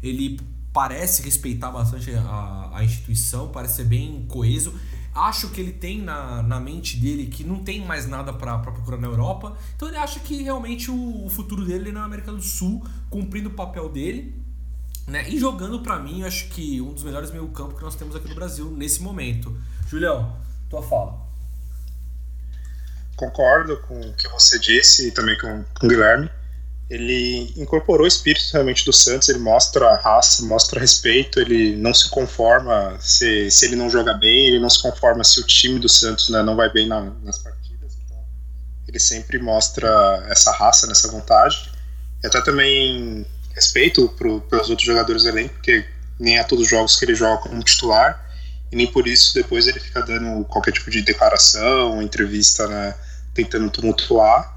Ele 0.00 0.38
parece 0.72 1.22
respeitar 1.22 1.70
bastante 1.70 2.10
a, 2.12 2.70
a 2.72 2.84
instituição, 2.84 3.48
parece 3.48 3.76
ser 3.76 3.84
bem 3.84 4.24
coeso. 4.28 4.74
Acho 5.14 5.50
que 5.50 5.60
ele 5.60 5.72
tem 5.72 6.00
na, 6.00 6.42
na 6.42 6.58
mente 6.58 6.96
dele 6.96 7.26
que 7.26 7.44
não 7.44 7.62
tem 7.62 7.84
mais 7.84 8.06
nada 8.06 8.32
pra 8.32 8.58
procurar 8.58 8.96
na 8.96 9.08
Europa. 9.08 9.56
Então 9.76 9.88
ele 9.88 9.98
acha 9.98 10.18
que 10.20 10.42
realmente 10.42 10.90
o, 10.90 11.26
o 11.26 11.28
futuro 11.28 11.64
dele 11.66 11.90
é 11.90 11.92
na 11.92 12.04
América 12.04 12.32
do 12.32 12.40
Sul, 12.40 12.82
cumprindo 13.10 13.50
o 13.50 13.52
papel 13.52 13.90
dele. 13.90 14.34
Né? 15.06 15.28
E 15.28 15.38
jogando 15.38 15.82
pra 15.82 15.98
mim, 15.98 16.24
acho 16.24 16.48
que 16.48 16.80
um 16.80 16.94
dos 16.94 17.02
melhores 17.02 17.30
meio 17.30 17.46
campo 17.48 17.76
que 17.76 17.82
nós 17.82 17.94
temos 17.94 18.16
aqui 18.16 18.28
no 18.28 18.34
Brasil 18.34 18.70
nesse 18.70 19.02
momento. 19.02 19.54
Julião, 19.86 20.34
tua 20.70 20.82
fala. 20.82 21.20
Concordo 23.16 23.76
com 23.82 24.00
o 24.00 24.14
que 24.14 24.28
você 24.28 24.58
disse 24.58 25.08
e 25.08 25.12
também 25.12 25.36
com, 25.38 25.64
com 25.78 25.86
o 25.86 25.88
Guilherme. 25.88 26.30
Ele 26.90 27.52
incorporou 27.56 28.04
o 28.04 28.08
espírito 28.08 28.44
realmente 28.52 28.84
do 28.84 28.92
Santos, 28.92 29.28
ele 29.28 29.38
mostra 29.38 29.96
raça, 29.96 30.44
mostra 30.44 30.78
respeito, 30.78 31.40
ele 31.40 31.74
não 31.76 31.94
se 31.94 32.10
conforma 32.10 32.98
se, 33.00 33.50
se 33.50 33.64
ele 33.64 33.76
não 33.76 33.88
joga 33.88 34.12
bem, 34.12 34.48
ele 34.48 34.60
não 34.60 34.68
se 34.68 34.82
conforma 34.82 35.24
se 35.24 35.40
o 35.40 35.46
time 35.46 35.78
do 35.78 35.88
Santos 35.88 36.28
né, 36.28 36.42
não 36.42 36.54
vai 36.54 36.70
bem 36.70 36.86
na, 36.86 37.00
nas 37.22 37.38
partidas. 37.38 37.96
Então, 38.04 38.18
ele 38.86 38.98
sempre 38.98 39.38
mostra 39.38 40.26
essa 40.28 40.52
raça, 40.52 40.86
nessa 40.86 41.10
vontade. 41.10 41.72
E 42.22 42.26
até 42.26 42.40
também 42.42 43.26
respeito 43.54 44.08
pro, 44.10 44.40
pelos 44.42 44.68
outros 44.68 44.86
jogadores 44.86 45.22
do 45.22 45.28
elenco, 45.28 45.54
porque 45.54 45.84
nem 46.18 46.38
é 46.38 46.44
todos 46.44 46.64
os 46.64 46.70
jogos 46.70 46.96
que 46.96 47.04
ele 47.04 47.14
joga 47.14 47.42
como 47.42 47.62
titular, 47.62 48.30
e 48.70 48.76
nem 48.76 48.86
por 48.86 49.06
isso 49.06 49.34
depois 49.34 49.66
ele 49.66 49.80
fica 49.80 50.00
dando 50.02 50.44
qualquer 50.44 50.72
tipo 50.72 50.90
de 50.90 51.02
declaração, 51.02 52.00
entrevista, 52.00 52.66
né, 52.66 52.94
tentando 53.34 53.70
tumultuar. 53.70 54.50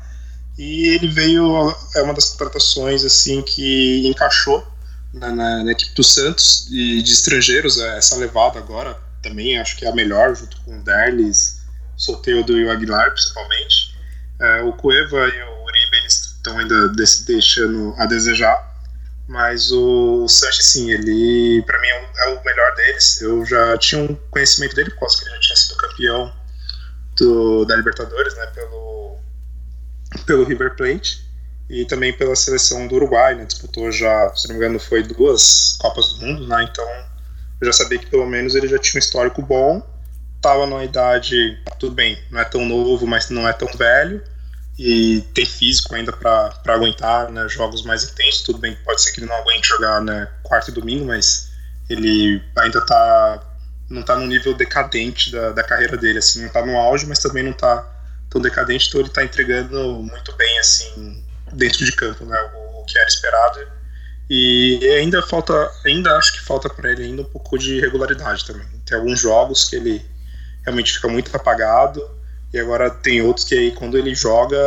E 0.57 0.87
ele 0.89 1.07
veio, 1.09 1.75
é 1.95 2.01
uma 2.01 2.13
das 2.13 2.29
contratações 2.29 3.03
assim 3.03 3.41
que 3.41 4.07
encaixou 4.07 4.65
na, 5.13 5.31
na, 5.31 5.63
na 5.63 5.71
equipe 5.71 5.93
do 5.93 6.03
Santos 6.03 6.67
e 6.71 7.01
de 7.01 7.11
estrangeiros, 7.11 7.77
é, 7.79 7.97
essa 7.97 8.15
levada 8.15 8.59
agora 8.59 8.97
também 9.21 9.57
acho 9.59 9.75
que 9.75 9.85
é 9.85 9.89
a 9.89 9.95
melhor, 9.95 10.35
junto 10.35 10.55
com 10.61 10.77
o 10.77 10.83
Derlis, 10.83 11.61
Soteldo 11.97 12.57
e 12.57 12.65
o 12.65 12.71
Aguilar, 12.71 13.11
principalmente. 13.11 13.95
É, 14.39 14.61
o 14.61 14.73
Cueva 14.73 15.27
e 15.27 15.41
o 15.41 15.63
Uribe 15.63 16.05
estão 16.05 16.57
ainda 16.57 16.89
deixando 16.89 17.95
a 17.97 18.05
desejar, 18.05 18.75
mas 19.27 19.71
o 19.71 20.27
Sanches, 20.27 20.67
sim, 20.67 20.91
ele 20.91 21.63
para 21.65 21.79
mim 21.81 21.87
é 21.87 22.05
é 22.17 22.29
o 22.29 22.43
melhor 22.43 22.75
deles. 22.75 23.21
Eu 23.21 23.45
já 23.45 23.77
tinha 23.77 24.01
um 24.01 24.15
conhecimento 24.29 24.75
dele, 24.75 24.89
por 24.91 25.01
causa 25.01 25.17
que 25.17 25.25
ele 25.25 25.35
já 25.35 25.41
tinha 25.41 25.55
sido 25.55 25.77
campeão 25.77 26.33
do, 27.17 27.65
da 27.65 27.75
Libertadores, 27.75 28.35
né, 28.35 28.45
pelo, 28.47 29.17
pelo 30.25 30.43
River 30.43 30.75
Plate 30.75 31.25
e 31.69 31.85
também 31.85 32.13
pela 32.13 32.35
seleção 32.35 32.87
do 32.87 32.95
Uruguai, 32.95 33.35
né, 33.35 33.45
disputou 33.45 33.91
já, 33.91 34.31
se 34.35 34.47
não 34.47 34.55
me 34.55 34.61
engano, 34.61 34.79
foi 34.79 35.03
duas 35.03 35.75
Copas 35.79 36.13
do 36.13 36.25
Mundo, 36.25 36.47
né, 36.47 36.67
então 36.71 36.87
eu 37.59 37.65
já 37.65 37.73
sabia 37.73 37.97
que 37.97 38.05
pelo 38.05 38.25
menos 38.25 38.53
ele 38.53 38.67
já 38.67 38.77
tinha 38.77 38.99
um 38.99 39.03
histórico 39.03 39.41
bom, 39.41 39.81
estava 40.35 40.67
numa 40.67 40.83
idade, 40.83 41.57
tudo 41.79 41.95
bem, 41.95 42.17
não 42.29 42.39
é 42.39 42.45
tão 42.45 42.65
novo, 42.65 43.07
mas 43.07 43.29
não 43.29 43.47
é 43.47 43.53
tão 43.53 43.67
velho, 43.75 44.21
e 44.77 45.21
tem 45.33 45.45
físico 45.45 45.95
ainda 45.95 46.11
para 46.11 46.53
aguentar 46.67 47.31
né, 47.31 47.47
jogos 47.47 47.83
mais 47.83 48.03
intensos. 48.03 48.41
Tudo 48.41 48.59
bem 48.59 48.77
pode 48.83 49.01
ser 49.01 49.13
que 49.13 49.21
ele 49.21 49.27
não 49.27 49.35
aguente 49.35 49.67
jogar 49.69 50.01
né, 50.01 50.27
quarta 50.43 50.69
e 50.69 50.73
domingo, 50.73 51.05
mas 51.05 51.49
ele 51.89 52.43
ainda 52.57 52.85
tá 52.85 53.41
não 53.89 54.01
tá 54.01 54.15
no 54.15 54.25
nível 54.25 54.53
decadente 54.55 55.31
da, 55.31 55.51
da 55.51 55.63
carreira 55.63 55.95
dele, 55.95 56.17
assim, 56.17 56.41
não 56.41 56.49
tá 56.49 56.65
no 56.65 56.75
auge, 56.75 57.05
mas 57.05 57.19
também 57.19 57.43
não 57.43 57.53
tá 57.53 57.87
tão 58.35 58.41
decadente, 58.41 58.89
então 58.89 58.99
ele 58.99 59.09
tá 59.09 59.23
entregando 59.23 60.03
muito 60.03 60.33
bem, 60.33 60.59
assim, 60.59 61.23
dentro 61.53 61.85
de 61.85 61.91
campo, 61.93 62.25
né, 62.25 62.37
o, 62.53 62.81
o 62.81 62.85
que 62.85 62.97
era 62.97 63.07
esperado. 63.07 63.65
E 64.29 64.79
ainda 64.99 65.21
falta, 65.21 65.71
ainda 65.85 66.17
acho 66.17 66.33
que 66.33 66.41
falta 66.41 66.69
para 66.69 66.91
ele 66.91 67.03
ainda 67.03 67.21
um 67.21 67.25
pouco 67.25 67.57
de 67.57 67.79
regularidade 67.79 68.45
também. 68.45 68.67
Tem 68.85 68.97
alguns 68.97 69.21
jogos 69.21 69.63
que 69.63 69.77
ele 69.77 70.05
realmente 70.63 70.93
fica 70.93 71.07
muito 71.07 71.33
apagado, 71.33 72.03
e 72.51 72.59
agora 72.59 72.89
tem 72.89 73.21
outros 73.21 73.45
que 73.45 73.55
aí 73.55 73.71
quando 73.71 73.97
ele 73.97 74.13
joga 74.13 74.57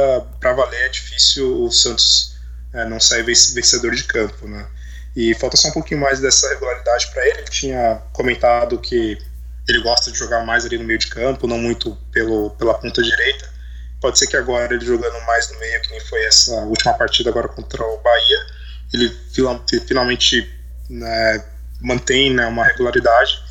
para 0.40 0.54
valer 0.54 0.80
é 0.82 0.88
difícil 0.88 1.62
o 1.62 1.70
Santos 1.70 2.36
é, 2.72 2.84
não 2.86 2.98
sair 2.98 3.22
vencedor 3.22 3.94
de 3.94 4.04
campo, 4.04 4.48
né? 4.48 4.66
E 5.14 5.34
falta 5.34 5.56
só 5.56 5.68
um 5.68 5.72
pouquinho 5.72 6.00
mais 6.00 6.20
dessa 6.20 6.48
regularidade 6.50 7.08
para 7.12 7.26
ele. 7.26 7.38
Ele 7.38 7.48
tinha 7.48 8.02
comentado 8.12 8.78
que 8.78 9.18
ele 9.66 9.82
gosta 9.82 10.10
de 10.10 10.18
jogar 10.18 10.44
mais 10.44 10.64
ali 10.64 10.78
no 10.78 10.84
meio 10.84 10.98
de 10.98 11.08
campo, 11.08 11.46
não 11.46 11.58
muito 11.58 11.96
pelo, 12.12 12.50
pela 12.50 12.74
ponta 12.74 13.02
direita. 13.02 13.57
Pode 14.00 14.18
ser 14.18 14.26
que 14.26 14.36
agora 14.36 14.74
ele 14.74 14.84
jogando 14.84 15.20
mais 15.26 15.50
no 15.50 15.58
meio, 15.58 15.82
que 15.82 15.90
nem 15.90 16.00
foi 16.00 16.24
essa 16.24 16.52
última 16.62 16.94
partida 16.94 17.30
agora 17.30 17.48
contra 17.48 17.84
o 17.84 17.98
Bahia, 17.98 18.46
ele 18.92 19.14
finalmente 19.86 20.48
né, 20.88 21.44
mantém 21.80 22.32
né, 22.32 22.46
uma 22.46 22.64
regularidade 22.64 23.42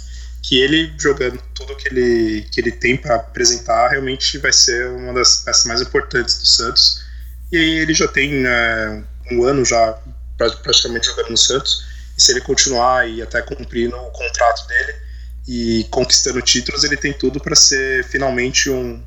que 0.48 0.62
ele 0.62 0.93
jogando 0.98 1.41
tudo 1.54 1.76
que 1.76 1.89
ele, 1.89 2.48
que 2.50 2.62
ele 2.62 2.72
tem 2.72 2.95
para 2.95 3.16
apresentar 3.16 3.89
realmente 3.89 4.38
vai 4.38 4.54
ser 4.54 4.88
uma 4.91 5.14
das 5.14 5.41
peças 5.41 5.66
mais 5.66 5.82
importantes 5.82 6.38
do 6.39 6.45
Santos. 6.45 7.04
E 7.52 7.58
ele 7.58 7.93
já 7.93 8.08
tem 8.08 8.32
né, 8.32 9.04
um 9.30 9.43
ano 9.43 9.66
já 9.66 9.98
praticamente 10.38 11.08
jogando 11.08 11.32
no 11.32 11.38
Santos. 11.38 11.86
E 12.18 12.22
se 12.22 12.32
ele 12.32 12.39
continuar 12.39 13.10
e 13.10 13.22
até 13.22 13.41
cumprindo 13.41 13.98
o 13.98 14.12
contrato 14.12 14.66
dele 14.68 14.95
e 15.48 15.88
conquistando 15.91 16.41
títulos, 16.41 16.86
ele 16.86 16.95
tem 16.95 17.12
tudo 17.12 17.41
para 17.41 17.56
ser 17.56 18.06
finalmente 18.06 18.70
um, 18.70 19.04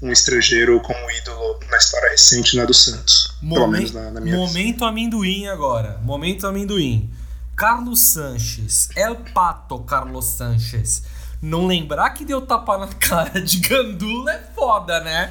um 0.00 0.10
estrangeiro 0.10 0.80
como 0.80 0.98
ídolo 1.10 1.58
na 1.70 1.76
história 1.76 2.10
recente 2.10 2.56
né, 2.56 2.64
do 2.66 2.74
Santos. 2.74 3.34
Momento, 3.42 3.58
pelo 3.60 3.68
menos 3.72 3.92
na, 3.92 4.10
na 4.12 4.20
minha 4.20 4.36
momento 4.36 4.74
visão. 4.74 4.88
amendoim 4.88 5.46
agora. 5.48 5.98
Momento 6.02 6.46
amendoim. 6.46 7.10
Carlos 7.54 8.00
Sanches, 8.00 8.90
El 8.96 9.16
Pato 9.34 9.78
Carlos 9.80 10.24
Sanches. 10.26 11.04
Não 11.40 11.66
lembrar 11.66 12.10
que 12.10 12.24
deu 12.24 12.40
tapa 12.40 12.78
na 12.78 12.88
cara 12.96 13.40
de 13.40 13.58
Gandula 13.60 14.32
é 14.32 14.42
foda, 14.54 15.00
né? 15.00 15.30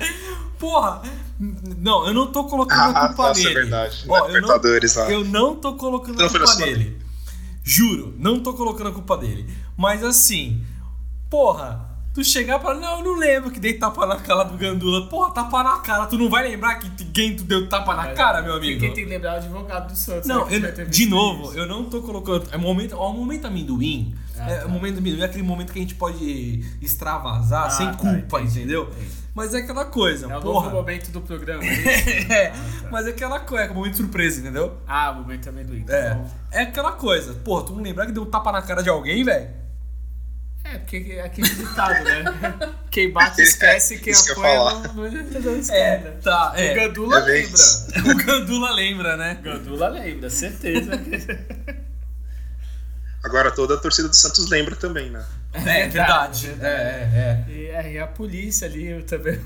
Porra, 0.60 1.02
não, 1.39 2.08
eu 2.08 2.14
não 2.14 2.32
tô 2.32 2.46
colocando 2.46 2.96
a 2.96 3.08
culpa 3.08 3.28
Nossa, 3.30 3.39
nele. 3.43 3.50
é 3.52 3.54
verdade. 3.62 4.06
Ó, 4.08 4.28
Na 4.28 4.34
eu, 4.34 4.41
não, 4.41 4.48
lá. 4.48 5.12
eu 5.12 5.24
não 5.26 5.56
tô 5.56 5.74
colocando 5.76 6.18
Não 6.18 6.26
a 6.26 6.30
culpa 6.30 6.46
na 6.46 6.56
dele. 6.56 7.02
Juro, 7.64 8.14
não 8.18 8.39
tô 8.39 8.54
colocando 8.54 8.89
a 8.89 8.93
culpa 8.93 9.18
dele. 9.18 9.52
Mas 9.76 10.04
assim, 10.04 10.64
porra, 11.30 11.85
Tu 12.16 12.24
chegar 12.24 12.59
e 12.59 12.63
falar, 12.63 12.80
não, 12.80 12.99
eu 12.99 13.03
não 13.03 13.20
lembro 13.20 13.51
que 13.51 13.59
dei 13.59 13.74
tapa 13.74 14.05
na 14.05 14.16
cara 14.16 14.45
do 14.45 14.57
Gandula. 14.57 15.09
Porra, 15.09 15.34
tapa 15.34 15.61
na 15.61 15.80
cara. 15.80 16.05
Tu 16.05 16.18
não 16.18 16.30
vai 16.30 16.47
lembrar 16.47 16.76
que 16.76 16.89
quem 17.11 17.36
tu 17.36 17.43
deu 17.43 17.68
tapa 17.68 17.93
na 17.93 18.13
cara, 18.13 18.41
meu 18.41 18.53
amigo? 18.55 18.80
Quem 18.80 18.93
tem 18.93 19.03
que 19.03 19.09
lembrar 19.09 19.32
é 19.32 19.34
o 19.34 19.38
advogado 19.39 19.91
do 19.91 19.97
Santos. 19.97 20.26
Não, 20.26 20.45
né, 20.49 20.74
eu- 20.78 20.86
de 20.88 21.05
novo, 21.07 21.49
isso. 21.49 21.57
eu 21.59 21.68
não 21.68 21.84
tô 21.89 22.01
colocando. 22.01 22.47
É 22.53 22.57
momento, 22.57 22.95
ó, 22.97 23.11
o 23.11 23.13
momento 23.13 23.45
amendoim. 23.47 24.16
Ah, 24.39 24.49
é, 24.49 24.55
tá. 24.59 24.66
O 24.66 24.70
momento 24.70 24.99
amendoim 24.99 25.22
é 25.22 25.26
aquele 25.26 25.43
momento 25.43 25.74
que 25.74 25.78
a 25.80 25.82
gente 25.82 25.95
pode 25.95 26.63
extravasar 26.82 27.66
Ah, 27.66 27.70
sem 27.70 27.88
tá, 27.88 27.93
culpa, 27.95 28.39
entendi, 28.39 28.59
entendeu? 28.59 28.84
entendi. 28.93 29.11
Mas 29.36 29.53
é 29.53 29.57
aquela 29.57 29.84
coisa, 29.84 30.32
É 30.32 30.38
o 30.38 30.41
porra. 30.41 30.66
novo 30.68 30.76
momento 30.78 31.11
do 31.11 31.20
programa. 31.20 31.61
é, 31.68 32.47
Ah, 32.47 32.82
tá. 32.84 32.88
mas 32.93 33.07
é 33.07 33.09
aquela 33.09 33.41
coisa, 33.41 33.66
é 33.66 33.72
o 33.72 33.76
momento 33.76 33.97
surpresa, 33.97 34.39
entendeu? 34.39 34.78
ah, 34.88 35.11
o 35.11 35.16
momento 35.16 35.49
amendoim. 35.49 35.84
tá 35.84 35.93
É. 35.93 36.13
bom. 36.13 36.30
É 36.49 36.61
aquela 36.61 36.93
coisa. 36.93 37.34
Porra, 37.34 37.66
tu 37.66 37.74
não 37.74 37.84
lembrar 37.84 38.05
que 38.05 38.13
deu 38.13 38.24
um 38.24 38.26
tapa 38.30 38.53
na 38.53 38.61
cara 38.61 38.82
de 38.82 38.88
alguém, 38.89 39.22
velho? 39.26 39.64
É, 40.66 40.80
porque 40.80 40.97
é 41.11 41.22
aquele 41.22 41.47
ditado, 41.49 42.03
né? 42.03 42.24
Quem 42.89 43.11
bate 43.11 43.41
esquece, 43.41 43.99
quem 43.99 44.13
Isso 44.13 44.26
que 44.26 44.32
apoia 44.32 44.55
falar. 44.55 44.93
não, 44.93 45.09
não, 45.41 45.59
esquece. 45.59 46.11
tá, 46.24 46.53
O 46.53 46.57
é. 46.59 46.74
Gandula 46.74 47.20
É 47.20 47.24
lembra. 47.24 47.61
O 48.11 48.16
Gandula 48.26 48.72
lembra, 48.72 49.18
né? 49.18 49.38
Gandula 49.43 49.89
lembra, 49.89 50.30
certeza. 50.30 50.91
Agora 53.24 53.51
toda 53.51 53.74
a 53.76 53.78
torcida 53.78 54.07
do 54.07 54.16
Santos 54.16 54.49
lembra 54.49 54.76
também, 54.76 55.09
né? 55.09 55.26
É, 55.53 55.88
verdade. 55.88 56.55
É, 56.61 56.68
é, 56.68 57.45
E 57.51 57.70
aí 57.72 57.99
a 57.99 58.07
polícia 58.07 58.68
ali 58.68 59.03
também. 59.03 59.39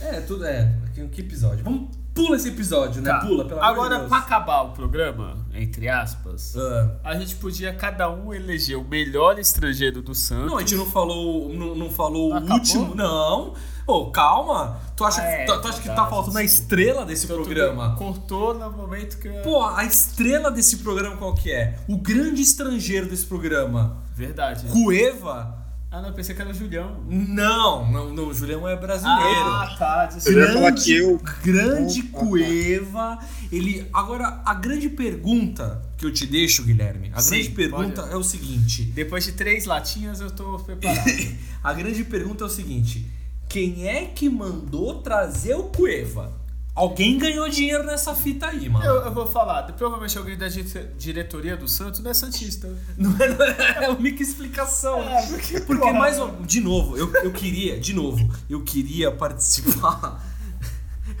é. 0.00 0.16
É, 0.16 0.20
tudo 0.20 0.44
é. 0.44 0.72
Que, 0.94 1.06
que 1.08 1.20
episódio? 1.22 1.64
Vamos, 1.64 1.90
pula 2.14 2.36
esse 2.36 2.48
episódio, 2.48 3.00
né? 3.02 3.10
Tá. 3.10 3.20
Pula, 3.20 3.44
pelo 3.44 3.60
amor 3.60 3.74
de 3.88 3.94
Agora, 3.94 4.08
pra 4.08 4.18
acabar 4.18 4.62
o 4.62 4.72
programa, 4.72 5.36
entre 5.54 5.88
aspas, 5.88 6.54
Ah. 6.56 6.90
a 7.04 7.14
gente 7.16 7.34
podia 7.36 7.72
cada 7.72 8.10
um 8.10 8.32
eleger 8.34 8.78
o 8.78 8.84
melhor 8.84 9.38
estrangeiro 9.38 10.02
do 10.02 10.14
Santos. 10.14 10.46
Não, 10.46 10.56
a 10.56 10.60
gente 10.60 10.74
não 10.76 10.86
falou, 10.86 11.48
não, 11.54 11.74
não 11.74 11.90
falou 11.90 12.32
o 12.34 12.52
último. 12.52 12.94
Não. 12.94 13.54
Ô, 13.86 14.10
calma. 14.12 14.78
Tu 14.96 15.04
acha, 15.04 15.20
Ah, 15.22 15.24
é, 15.26 15.44
tu, 15.44 15.60
tu 15.60 15.68
acha 15.68 15.80
que 15.82 15.88
tá 15.88 16.06
faltando 16.06 16.38
a 16.38 16.44
estrela 16.44 17.04
desse 17.04 17.24
Então, 17.24 17.36
programa? 17.42 17.96
Cortou 17.96 18.54
no 18.54 18.70
momento 18.70 19.18
que. 19.18 19.26
eu- 19.26 19.42
Pô, 19.42 19.64
a 19.64 19.84
estrela 19.84 20.50
desse 20.52 20.76
programa 20.78 21.16
qual 21.16 21.34
que 21.34 21.50
é? 21.50 21.76
O 21.88 21.96
grande 21.96 22.40
estrangeiro 22.42 23.08
desse 23.08 23.26
programa. 23.26 23.96
Verdade. 24.14 24.66
Cueva? 24.68 25.61
Ah, 25.94 26.00
não, 26.00 26.08
eu 26.08 26.14
pensei 26.14 26.34
que 26.34 26.40
era 26.40 26.50
o 26.50 26.54
Julião. 26.54 27.04
Não, 27.06 27.92
não, 27.92 28.14
não, 28.14 28.28
o 28.28 28.32
Julião 28.32 28.66
é 28.66 28.74
brasileiro. 28.74 29.20
Ah, 29.20 29.76
tá. 29.78 30.06
Desculpa. 30.06 30.38
ia 30.38 30.52
falar 30.54 30.72
que 30.72 30.90
eu. 30.94 31.20
grande 31.44 32.00
Opa, 32.00 32.18
Cueva. 32.18 33.18
Ele. 33.52 33.86
Agora, 33.92 34.40
a 34.42 34.54
grande 34.54 34.88
pergunta 34.88 35.82
que 35.98 36.06
eu 36.06 36.10
te 36.10 36.24
deixo, 36.26 36.64
Guilherme, 36.64 37.12
a 37.14 37.20
Sim, 37.20 37.34
grande 37.34 37.50
pergunta 37.50 38.02
pode. 38.02 38.14
é 38.14 38.16
o 38.16 38.22
seguinte: 38.22 38.84
Depois 38.84 39.24
de 39.26 39.32
três 39.32 39.66
latinhas, 39.66 40.18
eu 40.22 40.30
tô 40.30 40.58
preparado. 40.60 41.04
a 41.62 41.72
grande 41.74 42.02
pergunta 42.04 42.42
é 42.42 42.46
o 42.46 42.50
seguinte: 42.50 43.06
quem 43.46 43.86
é 43.86 44.06
que 44.06 44.30
mandou 44.30 45.02
trazer 45.02 45.56
o 45.56 45.64
Cueva? 45.64 46.32
Alguém 46.74 47.18
ganhou 47.18 47.46
dinheiro 47.50 47.84
nessa 47.84 48.14
fita 48.14 48.46
aí, 48.46 48.66
mano. 48.66 48.82
eu, 48.84 48.94
eu 49.02 49.12
vou 49.12 49.26
falar. 49.26 49.64
Provavelmente 49.74 50.16
alguém 50.16 50.38
da 50.38 50.48
di- 50.48 50.64
diretoria 50.98 51.54
do 51.54 51.68
Santos 51.68 52.00
não 52.00 52.10
é 52.10 52.14
Santista. 52.14 52.66
Não 52.96 53.14
é, 53.18 53.28
não 53.28 53.44
é 53.44 53.86
a 53.86 53.90
única 53.90 54.22
explicação. 54.22 55.02
É, 55.02 55.26
porque, 55.26 55.60
Porque 55.60 55.82
porra. 55.82 55.92
mais 55.98 56.18
ou- 56.18 56.30
de 56.42 56.60
novo, 56.60 56.96
eu, 56.96 57.12
eu 57.16 57.30
queria, 57.32 57.78
de 57.78 57.92
novo, 57.92 58.26
eu 58.48 58.62
queria 58.62 59.10
participar. 59.12 60.28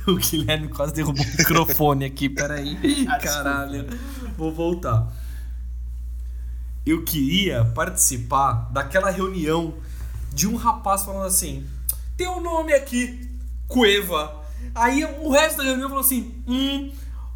O 0.06 0.16
Guilherme 0.16 0.68
quase 0.68 0.92
derrubou 0.94 1.24
o 1.24 1.28
microfone 1.28 2.04
aqui, 2.04 2.28
peraí. 2.28 3.06
Ah, 3.08 3.18
Caralho. 3.18 3.86
Vou 4.36 4.50
voltar. 4.52 5.06
Eu 6.84 7.04
queria 7.04 7.64
participar 7.66 8.68
daquela 8.72 9.10
reunião 9.10 9.74
de 10.32 10.48
um 10.48 10.56
rapaz 10.56 11.04
falando 11.04 11.26
assim: 11.26 11.64
tem 12.16 12.26
um 12.26 12.40
nome 12.40 12.72
aqui, 12.72 13.28
Cueva. 13.68 14.41
Aí 14.74 15.04
o 15.04 15.30
resto 15.30 15.58
da 15.58 15.64
reunião 15.64 15.88
falou 15.88 16.04
assim: 16.04 16.42
hum, 16.46 16.90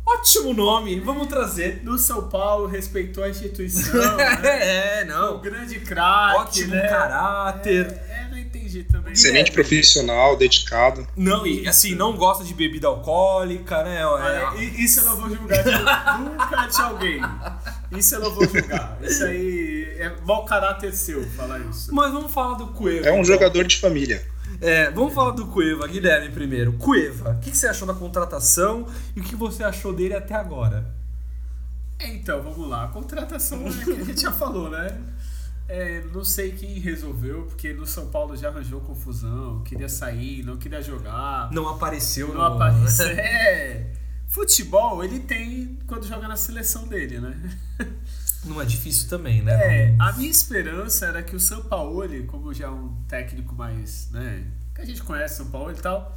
ótimo 0.04 0.54
nome, 0.54 1.00
vamos 1.00 1.26
trazer. 1.26 1.80
No 1.82 1.98
São 1.98 2.28
Paulo, 2.28 2.66
respeitou 2.66 3.24
a 3.24 3.28
instituição. 3.28 3.94
né? 4.16 5.00
é, 5.00 5.04
O 5.04 5.06
não. 5.06 5.40
grande 5.40 5.80
craque. 5.80 6.38
Ótimo 6.38 6.74
né? 6.74 6.88
caráter. 6.88 7.86
É, 8.08 8.22
é, 8.22 8.28
não 8.30 8.38
entendi 8.38 8.84
também. 8.84 9.12
Excelente 9.12 9.52
profissional, 9.52 10.36
dedicado. 10.36 11.06
Não, 11.16 11.46
e 11.46 11.66
assim, 11.68 11.94
não 11.94 12.16
gosta 12.16 12.44
de 12.44 12.54
bebida 12.54 12.86
alcoólica, 12.86 13.82
né? 13.82 14.02
Ah, 14.04 14.54
É, 14.56 14.62
é, 14.62 14.64
Isso 14.80 15.00
eu 15.00 15.04
não 15.06 15.16
vou 15.16 15.30
julgar 15.30 15.62
de, 15.62 15.70
nunca 16.22 16.66
de 16.66 16.80
alguém. 16.80 17.20
Isso 17.92 18.14
eu 18.14 18.20
não 18.20 18.34
vou 18.34 18.48
julgar. 18.48 18.98
Isso 19.02 19.24
aí 19.24 19.94
é 19.98 20.12
mau 20.24 20.44
caráter 20.44 20.92
seu 20.92 21.22
falar 21.30 21.58
isso. 21.60 21.94
Mas 21.94 22.12
vamos 22.12 22.32
falar 22.32 22.54
do 22.54 22.68
Cueva. 22.68 23.06
É 23.06 23.10
um 23.10 23.14
então. 23.16 23.24
jogador 23.24 23.64
de 23.64 23.78
família. 23.78 24.24
É, 24.60 24.90
vamos 24.90 25.14
falar 25.14 25.32
do 25.32 25.46
Cueva, 25.46 25.86
Guilherme, 25.86 26.30
primeiro. 26.30 26.72
Cueva, 26.74 27.30
o 27.32 27.40
que, 27.40 27.50
que 27.50 27.56
você 27.56 27.66
achou 27.66 27.86
da 27.86 27.94
contratação 27.94 28.86
e 29.14 29.20
o 29.20 29.22
que 29.22 29.36
você 29.36 29.62
achou 29.64 29.92
dele 29.92 30.14
até 30.14 30.34
agora? 30.34 30.94
Então, 32.00 32.42
vamos 32.42 32.68
lá. 32.68 32.84
A 32.84 32.88
contratação 32.88 33.66
é 33.66 33.84
que 33.84 33.92
a 33.92 34.04
gente 34.04 34.20
já 34.22 34.32
falou, 34.32 34.70
né? 34.70 34.98
É, 35.68 36.04
não 36.14 36.24
sei 36.24 36.52
quem 36.52 36.78
resolveu, 36.78 37.44
porque 37.46 37.72
no 37.72 37.86
São 37.86 38.08
Paulo 38.08 38.36
já 38.36 38.48
arranjou 38.48 38.80
confusão, 38.80 39.62
queria 39.64 39.88
sair, 39.88 40.44
não 40.44 40.56
queria 40.56 40.80
jogar, 40.80 41.50
Não 41.50 41.68
apareceu 41.68 42.28
não 42.28 42.34
no... 42.34 42.42
apareceu. 42.42 43.06
É, 43.08 43.86
futebol 44.28 45.02
ele 45.02 45.18
tem 45.20 45.76
quando 45.88 46.06
joga 46.06 46.28
na 46.28 46.36
seleção 46.36 46.86
dele, 46.86 47.18
né? 47.18 47.36
Não 48.46 48.60
é 48.60 48.64
difícil 48.64 49.08
também, 49.08 49.42
né? 49.42 49.52
É, 49.52 49.96
a 49.98 50.12
minha 50.12 50.30
esperança 50.30 51.06
era 51.06 51.22
que 51.22 51.34
o 51.34 51.40
Sampaoli, 51.40 52.24
como 52.24 52.54
já 52.54 52.66
é 52.66 52.70
um 52.70 52.94
técnico 53.08 53.54
mais, 53.54 54.08
né, 54.10 54.46
que 54.74 54.80
a 54.80 54.84
gente 54.84 55.02
conhece 55.02 55.40
o 55.40 55.44
Sampaoli 55.44 55.76
e 55.76 55.82
tal, 55.82 56.16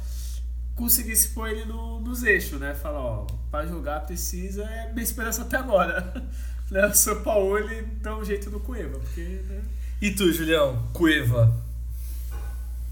conseguisse 0.76 1.28
pôr 1.30 1.48
ele 1.48 1.64
no, 1.64 2.00
nos 2.00 2.22
eixos, 2.22 2.58
né? 2.58 2.74
Falar, 2.74 3.00
ó, 3.00 3.26
pra 3.50 3.66
jogar 3.66 4.00
precisa, 4.00 4.64
é 4.64 4.92
minha 4.92 5.02
esperança 5.02 5.42
até 5.42 5.56
agora. 5.56 6.24
né? 6.70 6.86
O 6.86 6.94
Sampaoli 6.94 7.82
dá 8.00 8.16
um 8.16 8.24
jeito 8.24 8.48
no 8.48 8.60
Cueva, 8.60 8.98
porque, 8.98 9.20
né? 9.20 9.62
E 10.00 10.10
tu, 10.10 10.32
Julião? 10.32 10.88
Cueva. 10.94 11.54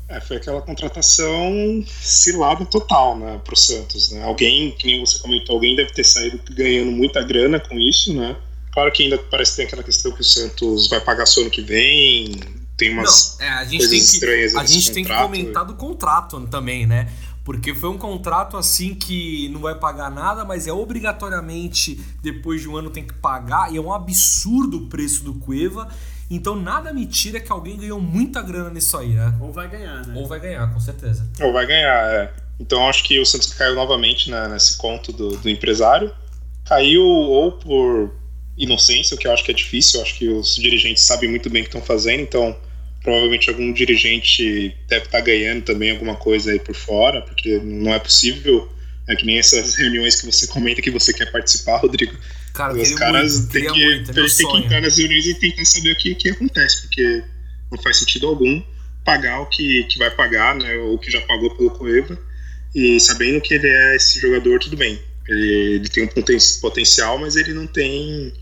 É, 0.08 0.20
foi 0.20 0.38
aquela 0.38 0.62
contratação 0.62 1.84
cilada 1.86 2.64
total, 2.64 3.18
né, 3.18 3.40
pro 3.44 3.54
Santos, 3.54 4.10
né? 4.10 4.24
Alguém, 4.24 4.72
que 4.72 4.86
nem 4.86 5.00
você 5.00 5.18
comentou, 5.18 5.54
alguém 5.56 5.76
deve 5.76 5.92
ter 5.92 6.04
saído 6.04 6.40
ganhando 6.50 6.90
muita 6.92 7.22
grana 7.22 7.60
com 7.60 7.78
isso, 7.78 8.14
né? 8.14 8.34
Claro 8.78 8.92
que 8.92 9.02
ainda 9.02 9.18
parece 9.18 9.50
que 9.50 9.56
tem 9.56 9.66
aquela 9.66 9.82
questão 9.82 10.12
que 10.12 10.20
o 10.20 10.24
Santos 10.24 10.86
vai 10.86 11.00
pagar 11.00 11.26
só 11.26 11.40
ano 11.40 11.50
que 11.50 11.60
vem, 11.60 12.38
tem 12.76 12.92
umas 12.92 13.36
Não, 13.36 13.44
é, 13.44 13.48
a 13.48 13.64
gente 13.64 13.78
coisas 13.78 13.90
tem 13.90 13.98
que, 13.98 14.04
estranhas 14.04 14.54
a 14.54 14.64
gente 14.64 14.92
tem 14.92 15.04
que 15.04 15.12
comentar 15.12 15.64
do 15.64 15.74
contrato 15.74 16.40
também, 16.46 16.86
né? 16.86 17.12
Porque 17.42 17.74
foi 17.74 17.88
um 17.88 17.98
contrato 17.98 18.56
assim 18.56 18.94
que 18.94 19.48
não 19.48 19.58
vai 19.58 19.74
pagar 19.74 20.12
nada, 20.12 20.44
mas 20.44 20.68
é 20.68 20.72
obrigatoriamente 20.72 22.00
depois 22.22 22.60
de 22.60 22.68
um 22.68 22.76
ano 22.76 22.88
tem 22.88 23.04
que 23.04 23.14
pagar, 23.14 23.72
e 23.72 23.76
é 23.76 23.80
um 23.80 23.92
absurdo 23.92 24.76
o 24.76 24.86
preço 24.86 25.24
do 25.24 25.34
Cueva. 25.34 25.88
Então 26.30 26.54
nada 26.54 26.92
me 26.92 27.04
tira 27.04 27.40
que 27.40 27.50
alguém 27.50 27.76
ganhou 27.76 28.00
muita 28.00 28.40
grana 28.42 28.70
nisso 28.70 28.96
aí, 28.96 29.08
né? 29.08 29.34
Ou 29.40 29.52
vai 29.52 29.68
ganhar, 29.68 30.06
né? 30.06 30.14
Ou 30.16 30.28
vai 30.28 30.38
ganhar, 30.38 30.72
com 30.72 30.78
certeza. 30.78 31.28
Ou 31.40 31.52
vai 31.52 31.66
ganhar, 31.66 32.14
é. 32.14 32.32
Então 32.60 32.88
acho 32.88 33.02
que 33.02 33.18
o 33.18 33.26
Santos 33.26 33.52
caiu 33.54 33.74
novamente 33.74 34.30
né, 34.30 34.46
nesse 34.46 34.78
conto 34.78 35.12
do, 35.12 35.36
do 35.36 35.48
empresário. 35.48 36.14
Caiu 36.64 37.02
ou 37.02 37.50
por 37.50 38.12
inocência, 38.58 39.14
o 39.14 39.18
que 39.18 39.26
eu 39.26 39.32
acho 39.32 39.44
que 39.44 39.50
é 39.50 39.54
difícil. 39.54 39.98
Eu 40.00 40.04
acho 40.04 40.18
que 40.18 40.28
os 40.28 40.56
dirigentes 40.56 41.04
sabem 41.04 41.30
muito 41.30 41.48
bem 41.48 41.62
o 41.62 41.64
que 41.64 41.68
estão 41.68 41.82
fazendo, 41.82 42.20
então 42.22 42.56
provavelmente 43.02 43.48
algum 43.48 43.72
dirigente 43.72 44.76
deve 44.88 45.06
estar 45.06 45.20
ganhando 45.20 45.62
também 45.62 45.92
alguma 45.92 46.16
coisa 46.16 46.50
aí 46.52 46.58
por 46.58 46.74
fora, 46.74 47.22
porque 47.22 47.58
não 47.58 47.94
é 47.94 47.98
possível. 47.98 48.70
É 49.06 49.16
que 49.16 49.24
nem 49.24 49.38
essas 49.38 49.76
reuniões 49.78 50.20
que 50.20 50.26
você 50.26 50.46
comenta 50.48 50.82
que 50.82 50.90
você 50.90 51.12
quer 51.12 51.30
participar, 51.30 51.78
Rodrigo. 51.78 52.14
Cara, 52.52 52.74
Os 52.74 52.90
caras 52.92 53.46
têm 53.46 53.72
que, 53.72 53.84
muito, 53.84 54.10
é 54.10 54.14
meu 54.14 54.24
eles 54.24 54.36
têm 54.36 54.48
que 54.48 54.56
entrar 54.58 54.80
nas 54.80 54.98
reuniões 54.98 55.26
e 55.26 55.34
tentar 55.34 55.64
saber 55.64 55.92
o 55.92 55.96
que, 55.96 56.14
que 56.14 56.28
acontece, 56.30 56.82
porque 56.82 57.22
não 57.70 57.80
faz 57.80 57.98
sentido 57.98 58.26
algum 58.26 58.62
pagar 59.04 59.40
o 59.40 59.46
que, 59.46 59.84
que 59.84 59.98
vai 59.98 60.10
pagar, 60.10 60.54
né, 60.56 60.76
ou 60.76 60.98
que 60.98 61.10
já 61.10 61.20
pagou 61.22 61.54
pelo 61.56 61.70
Cueva, 61.70 62.18
e 62.74 63.00
sabendo 63.00 63.40
que 63.40 63.54
ele 63.54 63.66
é 63.66 63.96
esse 63.96 64.20
jogador, 64.20 64.58
tudo 64.58 64.76
bem. 64.76 65.00
Ele, 65.26 65.74
ele 65.76 65.88
tem 65.88 66.04
um 66.04 66.08
poten- 66.08 66.36
potencial, 66.60 67.18
mas 67.18 67.36
ele 67.36 67.54
não 67.54 67.66
tem 67.66 68.34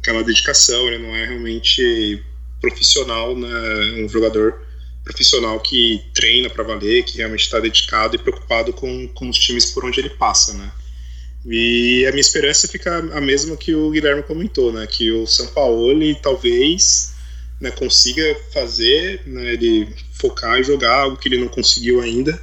aquela 0.00 0.24
dedicação, 0.24 0.88
ele 0.88 0.98
não 0.98 1.14
é 1.14 1.26
realmente 1.26 2.22
profissional, 2.60 3.36
né, 3.36 4.02
um 4.02 4.08
jogador 4.08 4.66
profissional 5.04 5.60
que 5.60 6.02
treina 6.12 6.50
para 6.50 6.64
valer, 6.64 7.04
que 7.04 7.18
realmente 7.18 7.42
está 7.42 7.60
dedicado 7.60 8.16
e 8.16 8.18
preocupado 8.18 8.72
com, 8.72 9.08
com 9.08 9.28
os 9.28 9.38
times 9.38 9.70
por 9.70 9.84
onde 9.84 10.00
ele 10.00 10.10
passa, 10.10 10.52
né. 10.54 10.70
E 11.46 12.04
a 12.06 12.10
minha 12.10 12.20
esperança 12.20 12.68
fica 12.68 12.98
a 12.98 13.20
mesma 13.20 13.56
que 13.56 13.74
o 13.74 13.90
Guilherme 13.90 14.22
comentou, 14.22 14.70
né? 14.70 14.86
Que 14.86 15.10
o 15.10 15.26
Sampaoli 15.26 16.14
talvez 16.20 17.14
né, 17.58 17.70
consiga 17.70 18.36
fazer, 18.52 19.22
né, 19.26 19.54
ele 19.54 19.88
focar 20.12 20.60
e 20.60 20.64
jogar 20.64 20.92
algo 20.92 21.16
que 21.16 21.28
ele 21.28 21.38
não 21.38 21.48
conseguiu 21.48 22.02
ainda. 22.02 22.38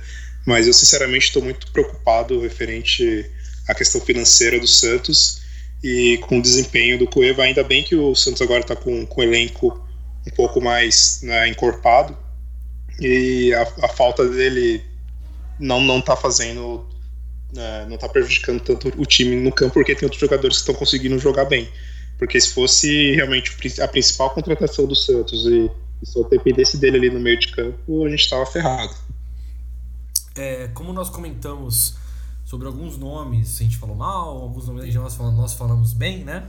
Mas 0.45 0.65
eu 0.65 0.73
sinceramente 0.73 1.25
estou 1.25 1.43
muito 1.43 1.71
preocupado 1.71 2.39
referente 2.39 3.29
à 3.67 3.75
questão 3.75 4.01
financeira 4.01 4.59
do 4.59 4.67
Santos 4.67 5.41
e 5.83 6.17
com 6.19 6.39
o 6.39 6.41
desempenho 6.41 6.97
do 6.97 7.07
Cueva. 7.07 7.43
Ainda 7.43 7.63
bem 7.63 7.83
que 7.83 7.95
o 7.95 8.15
Santos 8.15 8.41
agora 8.41 8.61
está 8.61 8.75
com, 8.75 9.05
com 9.05 9.21
o 9.21 9.23
elenco 9.23 9.79
um 10.25 10.31
pouco 10.31 10.61
mais 10.61 11.21
né, 11.23 11.47
encorpado. 11.47 12.17
E 12.99 13.53
a, 13.53 13.61
a 13.85 13.87
falta 13.87 14.27
dele 14.27 14.83
não, 15.59 15.81
não 15.81 16.01
tá 16.01 16.15
fazendo. 16.15 16.85
É, 17.55 17.85
não 17.85 17.97
tá 17.97 18.09
prejudicando 18.09 18.59
tanto 18.59 18.91
o 18.97 19.05
time 19.05 19.35
no 19.35 19.51
campo, 19.51 19.75
porque 19.75 19.95
tem 19.95 20.05
outros 20.05 20.19
jogadores 20.19 20.57
que 20.57 20.61
estão 20.61 20.75
conseguindo 20.75 21.17
jogar 21.17 21.45
bem. 21.45 21.69
Porque 22.17 22.39
se 22.41 22.53
fosse 22.53 23.13
realmente 23.15 23.51
a 23.81 23.87
principal 23.87 24.31
contratação 24.31 24.85
do 24.85 24.95
Santos 24.95 25.45
e, 25.45 25.71
e 26.01 26.05
só 26.05 26.23
dependesse 26.23 26.77
dele 26.77 26.97
ali 26.97 27.09
no 27.09 27.19
meio 27.19 27.39
de 27.39 27.49
campo, 27.49 28.05
a 28.05 28.09
gente 28.09 28.21
estava 28.21 28.45
ferrado. 28.45 28.93
É, 30.35 30.67
como 30.73 30.91
nós 30.91 31.09
comentamos 31.09 31.95
sobre 32.47 32.65
alguns 32.65 32.97
nomes, 32.97 33.59
a 33.59 33.63
gente 33.63 33.75
falou 33.77 33.93
mal, 33.93 34.29
alguns 34.41 34.67
nomes 34.69 34.95
nós 34.95 35.15
falamos, 35.15 35.37
nós 35.37 35.53
falamos 35.53 35.91
bem, 35.91 36.23
né? 36.23 36.47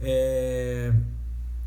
É, 0.00 0.90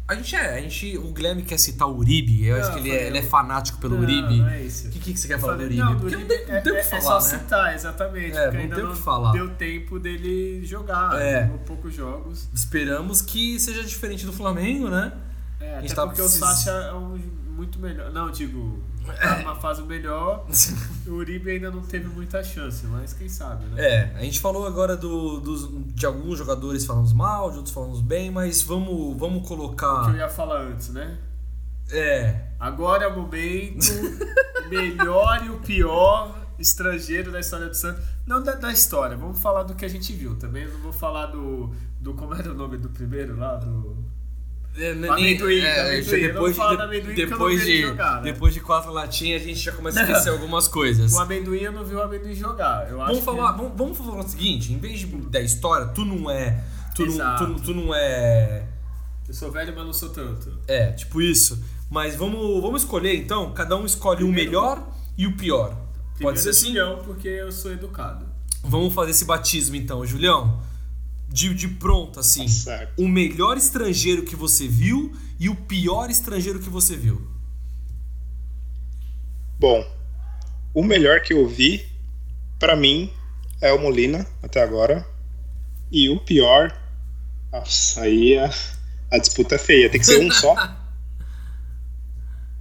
a 0.07 0.15
gente 0.15 0.35
é, 0.35 0.55
a 0.57 0.61
gente, 0.61 0.97
o 0.97 1.11
Guilherme 1.11 1.43
quer 1.43 1.59
citar 1.59 1.87
o 1.87 1.95
Uribe, 1.97 2.43
eu 2.43 2.55
Não, 2.57 2.63
acho 2.63 2.73
que 2.73 2.79
ele 2.79 2.89
é, 2.91 3.07
ele 3.07 3.17
é 3.19 3.21
fanático 3.21 3.77
pelo 3.77 3.95
Não, 3.95 4.01
Uribe. 4.03 4.39
não 4.39 4.47
é 4.49 4.63
isso. 4.63 4.87
O 4.87 4.89
que, 4.89 4.99
que 4.99 5.15
você 5.15 5.27
quer 5.27 5.39
falar 5.39 5.57
do 5.57 5.63
Uribe? 5.63 5.79
Não, 5.79 5.93
do 5.93 5.99
Porque 5.99 6.15
não 6.15 6.23
Uribe 6.23 6.37
tem, 6.39 6.47
não 6.47 6.55
é, 6.55 6.61
tem 6.61 6.71
o 6.71 6.75
que 6.75 6.81
é- 6.81 6.83
falar, 6.85 6.99
é 7.17 7.21
só 7.21 7.31
né? 7.35 7.39
citar, 7.39 7.75
exatamente. 7.75 8.35
É, 8.37 8.43
porque 8.45 8.57
não 8.57 8.63
ainda 8.63 8.83
não 8.83 8.93
que 8.95 8.99
falar. 9.01 9.31
deu 9.33 9.49
tempo 9.55 9.99
dele 9.99 10.65
jogar. 10.65 11.21
É. 11.21 11.45
Poucos 11.65 11.93
jogos. 11.93 12.47
Esperamos 12.53 13.21
que 13.21 13.59
seja 13.59 13.83
diferente 13.83 14.25
do 14.25 14.33
Flamengo, 14.33 14.89
né? 14.89 15.11
É, 15.59 15.77
até 15.77 15.87
tá 15.93 16.05
porque 16.07 16.21
precis- 16.21 16.41
o 16.41 16.45
Sacha 16.45 16.71
é 16.71 16.93
um 16.93 17.19
muito 17.55 17.77
melhor. 17.79 18.11
Não, 18.11 18.31
digo, 18.31 18.81
tá 19.13 19.37
numa 19.39 19.55
fase 19.55 19.81
melhor. 19.83 20.45
o 21.07 21.11
Uribe 21.11 21.51
ainda 21.51 21.69
não 21.71 21.81
teve 21.81 22.07
muita 22.07 22.43
chance, 22.43 22.85
mas 22.87 23.13
quem 23.13 23.29
sabe, 23.29 23.65
né? 23.67 23.81
É, 23.81 24.13
a 24.15 24.21
gente 24.21 24.39
falou 24.39 24.65
agora 24.67 24.95
do, 24.97 25.39
dos, 25.39 25.69
de 25.93 26.05
alguns 26.05 26.37
jogadores 26.37 26.85
falamos 26.85 27.13
mal, 27.13 27.51
de 27.51 27.57
outros 27.57 27.73
falamos 27.73 28.01
bem, 28.01 28.29
mas 28.31 28.61
vamos, 28.61 29.17
vamos 29.17 29.39
O 29.43 29.45
que 29.45 29.53
eu 29.53 29.57
colocar. 29.57 30.15
ia 30.15 30.29
falar 30.29 30.61
antes, 30.61 30.89
né? 30.89 31.17
É, 31.89 32.47
Agora 32.59 33.05
é 33.05 33.07
o 33.07 33.15
momento, 33.21 33.85
melhor 34.69 35.43
e 35.45 35.49
o 35.49 35.59
pior 35.59 36.35
estrangeiro 36.59 37.31
da 37.31 37.39
história 37.39 37.67
do 37.67 37.75
Santos. 37.75 38.03
Não 38.25 38.41
da, 38.43 38.55
da 38.55 38.71
história, 38.71 39.15
vamos 39.15 39.39
falar 39.39 39.63
do 39.63 39.73
que 39.75 39.85
a 39.85 39.87
gente 39.87 40.11
viu 40.13 40.35
também. 40.35 40.63
Eu 40.63 40.73
não 40.73 40.79
vou 40.81 40.91
falar 40.91 41.27
do. 41.27 41.71
do 42.01 42.13
como 42.13 42.33
era 42.33 42.51
o 42.51 42.53
nome 42.55 42.77
do 42.77 42.89
primeiro 42.89 43.37
lá? 43.37 43.55
Do. 43.55 43.95
É, 44.77 44.93
nem- 44.93 45.09
Amendoim, 45.09 45.59
é, 45.59 45.81
amendoim. 45.81 46.03
Vou 46.03 46.19
depois, 46.19 46.55
falar 46.55 46.71
de, 46.71 46.77
do 46.77 46.83
amendoim 46.83 47.15
depois, 47.15 47.65
de, 47.65 47.81
jogar, 47.81 48.15
né? 48.17 48.31
depois 48.31 48.53
de 48.53 48.59
quatro 48.59 48.91
latinhas 48.91 49.41
a 49.41 49.45
gente 49.45 49.59
já 49.59 49.71
começa 49.71 49.99
a 49.99 50.03
esquecer 50.03 50.29
algumas 50.31 50.67
coisas. 50.67 51.13
O 51.13 51.19
amendoim 51.19 51.59
eu 51.59 51.71
não 51.71 51.83
vi 51.83 51.95
o 51.95 52.01
amendoim 52.01 52.35
jogar. 52.35 52.87
Eu 52.89 53.01
acho 53.01 53.11
Vamos 53.13 53.25
falar, 53.25 53.53
que... 53.53 53.57
vamos, 53.57 53.77
vamos 53.77 53.97
falar 53.97 54.19
o 54.19 54.27
seguinte, 54.27 54.71
em 54.71 54.77
vez 54.77 54.99
de, 54.99 55.07
da 55.07 55.41
história, 55.41 55.87
tu 55.87 56.05
não 56.05 56.29
é. 56.29 56.63
Tu 56.95 57.05
não, 57.05 57.35
tu, 57.37 57.61
tu 57.61 57.73
não 57.73 57.93
é. 57.93 58.67
Eu 59.27 59.33
sou 59.33 59.51
velho, 59.51 59.73
mas 59.75 59.85
não 59.85 59.93
sou 59.93 60.09
tanto. 60.09 60.57
É, 60.67 60.91
tipo 60.91 61.21
isso. 61.21 61.61
Mas 61.89 62.15
vamos, 62.15 62.61
vamos 62.61 62.83
escolher 62.83 63.15
então, 63.15 63.53
cada 63.53 63.75
um 63.75 63.85
escolhe 63.85 64.23
o 64.23 64.27
melhor 64.31 64.85
e 65.17 65.25
o 65.25 65.35
pior. 65.35 65.75
Pode 66.19 66.39
ser 66.39 66.49
assim? 66.49 66.67
Julião, 66.67 67.01
porque 67.03 67.27
eu 67.27 67.51
sou 67.51 67.71
educado. 67.71 68.25
Vamos 68.63 68.93
fazer 68.93 69.11
esse 69.11 69.25
batismo 69.25 69.75
então, 69.75 70.05
Julião. 70.05 70.59
De, 71.27 71.53
de 71.53 71.67
pronto, 71.67 72.19
assim. 72.19 72.45
Tá. 72.63 72.87
O 72.97 73.07
melhor 73.07 73.57
estrangeiro 73.57 74.23
que 74.23 74.35
você 74.35 74.67
viu 74.67 75.13
e 75.39 75.49
o 75.49 75.55
pior 75.55 76.09
estrangeiro 76.09 76.59
que 76.59 76.69
você 76.69 76.95
viu. 76.95 77.21
Bom, 79.59 79.85
o 80.73 80.83
melhor 80.83 81.21
que 81.21 81.33
eu 81.33 81.47
vi, 81.47 81.85
pra 82.59 82.75
mim, 82.75 83.11
é 83.61 83.73
o 83.73 83.79
Molina, 83.79 84.25
até 84.41 84.61
agora. 84.61 85.05
E 85.91 86.09
o 86.09 86.19
pior. 86.19 86.77
Nossa, 87.51 88.01
aí 88.01 88.37
a, 88.37 88.49
a 89.11 89.17
disputa 89.17 89.55
é 89.55 89.57
feia. 89.57 89.89
Tem 89.89 89.99
que 89.99 90.05
ser 90.05 90.19
um 90.19 90.31
só. 90.31 90.55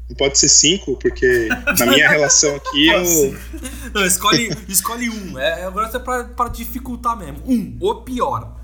Não 0.09 0.15
pode 0.17 0.39
ser 0.39 0.49
cinco, 0.49 0.97
porque 0.97 1.49
na 1.79 1.87
minha 1.87 2.09
relação 2.09 2.55
aqui 2.55 2.89
eu. 2.89 3.37
Não, 3.93 4.07
escolhe, 4.07 4.51
escolhe 4.69 5.11
um. 5.11 5.37
É, 5.39 5.65
agora 5.65 5.91
é 5.93 5.99
pra, 5.99 6.25
pra 6.25 6.49
dificultar 6.49 7.17
mesmo. 7.17 7.43
Um, 7.45 7.77
o 7.81 7.95
pior. 7.97 8.56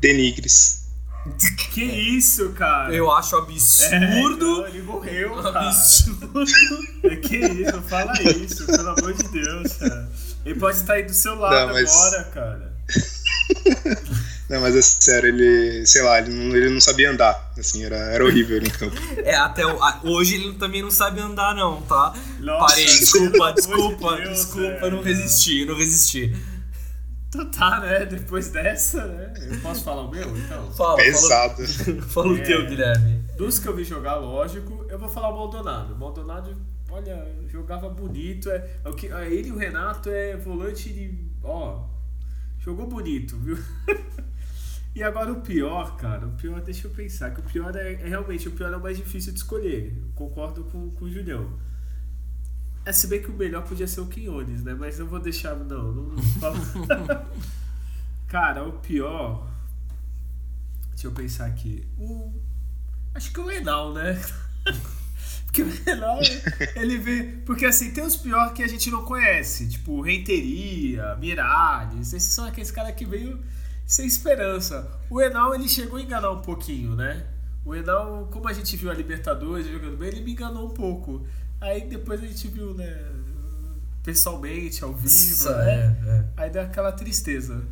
Denigres. 0.00 0.78
Que 1.74 1.82
isso, 1.84 2.50
cara? 2.50 2.94
Eu 2.94 3.10
acho 3.12 3.36
É, 3.36 3.38
absurdo. 3.38 4.62
não, 4.62 4.66
ele 4.68 4.82
morreu, 4.82 5.34
cara. 5.42 5.68
absurdo. 5.68 6.44
Que 7.22 7.36
isso, 7.36 7.82
fala 7.82 8.12
isso, 8.22 8.64
pelo 8.66 8.88
amor 8.90 9.12
de 9.12 9.28
Deus, 9.28 9.72
cara. 9.74 10.08
Ele 10.46 10.58
pode 10.58 10.76
estar 10.78 10.94
aí 10.94 11.02
do 11.02 11.12
seu 11.12 11.34
lado 11.34 11.66
Não, 11.66 11.74
mas- 11.74 11.90
agora, 11.94 12.24
cara. 12.32 12.72
Não, 14.48 14.62
mas 14.62 14.74
é 14.74 14.80
sério, 14.80 15.28
ele. 15.28 15.84
Sei 15.84 16.00
lá, 16.00 16.18
ele 16.20 16.30
não, 16.32 16.56
ele 16.56 16.70
não 16.70 16.80
sabia 16.80 17.10
andar. 17.10 17.52
Assim, 17.58 17.84
era, 17.84 17.96
era 17.96 18.24
horrível 18.24 18.56
ele 18.56 18.66
em 18.68 18.70
campo. 18.70 18.96
É, 19.18 19.34
até 19.36 19.66
o- 19.66 19.78
hoje 20.04 20.36
ele 20.36 20.54
também 20.54 20.80
não 20.80 20.90
sabe 20.90 21.20
andar, 21.20 21.54
não, 21.54 21.82
tá? 21.82 22.14
Nossa, 22.40 22.66
Parei, 22.74 22.86
desculpa, 22.86 23.36
amor 23.36 23.48
de 23.54 23.60
desculpa, 23.60 24.16
Deus, 24.16 24.38
desculpa, 24.38 24.86
eu 24.86 24.90
não 24.90 25.02
resisti, 25.02 25.60
eu 25.60 25.66
não 25.66 25.76
resisti. 25.76 26.34
Tu 27.30 27.44
tá, 27.50 27.80
né? 27.80 28.06
Depois 28.06 28.48
dessa, 28.48 29.06
né? 29.06 29.32
Eu 29.50 29.60
posso 29.60 29.84
falar 29.84 30.02
o 30.02 30.10
meu, 30.10 30.36
então? 30.36 30.72
Fala, 30.72 30.96
Pesado. 30.96 31.66
fala, 31.66 32.02
fala 32.08 32.28
o 32.32 32.38
É. 32.38 32.42
teu, 32.42 32.66
Guilherme. 32.66 33.22
Dos 33.36 33.58
que 33.58 33.68
eu 33.68 33.76
vi 33.76 33.84
jogar, 33.84 34.16
lógico, 34.16 34.86
eu 34.88 34.98
vou 34.98 35.08
falar 35.08 35.28
o 35.28 35.36
Maldonado. 35.36 35.92
O 35.94 35.98
Maldonado, 35.98 36.56
olha, 36.90 37.26
jogava 37.48 37.88
bonito. 37.90 38.50
É, 38.50 38.70
é 38.82 38.88
o 38.88 38.94
que, 38.94 39.08
é, 39.08 39.30
ele 39.30 39.48
e 39.48 39.52
o 39.52 39.58
Renato 39.58 40.08
é 40.08 40.36
volante 40.38 40.90
de. 40.90 41.18
Ó, 41.42 41.84
jogou 42.58 42.86
bonito, 42.86 43.36
viu? 43.36 43.58
e 44.94 45.02
agora 45.02 45.30
o 45.30 45.42
pior, 45.42 45.96
cara, 45.96 46.26
o 46.26 46.32
pior, 46.32 46.60
deixa 46.62 46.86
eu 46.86 46.90
pensar, 46.92 47.32
que 47.34 47.40
o 47.40 47.44
pior 47.44 47.76
é, 47.76 47.92
é 47.92 48.08
realmente, 48.08 48.48
o 48.48 48.52
pior 48.52 48.72
é 48.72 48.76
o 48.76 48.82
mais 48.82 48.96
difícil 48.96 49.32
de 49.34 49.38
escolher. 49.40 49.94
Eu 49.98 50.08
concordo 50.14 50.64
com, 50.64 50.90
com 50.92 51.04
o 51.04 51.10
Julião. 51.10 51.52
É, 52.88 52.92
se 52.92 53.06
bem 53.06 53.20
que 53.20 53.30
o 53.30 53.34
melhor 53.34 53.64
podia 53.64 53.86
ser 53.86 54.00
o 54.00 54.06
Quinones, 54.06 54.62
né? 54.62 54.72
Mas 54.72 54.98
eu 54.98 55.06
vou 55.06 55.20
deixar. 55.20 55.54
Não, 55.54 55.92
não, 55.92 56.04
não 56.04 56.22
falo. 56.40 56.56
Cara, 58.26 58.64
o 58.64 58.72
pior. 58.78 59.46
Deixa 60.92 61.06
eu 61.06 61.12
pensar 61.12 61.44
aqui. 61.44 61.86
O, 61.98 62.32
acho 63.14 63.30
que 63.30 63.40
o 63.40 63.50
Enal, 63.50 63.92
né? 63.92 64.18
Porque 65.44 65.64
o 65.64 65.70
Enal, 65.86 66.18
ele 66.74 66.96
vê. 66.96 67.24
Porque 67.44 67.66
assim, 67.66 67.90
tem 67.90 68.02
os 68.02 68.16
piores 68.16 68.54
que 68.54 68.62
a 68.62 68.66
gente 68.66 68.90
não 68.90 69.04
conhece. 69.04 69.68
Tipo, 69.68 70.00
Renteria, 70.00 71.14
Miralles. 71.16 72.14
Esses 72.14 72.32
são 72.32 72.46
aqueles 72.46 72.70
caras 72.70 72.94
que 72.94 73.04
veio 73.04 73.38
sem 73.84 74.06
esperança. 74.06 74.90
O 75.10 75.20
Enal, 75.20 75.54
ele 75.54 75.68
chegou 75.68 75.98
a 75.98 76.02
enganar 76.02 76.30
um 76.30 76.40
pouquinho, 76.40 76.96
né? 76.96 77.26
O 77.66 77.74
Enal, 77.74 78.30
como 78.32 78.48
a 78.48 78.52
gente 78.54 78.78
viu 78.78 78.90
a 78.90 78.94
Libertadores 78.94 79.66
jogando 79.66 79.98
bem, 79.98 80.08
ele 80.08 80.22
me 80.22 80.32
enganou 80.32 80.68
um 80.68 80.72
pouco. 80.72 81.26
Aí 81.60 81.86
depois 81.88 82.22
a 82.22 82.26
gente 82.26 82.48
viu, 82.48 82.74
né? 82.74 83.04
Pessoalmente, 84.02 84.82
ao 84.84 84.92
vivo, 84.94 85.50
né? 85.50 85.70
É, 86.06 86.08
é. 86.10 86.24
Aí 86.36 86.50
dá 86.50 86.62
aquela 86.62 86.92
tristeza. 86.92 87.62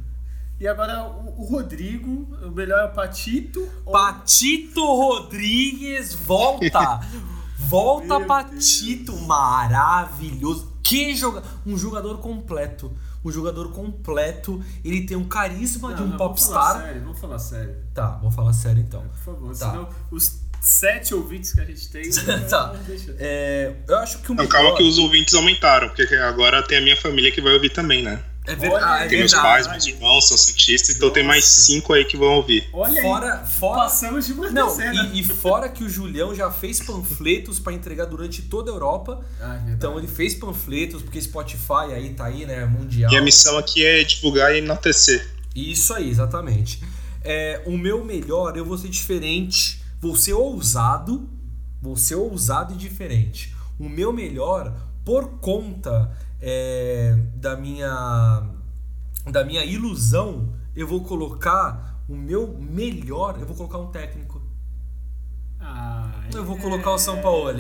E 0.58 0.66
agora 0.66 1.02
o, 1.04 1.44
Rodrigo, 1.44 2.34
o 2.44 2.50
melhor 2.50 2.80
é 2.80 2.84
o 2.86 2.92
Patito. 2.94 3.68
ou- 3.84 3.92
Patito 3.92 4.80
Rodrigues 4.84 6.14
volta! 6.14 7.00
Volta 7.58 8.18
Meu 8.18 8.28
Patito, 8.28 9.16
maravilhoso. 9.22 10.72
Que 10.82 11.16
joga 11.16 11.42
um 11.64 11.76
jogador 11.76 12.18
completo. 12.18 12.92
Um 13.24 13.30
jogador 13.32 13.72
completo, 13.72 14.62
ele 14.84 15.04
tem 15.04 15.16
um 15.16 15.26
carisma 15.26 15.92
de 15.94 16.00
Não, 16.00 16.06
um 16.06 16.10
não, 16.10 16.18
vamos 16.18 16.46
falar 16.46 16.60
popstar. 16.74 16.82
sério, 16.86 17.02
vamos 17.02 17.18
falar 17.18 17.38
sério. 17.40 17.76
Tá, 17.92 18.08
vou 18.18 18.30
falar 18.30 18.52
sério 18.52 18.80
então. 18.82 19.02
Por 19.08 19.18
favor, 19.34 19.56
Tá. 19.56 19.70
senão 19.70 19.88
os 20.12 20.28
sete 20.68 21.14
ouvintes 21.14 21.52
que 21.52 21.60
a 21.60 21.64
gente 21.64 21.88
tem. 21.88 22.10
Tá. 22.48 22.72
não 22.74 22.82
deixa. 22.84 23.14
É, 23.18 23.72
eu 23.88 23.96
acho 23.98 24.18
que 24.18 24.32
o 24.32 24.34
Não, 24.34 24.44
melhor... 24.44 24.50
calma 24.52 24.76
que 24.76 24.82
os 24.82 24.98
ouvintes 24.98 25.34
aumentaram, 25.34 25.88
porque 25.88 26.14
agora 26.16 26.62
tem 26.62 26.78
a 26.78 26.80
minha 26.80 26.96
família 26.96 27.30
que 27.30 27.40
vai 27.40 27.52
ouvir 27.54 27.70
também, 27.70 28.02
né? 28.02 28.22
É 28.48 28.52
Olha, 28.52 28.60
verdade, 28.60 29.04
é 29.04 29.08
Tem 29.08 29.18
meus 29.18 29.32
verdade. 29.32 29.54
pais, 29.54 29.66
meus 29.72 29.86
irmãos, 29.86 30.28
são 30.28 30.36
cientistas, 30.36 30.94
então 30.94 31.10
tem 31.10 31.24
mais 31.24 31.42
Nossa. 31.44 31.60
cinco 31.62 31.92
aí 31.92 32.04
que 32.04 32.16
vão 32.16 32.34
ouvir. 32.34 32.68
Olha 32.72 33.02
Fora, 33.02 33.40
aí, 33.40 33.46
fora, 33.48 33.80
passamos 33.82 34.24
de 34.26 34.34
uma 34.34 34.48
Não, 34.50 34.66
terceira. 34.68 35.10
e, 35.12 35.18
e 35.20 35.24
fora 35.24 35.68
que 35.68 35.82
o 35.82 35.88
Julião 35.88 36.32
já 36.32 36.48
fez 36.48 36.78
panfletos 36.78 37.58
pra 37.58 37.72
entregar 37.72 38.04
durante 38.04 38.42
toda 38.42 38.70
a 38.70 38.74
Europa. 38.74 39.20
Ah, 39.40 39.48
verdade. 39.54 39.72
Então 39.72 39.98
ele 39.98 40.06
fez 40.06 40.36
panfletos, 40.36 41.02
porque 41.02 41.20
Spotify 41.20 41.92
aí 41.92 42.10
tá 42.10 42.26
aí, 42.26 42.46
né? 42.46 42.64
Mundial. 42.66 43.12
E 43.12 43.16
a 43.16 43.20
missão 43.20 43.58
aqui 43.58 43.84
é 43.84 44.04
divulgar 44.04 44.54
e 44.54 44.58
enaltecer. 44.58 45.28
Isso 45.52 45.92
aí, 45.92 46.08
exatamente. 46.08 46.80
É, 47.24 47.60
o 47.66 47.76
meu 47.76 48.04
melhor, 48.04 48.56
eu 48.56 48.64
vou 48.64 48.78
ser 48.78 48.88
diferente, 48.88 49.75
vou 50.00 50.16
ser 50.16 50.32
ousado, 50.34 51.28
vou 51.80 51.96
ser 51.96 52.14
ousado 52.16 52.74
e 52.74 52.76
diferente. 52.76 53.54
O 53.78 53.88
meu 53.88 54.12
melhor, 54.12 54.74
por 55.04 55.38
conta 55.40 56.10
é, 56.40 57.16
da 57.36 57.56
minha 57.56 58.42
da 59.30 59.44
minha 59.44 59.64
ilusão, 59.64 60.52
eu 60.74 60.86
vou 60.86 61.02
colocar 61.02 62.00
o 62.08 62.14
meu 62.14 62.56
melhor, 62.58 63.36
eu 63.40 63.46
vou 63.46 63.56
colocar 63.56 63.78
um 63.78 63.88
técnico. 63.88 64.40
Ah, 65.60 66.10
Eu 66.32 66.44
vou 66.44 66.56
é. 66.56 66.60
colocar 66.60 66.92
o 66.92 66.98
São 66.98 67.20
Paulo. 67.20 67.50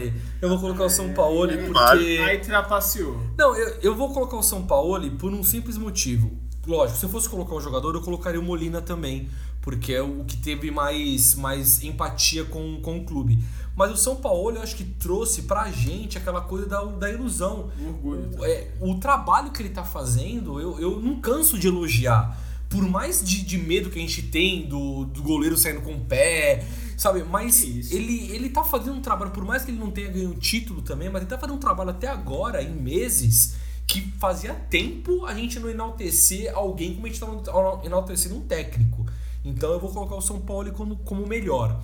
Eu 0.40 0.48
vou 0.48 0.60
colocar 0.60 0.84
o 0.84 0.90
São 0.90 1.12
Paulo 1.12 1.44
Aí- 1.50 1.56
porque 1.66 2.22
Aí 2.22 2.38
trapaceou. 2.38 3.20
Não, 3.36 3.56
eu, 3.56 3.68
eu 3.80 3.94
vou 3.96 4.12
colocar 4.12 4.36
o 4.36 4.42
São 4.42 4.64
Paulo 4.66 5.10
por 5.12 5.32
um 5.32 5.42
simples 5.42 5.76
motivo. 5.76 6.30
Lógico, 6.66 6.98
se 6.98 7.04
eu 7.06 7.10
fosse 7.10 7.28
colocar 7.28 7.54
um 7.54 7.60
jogador, 7.60 7.94
eu 7.94 8.00
colocaria 8.02 8.40
o 8.40 8.42
Molina 8.42 8.80
também. 8.82 9.28
Porque 9.66 9.92
é 9.92 10.00
o 10.00 10.22
que 10.22 10.36
teve 10.36 10.70
mais, 10.70 11.34
mais 11.34 11.82
empatia 11.82 12.44
com, 12.44 12.80
com 12.80 12.98
o 12.98 13.04
clube. 13.04 13.42
Mas 13.74 13.90
o 13.90 13.96
São 13.96 14.14
Paulo, 14.14 14.56
eu 14.56 14.62
acho 14.62 14.76
que 14.76 14.84
trouxe 14.84 15.42
pra 15.42 15.68
gente 15.72 16.16
aquela 16.16 16.40
coisa 16.40 16.68
da, 16.68 16.84
da 16.84 17.10
ilusão. 17.10 17.68
O 17.76 17.88
orgulho. 17.88 18.30
O, 18.38 18.44
é, 18.44 18.68
o 18.80 18.94
trabalho 18.94 19.50
que 19.50 19.60
ele 19.60 19.70
tá 19.70 19.82
fazendo, 19.82 20.60
eu, 20.60 20.78
eu 20.78 21.00
não 21.00 21.20
canso 21.20 21.58
de 21.58 21.66
elogiar. 21.66 22.40
Por 22.68 22.88
mais 22.88 23.24
de, 23.24 23.44
de 23.44 23.58
medo 23.58 23.90
que 23.90 23.98
a 23.98 24.00
gente 24.00 24.22
tem 24.22 24.68
do, 24.68 25.04
do 25.06 25.20
goleiro 25.20 25.56
saindo 25.56 25.80
com 25.80 25.94
o 25.94 26.00
pé, 26.00 26.64
sabe? 26.96 27.24
Mas 27.24 27.64
ele, 27.90 28.30
ele 28.30 28.50
tá 28.50 28.62
fazendo 28.62 28.94
um 28.94 29.02
trabalho, 29.02 29.32
por 29.32 29.44
mais 29.44 29.64
que 29.64 29.72
ele 29.72 29.80
não 29.80 29.90
tenha 29.90 30.08
ganho 30.08 30.32
título 30.34 30.80
também, 30.80 31.10
mas 31.10 31.22
ele 31.22 31.30
tá 31.30 31.38
fazendo 31.38 31.56
um 31.56 31.60
trabalho 31.60 31.90
até 31.90 32.06
agora, 32.06 32.62
em 32.62 32.70
meses, 32.70 33.56
que 33.84 34.00
fazia 34.20 34.54
tempo 34.54 35.26
a 35.26 35.34
gente 35.34 35.58
não 35.58 35.68
enaltecer 35.68 36.52
alguém 36.54 36.94
como 36.94 37.06
a 37.06 37.10
gente 37.10 37.18
tá 37.18 37.80
enaltecendo 37.84 38.36
um 38.36 38.42
técnico. 38.42 39.04
Então 39.46 39.70
eu 39.72 39.78
vou 39.80 39.90
colocar 39.92 40.16
o 40.16 40.20
São 40.20 40.40
Paulo 40.40 40.70
como, 40.72 40.96
como 40.96 41.26
melhor. 41.26 41.80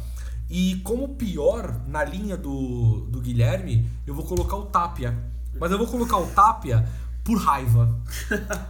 E 0.51 0.77
como 0.85 1.09
pior, 1.11 1.81
na 1.87 2.05
linha 2.05 2.37
do, 2.37 3.07
do 3.09 3.21
Guilherme, 3.21 3.89
eu 4.07 4.15
vou 4.15 4.25
colocar 4.25 4.57
o 4.57 4.67
Tapia. 4.67 5.17
Mas 5.59 5.71
eu 5.71 5.79
vou 5.79 5.87
colocar 5.87 6.19
o 6.19 6.27
Tapia 6.27 6.87
por 7.25 7.39
raiva. 7.39 7.97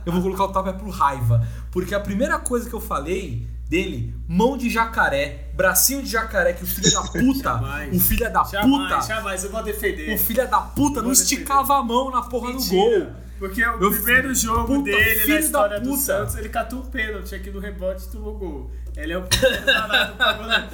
Eu 0.04 0.12
vou 0.12 0.20
colocar 0.22 0.44
o 0.44 0.48
Tapia 0.52 0.74
por 0.74 0.90
raiva. 0.90 1.44
Porque 1.70 1.94
a 1.94 2.00
primeira 2.00 2.38
coisa 2.38 2.68
que 2.68 2.74
eu 2.74 2.80
falei 2.80 3.48
dele, 3.68 4.14
mão 4.28 4.56
de 4.58 4.68
jacaré, 4.68 5.50
bracinho 5.56 6.02
de 6.02 6.10
jacaré, 6.10 6.52
que 6.52 6.62
o 6.62 6.66
filho 6.66 6.92
da 6.92 7.00
puta, 7.08 7.42
Jamais. 7.54 7.96
o 7.96 8.00
filho 8.00 8.30
da 8.32 8.44
Jamais, 8.44 8.64
puta, 8.90 9.00
jamais, 9.08 9.44
eu 9.44 9.50
vou 9.50 9.62
defender. 9.62 10.14
o 10.14 10.18
filho 10.18 10.48
da 10.50 10.60
puta 10.60 10.96
não 10.96 11.04
Vou 11.04 11.12
esticava 11.12 11.78
a 11.78 11.82
mão 11.82 12.10
na 12.10 12.20
porra 12.20 12.52
do 12.52 12.58
Mentira. 12.58 13.00
gol. 13.06 13.12
Porque 13.42 13.60
o 13.66 13.82
Eu- 13.82 13.90
primeiro 13.90 14.32
jogo 14.36 14.66
puta, 14.68 14.84
dele 14.84 15.26
na 15.34 15.40
história 15.40 15.80
do 15.80 15.90
puta. 15.90 16.00
Santos, 16.02 16.36
ele 16.36 16.48
catou 16.48 16.78
um 16.78 16.82
pênalti 16.82 17.34
aqui 17.34 17.50
no 17.50 17.58
rebote 17.58 18.04
e 18.04 18.08
tomou 18.12 18.38
gol. 18.38 18.70
Ele 18.96 19.12
é 19.14 19.18
ponteiro 19.18 19.64
danado 19.66 20.14
pra 20.16 20.32
goleiro. 20.34 20.68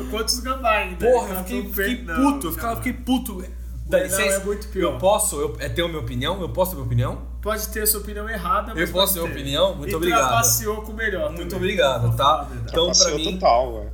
Mas 0.00 0.10
Quantos 0.10 0.40
gambá 0.40 0.70
ainda? 0.72 1.06
Porra, 1.06 1.28
eu 1.34 1.36
fiquei, 1.44 1.60
um 1.60 1.68
fiquei 1.72 1.96
pênalti. 1.96 2.20
Não, 2.20 2.32
puto, 2.32 2.46
eu 2.48 2.52
ficava, 2.52 2.76
fiquei 2.76 2.92
puto. 2.94 3.44
Dá 3.86 4.00
licença, 4.02 4.22
é 4.22 4.44
muito 4.44 4.66
pior. 4.68 4.94
Eu 4.94 4.98
posso? 4.98 5.40
Eu, 5.40 5.56
é 5.60 5.68
ter 5.68 5.82
a 5.82 5.86
minha 5.88 6.00
opinião? 6.00 6.40
Eu 6.40 6.48
posso 6.48 6.72
ter 6.72 6.74
a 6.74 6.78
minha 6.78 6.86
opinião? 6.86 7.22
Pode 7.40 7.68
ter 7.68 7.82
a 7.82 7.86
sua 7.86 8.00
opinião 8.00 8.28
errada, 8.28 8.72
mas 8.74 8.88
Eu 8.88 8.92
posso 8.92 9.14
ter 9.14 9.20
ter. 9.20 9.30
opinião? 9.30 9.74
Muito 9.76 9.92
e 9.92 9.94
obrigado. 9.94 10.20
trapaceou 10.20 10.82
com 10.82 10.90
o 10.90 10.96
melhor. 10.96 11.28
Muito 11.30 11.42
também. 11.50 11.56
obrigado, 11.56 12.16
tá? 12.16 12.24
a. 12.40 12.48
Então, 12.62 12.86
pra 12.86 12.86
Passeou 12.86 13.18
mim. 13.18 13.34
total. 13.34 13.86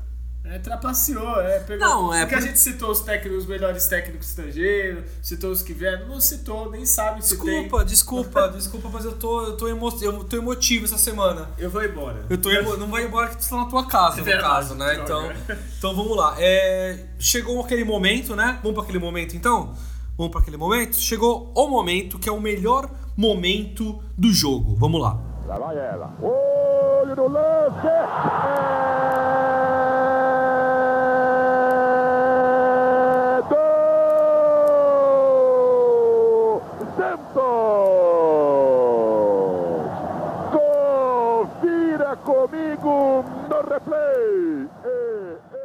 É, 0.52 0.58
trapaceou, 0.58 1.40
é. 1.40 1.60
Pegou. 1.60 1.86
Não, 1.86 2.12
é 2.12 2.20
Porque 2.22 2.34
a 2.34 2.38
por- 2.38 2.46
gente 2.46 2.58
citou 2.58 2.90
os 2.90 2.98
técnicos, 3.00 3.44
os 3.44 3.48
melhores 3.48 3.86
técnicos 3.86 4.30
estrangeiros, 4.30 5.04
citou 5.22 5.52
os 5.52 5.62
que 5.62 5.72
vieram. 5.72 6.08
Não 6.08 6.20
citou, 6.20 6.68
nem 6.70 6.84
sabe 6.84 7.24
se 7.24 7.36
tem. 7.38 7.62
Desculpa, 7.62 7.84
desculpa, 7.84 8.48
desculpa, 8.50 8.88
mas 8.92 9.04
eu 9.04 9.12
tô, 9.12 9.44
eu 9.46 9.56
tô, 9.56 9.68
emo, 9.68 9.88
eu 10.02 10.24
tô 10.24 10.36
emotivo 10.36 10.86
essa 10.86 10.98
semana. 10.98 11.48
Eu 11.56 11.70
vou 11.70 11.84
embora. 11.84 12.24
Eu 12.28 12.36
tô 12.36 12.50
emo, 12.50 12.76
não 12.76 12.88
vai 12.88 13.04
embora 13.04 13.28
que 13.28 13.36
tu 13.36 13.48
tá 13.48 13.56
na 13.58 13.66
tua 13.66 13.86
casa, 13.86 14.16
no 14.16 14.24
Verdade, 14.30 14.48
caso, 14.54 14.74
né? 14.74 14.96
Então, 15.00 15.32
então 15.78 15.94
vamos 15.94 16.16
lá. 16.16 16.34
É, 16.38 16.98
chegou 17.18 17.62
aquele 17.64 17.84
momento, 17.84 18.34
né? 18.34 18.58
Vamos 18.60 18.74
pra 18.74 18.82
aquele 18.82 18.98
momento 18.98 19.36
então? 19.36 19.72
Vamos 20.18 20.32
pra 20.32 20.40
aquele 20.40 20.56
momento? 20.56 20.96
Chegou 20.96 21.52
o 21.54 21.68
momento 21.68 22.18
que 22.18 22.28
é 22.28 22.32
o 22.32 22.40
melhor 22.40 22.90
momento 23.16 24.02
do 24.18 24.32
jogo. 24.32 24.74
Vamos 24.74 25.00
lá. 25.00 25.16
Lá 25.46 25.58
vai 25.58 25.76
ela. 25.78 26.12
Olho 26.20 27.14
no 27.14 27.28
lance. 27.28 27.86
É 33.32 33.40
do 33.48 33.56
Santos. 36.96 37.40
Confira 40.52 42.16
comigo 42.16 43.24
no 43.48 43.60
replay. 43.70 44.68
É, 44.84 44.88
é. 45.54 45.56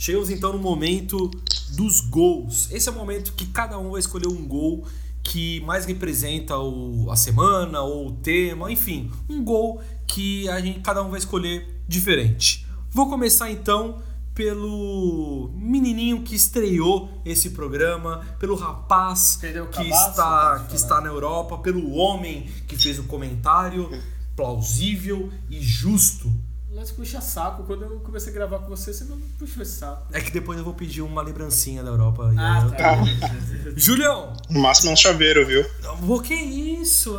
Chegamos 0.00 0.30
então 0.30 0.50
no 0.54 0.58
momento 0.58 1.30
dos 1.76 2.00
gols. 2.00 2.70
Esse 2.72 2.88
é 2.88 2.92
o 2.92 2.94
momento 2.94 3.34
que 3.34 3.44
cada 3.44 3.78
um 3.78 3.90
vai 3.90 4.00
escolher 4.00 4.28
um 4.28 4.48
gol 4.48 4.86
que 5.22 5.60
mais 5.60 5.84
representa 5.84 6.56
o, 6.56 7.10
a 7.10 7.16
semana 7.16 7.82
ou 7.82 8.08
o 8.08 8.12
tema, 8.12 8.72
enfim, 8.72 9.10
um 9.28 9.44
gol 9.44 9.82
que 10.06 10.48
a 10.48 10.58
gente, 10.58 10.80
cada 10.80 11.02
um 11.02 11.10
vai 11.10 11.18
escolher 11.18 11.82
diferente. 11.86 12.66
Vou 12.90 13.10
começar 13.10 13.50
então 13.50 14.00
pelo 14.34 15.50
menininho 15.54 16.22
que 16.22 16.34
estreou 16.34 17.10
esse 17.22 17.50
programa, 17.50 18.24
pelo 18.38 18.54
rapaz 18.54 19.36
Entendeu? 19.36 19.66
que 19.66 19.84
Cabaço, 19.84 20.08
está 20.08 20.66
que 20.70 20.76
está 20.76 21.00
na 21.02 21.08
Europa, 21.08 21.58
pelo 21.58 21.92
homem 21.92 22.48
que 22.66 22.74
fez 22.74 22.98
o 22.98 23.04
comentário 23.04 23.90
plausível 24.34 25.28
e 25.50 25.60
justo. 25.60 26.32
Mas 26.80 26.90
puxa 26.90 27.20
saco. 27.20 27.62
Quando 27.64 27.82
eu 27.84 28.00
comecei 28.00 28.32
a 28.32 28.34
gravar 28.34 28.60
com 28.60 28.68
você, 28.70 28.90
você 28.90 29.04
não 29.04 29.20
puxou 29.38 29.62
esse 29.62 29.72
saco. 29.72 30.06
É 30.14 30.18
que 30.18 30.30
depois 30.30 30.58
eu 30.58 30.64
vou 30.64 30.72
pedir 30.72 31.02
uma 31.02 31.20
lembrancinha 31.20 31.82
da 31.82 31.90
Europa. 31.90 32.32
Ah, 32.38 32.62
eu 32.64 32.70
tá. 32.70 32.96
Julião, 33.76 34.32
No 34.48 34.60
máximo 34.60 34.88
é 34.88 34.94
um 34.94 34.96
chaveiro, 34.96 35.46
viu? 35.46 35.62
o 36.08 36.20
que 36.22 36.32
é 36.32 36.42
isso? 36.42 37.14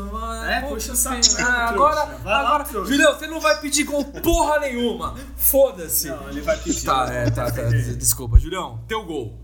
É, 0.50 0.62
Pô, 0.62 0.70
puxa 0.70 0.96
saco, 0.96 1.22
ah, 1.38 1.44
né, 1.44 1.44
agora, 1.44 2.20
lá, 2.26 2.40
agora 2.40 2.64
trouxa. 2.64 2.90
Julião, 2.92 3.14
você 3.14 3.28
não 3.28 3.40
vai 3.40 3.62
pedir 3.62 3.84
gol 3.84 4.04
porra 4.04 4.62
nenhuma. 4.62 5.14
Foda-se. 5.38 6.08
Não, 6.08 6.28
ele 6.30 6.42
vai 6.42 6.58
pedir. 6.58 6.84
Tá, 6.84 7.08
é, 7.14 7.30
tá, 7.30 7.52
tá. 7.52 7.62
Desculpa, 7.70 8.40
Julião, 8.40 8.80
teu 8.88 9.06
gol. 9.06 9.40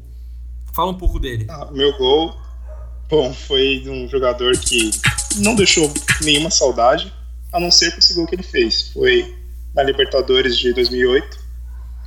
Fala 0.73 0.89
um 0.89 0.98
pouco 0.98 1.19
dele. 1.19 1.45
Ah, 1.48 1.69
meu 1.72 1.95
gol, 1.95 2.35
bom, 3.07 3.31
foi 3.31 3.81
de 3.81 3.91
um 3.91 4.10
jogador 4.10 4.57
que 4.57 4.89
não 5.35 5.53
deixou 5.53 5.94
nenhuma 6.23 6.49
saudade, 6.49 7.14
a 7.53 7.60
não 7.60 7.69
ser 7.69 7.91
por 7.91 7.99
esse 7.99 8.15
gol 8.15 8.26
que 8.26 8.34
ele 8.34 8.41
fez. 8.41 8.89
Foi 8.94 9.36
na 9.77 9.83
Libertadores 9.83 10.57
de 10.57 10.73
2008, 10.73 11.37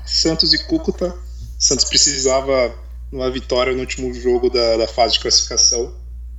Santos 0.04 0.52
e 0.52 0.64
Cúcuta. 0.64 1.16
Santos 1.56 1.84
precisava 1.84 2.74
de 3.08 3.16
uma 3.16 3.30
vitória 3.30 3.72
no 3.72 3.80
último 3.80 4.12
jogo 4.12 4.50
da, 4.50 4.76
da 4.76 4.88
fase 4.88 5.14
de 5.14 5.20
classificação 5.20 5.94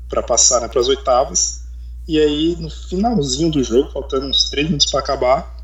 para 0.09 0.21
passar 0.21 0.59
né, 0.59 0.67
para 0.67 0.81
as 0.81 0.89
oitavas. 0.89 1.61
E 2.05 2.19
aí, 2.19 2.57
no 2.59 2.69
finalzinho 2.69 3.49
do 3.49 3.63
jogo, 3.63 3.89
faltando 3.93 4.25
uns 4.25 4.49
3 4.49 4.67
minutos 4.67 4.91
para 4.91 4.99
acabar, 4.99 5.57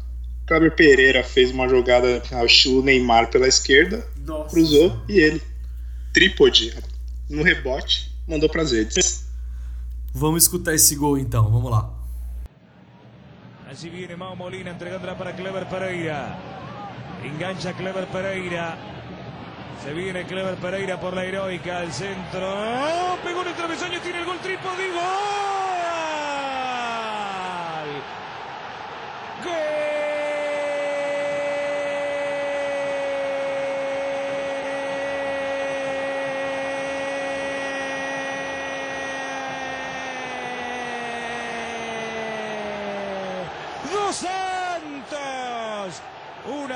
Kleber 0.47 0.73
Pereira 0.73 1.21
fez 1.21 1.51
uma 1.51 1.67
jogada 1.67 2.23
ao 2.31 2.45
estilo 2.45 2.81
Neymar 2.81 3.29
pela 3.29 3.47
esquerda, 3.47 4.07
Nossa. 4.25 4.51
cruzou 4.51 4.97
e 5.09 5.19
ele, 5.19 5.41
trípode, 6.13 6.73
no 7.29 7.43
rebote, 7.43 8.09
mandou 8.25 8.47
pras 8.47 8.71
redes. 8.71 9.25
Vamos 10.13 10.43
escutar 10.43 10.73
esse 10.73 10.95
gol 10.95 11.17
então, 11.17 11.51
vamos 11.51 11.69
lá. 11.69 11.96
Allí 13.69 13.89
viene 13.89 14.15
Mao 14.15 14.33
Molina 14.33 14.71
entregándola 14.71 15.17
para 15.17 15.35
Clever 15.35 15.67
Pereira. 15.67 16.37
Engancha 17.21 17.73
Clever 17.73 18.07
Pereira. 18.07 18.77
Se 19.83 19.91
viene 19.91 20.23
Clever 20.23 20.55
Pereira 20.55 20.97
por 20.97 21.13
la 21.13 21.25
heroica 21.25 21.79
al 21.79 21.91
centro. 21.91 22.49
¡Oh! 22.49 23.17
Pegó 23.21 23.41
en 23.41 23.49
el 23.49 23.53
travesaño, 23.55 23.99
tiene 23.99 24.19
el 24.19 24.25
gol 24.25 24.37
trípode. 24.39 24.89
¡Gol! 24.91 25.56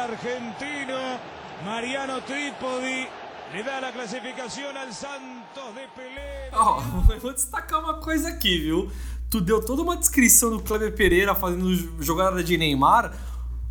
Argentino, 0.02 1.20
Mariano 1.64 2.22
Trípodi, 2.22 3.08
le 3.54 3.64
da 3.64 3.80
la 3.80 3.92
clasificación 3.92 4.76
al 4.76 4.92
Santos 4.94 5.76
de 5.76 5.88
Pelé. 5.96 6.50
Ó, 6.54 6.82
eu 7.14 7.20
vou 7.20 7.34
destacar 7.34 7.80
uma 7.80 7.96
coisa 7.96 8.30
aqui, 8.30 8.60
viu? 8.60 8.92
Tu 9.30 9.40
deu 9.40 9.64
toda 9.64 9.82
uma 9.82 9.96
descrição 9.96 10.50
do 10.50 10.60
Kleber 10.60 10.94
Pereira 10.94 11.36
fazendo 11.36 12.04
jogada 12.04 12.44
de 12.44 12.58
Neymar. 12.58 13.14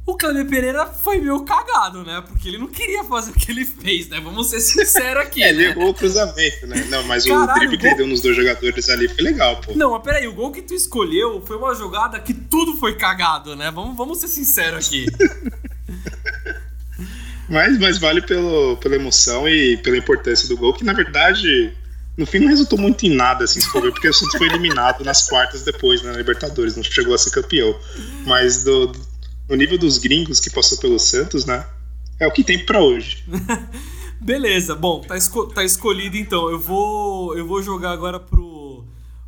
O 0.07 0.17
Kleber 0.17 0.47
Pereira 0.47 0.87
foi 0.87 1.21
meio 1.21 1.45
cagado, 1.45 2.03
né? 2.05 2.23
Porque 2.27 2.49
ele 2.49 2.59
não 2.59 2.69
queria 2.69 3.05
fazer 3.05 3.33
o 3.33 3.35
que 3.35 3.51
ele 3.51 3.65
fez, 3.65 4.09
né? 4.09 4.21
Vamos 4.21 4.49
ser 4.49 4.61
sinceros 4.61 5.23
aqui. 5.23 5.43
É, 5.45 5.51
ele 5.51 5.65
né? 5.65 5.71
errou 5.71 5.91
o 5.91 5.95
cruzamento, 5.95 6.67
né? 6.67 6.85
Não, 6.89 7.03
mas 7.05 7.25
Caralho, 7.25 7.51
o 7.51 7.55
drible 7.55 7.79
que 7.79 7.87
ele 7.87 7.95
deu 7.97 8.07
nos 8.07 8.21
dois 8.21 8.37
jogadores 8.37 8.89
ali 8.89 9.09
foi 9.09 9.23
legal, 9.23 9.61
pô. 9.61 9.73
Não, 9.75 9.91
mas 9.91 10.03
peraí, 10.03 10.27
o 10.27 10.33
gol 10.33 10.53
que 10.53 10.63
tu 10.63 10.75
escolheu 10.75 11.43
foi 11.45 11.57
uma 11.57 11.75
jogada 11.75 12.19
que 12.21 12.33
tudo 12.33 12.77
foi 12.77 12.97
cagado, 12.97 13.55
né? 13.55 13.71
Vamos, 13.71 13.97
vamos 13.97 14.19
ser 14.19 14.29
sinceros 14.29 14.87
aqui. 14.87 15.07
Mas, 17.51 17.79
mas 17.79 17.99
vale 17.99 18.23
pelo, 18.23 18.77
pela 18.77 18.95
emoção 18.95 19.49
e 19.49 19.77
pela 19.79 19.97
importância 19.99 20.49
do 20.49 20.57
gol, 20.57 20.73
que 20.73 20.85
na 20.85 20.93
verdade, 20.93 21.73
no 22.17 22.25
fim 22.25 22.39
não 22.39 22.49
resultou 22.49 22.79
muito 22.79 23.05
em 23.05 23.15
nada, 23.15 23.45
assim, 23.45 23.61
se 23.61 23.67
for 23.69 23.83
ver, 23.83 23.91
porque 23.91 24.09
o 24.09 24.15
Santos 24.15 24.39
foi 24.39 24.47
eliminado 24.47 25.05
nas 25.05 25.29
quartas 25.29 25.63
depois, 25.63 26.01
né, 26.03 26.13
na 26.13 26.19
Libertadores, 26.19 26.77
não 26.77 26.83
chegou 26.85 27.13
a 27.15 27.19
ser 27.19 27.31
campeão. 27.31 27.77
Mas 28.25 28.63
do, 28.63 28.93
no 29.49 29.57
nível 29.57 29.77
dos 29.77 29.99
gringos 29.99 30.39
que 30.39 30.49
passou 30.51 30.79
pelo 30.79 30.99
Santos, 30.99 31.45
né, 31.45 31.67
é 32.21 32.27
o 32.27 32.31
que 32.31 32.45
tem 32.45 32.65
pra 32.65 32.81
hoje. 32.81 33.25
Beleza, 34.21 34.75
bom, 34.75 35.01
tá, 35.01 35.17
esco- 35.17 35.47
tá 35.47 35.65
escolhido 35.65 36.17
então. 36.17 36.51
Eu 36.51 36.61
vou, 36.61 37.37
eu 37.37 37.47
vou 37.47 37.63
jogar 37.63 37.91
agora 37.91 38.21
pro, 38.21 38.85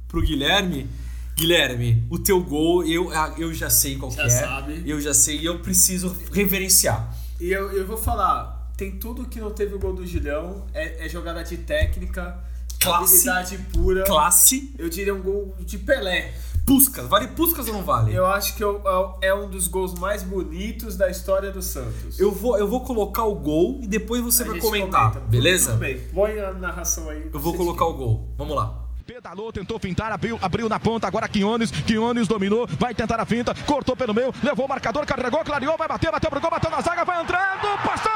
pro 0.06 0.20
Guilherme. 0.20 0.86
Guilherme, 1.34 2.04
o 2.10 2.18
teu 2.18 2.40
gol, 2.42 2.84
eu, 2.84 3.10
ah, 3.10 3.34
eu 3.38 3.54
já 3.54 3.70
sei 3.70 3.96
qual 3.96 4.12
Já 4.12 4.18
que 4.18 4.28
é. 4.28 4.30
sabe. 4.30 4.82
Eu 4.86 5.00
já 5.00 5.14
sei 5.14 5.38
e 5.38 5.46
eu 5.46 5.58
preciso 5.60 6.14
reverenciar. 6.30 7.16
E 7.42 7.50
eu, 7.50 7.72
eu 7.72 7.84
vou 7.84 7.96
falar, 7.96 8.70
tem 8.76 8.92
tudo 9.00 9.24
que 9.26 9.40
não 9.40 9.50
teve 9.50 9.74
o 9.74 9.78
gol 9.78 9.92
do 9.92 10.06
Julião, 10.06 10.64
é, 10.72 11.04
é 11.04 11.08
jogada 11.08 11.42
de 11.42 11.56
técnica, 11.56 12.38
Classe. 12.80 13.28
habilidade 13.28 13.58
pura. 13.72 14.04
Classe, 14.04 14.72
Eu 14.78 14.88
diria 14.88 15.12
um 15.12 15.20
gol 15.20 15.52
de 15.58 15.76
Pelé. 15.78 16.32
Puscas. 16.64 17.08
Vale 17.08 17.26
Puscas 17.28 17.66
ou 17.66 17.74
não 17.74 17.82
vale? 17.82 18.14
Eu 18.14 18.24
acho 18.26 18.54
que 18.54 18.62
eu- 18.62 18.80
é 19.20 19.34
um 19.34 19.50
dos 19.50 19.66
gols 19.66 19.94
mais 19.98 20.22
bonitos 20.22 20.96
da 20.96 21.10
história 21.10 21.50
do 21.50 21.60
Santos. 21.60 22.20
Eu 22.20 22.30
vou, 22.30 22.56
eu 22.56 22.68
vou 22.68 22.82
colocar 22.84 23.24
o 23.24 23.34
gol 23.34 23.80
e 23.82 23.88
depois 23.88 24.22
você 24.22 24.44
A 24.44 24.46
vai 24.46 24.60
comentar, 24.60 25.10
comenta. 25.12 25.26
beleza? 25.28 25.72
Tudo 25.72 25.80
bem, 25.80 25.98
põe 26.14 26.38
a 26.38 26.52
narração 26.52 27.08
aí. 27.10 27.28
Eu 27.34 27.40
vou 27.40 27.54
colocar 27.54 27.84
o 27.86 27.94
gol. 27.94 28.28
Vamos 28.38 28.54
lá. 28.54 28.81
Pedalou, 29.12 29.52
tentou 29.52 29.78
fintar, 29.78 30.10
abriu, 30.10 30.38
abriu 30.40 30.70
na 30.70 30.80
ponta, 30.80 31.06
agora 31.06 31.28
Quiones, 31.28 31.70
Quiones 31.70 32.26
dominou, 32.26 32.66
vai 32.66 32.94
tentar 32.94 33.20
a 33.20 33.26
finta, 33.26 33.54
cortou 33.66 33.94
pelo 33.94 34.14
meio, 34.14 34.32
levou 34.42 34.64
o 34.64 34.68
marcador, 34.70 35.04
carregou, 35.04 35.44
clareou, 35.44 35.76
vai 35.76 35.86
bater, 35.86 36.10
bateu 36.10 36.30
pro 36.30 36.40
gol, 36.40 36.50
bateu 36.50 36.70
na 36.70 36.80
zaga, 36.80 37.04
vai 37.04 37.20
entrando, 37.20 37.78
passou! 37.84 38.10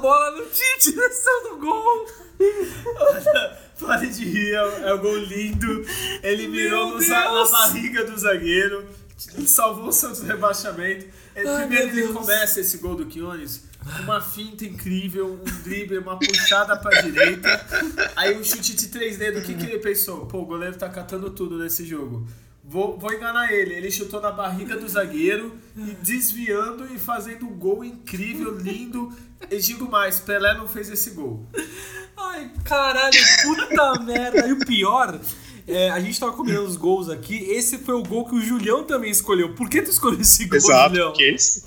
Bola 0.00 0.30
não 0.32 0.46
tinha 0.50 0.78
direção 0.78 1.42
do 1.50 1.56
gol. 1.58 2.06
Pare 3.80 4.08
de 4.08 4.24
rir, 4.24 4.52
é, 4.54 4.62
o- 4.62 4.88
é 4.88 4.94
o 4.94 4.98
gol 4.98 5.16
lindo. 5.16 5.84
Ele 6.22 6.48
mirou 6.48 6.88
no 6.98 7.08
na 7.08 7.44
barriga 7.50 8.04
do 8.04 8.18
zagueiro, 8.18 8.86
salvou 9.46 9.88
o 9.88 9.92
Santos 9.92 10.20
do 10.20 10.26
rebaixamento. 10.26 11.06
Ele- 11.34 11.48
Ai, 11.48 11.66
primeiro 11.66 11.98
ele 11.98 12.12
começa 12.12 12.60
esse 12.60 12.76
gol 12.78 12.94
do 12.94 13.06
Quiones 13.06 13.64
com 13.82 14.02
uma 14.02 14.20
finta 14.20 14.64
incrível, 14.66 15.40
um 15.40 15.62
drible, 15.62 15.98
uma 15.98 16.18
puxada 16.18 16.76
pra 16.76 17.00
direita. 17.00 17.66
Aí 18.16 18.36
um 18.38 18.44
chute 18.44 18.74
de 18.74 18.88
três 18.88 19.16
dedos. 19.16 19.42
O 19.42 19.46
que, 19.46 19.54
que 19.54 19.64
ele 19.64 19.78
pensou? 19.78 20.26
Pô, 20.26 20.40
o 20.42 20.44
goleiro 20.46 20.76
tá 20.76 20.88
catando 20.90 21.30
tudo 21.30 21.56
nesse 21.58 21.86
jogo. 21.86 22.26
Vou, 22.70 22.96
vou 22.96 23.12
enganar 23.12 23.52
ele. 23.52 23.74
Ele 23.74 23.90
chutou 23.90 24.20
na 24.20 24.30
barriga 24.30 24.76
do 24.76 24.88
zagueiro 24.88 25.58
e 25.76 25.90
desviando 26.04 26.86
e 26.94 27.00
fazendo 27.00 27.44
um 27.44 27.58
gol 27.58 27.84
incrível, 27.84 28.56
lindo. 28.56 29.12
E 29.50 29.58
digo 29.58 29.90
mais, 29.90 30.20
Pelé 30.20 30.54
não 30.54 30.68
fez 30.68 30.88
esse 30.88 31.10
gol. 31.10 31.44
Ai, 32.16 32.48
caralho, 32.64 33.18
puta 33.42 33.98
merda. 34.06 34.46
E 34.46 34.52
o 34.52 34.58
pior, 34.60 35.18
é, 35.66 35.90
a 35.90 35.98
gente 35.98 36.20
tava 36.20 36.32
combinando 36.32 36.68
os 36.68 36.76
gols 36.76 37.08
aqui. 37.08 37.38
Esse 37.50 37.78
foi 37.78 37.94
o 37.94 38.04
gol 38.04 38.28
que 38.28 38.36
o 38.36 38.40
Julião 38.40 38.84
também 38.84 39.10
escolheu. 39.10 39.52
Por 39.56 39.68
que 39.68 39.82
tu 39.82 39.90
escolheu 39.90 40.20
esse 40.20 40.44
gol, 40.44 40.56
Exato, 40.56 40.90
Julião? 40.90 41.08
porque 41.08 41.24
esse. 41.24 41.64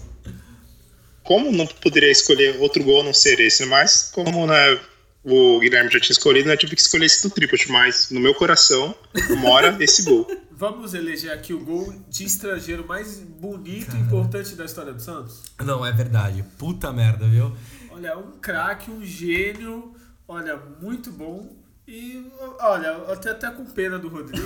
Como 1.22 1.52
não 1.52 1.68
poderia 1.68 2.12
escolher 2.12 2.62
outro 2.62 2.82
gol 2.82 3.02
a 3.02 3.04
não 3.04 3.14
ser 3.14 3.42
esse? 3.42 3.66
Mas 3.66 4.10
como 4.14 4.48
né, 4.48 4.80
o 5.22 5.60
Guilherme 5.60 5.92
já 5.92 6.00
tinha 6.00 6.14
escolhido, 6.14 6.48
né, 6.48 6.54
eu 6.54 6.58
tive 6.58 6.78
que 6.78 6.82
escolher 6.82 7.08
esse 7.08 7.28
do 7.28 7.34
Triplet. 7.34 7.70
Mas 7.70 8.10
no 8.10 8.22
meu 8.22 8.34
coração 8.34 8.96
mora 9.40 9.76
esse 9.82 10.04
gol. 10.04 10.26
Vamos 10.64 10.94
eleger 10.94 11.30
aqui 11.30 11.54
o 11.54 11.60
gol 11.60 11.94
de 12.08 12.24
estrangeiro 12.24 12.88
mais 12.88 13.20
bonito 13.20 13.98
e 13.98 14.00
importante 14.00 14.56
da 14.56 14.64
história 14.64 14.94
do 14.94 15.02
Santos? 15.02 15.44
Não, 15.62 15.86
é 15.86 15.92
verdade. 15.92 16.42
Puta 16.58 16.90
merda, 16.94 17.28
viu? 17.28 17.52
Olha, 17.92 18.18
um 18.18 18.40
craque, 18.40 18.90
um 18.90 19.04
gênio, 19.04 19.94
olha, 20.26 20.56
muito 20.56 21.12
bom. 21.12 21.54
E 21.86 22.26
olha, 22.62 22.88
eu 23.10 23.18
tô 23.18 23.28
até 23.30 23.52
com 23.52 23.66
pena 23.66 24.00
do 24.00 24.08
Rodrigo. 24.08 24.46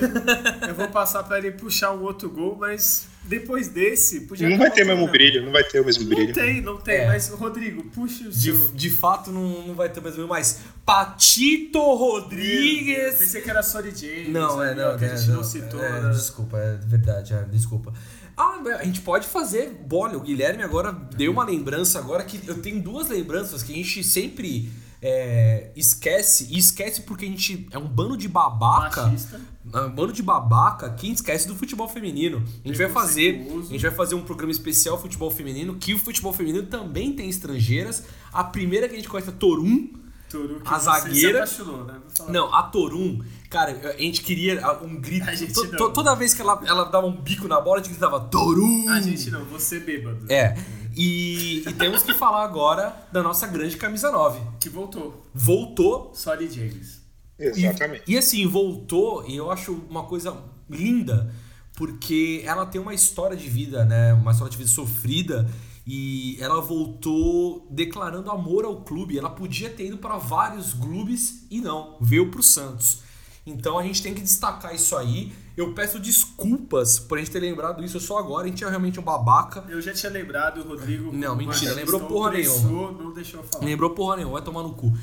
eu 0.68 0.74
vou 0.74 0.88
passar 0.88 1.22
pra 1.24 1.38
ele 1.38 1.52
puxar 1.52 1.92
um 1.94 2.02
outro 2.02 2.32
gol, 2.32 2.56
mas 2.60 3.08
depois 3.26 3.68
desse. 3.68 4.22
Podia 4.22 4.50
Não 4.50 4.58
vai 4.58 4.72
ter 4.72 4.84
o 4.84 4.88
mesmo 4.88 5.08
brilho, 5.08 5.46
não 5.46 5.52
vai 5.52 5.64
ter 5.64 5.80
o 5.80 5.86
mesmo 5.86 6.04
Não 6.10 6.16
brilho. 6.16 6.34
tem, 6.34 6.62
não 6.62 6.78
tem, 6.78 7.02
É. 7.02 7.06
mas 7.08 7.30
Rodrigo, 7.30 7.84
puxa 7.92 8.24
o 8.28 8.30
De, 8.32 8.42
seu. 8.42 8.70
de 8.74 8.90
fato, 8.90 9.30
não, 9.32 9.68
não 9.68 9.76
vai 9.76 9.88
ter 9.88 10.02
mais 10.02 10.18
mais. 10.18 10.62
Patito 10.84 11.78
Eu 11.78 11.96
Rodrigues. 11.96 13.18
Pensei 13.20 13.42
que 13.42 13.50
era 13.52 13.62
Sorry 13.62 13.94
James. 13.96 14.30
Não, 14.30 14.64
é, 14.64 14.74
não, 14.74 14.98
que 14.98 15.06
a 15.06 15.08
é, 15.10 15.16
gente 15.16 15.30
não, 15.30 15.36
não 15.38 15.44
citou. 15.44 15.80
é, 15.84 16.02
né? 16.02 16.10
Desculpa, 16.10 16.58
é 16.58 16.76
verdade, 16.88 17.34
é, 17.36 17.44
desculpa. 17.44 17.94
Ah, 18.36 18.60
a 18.80 18.84
gente 18.84 19.02
pode 19.02 19.28
fazer. 19.28 19.80
Olha, 19.92 20.18
o 20.18 20.22
Guilherme 20.22 20.64
agora 20.64 20.92
deu 20.92 21.32
uma 21.32 21.46
lembrança 21.46 22.00
agora 22.00 22.24
que 22.24 22.42
eu 22.48 22.60
tenho 22.64 22.82
duas 22.82 23.10
lembranças 23.10 23.62
que 23.62 23.72
a 23.74 23.76
gente 23.76 24.04
sempre 24.04 24.72
é, 25.02 25.72
esquece. 25.76 26.48
E 26.50 26.58
esquece 26.58 27.02
porque 27.02 27.26
a 27.26 27.28
gente 27.28 27.68
é 27.72 27.78
um 27.78 27.88
bando 27.88 28.18
de 28.18 28.28
babaca. 28.28 29.04
Machista. 29.08 29.40
É 29.74 29.82
Um 29.82 29.90
bando 29.92 30.14
de 30.14 30.24
babaca 30.24 30.90
que 30.92 31.12
esquece 31.12 31.48
do 31.48 31.56
futebol 31.56 31.88
feminino. 31.90 32.42
A 32.64 32.68
gente 32.68 32.78
vai 32.78 32.90
fazer. 32.90 33.46
A 33.60 33.72
gente 33.72 33.82
vai 33.82 33.92
fazer 33.92 34.16
um 34.16 34.22
programa 34.22 34.52
especial 34.52 35.00
futebol 35.00 35.30
feminino, 35.30 35.76
que 35.76 35.94
o 35.94 36.00
futebol 36.00 36.32
feminino 36.34 36.66
também 36.68 37.12
tem 37.14 37.30
estrangeiras. 37.30 38.04
A 38.32 38.44
primeira 38.44 38.88
que 38.88 38.94
a 38.94 38.98
gente 38.98 39.10
conhece 39.10 39.30
é 39.30 39.34
Torum. 39.34 39.90
Que 40.30 40.38
A 40.66 40.78
zagueira- 40.78 41.46
né? 41.46 41.96
Não, 42.28 42.54
a 42.54 42.64
Torum, 42.64 43.22
cara, 43.50 43.94
a 43.98 44.02
gente 44.02 44.22
queria 44.22 44.62
um 44.82 45.00
grito. 45.00 45.26
To- 45.54 45.68
to- 45.78 45.90
toda 45.94 46.14
vez 46.16 46.34
que 46.34 46.42
ela, 46.42 46.62
ela 46.66 46.84
dava 46.86 47.08
um 47.08 47.16
bico 47.22 47.48
na 47.48 47.62
bola, 47.62 47.80
a 47.80 47.84
gente 47.84 47.92
gritava 47.92 48.20
Torum! 48.20 48.90
A 48.90 49.00
gente 49.00 49.30
não, 49.32 49.46
você 49.46 49.80
bêbado. 49.80 50.26
É. 50.30 50.58
E, 50.98 51.64
e 51.68 51.74
temos 51.74 52.02
que 52.02 52.14
falar 52.14 52.44
agora 52.44 53.08
da 53.12 53.22
nossa 53.22 53.46
grande 53.46 53.78
camisa 53.78 54.12
9. 54.12 54.42
Que 54.60 54.68
voltou. 54.68 55.28
Voltou. 55.32 56.12
Sorry 56.16 56.50
James. 56.50 57.02
E, 57.38 57.46
Exatamente. 57.46 58.04
e 58.08 58.18
assim, 58.18 58.48
voltou, 58.48 59.24
e 59.30 59.36
eu 59.36 59.52
acho 59.52 59.74
uma 59.88 60.04
coisa 60.06 60.36
linda, 60.68 61.32
porque 61.76 62.42
ela 62.44 62.66
tem 62.66 62.82
uma 62.82 62.96
história 62.96 63.38
de 63.38 63.48
vida, 63.48 63.86
né? 63.86 64.12
Uma 64.14 64.32
história 64.32 64.50
de 64.50 64.58
vida 64.58 64.70
sofrida. 64.70 65.48
E 65.86 66.36
ela 66.42 66.60
voltou 66.60 67.66
declarando 67.70 68.32
amor 68.32 68.66
ao 68.66 68.82
clube. 68.82 69.18
Ela 69.18 69.30
podia 69.30 69.70
ter 69.70 69.86
ido 69.86 69.98
para 69.98 70.18
vários 70.18 70.74
clubes 70.74 71.46
e 71.50 71.62
não, 71.62 71.96
veio 72.02 72.30
pro 72.32 72.44
Santos. 72.44 73.04
Então 73.48 73.80
a 73.80 73.84
gente 73.84 74.04
tem 74.04 74.14
que 74.14 74.22
destacar 74.22 74.76
isso 74.76 74.96
aí. 74.96 75.32
Eu 75.56 75.74
peço 75.74 76.00
desculpas 76.00 77.00
por 77.00 77.18
a 77.18 77.22
gente 77.22 77.32
ter 77.32 77.40
lembrado 77.40 77.84
isso 77.84 78.00
só 78.00 78.20
agora. 78.20 78.46
A 78.46 78.50
gente 78.50 78.64
é 78.64 78.70
realmente 78.70 79.00
um 79.00 79.04
babaca. 79.04 79.64
Eu 79.70 79.82
já 79.82 79.94
tinha 79.94 80.12
lembrado, 80.12 80.62
Rodrigo. 80.62 81.12
Não, 81.14 81.36
mentira, 81.36 81.74
lembrou 81.74 82.02
porra 82.02 82.32
nenhuma. 82.32 82.92
Não 82.92 83.14
deixou 83.14 83.42
falar. 83.44 83.66
Lembrou 83.66 83.92
porra 83.92 84.18
nenhuma, 84.18 84.34
vai 84.34 84.44
tomar 84.44 84.64
no 84.64 84.74
cu. 84.74 84.94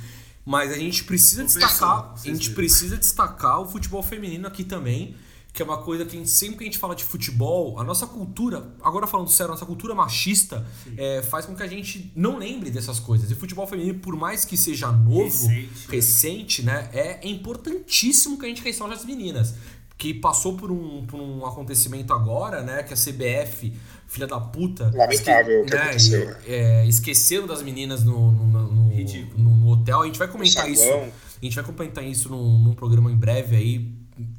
Mas 0.44 0.70
a 0.72 0.76
gente 0.76 1.04
precisa 1.04 1.42
destacar, 1.42 2.12
a 2.12 2.18
gente 2.18 2.42
viram. 2.42 2.54
precisa 2.54 2.98
destacar 2.98 3.60
o 3.62 3.66
futebol 3.66 4.02
feminino 4.02 4.46
aqui 4.46 4.62
também, 4.62 5.16
que 5.54 5.62
é 5.62 5.64
uma 5.64 5.78
coisa 5.78 6.04
que 6.04 6.16
a 6.16 6.18
gente, 6.18 6.28
sempre 6.30 6.56
que 6.58 6.64
a 6.64 6.66
gente 6.66 6.78
fala 6.78 6.94
de 6.96 7.04
futebol, 7.04 7.78
a 7.80 7.84
nossa 7.84 8.06
cultura, 8.08 8.74
agora 8.82 9.06
falando 9.06 9.30
sério, 9.30 9.52
a 9.52 9.54
nossa 9.54 9.64
cultura 9.64 9.94
machista 9.94 10.66
é, 10.98 11.22
faz 11.22 11.46
com 11.46 11.54
que 11.54 11.62
a 11.62 11.66
gente 11.68 12.12
não 12.16 12.36
lembre 12.38 12.70
dessas 12.70 12.98
coisas. 12.98 13.30
E 13.30 13.36
futebol 13.36 13.64
feminino, 13.64 14.00
por 14.00 14.16
mais 14.16 14.44
que 14.44 14.56
seja 14.56 14.90
novo, 14.90 15.46
Recente, 15.46 15.88
recente, 15.88 16.62
né? 16.64 16.90
né, 16.92 17.18
é 17.22 17.28
importantíssimo 17.28 18.38
que 18.38 18.44
a 18.44 18.48
gente 18.48 18.62
restaure 18.62 18.92
as 18.92 19.04
meninas. 19.04 19.54
Que 19.96 20.12
passou 20.12 20.56
por 20.56 20.72
um, 20.72 21.06
por 21.06 21.20
um 21.20 21.46
acontecimento 21.46 22.12
agora, 22.12 22.62
né? 22.64 22.82
Que 22.82 22.92
a 22.92 22.96
CBF, 22.96 23.72
filha 24.08 24.26
da 24.26 24.40
puta. 24.40 24.90
Lamentável 24.92 25.64
que 25.64 25.72
né, 25.72 25.80
aconteceu, 25.82 26.36
é, 26.48 26.84
esqueceram 26.86 27.46
das 27.46 27.62
meninas 27.62 28.02
no, 28.02 28.32
no, 28.32 28.44
no- 28.48 28.72
no- 28.72 28.88
Ridículo. 28.92 29.38
no- 29.42 29.54
no 29.56 29.68
hotel. 29.70 30.02
A 30.02 30.06
gente 30.06 30.18
vai 30.18 30.26
comentar 30.26 30.68
isso. 30.68 30.82
A 30.82 31.44
gente 31.44 31.54
vai 31.54 31.64
comentar 31.64 32.02
isso 32.04 32.28
num, 32.28 32.58
num 32.58 32.74
programa 32.74 33.08
em 33.10 33.16
breve 33.16 33.54
aí, 33.54 33.88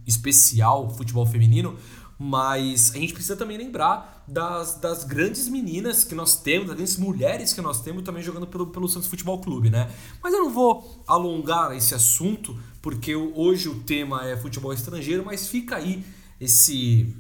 especial 0.06 0.90
futebol 0.90 1.26
feminino. 1.26 1.76
Mas 2.18 2.92
a 2.96 2.98
gente 2.98 3.14
precisa 3.14 3.36
também 3.36 3.58
lembrar 3.58 4.24
das, 4.28 4.80
das 4.80 5.04
grandes 5.04 5.50
meninas 5.50 6.04
que 6.04 6.16
nós 6.16 6.38
temos, 6.42 6.68
das 6.68 6.76
grandes 6.76 6.98
mulheres 6.98 7.52
que 7.52 7.62
nós 7.62 7.82
temos 7.82 8.04
também 8.04 8.24
jogando 8.24 8.48
pelo, 8.48 8.68
pelo 8.68 8.88
Santos 8.88 9.10
Futebol 9.10 9.40
Clube, 9.40 9.70
né? 9.70 9.92
Mas 10.24 10.34
eu 10.34 10.40
não 10.40 10.50
vou 10.50 11.04
alongar 11.06 11.76
esse 11.76 11.94
assunto, 11.94 12.58
porque 12.82 13.16
hoje 13.16 13.68
o 13.68 13.82
tema 13.84 14.26
é 14.28 14.38
futebol 14.38 14.72
estrangeiro, 14.72 15.26
mas 15.26 15.48
fica 15.48 15.76
aí 15.76 16.06
esse 16.40 17.14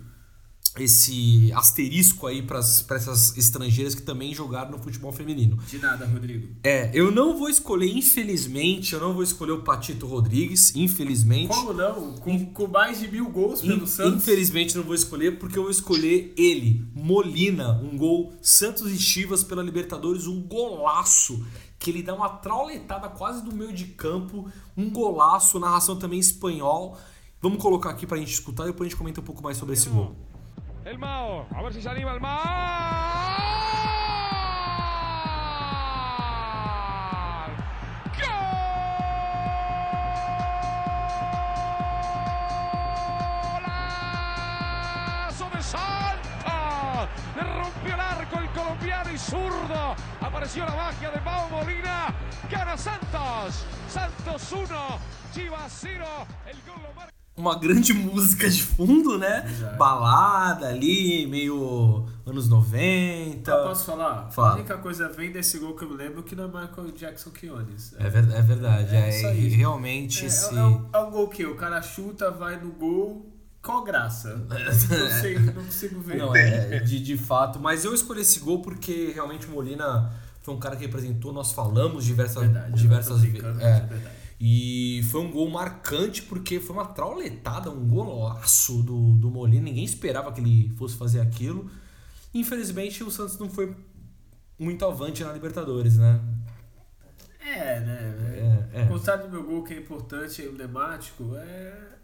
esse 0.77 1.51
asterisco 1.53 2.27
aí 2.27 2.41
para 2.41 2.59
essas 2.59 3.37
estrangeiras 3.37 3.95
que 3.95 4.01
também 4.01 4.33
jogaram 4.33 4.71
no 4.71 4.77
futebol 4.79 5.11
feminino. 5.11 5.57
De 5.69 5.77
nada, 5.77 6.05
Rodrigo. 6.05 6.49
É, 6.63 6.91
eu 6.93 7.11
não 7.11 7.37
vou 7.37 7.49
escolher, 7.49 7.95
infelizmente, 7.95 8.93
eu 8.93 8.99
não 8.99 9.13
vou 9.13 9.23
escolher 9.23 9.53
o 9.53 9.61
Patito 9.61 10.05
Rodrigues, 10.05 10.75
infelizmente. 10.75 11.47
Como 11.47 11.73
não? 11.73 12.13
Com, 12.13 12.45
com 12.47 12.67
mais 12.67 12.99
de 12.99 13.07
mil 13.07 13.29
gols 13.29 13.61
pelo 13.61 13.83
In- 13.83 13.87
Santos. 13.87 14.23
Infelizmente 14.23 14.75
não 14.75 14.83
vou 14.83 14.95
escolher 14.95 15.39
porque 15.39 15.57
eu 15.57 15.63
vou 15.63 15.71
escolher 15.71 16.33
ele, 16.37 16.85
Molina, 16.93 17.79
um 17.81 17.97
gol 17.97 18.33
Santos 18.41 18.91
e 18.91 18.97
Chivas 18.97 19.43
pela 19.43 19.63
Libertadores, 19.63 20.27
um 20.27 20.41
golaço 20.41 21.45
que 21.79 21.89
ele 21.89 22.01
dá 22.01 22.15
uma 22.15 22.29
trauletada 22.29 23.07
quase 23.09 23.43
do 23.43 23.53
meio 23.53 23.71
de 23.71 23.85
campo, 23.85 24.49
um 24.75 24.89
golaço, 24.89 25.59
narração 25.59 25.95
também 25.97 26.19
espanhol. 26.19 26.97
Vamos 27.41 27.61
colocar 27.61 27.91
aqui 27.91 28.07
pra 28.07 28.17
gente 28.17 28.33
escutar 28.33 28.63
e 28.63 28.67
depois 28.67 28.87
a 28.87 28.89
gente 28.89 28.97
comenta 28.97 29.21
um 29.21 29.23
pouco 29.23 29.43
mais 29.43 29.57
sobre 29.57 29.73
esse 29.75 29.87
gol. 29.89 30.15
El 30.85 30.99
Mao. 30.99 31.47
A 31.55 31.63
ver 31.63 31.73
si 31.73 31.81
se 31.81 31.89
anima 31.89 32.13
el 32.13 32.21
Mao. 32.21 32.85
rompió 47.43 47.93
el 47.93 47.99
arco 47.99 48.39
el 48.39 48.49
colombiano 48.49 49.11
y 49.11 49.17
zurdo. 49.17 49.95
Apareció 50.21 50.65
la 50.65 50.75
magia 50.75 51.09
de 51.09 51.19
Pau 51.19 51.49
Molina. 51.49 52.13
Gana 52.49 52.77
Santos. 52.77 53.65
Santos 53.89 54.51
1, 54.51 54.99
Chivas 55.33 55.79
0. 55.81 56.05
El 56.45 56.57
gol 56.61 56.81
lo 56.83 56.93
marca. 56.93 57.24
Uma 57.37 57.59
grande 57.59 57.91
música 57.93 58.49
de 58.49 58.63
fundo, 58.63 59.17
né? 59.17 59.45
Balada 59.77 60.67
ali, 60.67 61.27
meio 61.27 62.05
anos 62.25 62.47
90. 62.47 63.51
Eu 63.51 63.63
posso 63.63 63.85
falar? 63.85 64.31
Fala. 64.31 64.51
A 64.51 64.55
única 64.55 64.77
coisa 64.77 65.09
vem 65.09 65.31
desse 65.31 65.59
gol 65.59 65.75
que 65.75 65.83
eu 65.83 65.89
me 65.89 65.97
lembro 65.97 66.23
que 66.23 66.35
não 66.35 66.45
é 66.45 66.47
Michael 66.47 66.91
Jackson 66.95 67.31
Quiones. 67.31 67.93
É, 67.99 68.07
é 68.07 68.09
verdade, 68.41 68.95
É 68.95 69.21
é, 69.21 69.25
aí. 69.27 69.47
realmente 69.49 70.23
É, 70.23 70.27
esse... 70.27 70.57
é, 70.57 70.63
um, 70.63 70.89
é 70.93 70.99
um 70.99 71.11
gol 71.11 71.27
que 71.27 71.45
o 71.45 71.55
cara 71.55 71.81
chuta, 71.81 72.31
vai 72.31 72.57
no 72.59 72.71
gol. 72.71 73.31
Qual 73.61 73.83
graça? 73.83 74.45
Não 74.47 75.21
sei, 75.21 75.39
não 75.39 75.53
consigo 75.53 75.99
ver. 75.99 76.17
Não, 76.17 76.35
é, 76.35 76.79
de, 76.81 76.99
de 76.99 77.17
fato. 77.17 77.59
Mas 77.59 77.83
eu 77.83 77.95
escolhi 77.95 78.21
esse 78.21 78.39
gol 78.39 78.61
porque 78.61 79.11
realmente 79.11 79.47
o 79.47 79.49
Molina 79.49 80.13
foi 80.43 80.53
um 80.53 80.59
cara 80.59 80.75
que 80.75 80.85
representou, 80.85 81.33
nós 81.33 81.51
falamos 81.51 82.05
diversas, 82.05 82.43
Verdade, 82.43 82.79
diversas 82.79 83.21
vezes. 83.21 83.43
É. 83.59 83.77
é 83.77 83.79
verdade. 83.79 84.14
E 84.39 85.01
foi 85.11 85.21
um 85.21 85.31
gol 85.31 85.49
marcante 85.49 86.21
porque 86.23 86.59
foi 86.59 86.75
uma 86.75 86.85
trauletada, 86.85 87.69
um 87.69 87.87
golaço 87.87 88.83
do, 88.83 89.13
do 89.13 89.29
Molina. 89.29 89.63
Ninguém 89.63 89.83
esperava 89.83 90.31
que 90.31 90.41
ele 90.41 90.69
fosse 90.77 90.97
fazer 90.97 91.21
aquilo. 91.21 91.69
Infelizmente 92.33 93.03
o 93.03 93.09
Santos 93.09 93.37
não 93.39 93.49
foi 93.49 93.75
muito 94.59 94.85
avante 94.85 95.23
na 95.23 95.31
Libertadores, 95.31 95.97
né? 95.97 96.19
É, 97.39 97.79
né? 97.79 98.67
É, 98.73 98.81
é. 98.81 98.85
Contrário 98.87 99.25
do 99.25 99.31
meu 99.31 99.43
gol, 99.43 99.63
que 99.63 99.73
é 99.73 99.77
importante, 99.77 100.41
é 100.41 100.45
emblemático, 100.45 101.35
é. 101.35 101.94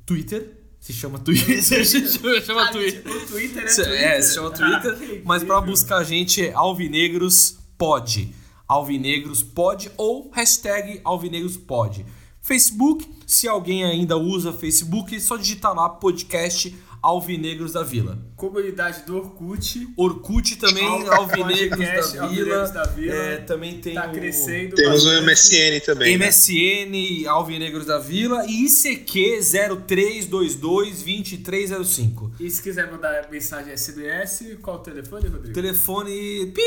Twitter. 0.06 0.63
Se 0.84 0.92
chama 0.92 1.18
Twitter. 1.18 1.64
se 1.64 2.42
chama, 2.42 2.64
Ah, 2.64 2.72
Twitter. 2.72 3.10
O 3.10 3.26
Twitter 3.26 3.64
é 3.64 3.68
Se- 3.70 3.84
Twitter. 3.84 4.04
É, 4.04 4.22
se 4.22 4.34
chama 4.34 4.50
Twitter, 4.52 4.92
Ah, 4.92 5.22
mas 5.24 5.42
pra 5.42 5.56
incrível. 5.56 5.62
buscar 5.62 5.98
a 6.00 6.04
gente 6.04 6.46
é 6.46 6.52
Alvinegros 6.52 7.58
Pod. 7.78 8.36
Alvinegros 8.68 9.42
Pod 9.42 9.90
ou 9.96 10.30
hashtag 10.34 11.00
Alvinegros 11.06 11.56
Pod. 11.56 12.06
Facebook, 12.42 13.10
se 13.26 13.48
alguém 13.48 13.86
ainda 13.86 14.18
usa 14.18 14.52
Facebook, 14.52 15.16
é 15.16 15.20
só 15.22 15.38
digitar 15.38 15.74
lá 15.74 15.88
podcast 15.88 16.76
Alvinegros 17.04 17.74
da 17.74 17.84
Vila. 17.84 18.18
Comunidade 18.38 19.04
do 19.06 19.18
Orkut. 19.18 19.88
Orkut 19.98 20.56
também, 20.56 20.86
Al- 20.86 21.12
Alvinegros 21.14 21.78
podcast 21.78 22.16
da 22.16 22.24
Alvinegros 22.24 22.48
Vila. 22.48 22.68
da 22.70 22.84
Vila. 22.86 23.14
É, 23.14 23.38
também 23.38 23.80
tem 23.82 23.94
Tá 23.94 24.08
o 24.08 24.12
crescendo. 24.14 24.76
Temos 24.76 25.06
o 25.06 25.10
bastante. 25.10 25.26
MSN 25.30 25.80
também. 25.86 26.18
né? 26.18 26.28
MSN 26.28 27.28
Alvinegros 27.28 27.86
da 27.86 28.00
Vila 28.00 28.46
e 28.48 28.66
ICQ 28.66 29.40
03222305. 29.86 32.32
E 32.40 32.50
se 32.50 32.64
quiser 32.64 32.90
mandar 32.92 33.28
mensagem 33.30 33.74
SMS, 33.76 34.58
qual 34.62 34.78
o 34.78 34.80
telefone, 34.80 35.28
Rodrigo? 35.28 35.54
Telefone. 35.54 36.48
Pi- 36.54 36.62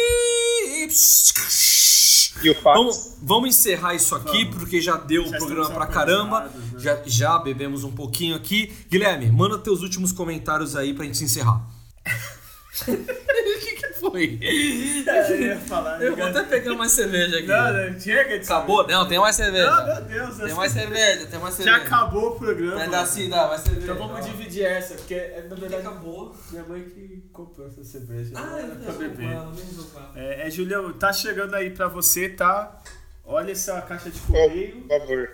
E 2.42 2.50
o 2.50 2.54
fax? 2.54 2.78
Vamos, 2.78 3.16
vamos 3.22 3.48
encerrar 3.50 3.94
isso 3.94 4.14
aqui, 4.14 4.44
porque 4.46 4.80
já 4.80 4.96
deu 4.96 5.22
o 5.22 5.28
Já 5.28 5.38
programa 5.38 5.62
estamos 5.62 5.84
pra 5.84 5.86
caramba. 5.86 6.40
né? 6.44 6.50
Já, 6.78 7.02
já 7.06 7.38
bebemos 7.38 7.82
um 7.84 7.92
pouquinho 7.92 8.36
aqui. 8.36 8.72
Guilherme, 8.90 9.30
manda 9.30 9.56
teus 9.58 9.82
últimos 9.82 10.12
comentários 10.12 10.76
aí 10.76 10.92
pra 10.92 11.04
gente 11.04 11.16
se 11.16 11.24
encerrar. 11.24 11.62
O 12.82 12.84
que, 13.60 13.76
foi? 13.98 14.39
É, 14.43 15.32
eu 15.32 15.40
ia 15.40 15.56
falar. 15.59 16.02
Eu 16.02 16.16
vou 16.16 16.27
até 16.27 16.43
pegar 16.43 16.74
mais 16.74 16.93
cerveja 16.93 17.39
aqui. 17.39 17.47
Não, 17.47 17.73
não, 17.73 18.01
chega 18.01 18.39
de 18.39 18.44
Acabou? 18.44 18.86
Não, 18.86 19.06
tem 19.09 19.18
mais 19.18 19.36
cerveja. 19.36 19.70
Não, 19.70 19.86
meu 19.86 20.02
Deus. 20.02 20.36
Tem 20.36 20.55
mais 20.55 20.73
cerveja, 20.73 21.27
tem 21.27 21.39
mais 21.39 21.55
cerveja. 21.55 21.78
Já 21.78 21.85
acabou 21.85 22.28
o 22.31 22.39
programa. 22.39 22.77
Vai 22.77 22.90
dar 22.90 23.06
sim, 23.06 23.28
dá, 23.28 23.48
mais 23.48 23.60
cerveja. 23.62 23.93
Então 23.93 24.09
vamos 24.09 24.27
dividir 24.27 24.64
essa, 24.64 24.94
porque 24.94 25.14
é, 25.14 25.47
na 25.48 25.55
verdade 25.55 25.86
Acabou. 25.86 26.36
minha 26.51 26.64
mãe 26.64 26.82
que 26.82 27.28
comprou 27.32 27.66
essa 27.66 27.85
cerveja. 27.85 28.32
Ah, 28.35 28.40
não 28.43 28.59
é 28.59 28.85
pra 28.85 28.93
beber. 28.93 29.36
É, 30.14 30.47
é, 30.47 30.51
Julião, 30.51 30.93
tá 30.93 31.12
chegando 31.12 31.55
aí 31.55 31.70
pra 31.70 31.89
você, 31.89 32.28
tá? 32.28 32.81
Olha 33.24 33.52
essa 33.52 33.81
caixa 33.82 34.10
de 34.10 34.20
Por 34.20 34.32
correio. 34.32 34.86
favor. 34.89 35.28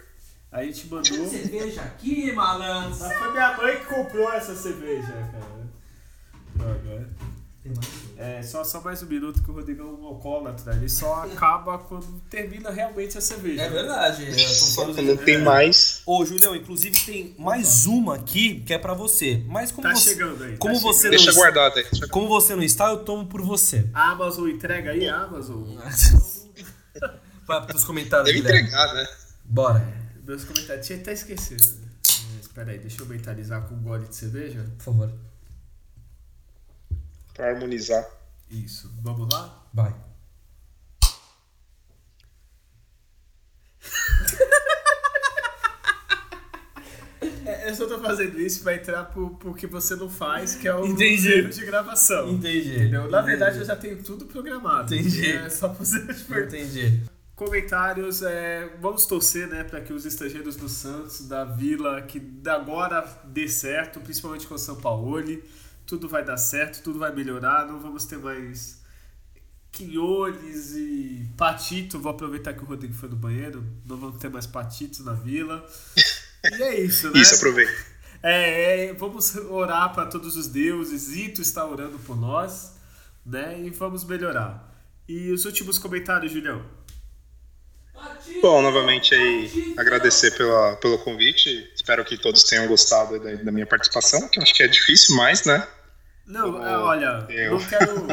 Aí 0.51 0.73
te 0.73 0.87
mandou. 0.87 1.03
Tem 1.03 1.29
cerveja 1.29 1.81
aqui, 1.83 2.31
malandro. 2.33 2.99
Mas 2.99 3.19
foi 3.19 3.33
minha 3.33 3.57
mãe 3.57 3.77
que 3.79 3.87
comprou 3.87 4.33
essa 4.33 4.55
cerveja, 4.55 5.13
cara. 5.13 5.63
Droga. 6.55 7.09
É, 8.17 8.43
só, 8.43 8.65
só 8.65 8.81
mais 8.81 9.01
um 9.05 9.07
minuto 9.07 9.41
que 9.41 9.49
o 9.51 9.55
Rodrigo 9.55 9.83
é 9.83 9.85
um 9.85 10.05
alcoólatra. 10.07 10.75
Ele 10.75 10.89
só 10.89 11.23
acaba 11.25 11.79
quando 11.79 12.21
termina 12.29 12.71
realmente 12.71 13.17
a 13.17 13.21
cerveja. 13.21 13.63
É 13.63 13.71
verdade. 13.71 14.27
que 14.95 15.03
não 15.03 15.17
tem 15.17 15.39
mais. 15.41 16.03
Ô, 16.05 16.25
Julião, 16.25 16.57
inclusive 16.57 16.99
tem 17.07 17.35
mais 17.39 17.87
uma 17.87 18.17
aqui 18.17 18.61
que 18.67 18.75
é 18.75 18.79
pra 18.79 18.95
você. 18.95 19.45
Mas 19.47 19.71
como 19.71 19.87
Tá 19.89 19.95
você, 19.95 20.11
chegando 20.11 20.43
aí. 20.43 20.57
como 20.57 20.75
tá 20.75 20.81
você 20.81 21.03
chegando. 21.03 21.19
não 21.19 21.25
Deixa 21.25 21.39
guardado 21.41 21.79
aí. 21.79 21.85
Deixa- 21.89 22.09
como 22.09 22.29
você 22.29 22.57
não 22.57 22.63
está, 22.65 22.89
eu 22.89 23.05
tomo 23.05 23.27
por 23.27 23.41
você. 23.43 23.89
A 23.95 24.11
Amazon 24.11 24.49
entrega 24.49 24.91
aí, 24.91 25.09
a 25.09 25.17
Amazon. 25.23 25.63
Vai 27.47 27.67
pros 27.67 27.85
comentários, 27.85 28.27
Deve 28.27 28.41
Guilherme. 28.41 28.61
entregar, 28.69 28.95
né? 28.95 29.07
Bora, 29.45 30.03
Meus 30.27 30.45
comentários. 30.45 30.87
Tinha 30.87 30.99
até 30.99 31.13
esquecido. 31.13 31.63
É, 31.63 32.41
Espera 32.41 32.71
aí, 32.73 32.79
deixa 32.79 33.03
eu 33.03 33.07
mentalizar 33.07 33.63
com 33.69 33.75
um 33.75 33.83
gole 33.83 34.07
de 34.07 34.15
cerveja. 34.17 34.65
por 34.79 34.85
favor. 34.85 35.13
Pra 37.35 37.49
harmonizar. 37.51 38.07
Isso. 38.51 38.91
Vamos 39.03 39.33
lá? 39.33 39.67
Vai. 39.73 39.95
É, 47.45 47.71
eu 47.71 47.75
só 47.75 47.87
tô 47.87 47.99
fazendo 48.01 48.41
isso 48.41 48.63
pra 48.63 48.75
entrar 48.75 49.05
por, 49.05 49.31
porque 49.39 49.67
você 49.67 49.95
não 49.95 50.09
faz, 50.09 50.55
que 50.57 50.67
é 50.67 50.75
o 50.75 50.85
Entendi. 50.85 51.49
de 51.49 51.65
gravação. 51.65 52.29
Entendi. 52.29 52.75
Entendeu? 52.75 53.03
Na 53.03 53.19
Entendi. 53.19 53.27
verdade, 53.27 53.59
eu 53.59 53.65
já 53.65 53.77
tenho 53.77 54.03
tudo 54.03 54.27
programado. 54.27 54.95
Entendi. 54.95 55.31
É 55.33 55.49
só 55.49 55.69
você 55.69 55.99
Entendi. 55.99 57.01
Comentários, 57.35 58.23
é, 58.23 58.71
vamos 58.81 59.07
torcer 59.07 59.49
né, 59.49 59.65
para 59.65 59.81
que 59.81 59.93
os 59.93 60.05
estrangeiros 60.05 60.55
do 60.55 60.69
Santos, 60.69 61.27
da 61.27 61.45
Vila, 61.45 62.03
que 62.03 62.21
da 62.21 62.55
agora 62.55 63.05
dê 63.25 63.49
certo, 63.49 64.01
principalmente 64.01 64.47
com 64.47 64.55
o 64.55 64.59
São 64.59 64.77
Paulo. 64.77 65.19
Tudo 65.87 66.09
vai 66.09 66.25
dar 66.25 66.37
certo, 66.37 66.83
tudo 66.83 66.99
vai 66.99 67.15
melhorar, 67.15 67.67
não 67.67 67.81
vamos 67.81 68.05
ter 68.05 68.19
mais 68.19 68.83
Quinhones 69.71 70.73
e 70.75 71.29
Patito. 71.37 71.99
Vou 71.99 72.13
aproveitar 72.13 72.53
que 72.55 72.63
o 72.63 72.67
Rodrigo 72.67 72.95
foi 72.95 73.09
no 73.09 73.17
banheiro, 73.17 73.65
não 73.87 73.97
vamos 73.97 74.19
ter 74.19 74.29
mais 74.29 74.47
Patitos 74.47 75.01
na 75.01 75.13
Vila. 75.13 75.67
E 76.45 76.63
é 76.63 76.81
isso, 76.81 77.11
né? 77.11 77.21
Isso, 77.21 77.37
aproveita. 77.37 77.73
É, 78.23 78.87
é, 78.87 78.93
vamos 78.93 79.35
orar 79.37 79.93
para 79.93 80.07
todos 80.07 80.37
os 80.37 80.47
deuses. 80.47 81.15
Ito 81.15 81.43
está 81.43 81.67
orando 81.67 81.99
por 82.01 82.17
nós, 82.17 82.73
né? 83.25 83.61
E 83.61 83.71
vamos 83.71 84.05
melhorar. 84.05 84.73
E 85.09 85.31
os 85.33 85.45
últimos 85.45 85.79
comentários, 85.79 86.33
Julião? 86.33 86.65
Bom, 88.41 88.61
novamente 88.63 89.15
aí 89.15 89.75
agradecer 89.79 90.33
pela, 90.37 90.77
pelo 90.77 90.99
convite. 90.99 91.71
Espero 91.75 92.05
que 92.05 92.17
todos 92.19 92.43
tenham 92.43 92.67
gostado 92.67 93.19
da, 93.21 93.35
da 93.35 93.53
minha 93.53 93.67
participação, 93.67 94.29
que 94.29 94.39
eu 94.39 94.43
acho 94.43 94.55
que 94.55 94.63
é 94.63 94.69
difícil, 94.69 95.17
mas, 95.17 95.45
né? 95.45 95.67
Não, 96.27 96.53
Como 96.53 96.65
é, 96.65 96.79
olha, 96.79 97.27
eu. 97.31 97.53
não 97.53 97.65
quero, 97.67 98.07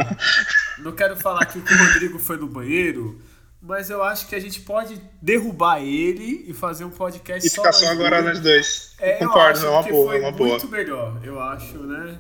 não 0.80 0.92
quero 0.92 1.16
falar 1.16 1.46
que 1.46 1.58
o 1.60 1.64
Rodrigo 1.64 2.20
foi 2.20 2.38
no 2.38 2.48
banheiro, 2.48 3.22
mas 3.62 3.90
eu 3.90 4.02
acho 4.04 4.28
que 4.28 4.36
a 4.36 4.40
gente 4.40 4.62
pode 4.62 5.02
derrubar 5.22 5.80
ele 5.82 6.46
e 6.48 6.54
fazer 6.54 6.86
um 6.86 6.90
podcast 6.90 7.46
E 7.48 7.50
ficar 7.52 7.72
só 7.72 7.86
nós 7.86 7.92
agora 7.92 8.22
dois. 8.22 8.34
nós 8.36 8.44
dois. 8.44 8.96
É, 9.00 9.14
Concordo, 9.14 9.66
é 9.66 9.70
uma 9.70 9.84
boa, 9.84 10.16
é 10.16 10.20
uma 10.20 10.32
boa. 10.32 10.50
muito 10.52 10.68
melhor, 10.70 11.20
eu 11.24 11.40
acho, 11.40 11.78
né? 11.78 12.20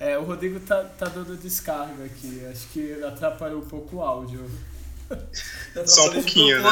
É, 0.00 0.16
o 0.18 0.22
Rodrigo 0.24 0.60
tá, 0.60 0.84
tá 0.84 1.06
dando 1.06 1.36
descarga 1.36 2.04
aqui, 2.04 2.44
acho 2.50 2.66
que 2.68 3.02
atrapalhou 3.04 3.60
um 3.60 3.66
pouco 3.66 3.96
o 3.96 4.02
áudio. 4.02 4.48
Só 5.86 6.08
um 6.08 6.12
pouquinho, 6.12 6.62
né? 6.62 6.68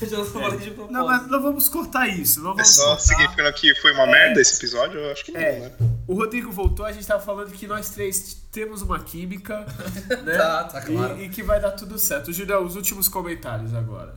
Eu 0.00 0.08
já 0.08 0.24
falei 0.26 0.58
de 0.58 0.70
propósito. 0.72 0.92
Não, 0.92 1.06
mas 1.06 1.26
não 1.28 1.40
vamos 1.42 1.68
cortar 1.68 2.06
isso, 2.08 2.40
não 2.42 2.50
É 2.52 2.54
vamos 2.56 2.68
só 2.74 2.84
cortar. 2.88 3.00
significando 3.00 3.52
que 3.54 3.74
foi 3.76 3.92
uma 3.92 4.06
merda 4.06 4.40
esse 4.40 4.56
episódio? 4.58 5.00
Eu 5.00 5.12
acho 5.12 5.24
que 5.24 5.32
não, 5.32 5.40
É, 5.40 5.58
né? 5.60 5.72
o 6.06 6.14
Rodrigo 6.14 6.50
voltou, 6.52 6.84
a 6.84 6.92
gente 6.92 7.06
tava 7.06 7.24
falando 7.24 7.50
que 7.52 7.66
nós 7.66 7.88
três 7.90 8.34
temos 8.52 8.82
uma 8.82 9.02
química, 9.02 9.64
né? 10.24 10.36
Tá, 10.36 10.64
tá 10.64 10.80
E- 10.80 10.84
claro. 10.86 11.22
E, 11.22 11.28
que 11.30 11.42
vai 11.42 11.58
dar 11.60 11.70
tudo 11.72 11.98
certo. 11.98 12.32
Julião, 12.32 12.64
os 12.64 12.76
últimos 12.76 13.08
comentários 13.08 13.72
agora. 13.74 14.14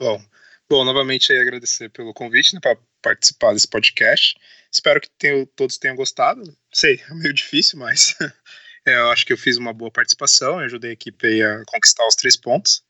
Bom, 0.00 0.20
bom, 0.68 0.84
novamente 0.84 1.32
aí 1.32 1.38
agradecer 1.40 1.90
pelo 1.90 2.12
convite, 2.14 2.54
né, 2.54 2.60
para 2.60 2.76
participar 3.02 3.52
desse 3.52 3.68
podcast. 3.68 4.34
Espero 4.72 5.00
que 5.00 5.08
tenham- 5.18 5.46
todos 5.56 5.78
tenham 5.78 5.96
gostado. 5.96 6.42
Sei, 6.72 7.00
é 7.08 7.14
meio 7.14 7.34
difícil, 7.34 7.78
mas 7.78 8.14
é, 8.20 8.32
eu 8.86 9.10
acho 9.10 9.26
que 9.26 9.32
eu 9.32 9.38
fiz 9.38 9.56
uma 9.56 9.72
boa 9.72 9.90
participação, 9.90 10.60
eu 10.60 10.66
ajudei 10.66 10.90
a 10.90 10.94
equipe 10.94 11.42
a 11.42 11.62
conquistar 11.66 12.06
os 12.06 12.14
três 12.14 12.36
pontos. 12.36 12.82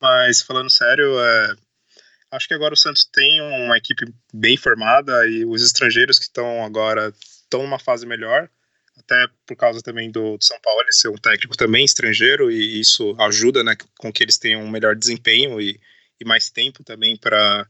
Mas 0.00 0.42
falando 0.42 0.70
sério, 0.70 1.18
é, 1.20 1.54
acho 2.30 2.48
que 2.48 2.54
agora 2.54 2.74
o 2.74 2.76
Santos 2.76 3.04
tem 3.04 3.40
uma 3.40 3.76
equipe 3.76 4.12
bem 4.32 4.56
formada 4.56 5.26
e 5.26 5.44
os 5.44 5.62
estrangeiros 5.62 6.18
que 6.18 6.24
estão 6.24 6.64
agora 6.64 7.12
estão 7.42 7.62
numa 7.62 7.78
fase 7.78 8.06
melhor, 8.06 8.48
até 8.98 9.26
por 9.46 9.56
causa 9.56 9.82
também 9.82 10.10
do, 10.10 10.36
do 10.36 10.44
São 10.44 10.58
Paulo 10.60 10.80
ser 10.90 11.08
um 11.08 11.16
técnico 11.16 11.56
também 11.56 11.84
estrangeiro 11.84 12.50
e 12.50 12.80
isso 12.80 13.14
ajuda, 13.20 13.62
né, 13.62 13.76
com 13.98 14.12
que 14.12 14.22
eles 14.22 14.38
tenham 14.38 14.62
um 14.62 14.70
melhor 14.70 14.96
desempenho 14.96 15.60
e, 15.60 15.80
e 16.20 16.24
mais 16.24 16.50
tempo 16.50 16.82
também 16.84 17.16
para 17.16 17.68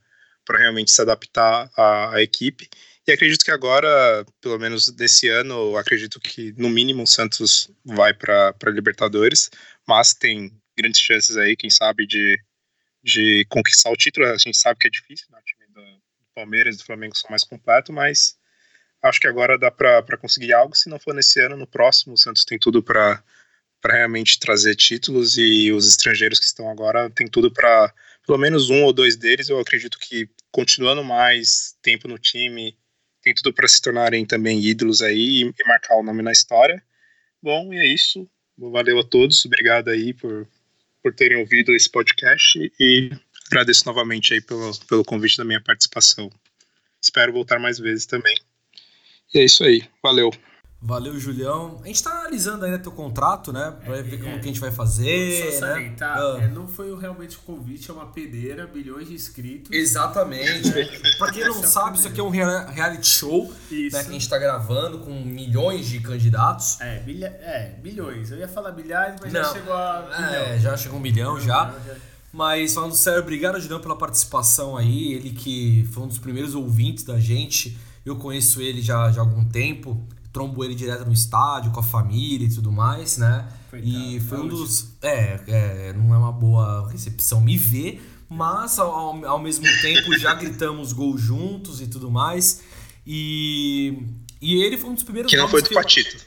realmente 0.50 0.90
se 0.90 1.00
adaptar 1.00 1.70
à, 1.76 2.14
à 2.16 2.22
equipe. 2.22 2.68
E 3.08 3.12
acredito 3.12 3.44
que 3.44 3.52
agora, 3.52 4.26
pelo 4.40 4.58
menos 4.58 4.88
desse 4.88 5.28
ano, 5.28 5.76
acredito 5.76 6.18
que 6.18 6.52
no 6.56 6.68
mínimo 6.68 7.04
o 7.04 7.06
Santos 7.06 7.70
vai 7.84 8.12
para 8.12 8.52
Libertadores, 8.64 9.48
mas 9.86 10.12
tem 10.12 10.52
grandes 10.76 11.00
chances 11.00 11.36
aí, 11.36 11.56
quem 11.56 11.70
sabe, 11.70 12.04
de, 12.04 12.36
de 13.04 13.46
conquistar 13.48 13.90
o 13.90 13.96
título. 13.96 14.26
A 14.26 14.36
gente 14.36 14.56
sabe 14.56 14.80
que 14.80 14.88
é 14.88 14.90
difícil, 14.90 15.26
né? 15.30 15.38
o 15.38 15.44
time 15.44 15.66
do 15.72 16.02
Palmeiras 16.34 16.74
e 16.74 16.78
do 16.78 16.84
Flamengo 16.84 17.16
são 17.16 17.30
mais 17.30 17.44
completos, 17.44 17.94
mas 17.94 18.36
acho 19.00 19.20
que 19.20 19.28
agora 19.28 19.56
dá 19.56 19.70
para 19.70 20.18
conseguir 20.18 20.52
algo. 20.52 20.74
Se 20.74 20.88
não 20.88 20.98
for 20.98 21.14
nesse 21.14 21.40
ano, 21.40 21.56
no 21.56 21.66
próximo, 21.66 22.14
o 22.14 22.18
Santos 22.18 22.44
tem 22.44 22.58
tudo 22.58 22.82
para 22.82 23.22
realmente 23.84 24.40
trazer 24.40 24.74
títulos 24.74 25.38
e 25.38 25.70
os 25.70 25.86
estrangeiros 25.86 26.40
que 26.40 26.44
estão 26.44 26.68
agora 26.68 27.08
tem 27.10 27.28
tudo 27.28 27.52
para 27.52 27.94
pelo 28.26 28.38
menos 28.38 28.68
um 28.68 28.82
ou 28.82 28.92
dois 28.92 29.14
deles, 29.14 29.48
eu 29.48 29.60
acredito 29.60 29.96
que 30.00 30.28
continuando 30.50 31.04
mais 31.04 31.76
tempo 31.80 32.08
no 32.08 32.18
time, 32.18 32.76
tem 33.26 33.34
tudo 33.34 33.52
para 33.52 33.66
se 33.66 33.82
tornarem 33.82 34.24
também 34.24 34.64
ídolos 34.64 35.02
aí 35.02 35.42
e, 35.42 35.42
e 35.42 35.66
marcar 35.66 35.96
o 35.96 36.02
nome 36.02 36.22
na 36.22 36.30
história. 36.30 36.80
Bom, 37.42 37.74
e 37.74 37.76
é 37.76 37.84
isso. 37.84 38.28
Valeu 38.56 39.00
a 39.00 39.02
todos, 39.02 39.44
obrigado 39.44 39.88
aí 39.88 40.14
por, 40.14 40.48
por 41.02 41.12
terem 41.12 41.36
ouvido 41.36 41.74
esse 41.74 41.90
podcast 41.90 42.56
e 42.78 43.10
agradeço 43.48 43.84
novamente 43.84 44.32
aí 44.32 44.40
pelo, 44.40 44.70
pelo 44.86 45.04
convite 45.04 45.38
da 45.38 45.44
minha 45.44 45.60
participação. 45.60 46.30
Espero 47.02 47.32
voltar 47.32 47.58
mais 47.58 47.80
vezes 47.80 48.06
também. 48.06 48.36
E 49.34 49.40
é 49.40 49.44
isso 49.44 49.64
aí, 49.64 49.82
valeu. 50.00 50.30
Valeu, 50.86 51.18
Julião. 51.18 51.80
A 51.82 51.86
gente 51.88 52.00
tá 52.00 52.10
analisando 52.12 52.64
ainda 52.64 52.78
teu 52.78 52.92
contrato, 52.92 53.52
né? 53.52 53.74
Vai 53.84 54.04
ver 54.04 54.18
como 54.22 54.34
que 54.38 54.44
a 54.44 54.46
gente 54.46 54.60
vai 54.60 54.70
fazer, 54.70 55.40
Só 55.40 55.66
né? 55.66 55.72
salientar, 55.72 56.16
Ah. 56.16 56.38
é, 56.42 56.46
não 56.46 56.68
foi 56.68 56.96
realmente 56.96 57.36
um 57.36 57.40
convite, 57.40 57.90
é 57.90 57.92
uma 57.94 58.06
peneira, 58.06 58.68
bilhões 58.68 59.08
de 59.08 59.14
inscritos. 59.14 59.70
Exatamente. 59.72 60.70
pra 61.18 61.32
quem 61.32 61.42
não 61.44 61.56
é 61.56 61.58
o 61.58 61.64
sabe, 61.64 61.98
isso 61.98 62.06
aqui 62.06 62.20
é 62.20 62.22
um 62.22 62.28
rea- 62.30 62.66
reality 62.66 63.04
show 63.06 63.52
Isso. 63.68 63.96
né, 63.96 64.04
que 64.04 64.10
a 64.10 64.12
gente 64.12 64.28
tá 64.28 64.38
gravando 64.38 64.98
com 65.00 65.10
milhões 65.24 65.86
de 65.88 65.98
candidatos. 65.98 66.80
É, 66.80 67.02
milha, 67.04 67.26
é, 67.40 67.74
milhões. 67.82 68.30
Eu 68.30 68.38
ia 68.38 68.46
falar 68.48 68.70
milhares, 68.70 69.18
mas 69.20 69.32
já 69.32 69.42
Não. 69.42 69.52
chegou 69.52 69.74
a 69.74 70.08
É, 70.16 70.46
milhão. 70.48 70.60
já 70.60 70.76
chegou 70.76 70.98
um 70.98 71.02
milhão 71.02 71.40
já. 71.40 71.74
Mas 72.32 72.74
falando 72.74 72.94
sério, 72.94 73.20
obrigado, 73.22 73.58
Julião, 73.60 73.80
pela 73.80 73.96
participação 73.96 74.76
aí. 74.76 75.14
Ele 75.14 75.30
que 75.30 75.88
foi 75.92 76.04
um 76.04 76.06
dos 76.08 76.18
primeiros 76.18 76.54
ouvintes 76.54 77.02
da 77.02 77.18
gente. 77.18 77.76
Eu 78.04 78.14
conheço 78.16 78.60
ele 78.62 78.80
já, 78.80 79.10
já 79.10 79.20
há 79.20 79.24
algum 79.24 79.44
tempo. 79.44 80.06
Trombo 80.36 80.62
ele 80.62 80.74
direto 80.74 81.06
no 81.06 81.14
estádio, 81.14 81.70
com 81.72 81.80
a 81.80 81.82
família 81.82 82.46
e 82.46 82.50
tudo 82.50 82.70
mais, 82.70 83.16
né? 83.16 83.48
Coitado, 83.70 83.90
e 83.90 84.20
foi 84.20 84.38
um 84.38 84.46
dos. 84.46 84.90
É, 85.00 85.40
é, 85.48 85.92
não 85.94 86.14
é 86.14 86.18
uma 86.18 86.30
boa 86.30 86.90
recepção 86.90 87.40
me 87.40 87.56
ver, 87.56 88.06
mas 88.28 88.78
ao, 88.78 89.24
ao 89.24 89.38
mesmo 89.38 89.64
tempo 89.80 90.12
já 90.18 90.34
gritamos 90.34 90.92
gol 90.92 91.16
juntos 91.16 91.80
e 91.80 91.86
tudo 91.86 92.10
mais. 92.10 92.60
E, 93.06 93.98
e 94.38 94.62
ele 94.62 94.76
foi 94.76 94.90
um 94.90 94.94
dos 94.94 95.04
primeiros 95.04 95.30
Que 95.30 95.38
não 95.38 95.48
foi 95.48 95.62
do 95.62 95.68
que 95.70 95.74
Patito. 95.74 96.22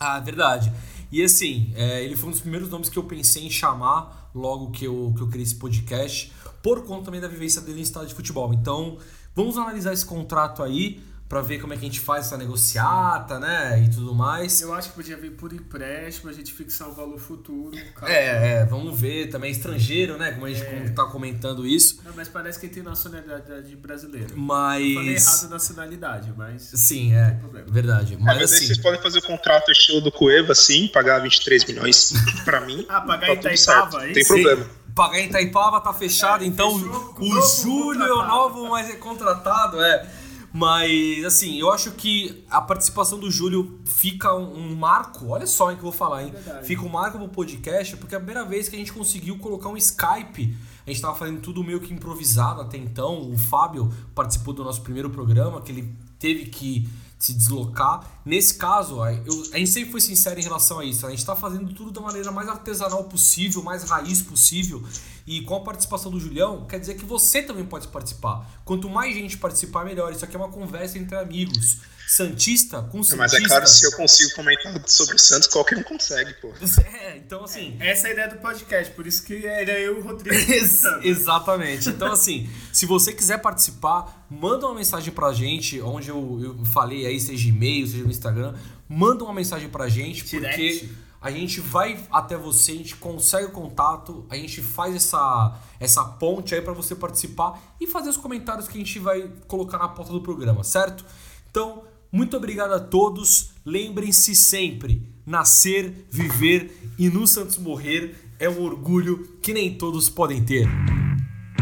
ah, 0.00 0.18
verdade. 0.18 0.72
E 1.10 1.22
assim, 1.22 1.70
é, 1.74 2.02
ele 2.02 2.16
foi 2.16 2.30
um 2.30 2.32
dos 2.32 2.40
primeiros 2.40 2.70
nomes 2.70 2.88
que 2.88 2.98
eu 2.98 3.04
pensei 3.04 3.44
em 3.44 3.50
chamar 3.50 4.30
logo 4.34 4.70
que 4.70 4.86
eu, 4.86 5.12
que 5.14 5.22
eu 5.22 5.28
criei 5.28 5.42
esse 5.42 5.56
podcast, 5.56 6.32
por 6.62 6.84
conta 6.86 7.04
também 7.04 7.20
da 7.20 7.28
vivência 7.28 7.60
dele 7.60 7.80
em 7.80 7.82
estádio 7.82 8.08
de 8.08 8.14
futebol. 8.14 8.54
Então, 8.54 8.96
vamos 9.34 9.58
analisar 9.58 9.92
esse 9.92 10.06
contrato 10.06 10.62
aí, 10.62 11.02
pra 11.32 11.40
ver 11.40 11.58
como 11.62 11.72
é 11.72 11.78
que 11.78 11.82
a 11.82 11.88
gente 11.88 11.98
faz 11.98 12.26
essa 12.26 12.36
negociata, 12.36 13.38
né, 13.38 13.82
e 13.82 13.88
tudo 13.88 14.14
mais. 14.14 14.60
Eu 14.60 14.74
acho 14.74 14.90
que 14.90 14.96
podia 14.96 15.16
vir 15.16 15.30
por 15.30 15.50
empréstimo, 15.50 16.28
a 16.28 16.32
gente 16.34 16.52
fixar 16.52 16.90
um 16.90 16.92
valor 16.92 17.18
futuro. 17.18 17.74
É, 18.02 18.56
é, 18.56 18.64
vamos 18.66 19.00
ver 19.00 19.30
também 19.30 19.50
estrangeiro, 19.50 20.18
né, 20.18 20.32
como 20.32 20.44
a 20.44 20.50
gente 20.50 20.62
É. 20.62 20.90
tá 20.90 21.06
comentando 21.06 21.66
isso. 21.66 22.02
Não, 22.04 22.12
mas 22.14 22.28
parece 22.28 22.60
que 22.60 22.68
tem 22.68 22.82
nacionalidade 22.82 23.74
brasileira. 23.76 24.26
Mas... 24.36 24.82
Eu 24.86 24.94
falei 24.94 25.16
errado 25.16 25.48
nacionalidade, 25.48 26.34
mas. 26.36 26.70
Sim, 26.74 27.14
é, 27.14 27.30
problema. 27.30 27.66
verdade. 27.70 28.12
É, 28.12 28.16
Mas 28.18 28.26
mas 28.26 28.36
aí 28.36 28.44
assim... 28.44 28.66
vocês 28.66 28.78
podem 28.78 29.00
fazer 29.00 29.20
o 29.20 29.22
contrato 29.22 29.70
estilo 29.72 30.02
do 30.02 30.12
Cueva, 30.12 30.54
sim, 30.54 30.86
pagar 30.88 31.20
23 31.20 31.64
milhões 31.64 32.12
pra 32.44 32.60
mim. 32.60 32.84
Ah, 32.90 33.00
pagar 33.00 33.28
tá 33.28 33.32
Itaipava, 33.32 33.56
certo, 33.56 33.96
é 33.96 34.06
não 34.06 34.12
tem 34.12 34.22
isso? 34.22 34.34
problema. 34.34 34.66
Pagar 34.94 35.18
em 35.18 35.28
Itaipava 35.28 35.80
tá 35.80 35.94
fechado, 35.94 36.44
É, 36.44 36.46
então 36.46 36.78
fechou 36.78 36.92
o 36.92 37.24
o 37.24 37.34
novo 37.34 37.62
Júlio 37.62 38.02
é 38.02 38.12
o 38.12 38.28
novo, 38.28 38.68
mas 38.68 38.90
é 38.90 38.96
contratado, 38.96 39.82
é. 39.82 40.20
Mas, 40.52 41.24
assim, 41.24 41.58
eu 41.58 41.72
acho 41.72 41.92
que 41.92 42.44
a 42.50 42.60
participação 42.60 43.18
do 43.18 43.30
Júlio 43.30 43.80
fica 43.86 44.34
um, 44.34 44.54
um 44.54 44.76
marco, 44.76 45.28
olha 45.28 45.46
só 45.46 45.66
o 45.66 45.68
que 45.70 45.76
eu 45.76 45.82
vou 45.82 45.92
falar, 45.92 46.24
hein? 46.24 46.34
Fica 46.62 46.82
um 46.82 46.90
marco 46.90 47.18
pro 47.18 47.28
podcast, 47.28 47.96
porque 47.96 48.14
é 48.14 48.18
a 48.18 48.20
primeira 48.20 48.44
vez 48.44 48.68
que 48.68 48.76
a 48.76 48.78
gente 48.78 48.92
conseguiu 48.92 49.38
colocar 49.38 49.70
um 49.70 49.76
Skype. 49.78 50.54
A 50.86 50.90
gente 50.90 51.00
tava 51.00 51.14
fazendo 51.14 51.40
tudo 51.40 51.64
meio 51.64 51.80
que 51.80 51.94
improvisado 51.94 52.60
até 52.60 52.76
então. 52.76 53.30
O 53.30 53.38
Fábio 53.38 53.90
participou 54.14 54.52
do 54.52 54.62
nosso 54.62 54.82
primeiro 54.82 55.08
programa, 55.08 55.62
que 55.62 55.72
ele 55.72 55.94
teve 56.18 56.46
que 56.46 56.86
se 57.22 57.32
deslocar. 57.34 58.20
Nesse 58.24 58.54
caso, 58.54 58.96
eu- 58.96 59.42
a 59.52 59.58
gente 59.58 59.70
sempre 59.70 59.92
foi 59.92 60.00
sincero 60.00 60.40
em 60.40 60.42
relação 60.42 60.80
a 60.80 60.84
isso. 60.84 61.06
A 61.06 61.10
gente 61.10 61.24
tá 61.24 61.36
fazendo 61.36 61.72
tudo 61.72 61.92
da 61.92 62.00
maneira 62.00 62.32
mais 62.32 62.48
artesanal 62.48 63.04
possível, 63.04 63.62
mais 63.62 63.84
raiz 63.84 64.20
possível. 64.20 64.82
E 65.24 65.40
com 65.42 65.54
a 65.54 65.60
participação 65.60 66.10
do 66.10 66.18
Julião, 66.18 66.66
quer 66.66 66.80
dizer 66.80 66.94
que 66.96 67.04
você 67.04 67.40
também 67.40 67.64
pode 67.64 67.86
participar. 67.86 68.50
Quanto 68.64 68.90
mais 68.90 69.14
gente 69.14 69.38
participar, 69.38 69.84
melhor. 69.84 70.10
Isso 70.12 70.24
aqui 70.24 70.34
é 70.34 70.38
uma 70.38 70.48
conversa 70.48 70.98
entre 70.98 71.14
amigos. 71.16 71.78
Santista 72.12 72.82
com 72.82 73.02
Santista. 73.02 73.16
Mas 73.16 73.32
é 73.34 73.40
claro, 73.40 73.66
se 73.66 73.86
eu 73.86 73.92
consigo 73.92 74.34
comentar 74.34 74.72
sobre 74.86 75.16
o 75.16 75.18
Santos, 75.18 75.48
qualquer 75.48 75.78
um 75.78 75.82
consegue, 75.82 76.34
pô. 76.34 76.52
É, 77.02 77.16
então 77.16 77.44
assim. 77.44 77.76
Essa 77.80 78.08
é 78.08 78.10
a 78.10 78.12
ideia 78.12 78.28
do 78.28 78.36
podcast, 78.36 78.92
por 78.94 79.06
isso 79.06 79.22
que 79.22 79.46
era 79.46 79.72
eu 79.80 79.96
e 79.96 80.00
o 80.00 80.02
Rodrigo. 80.02 80.34
Ex- 80.52 80.82
Exatamente. 81.02 81.88
Então, 81.88 82.12
assim, 82.12 82.48
se 82.72 82.84
você 82.86 83.12
quiser 83.12 83.38
participar, 83.38 84.26
manda 84.30 84.66
uma 84.66 84.74
mensagem 84.74 85.12
pra 85.12 85.32
gente, 85.32 85.80
onde 85.80 86.10
eu, 86.10 86.40
eu 86.58 86.64
falei 86.66 87.06
aí, 87.06 87.18
seja 87.18 87.48
e-mail, 87.48 87.86
seja 87.86 88.04
no 88.04 88.10
Instagram, 88.10 88.54
manda 88.88 89.24
uma 89.24 89.32
mensagem 89.34 89.68
pra 89.68 89.88
gente, 89.88 90.24
Direct. 90.24 90.48
porque 90.80 90.88
a 91.20 91.30
gente 91.30 91.60
vai 91.60 91.98
até 92.10 92.36
você, 92.36 92.72
a 92.72 92.76
gente 92.76 92.96
consegue 92.96 93.46
o 93.46 93.50
contato, 93.50 94.26
a 94.28 94.36
gente 94.36 94.60
faz 94.60 94.94
essa, 94.94 95.58
essa 95.80 96.04
ponte 96.04 96.54
aí 96.54 96.60
pra 96.60 96.72
você 96.72 96.94
participar 96.94 97.74
e 97.80 97.86
fazer 97.86 98.10
os 98.10 98.16
comentários 98.16 98.68
que 98.68 98.76
a 98.76 98.80
gente 98.80 98.98
vai 98.98 99.30
colocar 99.46 99.78
na 99.78 99.88
pauta 99.88 100.12
do 100.12 100.20
programa, 100.20 100.62
certo? 100.64 101.04
Então, 101.50 101.84
muito 102.12 102.36
obrigado 102.36 102.72
a 102.74 102.80
todos. 102.80 103.52
Lembrem-se 103.64 104.34
sempre: 104.34 105.02
nascer, 105.24 106.06
viver 106.10 106.94
e 106.98 107.08
no 107.08 107.26
Santos 107.26 107.56
morrer 107.56 108.14
é 108.38 108.48
um 108.48 108.62
orgulho 108.62 109.38
que 109.40 109.54
nem 109.54 109.74
todos 109.74 110.10
podem 110.10 110.44
ter. 110.44 110.68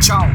Tchau! 0.00 0.26